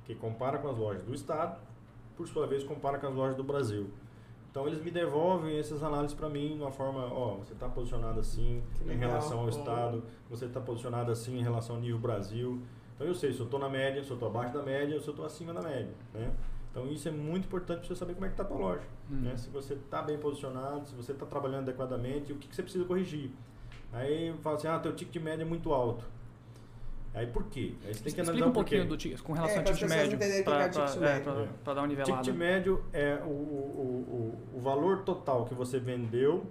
que 0.05 0.15
compara 0.15 0.57
com 0.57 0.69
as 0.69 0.77
lojas 0.77 1.03
do 1.03 1.13
estado, 1.13 1.59
por 2.15 2.27
sua 2.27 2.47
vez 2.47 2.63
compara 2.63 2.97
com 2.97 3.07
as 3.07 3.13
lojas 3.13 3.35
do 3.35 3.43
Brasil. 3.43 3.89
Então 4.51 4.65
eles 4.67 4.81
me 4.81 4.89
devolvem 4.89 5.57
essas 5.59 5.83
análises 5.83 6.15
para 6.15 6.29
mim 6.29 6.55
de 6.55 6.61
uma 6.61 6.71
forma, 6.71 7.05
ó, 7.11 7.35
você 7.35 7.51
está 7.53 7.67
posicionado 7.67 8.19
assim 8.21 8.63
em 8.85 8.95
relação 8.97 9.39
ao 9.39 9.49
estado, 9.49 10.03
você 10.29 10.45
está 10.45 10.61
posicionado 10.61 11.11
assim 11.11 11.37
em 11.37 11.43
relação 11.43 11.75
ao 11.75 11.81
nível 11.81 11.99
Brasil. 11.99 12.61
Então 12.95 13.05
eu 13.05 13.13
sei 13.13 13.33
se 13.33 13.39
eu 13.39 13.45
estou 13.45 13.59
na 13.59 13.67
média, 13.67 14.01
se 14.01 14.09
eu 14.09 14.13
estou 14.13 14.29
abaixo 14.29 14.53
da 14.53 14.63
média, 14.63 14.95
ou 14.95 15.01
se 15.01 15.07
eu 15.09 15.11
estou 15.11 15.25
acima 15.25 15.53
da 15.53 15.61
média, 15.61 15.91
né? 16.13 16.31
Então 16.71 16.87
isso 16.87 17.07
é 17.07 17.11
muito 17.11 17.45
importante 17.45 17.79
para 17.79 17.87
você 17.89 17.95
saber 17.95 18.13
como 18.13 18.25
é 18.25 18.29
que 18.29 18.33
está 18.33 18.43
a 18.43 18.47
tua 18.47 18.57
loja, 18.57 18.83
Hum. 19.11 19.15
né? 19.23 19.35
Se 19.35 19.49
você 19.49 19.73
está 19.73 20.01
bem 20.01 20.17
posicionado, 20.17 20.87
se 20.87 20.95
você 20.95 21.11
está 21.11 21.25
trabalhando 21.25 21.63
adequadamente, 21.63 22.31
o 22.31 22.37
que, 22.37 22.47
que 22.47 22.55
você 22.55 22.63
precisa 22.63 22.85
corrigir. 22.85 23.31
Aí 23.91 24.33
fala 24.41 24.55
assim, 24.55 24.67
ah, 24.67 24.79
teu 24.79 24.93
ticket 24.95 25.13
de 25.13 25.19
média 25.19 25.43
é 25.43 25.45
muito 25.45 25.73
alto. 25.73 26.05
Aí 27.15 27.25
por 27.27 27.45
quê? 27.45 27.73
Aí 27.85 27.93
você 27.93 28.03
tem 28.03 28.13
que 28.13 28.21
analisar 28.21 28.45
Explica 28.45 28.47
um 28.49 28.51
pouquinho 28.51 28.87
do 28.87 28.97
ticket, 28.97 29.21
com 29.21 29.33
relação 29.33 29.55
É, 29.55 29.59
ao 29.59 29.63
para 29.63 29.73
ticket 29.73 29.89
médio. 29.89 30.17
Pra, 30.17 30.27
é 30.27 30.41
o 30.41 30.43
pra, 30.43 30.69
ticket 30.69 31.01
é, 31.01 31.73
dar 31.73 31.73
uma 31.81 31.87
nivelada. 31.87 32.21
Ticket 32.21 32.35
médio 32.37 32.83
é 32.91 33.15
o, 33.23 33.27
o, 33.29 33.31
o, 33.31 34.51
o, 34.53 34.57
o 34.57 34.59
valor 34.61 35.03
total 35.03 35.45
que 35.45 35.53
você 35.53 35.79
vendeu 35.79 36.45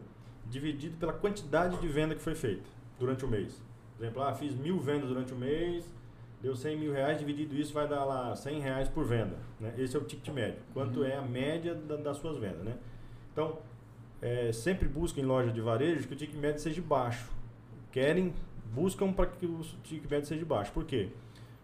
dividido 0.49 0.97
pela 0.97 1.13
quantidade 1.13 1.77
de 1.77 1.87
venda 1.89 2.15
que 2.15 2.21
foi 2.23 2.35
feita 2.35 2.65
durante 2.99 3.25
o 3.25 3.29
mês. 3.29 3.63
Por 3.97 4.05
exemplo, 4.05 4.23
ah, 4.23 4.35
fiz 4.35 4.55
mil 4.55 4.79
vendas 4.81 5.09
durante 5.09 5.33
o 5.33 5.37
mês, 5.37 5.85
deu 6.43 6.57
100 6.57 6.79
mil 6.79 6.93
reais, 6.93 7.19
dividido 7.19 7.55
isso 7.55 7.73
vai 7.73 7.87
dar 7.87 8.05
lá 8.05 8.35
100 8.35 8.61
reais 8.61 8.89
por 8.89 9.05
venda. 9.05 9.37
Né? 9.61 9.73
Esse 9.79 9.97
é 9.97 9.99
o 10.01 10.05
ticket 10.05 10.33
médio. 10.35 10.59
Quanto 10.73 11.01
Uhum. 11.01 11.07
é 11.07 11.17
a 11.17 11.23
média 11.23 11.75
da- 11.75 11.97
das 11.97 12.17
suas 12.19 12.39
vendas. 12.39 12.63
Né? 12.65 12.75
Então, 13.33 13.59
é, 14.23 14.51
sempre 14.53 14.89
busca 14.89 15.21
em 15.21 15.25
loja 15.25 15.51
de 15.53 15.61
varejo 15.61 16.07
que 16.09 16.15
o 16.15 16.17
ticket 16.17 16.37
médio 16.39 16.61
seja 16.61 16.81
baixo. 16.83 17.31
Querem, 17.93 18.35
buscam 18.75 19.13
para 19.13 19.27
que 19.27 19.47
o 19.47 19.61
ticket 19.83 20.11
médio 20.11 20.27
seja 20.27 20.45
baixo. 20.45 20.73
Por 20.73 20.85
quê? 20.85 21.09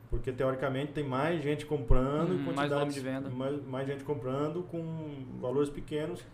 Porque 0.08 0.32
teoricamente 0.32 0.92
tem 0.92 1.04
mais 1.04 1.42
gente 1.42 1.64
comprando, 1.66 2.34
e 2.34 2.38
mais 2.54 2.70
volume 2.70 2.92
de 2.92 3.00
venda. 3.00 3.30
Mais, 3.30 3.64
mais 3.66 3.86
gente 3.86 4.02
comprando 4.04 4.62
com 4.64 5.24
valores 5.40 5.68
pequenos, 5.70 6.24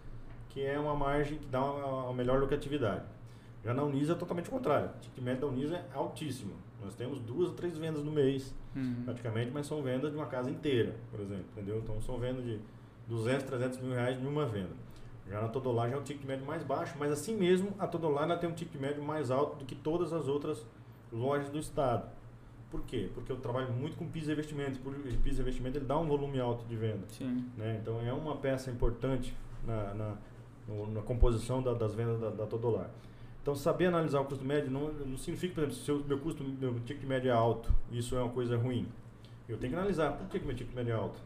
que 0.49 0.63
é 0.65 0.79
uma 0.79 0.95
margem 0.95 1.39
que 1.39 1.47
dá 1.47 1.63
uma, 1.63 2.05
uma 2.05 2.15
melhor 2.15 2.39
lucratividade. 2.41 3.05
Já 3.65 3.75
na 3.75 3.83
Unisa 3.83 4.13
é 4.13 4.17
totalmente 4.17 4.49
o 4.49 4.51
contrário. 4.51 4.89
O 4.97 5.01
ticket 5.01 5.23
médio 5.23 5.41
da 5.43 5.47
Unisa 5.49 5.77
é 5.77 5.85
altíssimo. 5.95 6.53
Nós 6.83 6.95
temos 6.95 7.19
duas 7.21 7.49
ou 7.49 7.55
três 7.55 7.77
vendas 7.77 8.03
no 8.05 8.13
mês, 8.13 8.55
Uhum. 8.75 9.03
praticamente, 9.07 9.51
mas 9.53 9.67
são 9.67 9.83
vendas 9.83 10.11
de 10.11 10.17
uma 10.19 10.27
casa 10.27 10.51
inteira, 10.51 10.95
por 11.11 11.19
exemplo, 11.21 11.47
entendeu? 11.57 11.79
Então 11.79 11.99
são 12.03 12.19
vendas 12.19 12.45
de 12.45 12.59
200, 13.09 13.45
300 13.45 13.79
mil 13.81 13.93
reais 13.95 14.21
em 14.23 14.27
uma 14.27 14.45
venda. 14.45 14.69
Já 15.29 15.41
na 15.43 15.49
Todolar 15.49 15.89
já 15.91 15.97
é 15.97 15.99
um 15.99 16.03
ticket 16.03 16.25
médio 16.25 16.47
mais 16.47 16.63
baixo, 16.63 16.95
mas 16.99 17.11
assim 17.11 17.37
mesmo 17.37 17.73
a 17.79 17.87
Todolar 17.87 18.39
tem 18.39 18.49
um 18.49 18.53
ticket 18.55 18.81
médio 18.81 19.03
mais 19.03 19.31
alto 19.31 19.57
do 19.57 19.65
que 19.65 19.75
todas 19.75 20.13
as 20.13 20.29
outras 20.29 20.65
lojas 21.13 21.51
do 21.51 21.59
estado. 21.59 22.09
Por 22.71 22.83
quê? 22.83 23.11
Porque 23.15 23.31
eu 23.33 23.37
trabalho 23.37 23.73
muito 23.73 23.97
com 23.97 24.07
piso 24.09 24.31
e 24.31 24.33
investimentos. 24.35 24.79
Por 24.79 24.93
piso 24.95 25.41
e 25.41 25.43
investimento 25.43 25.79
ele 25.79 25.85
dá 25.85 25.97
um 25.99 26.07
volume 26.07 26.39
alto 26.41 26.65
de 26.67 26.77
venda. 26.77 27.05
Sim. 27.09 27.45
Né? 27.57 27.79
Então 27.81 28.01
é 28.01 28.13
uma 28.13 28.37
peça 28.37 28.71
importante 28.71 29.35
na, 29.65 29.95
na, 29.95 30.15
no- 30.69 30.87
na 30.93 31.03
composição 31.03 31.63
da- 31.63 31.75
das 31.75 31.95
vendas 31.95 32.21
da, 32.21 32.31
da 32.31 32.47
Todolar. 32.47 32.91
Então 33.43 33.55
saber 33.55 33.87
analisar 33.87 34.21
o 34.21 34.25
custo 34.25 34.45
médio 34.45 34.71
não, 34.71 34.93
não 34.93 35.17
significa, 35.17 35.55
por 35.55 35.61
exemplo, 35.65 35.77
se 35.77 35.93
o 35.93 36.05
meu 36.05 36.19
custo, 36.19 36.43
meu 36.43 36.75
ticket 36.81 37.05
médio 37.05 37.31
é 37.31 37.33
alto, 37.35 37.73
isso 37.93 38.17
é 38.17 38.21
uma 38.23 38.33
coisa 38.33 38.57
ruim. 38.57 38.87
Eu 39.49 39.57
tenho 39.57 39.73
que 39.73 39.79
analisar 39.79 40.13
por 40.17 40.27
que, 40.29 40.41
que 40.41 40.45
meu 40.47 40.55
ticket 40.57 40.75
médio 40.75 40.93
é 40.93 40.97
alto. 40.97 41.21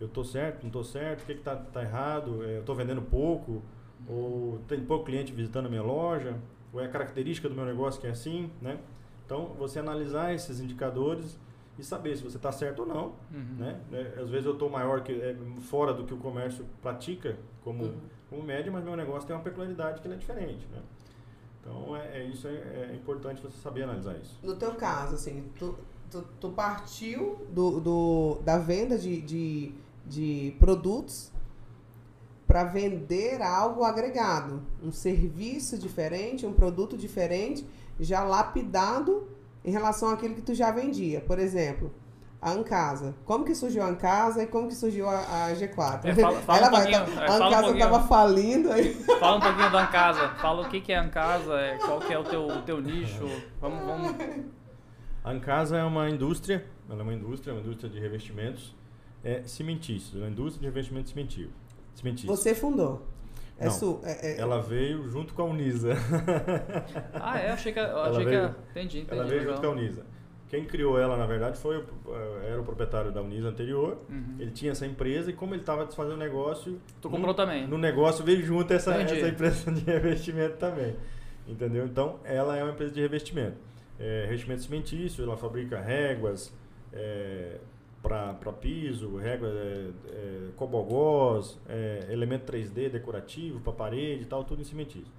Eu 0.00 0.06
estou 0.06 0.24
certo, 0.24 0.62
não 0.62 0.68
estou 0.68 0.84
certo, 0.84 1.22
o 1.22 1.26
que 1.26 1.32
está 1.32 1.54
tá 1.56 1.82
errado, 1.82 2.44
É, 2.44 2.56
eu 2.56 2.60
estou 2.60 2.74
vendendo 2.74 3.02
pouco, 3.02 3.62
ou 4.08 4.58
tem 4.68 4.80
pouco 4.84 5.04
cliente 5.04 5.32
visitando 5.32 5.66
a 5.66 5.68
minha 5.68 5.82
loja, 5.82 6.36
ou 6.72 6.80
é 6.80 6.86
a 6.86 6.88
característica 6.88 7.48
do 7.48 7.54
meu 7.54 7.64
negócio 7.64 8.00
que 8.00 8.06
é 8.06 8.10
assim, 8.10 8.50
né? 8.60 8.78
Então, 9.24 9.54
você 9.58 9.78
analisar 9.78 10.34
esses 10.34 10.60
indicadores 10.60 11.38
e 11.78 11.82
saber 11.82 12.16
se 12.16 12.22
você 12.22 12.36
está 12.36 12.52
certo 12.52 12.80
ou 12.80 12.86
não, 12.86 13.04
Uhum. 13.32 13.56
né? 13.58 13.80
É, 13.92 14.20
Às 14.20 14.28
vezes 14.28 14.46
eu 14.46 14.52
estou 14.52 14.68
maior 14.68 15.00
que 15.02 15.12
é, 15.12 15.34
fora 15.62 15.94
do 15.94 16.04
que 16.04 16.12
o 16.12 16.18
comércio 16.18 16.64
pratica 16.82 17.36
como 17.62 17.84
Uhum. 17.84 17.94
como 18.28 18.42
média, 18.42 18.70
mas 18.70 18.84
meu 18.84 18.96
negócio 18.96 19.26
tem 19.26 19.34
uma 19.34 19.42
peculiaridade 19.42 20.00
que 20.00 20.06
ele 20.08 20.14
é 20.14 20.18
diferente, 20.18 20.66
né? 20.72 20.80
Então 21.60 21.96
é, 21.96 22.18
é 22.18 22.24
isso 22.24 22.46
é, 22.46 22.90
é 22.92 22.94
importante 22.94 23.40
você 23.40 23.56
saber 23.58 23.84
analisar 23.84 24.16
isso. 24.18 24.38
No 24.42 24.54
teu 24.56 24.74
caso, 24.74 25.14
assim, 25.14 25.44
tu, 25.58 25.74
tu, 26.10 26.22
tu 26.40 26.50
partiu 26.50 27.38
do, 27.50 27.80
do, 27.80 28.38
da 28.44 28.58
venda 28.58 28.98
de, 28.98 29.20
de, 29.22 29.72
de 30.06 30.54
produtos 30.58 31.32
para 32.46 32.64
vender 32.64 33.40
algo 33.42 33.84
agregado, 33.84 34.62
um 34.82 34.92
serviço 34.92 35.78
diferente, 35.78 36.44
um 36.46 36.52
produto 36.52 36.96
diferente, 36.96 37.66
já 37.98 38.22
lapidado 38.22 39.26
em 39.64 39.70
relação 39.70 40.10
àquilo 40.10 40.34
que 40.34 40.42
tu 40.42 40.54
já 40.54 40.70
vendia. 40.70 41.20
Por 41.22 41.38
exemplo, 41.38 41.90
a 42.42 42.50
Ancasa. 42.50 43.14
Como 43.24 43.44
que 43.46 43.54
surgiu 43.54 43.82
a 43.82 43.86
Ancasa 43.86 44.42
e 44.42 44.46
como 44.46 44.68
que 44.68 44.74
surgiu 44.74 45.08
a, 45.08 45.46
a 45.46 45.52
G4? 45.54 46.00
É, 46.04 46.14
fala- 46.14 46.40
fala 46.42 46.58
Ela 46.58 46.68
um 46.68 46.70
vai, 46.72 46.90
tá- 46.92 46.98
é, 46.98 46.98
a 46.98 47.32
um 47.32 47.46
Ancasa 47.46 47.78
tava 47.78 48.02
falindo 48.02 48.70
aí. 48.70 48.94
Fala 49.18 49.36
um 49.36 49.40
pouquinho 49.40 49.72
da 49.72 49.84
Ancasa. 49.84 50.28
Fala 50.34 50.66
o 50.66 50.68
que, 50.70 50.80
que 50.82 50.92
é 50.92 50.96
a 50.98 51.02
Ancasa, 51.02 51.54
é, 51.58 51.78
qual 51.78 52.00
que 52.00 52.12
é 52.12 52.18
o 52.18 52.24
teu, 52.24 52.46
o 52.46 52.60
teu 52.62 52.80
nicho. 52.82 53.24
Vamos, 53.58 53.86
vamos. 53.86 54.14
A 55.24 55.30
Ancasa 55.30 55.78
é 55.78 55.84
uma 55.84 56.10
indústria, 56.10 56.66
ela 56.90 57.00
é 57.00 57.02
uma 57.02 57.14
indústria, 57.14 57.52
é 57.52 57.54
uma 57.54 57.62
indústria 57.62 57.88
de 57.88 57.98
revestimentos 57.98 58.76
é, 59.24 59.42
cimentícios, 59.44 60.14
é 60.14 60.18
uma 60.24 60.30
indústria 60.30 60.60
de 60.60 60.66
revestimentos 60.66 61.10
cimentício. 61.10 61.50
cimentício. 61.94 62.28
Você 62.28 62.54
fundou. 62.54 63.02
É 63.58 63.66
Não. 63.66 63.72
su, 63.72 64.00
é, 64.02 64.32
é- 64.32 64.40
Ela 64.40 64.60
veio 64.60 65.08
junto 65.08 65.32
com 65.32 65.42
a 65.42 65.44
Unisa. 65.46 65.94
Ah, 67.14 67.38
é? 67.38 67.50
Achei 67.52 67.72
que. 67.72 67.78
eu 67.78 67.84
Ela 67.84 68.08
Achei 68.10 68.24
que 68.24 68.30
veio- 68.30 68.42
é- 68.42 68.54
entendi, 68.70 68.98
entendi. 69.00 69.12
ela 69.12 69.24
veio 69.24 69.40
legal. 69.40 69.54
junto 69.56 69.64
com 69.66 69.72
a 69.72 69.76
Unisa. 69.76 70.06
Quem 70.48 70.64
criou 70.66 70.98
ela, 70.98 71.16
na 71.16 71.26
verdade, 71.26 71.58
foi 71.58 71.78
o, 71.78 71.84
eh, 72.08 72.50
era 72.52 72.60
o 72.60 72.64
proprietário 72.64 73.10
da 73.10 73.20
Unisa 73.22 73.48
anterior. 73.48 73.98
Uhum. 74.08 74.36
Ele 74.38 74.50
tinha 74.52 74.70
essa 74.72 74.86
empresa 74.86 75.30
e 75.30 75.32
como 75.32 75.52
ele 75.54 75.62
estava 75.62 75.84
desfazendo 75.84 76.14
o 76.14 76.18
negócio, 76.18 76.78
Tu 77.00 77.08
no- 77.08 77.14
comprou 77.16 77.34
também. 77.34 77.66
No 77.66 77.78
negócio 77.78 78.24
veio 78.24 78.42
junto 78.42 78.72
essa, 78.72 78.94
Entendi. 79.00 79.18
essa 79.20 79.28
empresa 79.28 79.72
de 79.72 79.80
revestimento 79.90 80.56
também. 80.58 80.94
Entendeu? 81.48 81.84
Então, 81.86 82.20
ela 82.24 82.56
é 82.56 82.62
uma 82.62 82.72
empresa 82.72 82.92
de 82.92 83.00
revestimento. 83.00 83.56
É, 83.98 84.24
revestimento 84.26 84.62
cimentício, 84.62 85.24
ela 85.24 85.36
fabrica 85.36 85.80
réguas 85.80 86.52
para 88.04 88.52
piso, 88.52 89.16
réguas, 89.16 89.50
é, 89.56 89.90
é, 90.10 90.50
cobogós, 90.56 91.58
é, 91.66 92.06
elemento 92.10 92.50
3D 92.52 92.90
decorativo 92.90 93.60
para 93.60 93.72
parede 93.72 94.22
e 94.22 94.26
tal, 94.26 94.44
tudo 94.44 94.60
em 94.60 94.64
cimentício. 94.64 95.10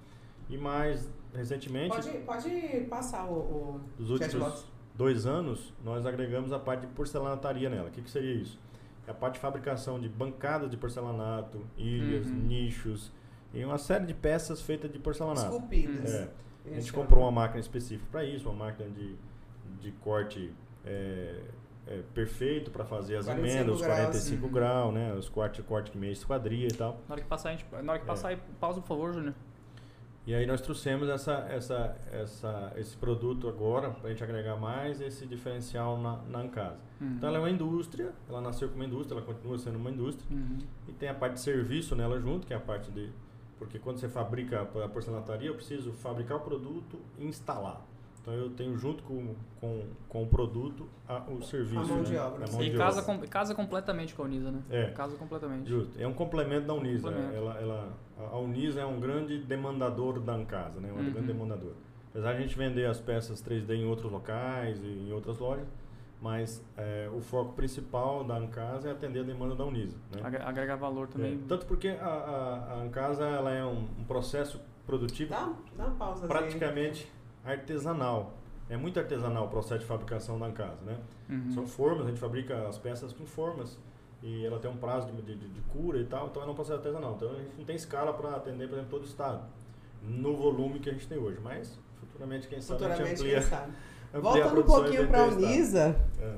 E 0.48 0.56
mais 0.56 1.10
recentemente, 1.34 1.88
Pode, 1.96 2.18
pode 2.20 2.86
passar 2.88 3.26
o, 3.26 3.34
o 3.34 3.80
dos 3.98 4.10
últimos 4.10 4.64
dois 4.94 5.26
anos, 5.26 5.74
nós 5.84 6.06
agregamos 6.06 6.52
a 6.52 6.58
parte 6.58 6.82
de 6.82 6.86
porcelanataria 6.86 7.68
nela. 7.68 7.88
O 7.88 7.90
que, 7.90 8.00
que 8.00 8.10
seria 8.10 8.34
isso? 8.34 8.58
É 9.06 9.10
a 9.10 9.14
parte 9.14 9.34
de 9.34 9.40
fabricação 9.40 9.98
de 10.00 10.08
bancadas 10.08 10.70
de 10.70 10.76
porcelanato, 10.76 11.60
ilhas, 11.76 12.26
Uhum. 12.26 12.34
nichos 12.34 13.12
e 13.52 13.64
uma 13.64 13.78
série 13.78 14.06
de 14.06 14.14
peças 14.14 14.62
feitas 14.62 14.90
de 14.92 14.98
porcelanato. 14.98 15.42
esculpidas. 15.52 16.14
É. 16.14 16.30
A 16.66 16.74
gente 16.74 16.92
comprou 16.92 17.22
uma 17.24 17.30
máquina 17.32 17.60
específica 17.60 18.08
para 18.10 18.24
isso, 18.24 18.48
uma 18.48 18.66
máquina 18.66 18.88
de, 18.90 19.16
de 19.80 19.90
corte 20.00 20.52
é, 21.86 21.94
é, 21.98 22.02
perfeito 22.14 22.70
para 22.70 22.84
fazer 22.84 23.16
as 23.16 23.26
45 23.26 23.56
emendas, 23.56 23.74
os 23.76 23.82
graus. 23.82 23.98
45 24.00 24.46
Uhum. 24.46 24.52
graus, 24.52 24.94
né? 24.94 25.14
Os 25.14 25.28
cortes, 25.28 25.64
corte 25.64 25.90
que 25.90 25.98
meia 25.98 26.12
esquadria 26.12 26.66
e 26.68 26.72
tal. 26.72 27.00
Na 27.08 27.14
hora 27.14 27.22
que 27.22 27.28
passar, 27.28 27.50
a 27.50 27.52
gente, 27.52 27.66
na 27.82 27.92
hora 27.92 27.98
que 27.98 28.04
É. 28.04 28.08
passar 28.08 28.28
aí, 28.28 28.38
pausa, 28.60 28.80
por 28.80 28.88
favor, 28.88 29.12
Júnior. 29.12 29.34
E 30.26 30.34
aí 30.34 30.44
nós 30.44 30.60
trouxemos 30.60 31.08
essa, 31.08 31.46
essa, 31.48 31.96
essa, 32.10 32.72
esse 32.76 32.96
produto 32.96 33.48
agora 33.48 33.90
para 33.90 34.08
a 34.08 34.10
gente 34.10 34.24
agregar 34.24 34.56
mais 34.56 35.00
esse 35.00 35.24
diferencial 35.24 35.96
na, 35.98 36.16
na 36.28 36.40
Ancasa. 36.40 36.80
Uhum. 37.00 37.12
Então 37.16 37.28
ela 37.28 37.38
é 37.38 37.40
uma 37.40 37.50
indústria, 37.50 38.12
ela 38.28 38.40
nasceu 38.40 38.68
como 38.68 38.82
indústria, 38.82 39.16
ela 39.18 39.24
continua 39.24 39.56
sendo 39.56 39.76
uma 39.78 39.88
indústria. 39.88 40.26
Uhum. 40.36 40.58
E 40.88 40.92
tem 40.92 41.08
a 41.08 41.14
parte 41.14 41.34
de 41.34 41.40
serviço 41.40 41.94
nela 41.94 42.18
junto, 42.18 42.44
que 42.44 42.52
é 42.52 42.56
a 42.56 42.60
parte 42.60 42.90
de... 42.90 43.08
Porque 43.56 43.78
quando 43.78 43.98
você 43.98 44.08
fabrica 44.08 44.62
a 44.62 44.88
porcelanaria, 44.88 45.48
eu 45.48 45.54
preciso 45.54 45.92
fabricar 45.92 46.38
o 46.38 46.40
produto 46.40 46.98
e 47.16 47.24
instalar. 47.24 47.80
Então 48.26 48.34
eu 48.34 48.50
tenho 48.50 48.76
junto 48.76 49.04
com, 49.04 49.36
com, 49.60 49.84
com 50.08 50.24
o 50.24 50.26
produto 50.26 50.88
a- 51.06 51.22
o 51.30 51.40
serviço. 51.44 51.78
A 51.78 51.84
mão 51.84 51.98
né? 51.98 52.02
de 52.02 52.16
obra. 52.16 52.44
A 52.44 52.50
mão 52.50 52.60
E 52.60 52.70
de 52.70 52.76
casa, 52.76 53.00
obra. 53.00 53.14
com, 53.20 53.28
casa 53.28 53.54
completamente 53.54 54.16
com 54.16 54.22
a 54.22 54.24
Unisa, 54.24 54.50
né? 54.50 54.62
É. 54.68 54.86
Casa 54.90 55.16
completamente. 55.16 55.68
Justo. 55.70 55.96
É 55.96 56.08
um 56.08 56.12
complemento 56.12 56.66
da 56.66 56.74
Unisa. 56.74 57.08
Complemento. 57.08 57.36
Ela, 57.36 57.60
ela, 57.60 57.92
a- 58.18 58.36
Unisa 58.38 58.80
é 58.80 58.84
um 58.84 58.98
grande 58.98 59.38
demandador 59.38 60.18
da 60.18 60.32
Ancasa, 60.34 60.80
né? 60.80 60.90
Um 60.92 60.96
Uhum. 60.96 61.12
grande 61.12 61.26
demandador. 61.28 61.74
Apesar 62.10 62.32
de 62.32 62.38
a 62.38 62.40
gente 62.40 62.58
vender 62.58 62.86
as 62.86 62.98
peças 62.98 63.40
3D 63.40 63.74
em 63.76 63.86
outros 63.86 64.10
locais 64.10 64.82
e 64.82 65.06
em 65.08 65.12
outras 65.12 65.38
lojas, 65.38 65.68
mas 66.20 66.64
é, 66.76 67.08
o 67.14 67.20
foco 67.20 67.52
principal 67.52 68.24
da 68.24 68.36
Ancasa 68.38 68.88
é 68.88 68.90
atender 68.90 69.20
a 69.20 69.22
demanda 69.22 69.54
da 69.54 69.64
Unisa. 69.64 69.96
Né? 70.10 70.20
Agre- 70.24 70.42
Agregar 70.42 70.74
valor 70.74 71.06
também. 71.06 71.34
É, 71.34 71.38
Tanto 71.46 71.64
porque 71.66 71.90
a, 71.90 72.04
a, 72.04 72.72
a 72.72 72.82
Ancasa 72.82 73.24
ela 73.24 73.52
é 73.52 73.64
um, 73.64 73.86
um 74.00 74.04
processo 74.04 74.60
produtivo 74.84 75.30
Dá, 75.30 75.52
dá 75.76 75.84
uma 75.86 75.94
pausa. 75.94 76.26
praticamente 76.26 77.06
artesanal. 77.46 78.34
É 78.68 78.76
muito 78.76 78.98
artesanal 78.98 79.44
o 79.46 79.48
processo 79.48 79.80
de 79.80 79.86
fabricação 79.86 80.38
da 80.38 80.46
Ancasa, 80.46 80.84
né? 80.84 80.98
Uhum. 81.28 81.50
São 81.52 81.66
formas, 81.66 82.06
a 82.06 82.08
gente 82.10 82.20
fabrica 82.20 82.66
as 82.68 82.78
peças 82.78 83.12
com 83.12 83.24
formas 83.24 83.78
e 84.22 84.44
ela 84.44 84.58
tem 84.58 84.70
um 84.70 84.76
prazo 84.76 85.06
de, 85.12 85.22
de, 85.22 85.36
de 85.36 85.60
cura 85.72 85.98
e 85.98 86.04
tal, 86.04 86.26
então 86.26 86.42
ela 86.42 86.50
é 86.50 86.52
um 86.52 86.56
processo 86.56 86.78
artesanal. 86.78 87.14
Então 87.16 87.30
a 87.30 87.34
gente 87.36 87.56
não 87.56 87.64
tem 87.64 87.76
escala 87.76 88.12
para 88.12 88.30
atender, 88.36 88.68
por 88.68 88.74
exemplo, 88.74 88.90
todo 88.90 89.02
o 89.02 89.06
estado 89.06 89.42
no 90.02 90.36
volume 90.36 90.80
que 90.80 90.90
a 90.90 90.92
gente 90.92 91.06
tem 91.06 91.18
hoje. 91.18 91.38
Mas 91.42 91.78
futuramente, 92.00 92.48
quem 92.48 92.60
sabe, 92.60 92.84
a 92.84 92.88
gente 92.88 92.96
Futuramente, 92.96 93.20
amplia, 93.22 93.40
quem 93.40 93.48
sabe. 93.48 93.72
amplia 94.14 94.44
a 94.44 94.48
Voltando 94.48 94.60
um 94.60 94.64
pouquinho 94.64 95.08
para 95.08 95.20
a. 95.20 95.26
Unisa, 95.26 96.00
É. 96.20 96.34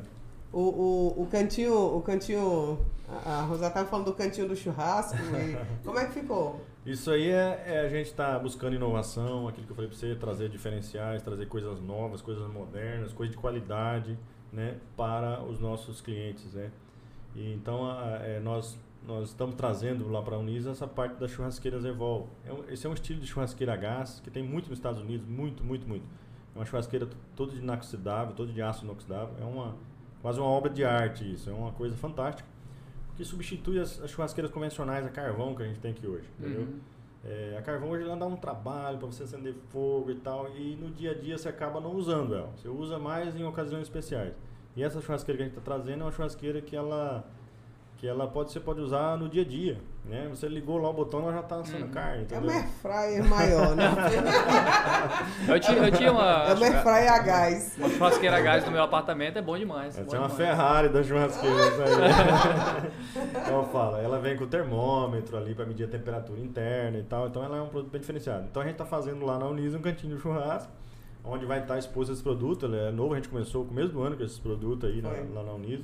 o, 0.52 0.60
o, 0.60 1.22
o 1.22 1.26
cantinho, 1.26 1.97
o 1.97 2.02
cantinho, 2.02 2.78
a 3.09 3.39
a 3.39 3.43
Rosa 3.43 3.68
estava 3.68 3.89
falando 3.89 4.06
do 4.06 4.14
cantinho 4.14 4.48
do 4.48 4.56
churrasco, 4.56 5.16
e 5.16 5.56
como 5.85 5.98
é 5.98 6.06
que 6.06 6.12
ficou? 6.12 6.60
Isso 6.87 7.11
aí 7.11 7.29
é, 7.31 7.63
é 7.67 7.81
a 7.81 7.89
gente 7.89 8.07
estar 8.07 8.39
buscando 8.39 8.75
inovação, 8.75 9.47
aquilo 9.47 9.67
que 9.67 9.73
eu 9.73 9.77
falei 9.77 9.91
para 9.91 9.99
você, 9.99 10.15
trazer 10.15 10.49
diferenciais, 10.49 11.23
trazer 11.23 11.47
coisas 11.47 11.81
novas, 11.81 12.23
coisas 12.23 12.51
modernas, 12.51 13.13
coisas 13.13 13.35
de 13.35 13.41
qualidade, 13.41 14.19
né, 14.53 14.77
para 14.97 15.43
os 15.43 15.61
nossos 15.61 16.01
clientes, 16.01 16.55
né. 16.55 16.71
E 17.37 17.53
então 17.53 17.91
a- 17.91 18.19
é, 18.23 18.41
nós 18.41 18.79
nós 19.07 19.29
estamos 19.29 19.55
trazendo 19.55 20.09
lá 20.11 20.21
para 20.21 20.35
a 20.35 20.39
Unisa 20.39 20.71
essa 20.73 20.87
parte 20.87 21.15
das 21.21 21.31
churrasqueiras 21.31 21.85
Evol. 21.85 22.29
É 22.45 22.53
um, 22.53 22.65
esse 22.69 22.85
é 22.87 22.91
um 22.91 22.93
estilo 22.93 23.21
de 23.21 23.27
churrasqueira 23.29 23.73
a 23.73 23.77
gás 23.77 24.21
que 24.23 24.29
tem 24.31 24.43
muito 24.43 24.69
nos 24.69 24.79
Estados 24.79 25.01
Unidos, 25.01 25.27
muito, 25.27 25.63
muito, 25.65 25.87
muito. 25.89 26.05
É 26.55 26.59
uma 26.59 26.65
churrasqueira 26.67 27.09
toda 27.37 27.53
de 27.53 27.59
inoxidável, 27.59 28.35
toda 28.35 28.53
de 28.53 28.61
aço 28.61 28.85
inoxidável. 28.85 29.35
É 29.41 29.45
uma 29.45 29.77
quase 30.21 30.41
uma 30.41 30.49
obra 30.49 30.69
de 30.71 30.85
arte 30.85 31.33
isso. 31.33 31.49
É 31.49 31.53
uma 31.53 31.71
coisa 31.73 31.97
fantástica. 31.97 32.47
Que 33.19 33.24
substitui 33.24 33.81
as, 33.81 34.01
as 34.01 34.11
churrasqueiras 34.11 34.51
convencionais 34.51 35.05
a 35.05 35.11
carvão 35.11 35.55
que 35.55 35.62
a 35.62 35.66
gente 35.66 35.81
tem 35.81 35.90
aqui 35.90 36.07
hoje. 36.07 36.27
Entendeu? 36.39 36.62
Uhum. 36.62 36.78
É, 37.24 37.57
a 37.59 37.62
carvão 37.62 37.90
hoje 37.90 38.05
ela 38.05 38.16
dá 38.16 38.24
um 38.24 38.36
trabalho 38.36 38.97
para 38.97 39.07
você 39.09 39.24
acender 39.24 39.55
fogo 39.70 40.11
e 40.12 40.15
tal, 40.15 40.49
e 40.57 40.77
no 40.77 40.89
dia 40.89 41.11
a 41.11 41.15
dia 41.15 41.36
você 41.36 41.49
acaba 41.49 41.81
não 41.81 41.97
usando 41.97 42.32
ela. 42.35 42.51
Você 42.57 42.69
usa 42.69 42.97
mais 42.99 43.35
em 43.35 43.45
ocasiões 43.45 43.82
especiais. 43.82 44.35
E 44.77 44.82
essa 44.85 45.01
churrasqueira 45.01 45.36
que 45.36 45.43
a 45.43 45.47
gente 45.47 45.59
está 45.59 45.65
trazendo 45.65 46.03
é 46.03 46.05
uma 46.05 46.12
churrasqueira 46.12 46.62
que 46.62 46.77
ela 46.77 47.28
que 47.99 48.07
ela 48.07 48.29
pode 48.29 48.53
você 48.53 48.61
pode 48.61 48.81
usar 48.81 49.16
no 49.19 49.29
dia 49.29 49.43
a 49.43 49.45
dia, 49.45 49.77
né? 50.05 50.29
Você 50.31 50.47
ligou 50.49 50.79
lá 50.79 50.89
o 50.89 50.93
botão, 50.93 51.23
ela 51.25 51.33
já 51.33 51.41
está 51.41 51.57
assando 51.57 51.85
Uhum. 51.87 51.91
carne, 51.91 52.19
É 52.19 52.23
entendeu? 52.23 52.43
uma 52.45 52.53
air 52.53 52.69
fryer 52.81 53.25
maior, 53.25 53.75
né? 53.75 53.85
Eu 55.49 55.59
tinha, 55.61 55.79
eu 55.79 55.91
tinha 55.93 56.12
uma, 56.12 56.45
É 56.45 56.55
uma 56.55 56.66
air 56.66 56.83
fryer 56.83 57.12
a 57.12 57.19
gás. 57.19 57.75
uma 57.77 57.89
churrasqueira 57.89 58.37
a 58.37 58.41
gás 58.41 58.65
no 58.65 58.70
meu 58.70 58.83
apartamento, 58.85 59.37
é 59.39 59.43
bom 59.43 59.59
demais. 59.59 59.97
Bom 59.97 60.03
é 60.15 60.19
uma 60.19 60.29
demais. 60.29 60.35
Ferrari 60.35 60.89
da 60.91 61.03
churrasqueira, 61.03 61.57
então 63.43 63.62
eu 63.62 63.65
falo, 63.69 63.97
ela 63.97 64.19
vem 64.20 64.37
com 64.37 64.45
o 64.45 64.47
termômetro 64.47 65.37
ali 65.37 65.55
para 65.55 65.66
medir 65.66 65.85
a 65.85 65.89
temperatura 65.89 66.41
interna 66.41 66.99
e 66.99 67.03
tal, 67.03 67.27
então 67.27 67.43
ela 67.43 67.57
é 67.57 67.61
um 67.62 67.69
produto 67.69 67.91
bem 67.91 68.01
diferenciado. 68.01 68.47
Então 68.51 68.62
a 68.62 68.65
gente 68.65 68.75
está 68.75 68.87
fazendo 68.87 69.25
lá 69.27 69.39
na 69.39 69.47
Unis 69.47 69.75
um 69.75 69.81
cantinho 69.81 70.15
de 70.16 70.23
churrasco, 70.23 70.70
onde 71.25 71.45
vai 71.45 71.61
estar 71.61 71.77
exposto 71.79 72.12
esse 72.12 72.23
produto, 72.23 72.66
ele 72.66 72.77
é 72.79 72.91
novo, 72.93 73.15
a 73.15 73.16
gente 73.16 73.29
começou 73.29 73.62
no 73.62 73.69
começo 73.69 73.89
do 73.93 74.03
ano 74.03 74.16
com 74.16 74.23
esses 74.25 74.39
produtos 74.39 74.89
aí 74.89 75.03
na- 75.03 75.11
lá 75.35 75.43
na 75.43 75.53
Unis. 75.53 75.81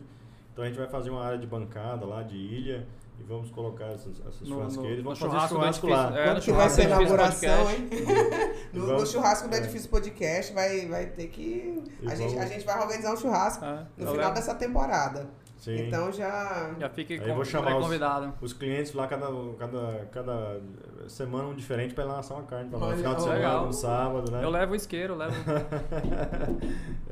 Então 0.55 0.65
a 0.65 0.69
gente 0.69 0.79
vai 0.79 0.87
fazer 0.89 1.11
uma 1.11 1.23
área 1.23 1.37
de 1.37 1.47
bancada 1.47 2.07
lá, 2.07 2.23
de 2.23 2.37
ilha, 2.37 2.87
e 3.19 3.23
vamos 3.25 3.51
colocar 3.51 3.87
essas, 3.87 4.21
essas 4.21 4.41
No- 4.49 4.55
churrasqueiras, 4.57 4.99
no- 4.99 5.05
vamos 5.05 5.19
no 5.21 5.27
fazer 5.27 5.49
churrasco 5.49 5.55
churrasco 5.55 5.87
lá. 5.89 6.19
é, 6.21 6.25
Quando 6.25 6.37
no 6.37 6.41
que 6.43 6.53
vai 6.53 6.71
churrasco 6.71 6.75
ser 6.77 6.83
a 6.83 6.85
do 6.85 7.03
Edifício 7.03 7.15
inauguração, 7.17 7.65
Podcast. 7.67 7.95
hein? 7.95 8.55
No, 8.73 8.87
Vamos- 8.87 9.03
no 9.03 9.07
churrasco 9.09 9.49
do 9.49 9.55
é. 9.55 9.59
Edifício 9.59 9.91
Podcast 9.91 10.53
vai, 10.53 10.87
vai 10.89 11.07
ter 11.07 11.27
que. 11.29 11.83
E 12.03 12.07
A 12.09 12.15
gente, 12.15 12.35
a 12.35 12.39
vamos- 12.39 12.49
gente 12.53 12.65
vai 12.67 12.81
organizar 12.81 13.13
um 13.13 13.17
churrasco 13.17 13.65
Ah, 13.65 13.87
no 13.97 14.05
eu 14.07 14.13
final 14.13 14.33
dessa 14.33 14.55
temporada. 14.55 15.29
Sim. 15.65 15.87
Então 15.87 16.13
já. 16.13 16.75
Já 16.79 16.89
eu 16.89 17.29
com, 17.29 17.35
vou 17.37 17.45
chamar 17.45 17.77
os- 17.79 17.85
convidado. 17.85 18.35
Os 18.43 18.53
clientes 18.53 18.93
lá, 18.93 19.07
cada, 19.07 19.27
cada, 19.59 20.07
cada 20.13 20.61
semana 21.09 21.49
um 21.49 21.55
diferente 21.55 21.95
para 21.95 22.05
lançar 22.05 22.35
uma 22.35 22.43
carne 22.43 22.69
para 22.69 22.79
nós. 22.79 22.89
Olha, 22.89 22.97
No 22.97 23.03
final 23.03 23.15
de 23.15 23.23
semana, 23.23 23.39
Legal. 23.41 23.67
no 23.67 23.73
sábado, 23.73 24.31
né? 24.31 24.45
Eu 24.45 24.51
levo 24.51 24.73
o 24.73 24.77
isqueiro, 24.77 25.15
eu 25.15 25.17
levo. 25.17 25.35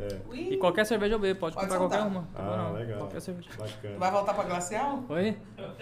É. 0.02 0.34
E 0.34 0.56
qualquer 0.56 0.84
cerveja 0.84 1.14
eu 1.14 1.18
bebo, 1.18 1.38
pode, 1.38 1.54
Pode 1.54 1.66
comprar 1.68 1.78
soltar. 1.78 2.00
qualquer 2.00 2.18
uma. 2.18 2.28
Ah, 2.34 2.56
não. 2.68 2.72
legal. 2.74 2.98
Qualquer 2.98 3.20
cerveja. 3.20 3.48
Tu 3.52 3.56
Bacana. 3.58 3.98
vai 3.98 4.10
voltar 4.10 4.34
pra 4.34 4.44
Glacial? 4.44 5.04
Oi? 5.08 5.36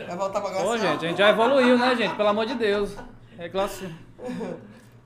Vai 0.06 0.16
voltar 0.16 0.40
pra 0.42 0.50
Glacial? 0.50 0.68
Ô, 0.68 0.76
gente, 0.78 1.06
a 1.06 1.08
gente 1.08 1.18
já 1.18 1.30
evoluiu, 1.30 1.78
né, 1.78 1.96
gente? 1.96 2.14
Pelo 2.16 2.28
amor 2.28 2.44
de 2.46 2.54
Deus. 2.54 2.94
É 3.38 3.48
classe. 3.48 3.88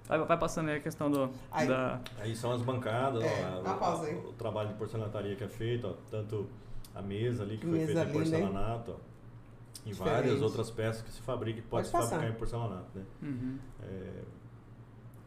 Vai, 0.09 0.19
vai 0.19 0.36
passando 0.36 0.69
aí 0.70 0.77
a 0.78 0.81
questão 0.81 1.09
do. 1.11 1.31
Aí. 1.53 1.69
Da... 1.69 2.01
Aí 2.20 2.35
são 2.35 2.51
as 2.53 2.61
bancadas, 2.62 3.23
É, 3.23 3.47
ó, 3.57 3.62
dá 3.62 3.70
uma 3.77 3.95
o- 3.97 4.28
o, 4.31 4.32
trabalho 4.32 4.69
de 4.70 4.74
porcelanaria 4.74 5.36
que 5.36 5.45
é 5.45 5.49
feito, 5.49 5.86
ó, 5.86 5.93
tanto 6.11 6.49
a 6.95 7.03
mesa 7.03 7.43
ali 7.43 7.59
que 7.59 7.66
foi 7.66 7.79
Mesa 7.79 7.93
feita 7.93 8.09
em 8.11 8.12
porcelanato, 8.12 8.91
ó, 8.93 8.97
e 9.85 9.91
Diferente. 9.91 10.15
várias 10.15 10.43
outras 10.43 10.71
peças 10.71 11.03
que 11.03 11.11
se 11.11 11.21
fabricam 11.23 11.61
que 11.62 11.69
pode, 11.69 11.71
Pode 11.83 11.87
se 11.89 11.93
passar. 11.93 12.11
fabricar 12.11 12.35
em 12.35 12.39
porcelanato, 12.39 12.91
né? 12.99 13.05
Uhum. 13.23 13.59
É, 13.83 14.23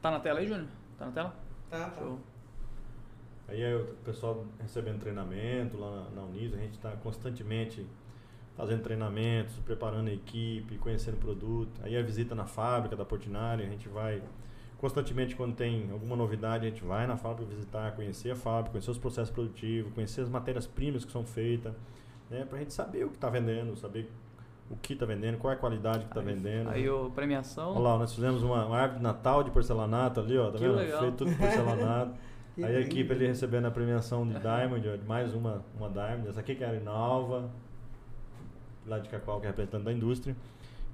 Tá 0.02 0.12
na 0.12 0.20
tela 0.20 0.40
aí, 0.40 0.48
Júnior? 0.48 0.68
Tá 0.98 1.06
na 1.08 1.12
tela? 1.12 1.36
Tá, 1.70 1.90
tá. 1.90 2.00
Show. 2.02 2.20
Aí 3.50 3.62
é 3.62 3.76
o 3.76 3.86
pessoal 4.04 4.46
recebendo 4.60 5.00
treinamento 5.00 5.78
lá 5.78 6.04
na, 6.04 6.10
na 6.12 6.22
Unis, 6.24 6.54
a 6.54 6.58
gente 6.58 6.74
está 6.74 6.92
constantemente 6.98 7.86
fazendo 8.56 8.82
treinamentos, 8.84 9.56
preparando 9.60 10.10
a 10.10 10.14
equipe, 10.14 10.78
conhecendo 10.80 11.16
o 11.16 11.20
produto. 11.20 11.80
Aí 11.84 11.96
a 11.96 12.02
visita 12.02 12.34
na 12.36 12.46
fábrica 12.46 12.96
da 12.96 13.06
Portinari, 13.06 13.64
a 13.64 13.68
gente 13.70 13.88
vai 13.88 14.22
constantemente 14.78 15.36
quando 15.36 15.56
tem 15.56 15.90
alguma 15.92 16.16
novidade, 16.16 16.68
a 16.68 16.70
gente 16.70 16.84
vai 16.84 17.08
na 17.08 17.18
fábrica 17.18 17.50
visitar, 17.50 17.92
conhecer 17.96 18.32
a 18.32 18.36
fábrica, 18.36 18.72
conhecer 18.72 18.92
os 18.92 18.98
processos 18.98 19.32
produtivos, 19.32 19.94
conhecer 19.94 20.22
as 20.22 20.30
matérias-primas 20.30 21.04
que 21.04 21.12
são 21.12 21.26
feitas, 21.26 21.74
né, 22.30 22.46
para 22.46 22.58
a 22.58 22.62
gente 22.62 22.74
saber 22.74 23.06
o 23.06 23.10
que 23.10 23.16
está 23.16 23.30
vendendo, 23.30 23.76
saber 23.76 24.10
o 24.70 24.76
que 24.76 24.94
está 24.94 25.06
vendendo, 25.06 25.38
qual 25.38 25.52
é 25.52 25.56
a 25.56 25.60
qualidade 25.60 26.00
que 26.00 26.12
está 26.12 26.22
vendendo. 26.22 26.70
Aí 26.70 26.90
o 26.90 27.10
premiação. 27.10 27.72
Olha 27.72 27.80
lá, 27.80 27.98
nós 27.98 28.14
fizemos 28.14 28.44
uma, 28.44 28.66
uma 28.66 28.78
árvore 28.78 28.98
de 28.98 29.04
Natal 29.04 29.44
de 29.44 29.52
porcelanato 29.52 30.20
ali, 30.20 30.38
ó, 30.38 30.52
tá 30.52 30.58
Que 30.58 30.66
vendo? 30.66 30.76
legal. 30.76 31.00
Feito 31.02 31.18
tudo 31.18 31.32
de 31.32 31.38
porcelanato. 31.38 32.14
Aí 32.58 32.76
a 32.76 32.80
equipe 32.80 33.14
ali 33.14 33.28
recebendo 33.28 33.66
a 33.68 33.72
premiação 33.72 34.28
de 34.28 34.34
Diamond, 34.40 34.90
ó, 34.90 34.96
de 34.96 35.06
mais 35.06 35.32
uma, 35.34 35.64
uma 35.78 35.90
Diamond. 35.90 36.28
Essa 36.28 36.40
aqui 36.40 36.56
que 36.56 36.64
é 36.64 36.68
a 36.68 36.72
Arinalva, 36.72 37.52
lá 38.88 38.98
de 38.98 39.08
Cacau, 39.10 39.40
que 39.40 39.46
é 39.46 39.50
representante 39.50 39.86
da 39.86 39.94
indústria. 39.94 40.36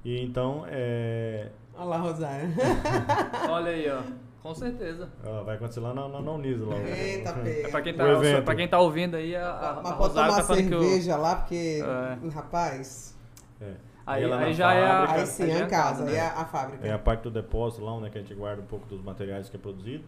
E 0.03 0.19
então, 0.19 0.65
é, 0.67 1.51
Olha 1.75 1.85
lá, 1.85 1.97
Rosário. 1.97 2.49
Olha 3.49 3.71
aí, 3.71 3.89
ó. 3.89 4.01
Com 4.41 4.53
certeza. 4.53 5.09
ó, 5.25 5.43
vai 5.43 5.55
acontecer 5.55 5.79
lá 5.79 5.93
na, 5.93 6.07
na, 6.09 6.21
na 6.21 6.31
Uniso. 6.31 6.65
Lá, 6.65 6.75
Eita, 6.77 7.29
É 7.29 7.33
pega. 7.33 7.69
pra 7.69 7.81
quem 7.81 7.93
O 7.93 7.97
tá, 7.97 8.07
evento. 8.09 8.43
pra 8.43 8.55
quem 8.55 8.67
tá 8.67 8.79
ouvindo 8.79 9.15
aí, 9.15 9.35
a, 9.35 9.47
a, 9.49 9.69
a 9.69 9.73
Mas 9.75 9.83
pode 9.83 9.97
Rosário 9.99 10.31
tomar 10.33 10.47
tá 10.47 10.53
cerveja 10.55 11.15
lá, 11.17 11.35
porque, 11.37 11.81
É. 11.81 12.29
rapaz, 12.29 13.17
É. 13.61 13.71
Aí, 14.05 14.27
na 14.27 14.37
aí 14.39 14.53
já 14.53 14.73
é 14.73 14.85
a. 14.85 14.89
fábrica, 14.97 15.21
aí 15.21 15.27
sim, 15.27 15.47
já 15.47 15.53
é 15.53 15.59
é 15.61 15.63
em 15.63 15.67
casa, 15.69 16.03
né? 16.03 16.11
aí 16.11 16.17
é 16.17 16.21
a, 16.27 16.33
a 16.41 16.45
fábrica. 16.45 16.85
É 16.87 16.91
a 16.91 16.99
parte 16.99 17.21
do 17.21 17.31
depósito 17.31 17.85
lá, 17.85 17.93
onde 17.93 18.07
é 18.07 18.09
que 18.09 18.17
a 18.17 18.21
gente 18.21 18.33
guarda 18.33 18.61
um 18.61 18.65
pouco 18.65 18.85
dos 18.85 19.01
materiais 19.01 19.49
que 19.49 19.55
é 19.55 19.59
produzido. 19.59 20.03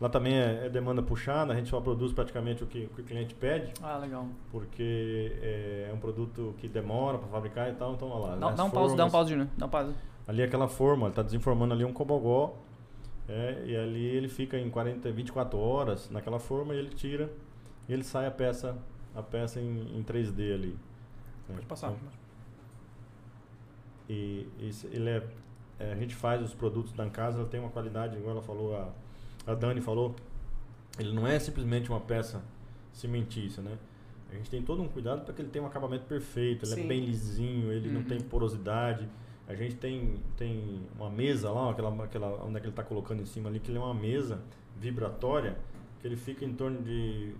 Lá 0.00 0.08
também 0.08 0.34
é, 0.38 0.66
é 0.66 0.68
demanda 0.68 1.02
puxada, 1.02 1.52
a 1.52 1.56
gente 1.56 1.68
só 1.68 1.80
produz 1.80 2.12
praticamente 2.12 2.62
o 2.62 2.66
que, 2.68 2.84
o 2.84 2.88
que 2.94 3.00
o 3.02 3.04
cliente 3.04 3.34
pede. 3.34 3.72
Ah, 3.82 3.96
legal. 3.98 4.24
porque 4.52 5.36
é, 5.42 5.88
é 5.90 5.92
um 5.92 5.98
produto 5.98 6.54
que 6.58 6.68
demora 6.68 7.18
para 7.18 7.26
fabricar 7.28 7.68
e 7.68 7.72
tal, 7.74 7.94
então 7.94 8.08
olha 8.08 8.36
lá. 8.36 8.52
Dá, 8.52 8.64
um 8.64 8.70
pause, 8.70 8.96
dá 8.96 9.04
um 9.04 9.10
pause, 9.10 9.30
Júnior. 9.30 9.48
Dá 9.58 9.66
um 9.66 9.68
pause. 9.68 9.92
Ali 10.30 10.42
é 10.42 10.44
aquela 10.44 10.68
forma, 10.68 11.06
ele 11.06 11.10
está 11.10 11.22
desenformando 11.22 11.74
ali 11.74 11.84
um 11.84 11.92
cobogó, 11.92 12.56
é, 13.28 13.64
e 13.66 13.76
ali 13.76 14.04
ele 14.04 14.28
fica 14.28 14.56
em 14.56 14.70
40, 14.70 15.10
24 15.10 15.58
horas 15.58 16.08
naquela 16.08 16.38
forma 16.38 16.72
e 16.74 16.78
ele 16.78 16.90
tira 16.90 17.28
e 17.88 17.92
ele 17.92 18.04
sai 18.04 18.26
a 18.26 18.30
peça, 18.30 18.78
a 19.14 19.22
peça 19.22 19.60
em, 19.60 19.98
em 19.98 20.02
3D 20.04 20.54
ali. 20.54 20.68
né? 21.48 21.54
Pode 21.56 21.66
passar. 21.66 21.90
Então, 21.90 21.98
e 24.08 24.46
isso, 24.60 24.86
ele 24.92 25.08
é, 25.08 25.22
é, 25.80 25.92
a 25.92 25.96
gente 25.96 26.14
faz 26.14 26.40
os 26.42 26.54
produtos 26.54 26.92
da 26.92 27.08
casa, 27.08 27.38
ela 27.40 27.48
tem 27.48 27.58
uma 27.60 27.70
qualidade, 27.70 28.16
igual 28.16 28.32
ela 28.32 28.42
falou, 28.42 28.76
a, 28.76 28.88
a 29.50 29.54
Dani 29.54 29.80
falou, 29.80 30.14
ele 30.98 31.12
não 31.12 31.26
é 31.26 31.38
simplesmente 31.38 31.88
uma 31.90 32.00
peça 32.00 32.42
cimentícia, 32.92 33.62
né? 33.62 33.76
A 34.30 34.34
gente 34.34 34.48
tem 34.48 34.62
todo 34.62 34.80
um 34.80 34.86
cuidado 34.88 35.24
para 35.24 35.34
que 35.34 35.42
ele 35.42 35.48
tenha 35.50 35.64
um 35.64 35.66
acabamento 35.66 36.04
perfeito, 36.06 36.64
ele 36.64 36.74
Sim. 36.74 36.84
é 36.84 36.86
bem 36.86 37.04
lisinho, 37.04 37.72
ele 37.72 37.88
não 37.88 38.00
Uhum. 38.00 38.06
tem 38.06 38.20
porosidade. 38.20 39.08
A 39.50 39.54
gente 39.56 39.74
tem, 39.74 40.14
tem 40.36 40.80
uma 40.96 41.10
mesa 41.10 41.50
lá, 41.50 41.70
aquela, 41.70 42.04
aquela, 42.04 42.44
onde 42.44 42.56
é 42.56 42.60
que 42.60 42.66
ele 42.66 42.72
está 42.72 42.84
colocando 42.84 43.20
em 43.20 43.26
cima 43.26 43.48
ali, 43.48 43.58
que 43.58 43.68
ele 43.68 43.78
é 43.78 43.80
uma 43.80 43.92
mesa 43.92 44.40
vibratória, 44.76 45.56
que 46.00 46.06
ele 46.06 46.16
fica 46.16 46.44
em 46.44 46.52
torno 46.52 46.80
de 46.82 47.34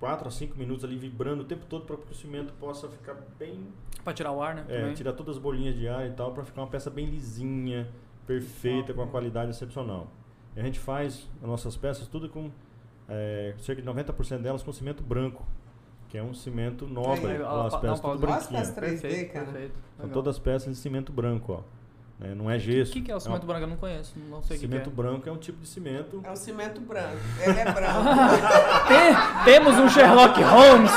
4 0.00 0.26
a 0.26 0.30
5 0.32 0.58
minutos 0.58 0.84
ali 0.84 0.96
vibrando 0.96 1.42
o 1.42 1.44
tempo 1.44 1.64
todo 1.66 1.84
para 1.84 1.96
que 1.96 2.10
o 2.10 2.14
cimento 2.14 2.52
possa 2.54 2.88
ficar 2.88 3.14
bem 3.38 3.68
Pra 4.02 4.12
tirar 4.12 4.32
o 4.32 4.42
ar, 4.42 4.54
né? 4.56 4.64
é, 4.68 4.80
também. 4.80 4.94
tirar 4.94 5.12
todas 5.12 5.36
as 5.36 5.42
bolinhas 5.42 5.76
de 5.76 5.86
ar 5.86 6.08
e 6.08 6.12
tal 6.12 6.32
para 6.32 6.44
ficar 6.44 6.62
uma 6.62 6.68
peça 6.68 6.90
bem 6.90 7.06
lisinha, 7.06 7.88
perfeita, 8.26 8.92
com 8.92 9.00
uma 9.00 9.10
qualidade 9.10 9.50
excepcional. 9.52 10.08
E 10.56 10.60
a 10.60 10.62
gente 10.64 10.80
faz 10.80 11.28
as 11.40 11.48
nossas 11.48 11.76
peças 11.76 12.08
tudo 12.08 12.28
com 12.28 12.50
é, 13.08 13.54
cerca 13.58 13.80
de 13.80 13.88
90% 13.88 14.38
delas 14.38 14.62
com 14.62 14.72
cimento 14.72 15.04
branco, 15.04 15.46
que 16.08 16.16
é 16.18 16.22
um 16.22 16.32
cimento 16.34 16.86
nobre. 16.86 17.26
Olha 17.26 17.46
ó, 17.46 17.66
as 17.66 17.76
peças 17.76 18.00
tudo 18.00 18.18
branquinhas. 18.18 18.70
peças 18.70 18.76
3D, 18.76 19.00
Perfeito, 19.00 19.32
cara. 19.32 19.44
perfeito. 19.46 19.72
São 19.96 20.06
Legal. 20.06 20.14
todas 20.22 20.38
peças 20.38 20.74
de 20.74 20.78
cimento 20.80 21.12
branco, 21.12 21.52
ó. 21.52 21.60
né? 22.24 22.34
Não 22.34 22.50
é 22.50 22.58
gesso. 22.58 22.90
O 22.90 22.94
que, 22.94 23.02
que 23.02 23.12
é 23.12 23.16
o 23.16 23.20
cimento 23.20 23.46
branco? 23.46 23.62
Eu 23.64 23.68
não 23.68 23.76
conheço, 23.76 24.14
não 24.30 24.42
sei 24.42 24.56
o 24.56 24.60
que, 24.60 24.66
que 24.66 24.72
Cimento 24.72 24.90
é. 24.90 24.92
branco 24.92 25.28
é 25.28 25.32
um 25.32 25.36
tipo 25.36 25.58
de 25.60 25.68
cimento. 25.68 26.20
É 26.24 26.30
um 26.30 26.36
cimento 26.36 26.80
branco. 26.80 27.16
Ele 27.40 27.58
é 27.60 27.64
branco. 27.72 28.00
Tem- 28.88 29.44
temos 29.44 29.74
um 29.78 29.88
Sherlock 29.88 30.40
Holmes! 30.42 30.92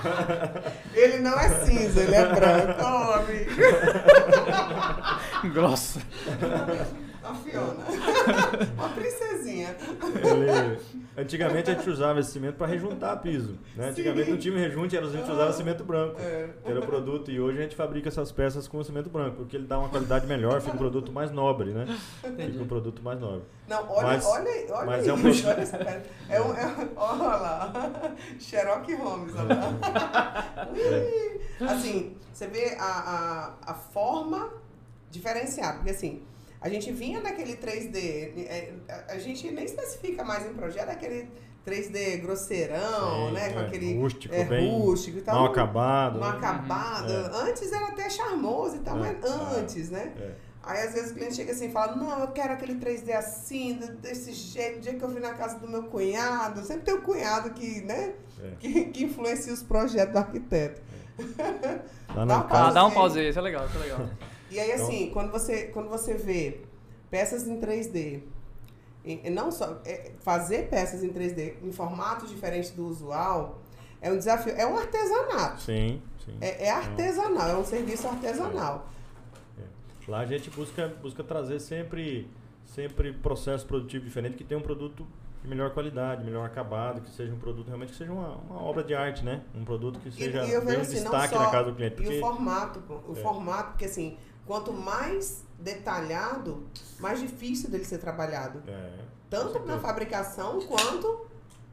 ele 0.94 1.18
não 1.18 1.38
é 1.38 1.48
cinza, 1.64 2.00
ele 2.00 2.14
é 2.14 2.26
branco. 2.26 2.82
Ô, 2.82 3.12
amigo. 3.14 3.50
Grossa. 5.54 6.00
A 7.22 7.34
Fiona. 7.34 7.84
Uma 8.76 8.88
princesinha. 8.90 9.76
Ele- 10.02 10.99
antigamente 11.16 11.70
a 11.70 11.74
gente 11.74 11.88
usava 11.90 12.20
esse 12.20 12.30
cimento 12.32 12.56
para 12.56 12.66
rejuntar 12.66 13.16
piso. 13.20 13.58
Né? 13.76 13.88
Antigamente 13.88 14.30
no 14.30 14.38
time 14.38 14.58
rejunte 14.58 14.96
a 14.96 15.02
gente 15.02 15.30
usava 15.30 15.52
cimento 15.52 15.84
branco. 15.84 16.20
É. 16.20 16.48
que 16.64 16.70
era 16.70 16.80
o 16.80 16.86
produto, 16.86 17.30
e 17.30 17.40
hoje 17.40 17.58
a 17.58 17.62
gente 17.62 17.76
fabrica 17.76 18.08
essas 18.08 18.30
peças 18.32 18.66
com 18.68 18.82
cimento 18.82 19.08
branco, 19.10 19.36
porque 19.36 19.56
ele 19.56 19.66
dá 19.66 19.78
uma 19.78 19.88
qualidade 19.88 20.26
melhor, 20.26 20.60
fica 20.60 20.74
um 20.74 20.78
produto 20.78 21.12
mais 21.12 21.30
nobre, 21.30 21.70
né? 21.72 21.86
Fica 22.22 22.62
um 22.62 22.66
produto 22.68 23.02
mais 23.02 23.20
nobre. 23.20 23.42
Não, 23.68 23.88
olha, 23.90 24.02
Mas- 24.06 24.26
olha, 24.26 24.50
olha 24.74 24.86
mas 24.86 25.00
isso, 25.02 25.10
é 25.10 25.14
um 25.14 25.22
peixe- 25.22 25.46
olha 25.46 25.60
essa 25.60 25.78
pedra. 25.78 26.02
É 26.28 26.40
um, 26.40 26.54
é 26.54 26.66
um- 26.66 26.88
olha 26.96 27.22
lá, 27.36 28.12
Sherlock 28.38 28.92
Holmes, 28.94 29.34
olha 29.36 29.54
lá. 29.54 30.66
Ui. 30.72 31.66
Assim, 31.66 32.16
você 32.32 32.46
vê 32.46 32.76
a, 32.78 33.54
a, 33.64 33.70
a 33.72 33.74
forma 33.74 34.50
diferenciada, 35.10 35.74
porque 35.78 35.90
assim, 35.90 36.22
a 36.60 36.68
gente 36.68 36.92
vinha 36.92 37.20
daquele 37.20 37.56
3D, 37.56 38.46
é, 38.46 38.72
a, 39.08 39.18
gente 39.18 39.50
nem 39.50 39.64
especifica 39.64 40.22
mais 40.24 40.44
em 40.46 40.52
projeto, 40.54 40.90
aquele 40.90 41.30
3D 41.66 42.20
grosseirão, 42.20 43.28
Sim, 43.28 43.34
né, 43.34 43.52
com 43.52 43.60
é, 43.60 43.66
aquele 43.66 43.98
rústico, 43.98 44.34
é, 44.34 44.44
bem 44.44 44.70
rústico 44.78 45.18
e 45.18 45.22
tal. 45.22 45.34
Mal 45.36 45.46
acabado. 45.46 46.18
Mal 46.20 46.30
né? 46.32 46.36
acabado. 46.38 47.12
É. 47.12 47.50
Antes 47.50 47.72
era 47.72 47.86
até 47.86 48.08
charmoso 48.10 48.76
e 48.76 48.80
tal, 48.80 48.96
É, 48.96 49.00
mas 49.00 49.24
é. 49.24 49.58
antes, 49.58 49.90
né? 49.90 50.12
É. 50.18 50.50
Aí 50.62 50.86
às 50.86 50.92
vezes 50.92 51.12
o 51.12 51.14
cliente 51.14 51.34
chega 51.36 51.52
assim 51.52 51.68
e 51.68 51.72
fala, 51.72 51.96
não, 51.96 52.20
eu 52.20 52.28
quero 52.28 52.52
aquele 52.52 52.74
3D 52.74 53.10
assim, 53.12 53.78
de- 53.78 53.92
desse 53.92 54.30
jeito, 54.32 54.78
o 54.78 54.80
dia 54.82 54.94
que 54.94 55.02
eu 55.02 55.08
fui 55.10 55.20
na 55.20 55.32
casa 55.32 55.58
do 55.58 55.66
meu 55.66 55.84
cunhado, 55.84 56.62
sempre 56.62 56.82
tem 56.82 56.94
um 56.94 57.00
cunhado 57.00 57.50
que, 57.50 57.80
né, 57.80 58.12
É. 58.42 58.50
que, 58.60 58.84
que 58.86 59.04
influencia 59.04 59.52
os 59.54 59.62
projetos 59.62 60.12
do 60.12 60.18
arquiteto. 60.18 60.82
Dá 62.14 62.26
na 62.26 62.36
um 62.36 62.40
Ah, 62.40 62.44
casa, 62.44 62.74
dá 62.74 62.84
um 62.86 62.90
pause 62.90 63.18
aí, 63.20 63.28
isso 63.30 63.38
é 63.38 63.42
legal, 63.42 63.66
isso 63.66 63.76
é 63.76 63.80
legal. 63.80 64.00
E 64.50 64.58
aí, 64.58 64.72
Então- 64.72 64.86
assim, 64.86 65.10
quando, 65.12 65.30
você, 65.30 65.64
quando 65.68 65.88
você 65.88 66.14
vê 66.14 66.60
peças 67.10 67.46
em 67.46 67.58
3D, 67.60 68.22
e, 69.04 69.20
e 69.24 69.30
não 69.30 69.50
só 69.50 69.78
é, 69.84 70.12
fazer 70.20 70.68
peças 70.68 71.02
em 71.02 71.08
3D 71.10 71.54
em 71.62 71.72
formatos 71.72 72.28
diferentes 72.30 72.70
do 72.70 72.86
usual, 72.86 73.58
é 74.00 74.10
um 74.12 74.16
desafio, 74.18 74.52
é 74.56 74.66
um 74.66 74.76
artesanato. 74.76 75.60
Sim, 75.62 76.02
sim. 76.24 76.36
É, 76.40 76.66
é 76.66 76.70
artesanal, 76.70 77.48
é 77.48 77.56
um 77.56 77.64
serviço 77.64 78.06
artesanal. 78.08 78.86
Lá 80.08 80.20
a 80.20 80.26
gente 80.26 80.50
busca, 80.50 80.88
busca 81.00 81.22
trazer 81.22 81.60
sempre, 81.60 82.28
sempre 82.64 83.12
processo 83.12 83.64
produtivo 83.66 84.04
diferente 84.04 84.36
que 84.36 84.42
tenha 84.42 84.58
um 84.58 84.62
produto 84.62 85.06
de 85.42 85.48
melhor 85.48 85.70
qualidade, 85.70 86.24
melhor 86.24 86.44
acabado, 86.44 87.00
que 87.00 87.10
seja 87.10 87.32
um 87.32 87.38
produto 87.38 87.66
realmente 87.68 87.92
que 87.92 87.98
seja 87.98 88.12
uma, 88.12 88.36
uma 88.36 88.60
obra 88.62 88.82
de 88.82 88.92
arte, 88.94 89.24
né? 89.24 89.42
Um 89.54 89.64
produto 89.64 90.00
que 90.00 90.08
E, 90.08 90.12
seja 90.12 90.44
e 90.44 90.52
eu 90.52 90.60
bem 90.60 90.68
vejo 90.70 90.78
um 90.80 90.82
assim, 90.82 90.92
destaque 90.94 91.34
só. 91.34 91.40
na 91.40 91.50
casa 91.50 91.70
do 91.70 91.76
cliente. 91.76 91.94
E 91.94 91.96
Porque, 91.96 92.16
o 92.18 92.20
formato, 92.20 92.82
o 93.08 93.12
É. 93.16 93.22
formato, 93.22 93.68
porque 93.70 93.84
assim, 93.84 94.18
quanto 94.50 94.72
mais 94.72 95.44
detalhado, 95.60 96.66
mais 96.98 97.20
difícil 97.20 97.70
dele 97.70 97.84
ser 97.84 97.98
trabalhado. 97.98 98.60
é, 98.66 98.98
Tanto 99.30 99.64
na 99.64 99.78
fabricação 99.78 100.58
quanto 100.62 101.24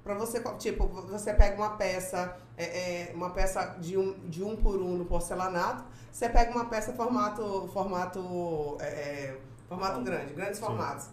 para 0.03 0.13
você, 0.13 0.39
tipo, 0.59 0.85
você 0.85 1.33
pega 1.33 1.55
uma 1.55 1.71
peça, 1.71 2.37
é, 2.55 3.09
é, 3.09 3.11
uma 3.15 3.31
peça 3.31 3.77
de 3.79 3.97
um, 3.97 4.13
de 4.29 4.43
um 4.43 4.55
por 4.55 4.79
um 4.79 4.95
no 4.95 5.05
porcelanato, 5.05 5.85
você 6.11 6.29
pega 6.29 6.51
uma 6.51 6.65
peça 6.65 6.93
formato, 6.93 7.67
formato, 7.73 8.77
é, 8.79 8.85
é, 8.85 9.39
formato 9.67 9.99
grande, 10.01 10.35
grandes 10.35 10.59
Sim. 10.59 10.65
formatos. 10.65 11.09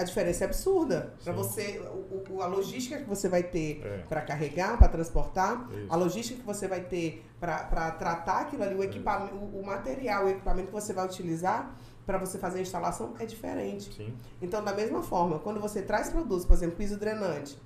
A 0.00 0.04
diferença 0.04 0.44
é 0.44 0.46
absurda. 0.46 1.12
Para 1.22 1.32
você, 1.34 1.78
o, 2.10 2.22
o- 2.36 2.42
a 2.42 2.46
logística 2.46 2.96
que 2.96 3.04
você 3.08 3.28
vai 3.28 3.42
ter 3.42 3.82
É. 3.84 3.98
para 4.08 4.22
carregar, 4.22 4.78
para 4.78 4.88
transportar, 4.88 5.68
Isso. 5.70 5.86
a 5.92 5.96
logística 5.96 6.40
que 6.40 6.46
você 6.46 6.66
vai 6.66 6.80
ter 6.80 7.22
para 7.38 7.90
tratar 7.92 8.40
aquilo 8.42 8.62
ali, 8.62 8.74
o 8.74 8.82
equipamento, 8.82 9.34
o, 9.34 9.60
o 9.60 9.66
material, 9.66 10.24
o 10.24 10.28
equipamento 10.30 10.68
que 10.68 10.72
você 10.72 10.92
vai 10.94 11.04
utilizar 11.04 11.74
para 12.06 12.16
você 12.16 12.38
fazer 12.38 12.60
a 12.60 12.62
instalação 12.62 13.12
é 13.18 13.26
diferente. 13.26 13.92
Sim, 13.94 14.14
Então, 14.40 14.64
da 14.64 14.72
mesma 14.74 15.02
forma, 15.02 15.38
quando 15.38 15.60
você 15.60 15.82
traz 15.82 16.08
produtos, 16.08 16.44
por 16.46 16.54
exemplo, 16.54 16.76
piso 16.76 16.96
drenante, 16.96 17.58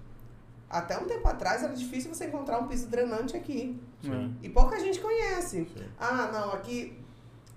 até 0.69 0.98
um 0.98 1.05
tempo 1.05 1.27
atrás 1.28 1.62
era 1.62 1.73
difícil 1.73 2.12
você 2.12 2.27
encontrar 2.27 2.59
um 2.59 2.66
piso 2.66 2.89
drenante 2.89 3.36
aqui. 3.36 3.81
sim. 4.02 4.35
E 4.43 4.48
pouca 4.48 4.78
gente 4.81 4.98
conhece. 5.01 5.69
Sim. 5.73 5.85
Ah, 6.01 6.31
não, 6.32 6.52
aqui 6.52 6.98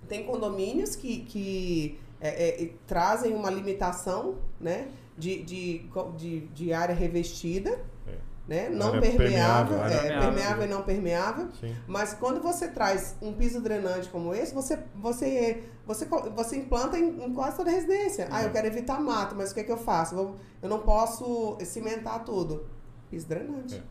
tem 0.08 0.24
condomínios 0.24 0.94
que, 0.96 1.20
que 1.24 1.98
é, 2.20 2.62
é, 2.64 2.70
trazem 2.86 3.34
uma 3.34 3.50
limitação 3.50 4.36
né, 4.60 4.88
de, 5.16 5.42
de, 5.42 5.82
de, 6.16 6.40
de 6.48 6.72
área 6.72 6.94
revestida, 6.94 7.70
É. 8.06 8.14
né, 8.46 8.68
não 8.70 8.88
Área 8.88 9.00
permeável, 9.00 9.78
permeável, 9.78 9.78
é, 9.78 10.00
permeável. 10.00 10.28
permeável 10.32 10.64
e 10.64 10.68
não 10.68 10.82
permeável. 10.82 11.48
sim. 11.60 11.76
Mas 11.86 12.14
quando 12.14 12.40
você 12.40 12.68
traz 12.68 13.16
um 13.22 13.32
piso 13.32 13.60
drenante 13.60 14.08
como 14.08 14.34
esse, 14.34 14.54
você, 14.54 14.78
você, 14.94 15.62
você, 15.86 16.04
você 16.34 16.56
implanta 16.56 16.98
em, 16.98 17.24
em 17.24 17.32
quase 17.34 17.56
toda 17.56 17.70
a 17.70 17.72
residência. 17.72 18.28
Ah, 18.30 18.42
eu 18.42 18.46
Uhum. 18.48 18.52
quero 18.52 18.66
evitar 18.66 19.00
mato, 19.00 19.34
mas 19.36 19.50
o 19.50 19.54
que, 19.54 19.60
é 19.60 19.64
que 19.64 19.72
eu 19.72 19.76
faço? 19.78 20.14
Eu, 20.14 20.36
eu 20.62 20.68
não 20.68 20.80
posso 20.80 21.56
cimentar 21.64 22.24
tudo. 22.24 22.66
Piso 23.10 23.26
drenante. 23.28 23.76
É. 23.76 23.82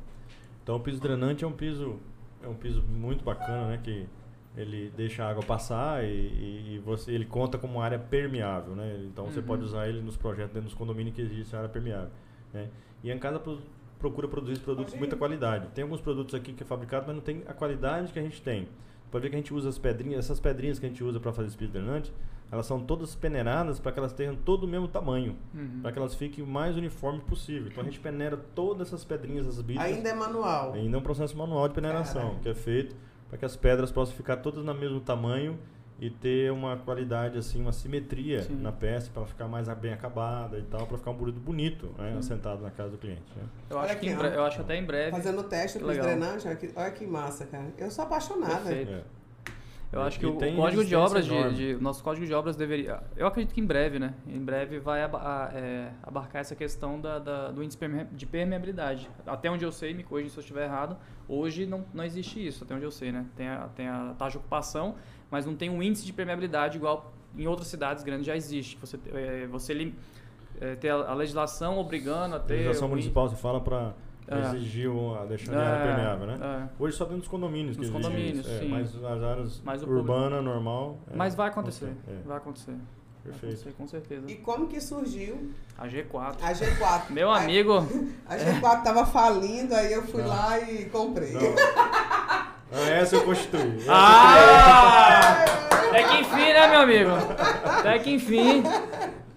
Então 0.64 0.76
o 0.76 0.80
piso 0.80 1.00
drenante 1.00 1.44
é 1.44 1.48
um 1.48 1.54
piso 1.54 1.98
é 2.44 2.48
um 2.48 2.54
piso 2.54 2.84
muito 2.84 3.24
bacana, 3.26 3.68
né? 3.70 3.80
Que 3.84 4.08
ele 4.58 4.92
deixa 4.98 5.24
a 5.24 5.30
água 5.30 5.44
passar 5.44 6.04
e, 6.04 6.08
e- 6.08 6.76
e 6.76 6.80
você 6.80 7.12
ele 7.12 7.26
conta 7.26 7.58
como 7.58 7.80
área 7.80 8.00
permeável, 8.00 8.76
né? 8.76 9.00
Então 9.06 9.26
você 9.26 9.40
Uhum. 9.40 9.46
pode 9.46 9.64
usar 9.64 9.88
ele 9.88 10.02
nos 10.02 10.18
projetos 10.18 10.52
dentro 10.54 10.68
dos 10.70 10.78
condomínios 10.78 11.16
que 11.16 11.22
existe 11.22 11.56
área 11.56 11.70
permeável, 11.70 12.10
né? 12.54 12.68
E 13.04 13.12
a 13.12 13.18
pro- 13.40 13.60
procura 14.00 14.28
produzir 14.28 14.60
produtos 14.62 14.94
de 14.94 15.00
muita 15.00 15.16
qualidade. 15.16 15.68
Tem 15.76 15.84
alguns 15.84 16.02
produtos 16.02 16.34
aqui 16.36 16.54
que 16.54 16.64
é 16.64 16.66
fabricado, 16.66 17.06
mas 17.08 17.16
não 17.16 17.22
tem 17.24 17.44
a 17.48 17.54
qualidade 17.54 18.12
que 18.12 18.20
a 18.20 18.22
gente 18.22 18.42
tem. 18.42 18.68
Pode 19.12 19.24
ver 19.24 19.30
que 19.30 19.36
a 19.36 19.40
gente 19.40 19.54
usa 19.54 19.70
as 19.70 19.78
pedrinhas, 19.78 20.20
essas 20.26 20.40
pedrinhas 20.40 20.80
que 20.80 20.86
a 20.86 20.90
gente 20.90 21.04
usa 21.04 21.20
para 21.20 21.32
fazer 21.32 21.48
esse 21.48 21.58
piso 21.58 21.72
drenante, 21.72 22.12
elas 22.52 22.66
são 22.66 22.80
todas 22.80 23.16
peneiradas 23.16 23.80
para 23.80 23.92
que 23.92 24.00
elas 24.00 24.12
tenham 24.14 24.36
todo 24.36 24.64
o 24.64 24.68
mesmo 24.68 24.88
tamanho, 24.88 25.36
Uhum. 25.54 25.80
para 25.82 25.92
que 25.92 26.00
elas 26.00 26.14
fiquem 26.16 26.44
o 26.44 26.48
mais 26.48 26.76
uniforme 26.76 27.20
possível. 27.22 27.68
Então 27.70 27.82
a 27.82 27.86
gente 27.86 28.00
peneira 28.00 28.36
todas 28.56 28.88
essas 28.88 29.04
pedrinhas, 29.06 29.48
essas 29.48 29.62
bichas. 29.62 29.84
Ainda 29.84 30.10
é 30.10 30.14
manual. 30.14 30.74
Ainda 30.74 30.98
é 30.98 31.00
um 31.00 31.04
processo 31.04 31.38
manual 31.38 31.68
de 31.68 31.74
peneiração, 31.76 32.22
Caralho. 32.22 32.40
que 32.42 32.50
é 32.50 32.54
feito 32.54 32.96
para 33.30 33.38
que 33.38 33.46
as 33.46 33.56
pedras 33.56 33.92
possam 33.92 34.16
ficar 34.16 34.38
todas 34.38 34.64
no 34.64 34.74
mesmo 34.74 35.00
tamanho 35.00 35.58
e 36.00 36.10
ter 36.10 36.52
uma 36.52 36.78
qualidade, 36.78 37.38
assim, 37.40 37.60
uma 37.60 37.72
simetria 37.72 38.44
Sim. 38.44 38.56
na 38.56 38.72
peça 38.72 39.10
para 39.12 39.26
ficar 39.26 39.48
mais 39.48 39.68
bem 39.70 39.92
acabada 39.92 40.58
e 40.60 40.62
tal, 40.62 40.86
para 40.86 40.98
ficar 40.98 41.12
um 41.12 41.16
bonito 41.16 41.40
bonito, 41.40 41.90
né, 41.98 42.16
assentado 42.20 42.62
na 42.62 42.70
casa 42.70 42.92
do 42.92 42.98
cliente. 42.98 43.24
né? 43.36 43.44
Eu 43.70 43.80
acho, 43.80 43.94
aqui, 43.94 44.08
eu 44.10 44.44
acho 44.44 44.58
que 44.58 44.62
até 44.62 44.76
em 44.78 44.86
breve. 44.86 45.12
Fazendo 45.12 45.40
o 45.42 45.44
teste 45.44 45.80
olha 46.48 46.56
que, 46.56 46.72
olha 46.76 46.92
que 46.92 47.06
massa, 47.08 47.46
cara. 47.48 47.66
Eu 47.78 47.90
sou 47.90 48.06
apaixonada. 48.06 48.64
Perfeito. 48.64 48.92
É. 48.92 49.17
Eu 49.92 50.02
acho 50.02 50.20
que 50.20 50.26
E 50.26 50.30
o, 50.30 50.34
código 50.56 50.84
de 50.84 50.96
obras 50.96 51.26
de, 51.26 51.54
de- 51.76 51.82
nosso 51.82 52.04
código 52.04 52.26
de 52.26 52.34
obras 52.34 52.58
deveria, 52.58 53.02
eu 53.16 53.26
acredito 53.26 53.54
que 53.54 53.62
em 53.62 53.66
breve, 53.66 53.98
né? 54.00 54.14
Em 54.28 54.44
breve 54.44 54.80
vai 54.80 55.02
aba- 55.02 55.20
a- 55.22 55.52
é, 55.58 55.92
abarcar 56.04 56.42
essa 56.42 56.56
questão 56.56 57.00
da, 57.00 57.20
da- 57.20 57.52
do 57.52 57.64
índice 57.64 57.80
de 58.12 58.26
permeabilidade. 58.26 59.10
Até 59.26 59.50
onde 59.50 59.64
eu 59.64 59.72
sei, 59.72 59.94
me 59.94 60.04
corrija 60.04 60.30
se 60.30 60.38
eu 60.38 60.42
estiver 60.42 60.66
errado. 60.66 60.98
Hoje 61.28 61.66
não, 61.66 61.86
não 61.94 62.04
existe 62.04 62.46
isso, 62.46 62.66
até 62.66 62.76
onde 62.76 62.84
eu 62.84 62.92
sei, 62.92 63.14
né? 63.14 63.26
Tem 63.36 63.48
a, 63.48 63.70
tem 63.76 63.88
a 63.88 64.14
taxa 64.18 64.32
de 64.32 64.38
ocupação, 64.40 64.96
mas 65.32 65.46
não 65.46 65.56
tem 65.56 65.70
um 65.70 65.82
índice 65.82 66.06
de 66.06 66.12
permeabilidade 66.12 66.78
igual 66.78 67.14
em 67.38 67.48
outras 67.48 67.68
cidades 67.70 68.04
grandes 68.04 68.26
já 68.26 68.36
existe. 68.36 68.78
Você 68.82 69.00
é, 69.14 69.48
você 69.48 69.94
é, 70.60 70.76
ter 70.76 70.90
a, 70.90 70.96
a 70.96 71.14
legislação 71.14 71.78
obrigando 71.80 72.36
a 72.36 72.38
A 72.38 72.42
ter 72.42 72.56
legislação 72.56 72.88
o 72.88 72.90
municipal 72.90 73.30
se 73.30 73.36
fala 73.38 73.62
para 73.62 73.94
É. 74.30 74.56
exigir 74.56 74.90
uma, 74.90 75.26
deixar 75.26 75.52
de 75.52 75.58
É, 75.58 75.62
área 75.62 75.86
permeável, 75.96 76.28
né? 76.28 76.38
é. 76.42 76.84
Hoje 76.84 76.98
só 76.98 77.04
dentro 77.06 77.20
dos 77.20 77.28
condomínios 77.30 77.78
Nos 77.78 77.88
que 77.88 77.94
condomínios, 77.94 78.40
isso. 78.46 78.50
É, 78.56 78.60
sim. 78.60 78.68
mas 78.70 78.94
nas 79.02 79.24
áreas 79.24 79.62
Mas 79.64 79.84
urbana, 79.84 80.42
normal... 80.42 80.98
é, 81.12 81.16
Mas 81.16 81.34
vai 81.36 81.48
acontecer. 81.50 81.94
É, 82.08 82.28
vai 82.28 82.38
acontecer. 82.38 82.72
Vai 82.72 83.32
perfeito. 83.34 83.54
acontecer, 83.56 83.74
com 83.78 83.88
certeza. 83.88 84.32
E 84.32 84.36
como 84.36 84.68
que 84.68 84.80
surgiu 84.82 85.52
A 85.78 85.88
G4. 85.88 86.36
a 86.42 86.52
G4? 86.54 87.02
Meu 87.12 87.30
A- 87.32 87.40
amigo, 87.42 87.78
A 88.28 88.36
G4 88.38 88.84
tava 88.84 89.06
falindo, 89.06 89.74
aí 89.76 89.94
eu 89.94 90.04
fui 90.04 90.22
Não. 90.22 90.30
lá 90.30 90.60
e 90.60 90.86
comprei. 90.86 91.32
Não. 91.34 91.42
Ah, 92.70 92.90
essa 92.90 93.16
eu 93.16 93.24
constituí. 93.24 93.78
Essa 93.78 93.92
Ah! 93.94 95.46
Até 95.90 96.04
que 96.04 96.16
enfim, 96.22 96.36
né, 96.54 96.68
meu 96.68 96.82
amigo? 96.82 97.10
Até 97.66 98.00
que 98.00 98.12
enfim. 98.12 98.62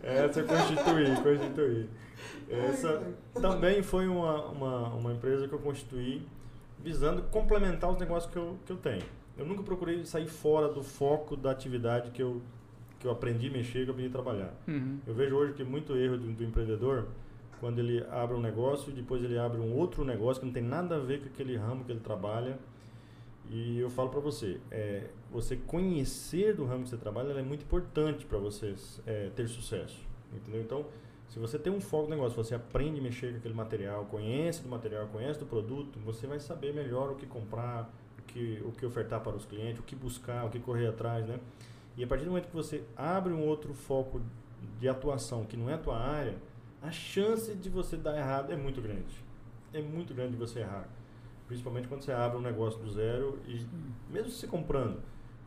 Essa 0.03 0.41
eu 0.41 0.47
constituí, 0.47 1.15
constituí. 1.23 1.89
Essa 2.51 3.15
também 3.41 3.83
foi 3.83 4.09
uma, 4.09 4.47
uma, 4.47 4.89
uma 4.95 5.13
empresa 5.13 5.47
que 5.47 5.55
eu 5.55 5.59
constituí 5.59 6.23
visando 6.83 7.23
complementar 7.31 7.91
os 7.91 7.99
negócios 7.99 8.31
que 8.33 8.39
eu, 8.39 8.57
que 8.67 8.73
eu 8.73 8.77
tenho. 8.77 9.03
Eu 9.39 9.47
nunca 9.47 9.63
procurei 9.63 10.05
sair 10.05 10.27
fora 10.27 10.69
do 10.69 10.83
foco 10.83 11.37
da 11.37 11.51
atividade 11.51 12.11
que 12.11 12.23
eu, 12.23 12.43
que 12.99 13.07
eu 13.07 13.11
aprendi 13.11 13.49
a 13.49 13.51
mexer, 13.51 13.85
que 13.85 13.91
eu 13.91 13.93
aprendi 13.93 14.09
a 14.09 14.13
trabalhar. 14.13 14.55
Uhum. 14.67 14.99
Eu 15.07 15.15
vejo 15.15 15.35
hoje 15.37 15.53
que 15.55 15.65
muito 15.65 15.97
erro 15.97 16.19
do, 16.19 16.33
do 16.33 16.45
empreendedor, 16.45 17.07
quando 17.61 17.79
ele 17.79 18.05
abre 18.11 18.35
um 18.35 18.41
negócio 18.41 18.91
e 18.91 18.95
depois 18.95 19.23
ele 19.23 19.39
abre 19.39 19.61
um 19.61 19.73
outro 19.77 20.05
negócio 20.05 20.41
que 20.41 20.47
não 20.47 20.53
tem 20.53 20.63
nada 20.63 20.97
a 20.97 20.99
ver 20.99 21.21
com 21.21 21.27
aquele 21.27 21.57
ramo 21.57 21.85
que 21.85 21.93
ele 21.93 22.01
trabalha. 22.01 22.59
E 23.51 23.79
eu 23.79 23.91
falo 23.91 24.09
para 24.09 24.21
você, 24.21 24.61
é, 24.71 25.09
você 25.31 25.57
conhecer 25.57 26.55
do 26.55 26.65
ramo 26.65 26.85
que 26.85 26.91
você 26.91 26.97
trabalha 26.97 27.31
ela 27.31 27.41
é 27.41 27.43
muito 27.43 27.63
importante 27.63 28.25
para 28.25 28.39
você 28.39 28.75
é, 29.07 29.31
ter 29.35 29.49
sucesso, 29.49 29.99
entendeu? 30.33 30.63
Então, 30.63 30.87
se 31.31 31.39
você 31.39 31.61
tem 31.61 31.73
um 31.73 31.81
foco 31.81 32.05
no 32.05 32.11
negócio, 32.11 32.43
você 32.43 32.57
aprende 32.57 32.99
a 32.99 33.03
mexer 33.03 33.31
com 33.31 33.39
aquele 33.39 33.55
material, 33.55 34.05
conhece 34.07 34.63
do 34.63 34.69
material, 34.69 35.07
conhece 35.07 35.39
do 35.39 35.47
produto, 35.47 35.97
você 36.01 36.27
vai 36.27 36.41
saber 36.41 36.75
melhor 36.75 37.13
o 37.13 37.15
que 37.15 37.25
comprar, 37.25 37.89
o 38.19 38.23
que, 38.23 38.61
o 38.65 38.73
que 38.73 38.85
ofertar 38.85 39.21
para 39.21 39.37
os 39.37 39.47
clientes, 39.47 39.79
o 39.79 39.85
que 39.85 39.95
buscar, 39.95 40.45
o 40.45 40.51
que 40.51 40.59
correr 40.59 40.89
atrás, 40.89 41.25
né? 41.29 41.39
E 41.97 42.03
a 42.03 42.07
partir 42.09 42.25
do 42.25 42.33
momento 42.33 42.49
que 42.49 42.57
você 42.57 42.83
abre 42.97 43.33
um 43.33 43.47
outro 43.47 43.73
foco 43.73 44.21
de 44.81 44.89
atuação 44.89 45.45
que 45.45 45.57
não 45.57 45.71
é 45.71 45.75
a 45.75 45.79
tua 45.79 45.97
área, 45.97 46.35
a 46.83 46.91
chance 46.91 47.55
de 47.55 47.71
você 47.71 47.97
dar 47.97 48.19
errado 48.19 48.53
é 48.53 48.57
muito 48.57 48.81
grande. 48.81 49.25
É 49.73 49.81
muito 49.81 50.13
grande 50.13 50.33
de 50.33 50.37
você 50.37 50.59
errar. 50.59 50.89
Principalmente 51.47 51.87
quando 51.87 52.03
você 52.03 52.11
abre 52.11 52.39
um 52.39 52.43
negócio 52.43 52.81
do 52.81 52.91
zero 52.91 53.39
e 53.47 53.65
mesmo 54.11 54.31
se 54.31 54.49
comprando, 54.49 55.01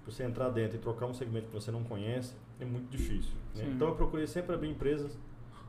você 0.05 0.23
entrar 0.23 0.47
dentro 0.49 0.77
e 0.77 0.79
trocar 0.79 1.07
um 1.07 1.13
segmento 1.13 1.47
que 1.47 1.53
você 1.53 1.71
não 1.71 1.83
conhece, 1.83 2.33
é 2.57 2.63
muito 2.63 2.89
difícil. 2.89 3.33
né? 3.53 3.65
Então 3.75 3.89
eu 3.89 3.95
procurei 3.95 4.27
sempre 4.27 4.55
abrir 4.55 4.69
empresas 4.69 5.17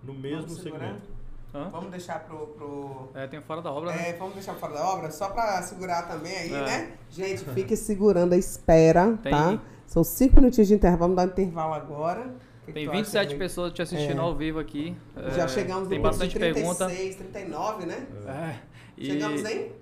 no 0.04 0.14
mesmo 0.14 0.48
segmento. 0.50 1.14
Hã? 1.54 1.68
Vamos 1.70 1.90
deixar 1.90 2.18
pro. 2.24 2.48
pro... 2.48 3.08
É, 3.14 3.26
tem 3.28 3.40
fora 3.40 3.62
da 3.62 3.70
obra, 3.70 3.92
né? 3.92 4.10
É, 4.10 4.12
vamos 4.14 4.34
deixar 4.34 4.54
fora 4.54 4.74
da 4.74 4.88
obra, 4.88 5.10
só 5.12 5.28
pra 5.28 5.62
segurar 5.62 6.02
também 6.08 6.36
aí, 6.36 6.52
É. 6.52 6.60
né? 6.64 6.92
Gente, 7.10 7.44
fique 7.50 7.76
segurando 7.76 8.32
a 8.32 8.36
espera, 8.36 9.16
Tem- 9.22 9.30
tá? 9.32 9.60
São 9.86 10.02
cinco 10.02 10.36
minutinhos 10.40 10.66
de 10.66 10.74
intervalo, 10.74 11.14
vamos 11.14 11.16
dar 11.16 11.22
um 11.22 11.26
intervalo 11.26 11.74
agora. 11.74 12.34
Que 12.64 12.72
que 12.72 12.72
Tem 12.72 12.84
acha, 12.88 12.92
27 12.96 13.22
Felipe? 13.26 13.38
pessoas 13.38 13.72
te 13.72 13.82
assistindo 13.82 14.18
É. 14.18 14.20
ao 14.24 14.34
vivo 14.34 14.58
aqui. 14.58 14.96
Já 15.36 15.44
É, 15.44 15.48
chegamos 15.48 15.86
Tem 15.88 16.00
bastante 16.00 16.32
de 16.32 16.38
pergunta. 16.38 16.86
36, 16.86 17.16
39, 17.16 17.86
né? 17.86 18.06
É, 18.26 18.56
e 18.96 19.06
Chegamos 19.06 19.44
em? 19.44 19.72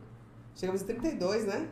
Chegamos 0.56 0.82
em 0.82 0.84
32, 0.84 1.46
né? 1.46 1.68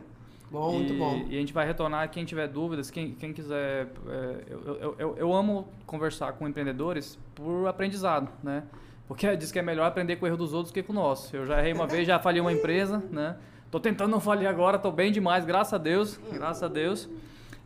Bom, 0.51 0.73
muito 0.73 0.93
e, 0.93 0.97
bom. 0.97 1.25
E 1.29 1.37
a 1.37 1.39
gente 1.39 1.53
vai 1.53 1.65
retornar. 1.65 2.09
Quem 2.11 2.25
tiver 2.25 2.47
dúvidas, 2.47 2.91
quem, 2.91 3.13
quem 3.13 3.31
quiser. 3.31 3.87
é, 4.07 4.43
eu, 4.49 4.75
eu, 4.75 4.95
eu, 4.99 5.15
eu 5.17 5.33
amo 5.33 5.67
conversar 5.85 6.33
com 6.33 6.47
empreendedores 6.47 7.17
por 7.33 7.67
aprendizado, 7.67 8.29
né? 8.43 8.63
Porque 9.07 9.33
diz 9.37 9.51
que 9.51 9.59
é 9.59 9.61
melhor 9.61 9.85
aprender 9.85 10.17
com 10.17 10.25
o 10.25 10.27
erro 10.27 10.37
dos 10.37 10.53
outros 10.53 10.73
que 10.73 10.83
com 10.83 10.91
o 10.91 10.95
nosso. 10.95 11.33
Eu 11.35 11.45
já 11.45 11.57
errei 11.59 11.71
uma 11.73 11.87
vez, 11.87 12.05
já 12.05 12.19
falhei 12.19 12.41
uma 12.41 12.51
empresa, 12.51 13.01
né? 13.11 13.37
Tô 13.71 13.79
tentando 13.79 14.11
não 14.11 14.19
falhar 14.19 14.51
agora, 14.53 14.77
tô 14.77 14.91
bem 14.91 15.11
demais, 15.13 15.45
graças 15.45 15.73
a 15.73 15.77
Deus, 15.77 16.19
graças 16.33 16.61
a 16.61 16.67
Deus. 16.67 17.09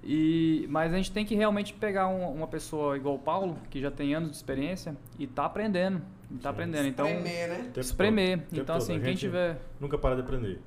E, 0.04 0.68
mas 0.70 0.94
a 0.94 0.98
gente 0.98 1.12
tem 1.12 1.26
que 1.26 1.34
realmente 1.34 1.74
pegar 1.74 2.08
um- 2.08 2.32
uma 2.32 2.46
pessoa 2.48 2.96
igual 2.96 3.16
o 3.16 3.20
Paulo, 3.20 3.58
que 3.72 3.82
já 3.82 3.90
tem 3.90 4.14
anos 4.14 4.30
de 4.30 4.36
experiência 4.36 4.96
e 5.18 5.26
tá 5.26 5.46
aprendendo. 5.46 6.00
E 6.30 6.36
tá 6.36 6.42
Sim. 6.42 6.48
aprendendo. 6.50 6.88
Então, 6.88 7.08
Espremer, 7.08 7.50
né? 7.50 7.56
Tempo 7.66 7.80
espremer. 7.80 8.38
todo, 8.38 8.48
Então, 8.62 8.66
todo. 8.66 8.84
assim, 8.84 9.00
quem 9.02 9.16
tiver. 9.16 9.58
Nunca 9.80 9.98
para 9.98 10.14
de 10.14 10.22
aprender. 10.22 10.60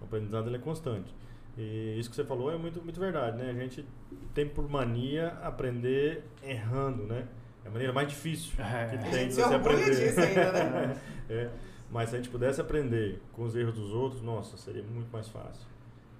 O 0.00 0.04
aprendizado 0.04 0.48
ele 0.48 0.56
é 0.56 0.58
constante. 0.58 1.14
E 1.62 1.98
isso 1.98 2.08
que 2.08 2.16
você 2.16 2.24
falou 2.24 2.50
é 2.50 2.56
muito, 2.56 2.82
muito 2.82 2.98
verdade, 2.98 3.36
né? 3.36 3.50
A 3.50 3.52
gente 3.52 3.84
tem 4.32 4.48
por 4.48 4.66
mania 4.68 5.28
aprender 5.42 6.24
errando, 6.42 7.04
né? 7.04 7.26
É 7.62 7.68
a 7.68 7.70
maneira 7.70 7.92
mais 7.92 8.08
difícil 8.08 8.52
É. 8.58 8.96
que 8.96 9.10
tem 9.10 9.28
de 9.28 9.34
você 9.34 9.42
aprender. 9.54 9.90
disso 9.90 10.20
ainda, 10.20 10.52
né? 10.52 10.96
É. 11.28 11.50
Mas 11.90 12.08
se 12.08 12.14
a 12.16 12.18
gente 12.18 12.30
pudesse 12.30 12.60
aprender 12.60 13.20
com 13.32 13.42
os 13.42 13.54
erros 13.54 13.74
dos 13.74 13.92
outros, 13.92 14.22
nossa, 14.22 14.56
seria 14.56 14.82
muito 14.82 15.10
mais 15.12 15.28
fácil. 15.28 15.66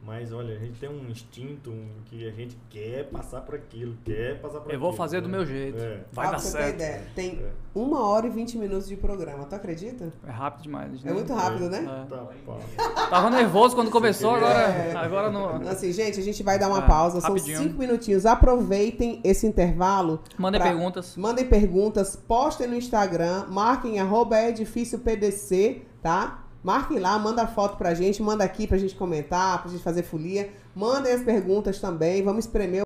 Mas 0.02 0.32
olha, 0.32 0.56
a 0.56 0.58
gente 0.58 0.80
tem 0.80 0.88
um 0.88 1.10
instinto 1.10 1.70
um, 1.70 1.86
que 2.06 2.26
a 2.26 2.30
gente 2.32 2.56
quer 2.70 3.04
passar 3.10 3.42
por 3.42 3.54
aquilo, 3.54 3.94
quer 4.02 4.40
passar 4.40 4.60
por 4.60 4.72
Eu 4.72 4.80
vou 4.80 4.94
fazer 4.94 5.20
do 5.20 5.28
né? 5.28 5.36
meu 5.36 5.46
jeito. 5.46 5.78
É. 5.78 6.00
Vai 6.10 6.26
Ó, 6.26 6.30
dar 6.30 6.36
pra 6.38 6.38
você 6.38 6.56
ter 6.56 6.62
certo. 6.64 6.74
ideia, 6.76 7.02
tem 7.14 7.38
É. 7.44 7.50
uma 7.74 8.06
hora 8.06 8.26
e 8.26 8.30
vinte 8.30 8.56
minutos 8.56 8.88
de 8.88 8.96
programa, 8.96 9.44
tu 9.44 9.54
acredita? 9.54 10.10
É 10.26 10.30
rápido 10.30 10.62
demais. 10.62 10.92
gente, 10.92 11.02
É 11.04 11.08
né? 11.08 11.12
muito 11.12 11.32
rápido, 11.34 11.68
né? 11.68 11.78
É. 11.80 12.08
Tá, 12.08 12.26
pá. 12.46 13.06
Tava 13.10 13.28
nervoso 13.30 13.74
quando 13.76 13.90
começou, 13.90 14.32
queria- 14.32 14.48
agora, 14.48 14.64
É. 14.72 14.96
agora 14.96 15.30
não. 15.30 15.68
Assim, 15.68 15.92
gente, 15.92 16.18
a 16.18 16.22
gente 16.22 16.42
vai 16.42 16.58
dar 16.58 16.68
uma 16.68 16.78
É, 16.84 16.86
pausa, 16.86 17.20
são 17.20 17.28
rapidinho. 17.34 17.58
cinco 17.58 17.78
minutinhos. 17.78 18.24
Aproveitem 18.24 19.20
esse 19.22 19.46
intervalo. 19.46 20.20
Mandem 20.38 20.58
pra- 20.58 20.70
perguntas. 20.70 21.14
Mandem 21.16 21.46
perguntas, 21.46 22.16
postem 22.16 22.66
no 22.66 22.74
Instagram, 22.74 23.44
marquem 23.50 24.00
arroba 24.00 24.38
é 24.38 24.50
difícil 24.50 24.98
PDC, 25.00 25.82
tá? 26.02 26.44
Marquem 26.62 26.98
lá, 26.98 27.18
manda 27.18 27.46
foto 27.46 27.76
pra 27.76 27.94
gente, 27.94 28.22
manda 28.22 28.44
aqui 28.44 28.66
pra 28.66 28.76
gente 28.76 28.94
comentar, 28.94 29.62
pra 29.62 29.70
gente 29.70 29.82
fazer 29.82 30.02
folia. 30.02 30.52
Mandem 30.74 31.12
as 31.12 31.22
perguntas 31.22 31.80
também, 31.80 32.22
vamos 32.22 32.44
espremer 32.44 32.82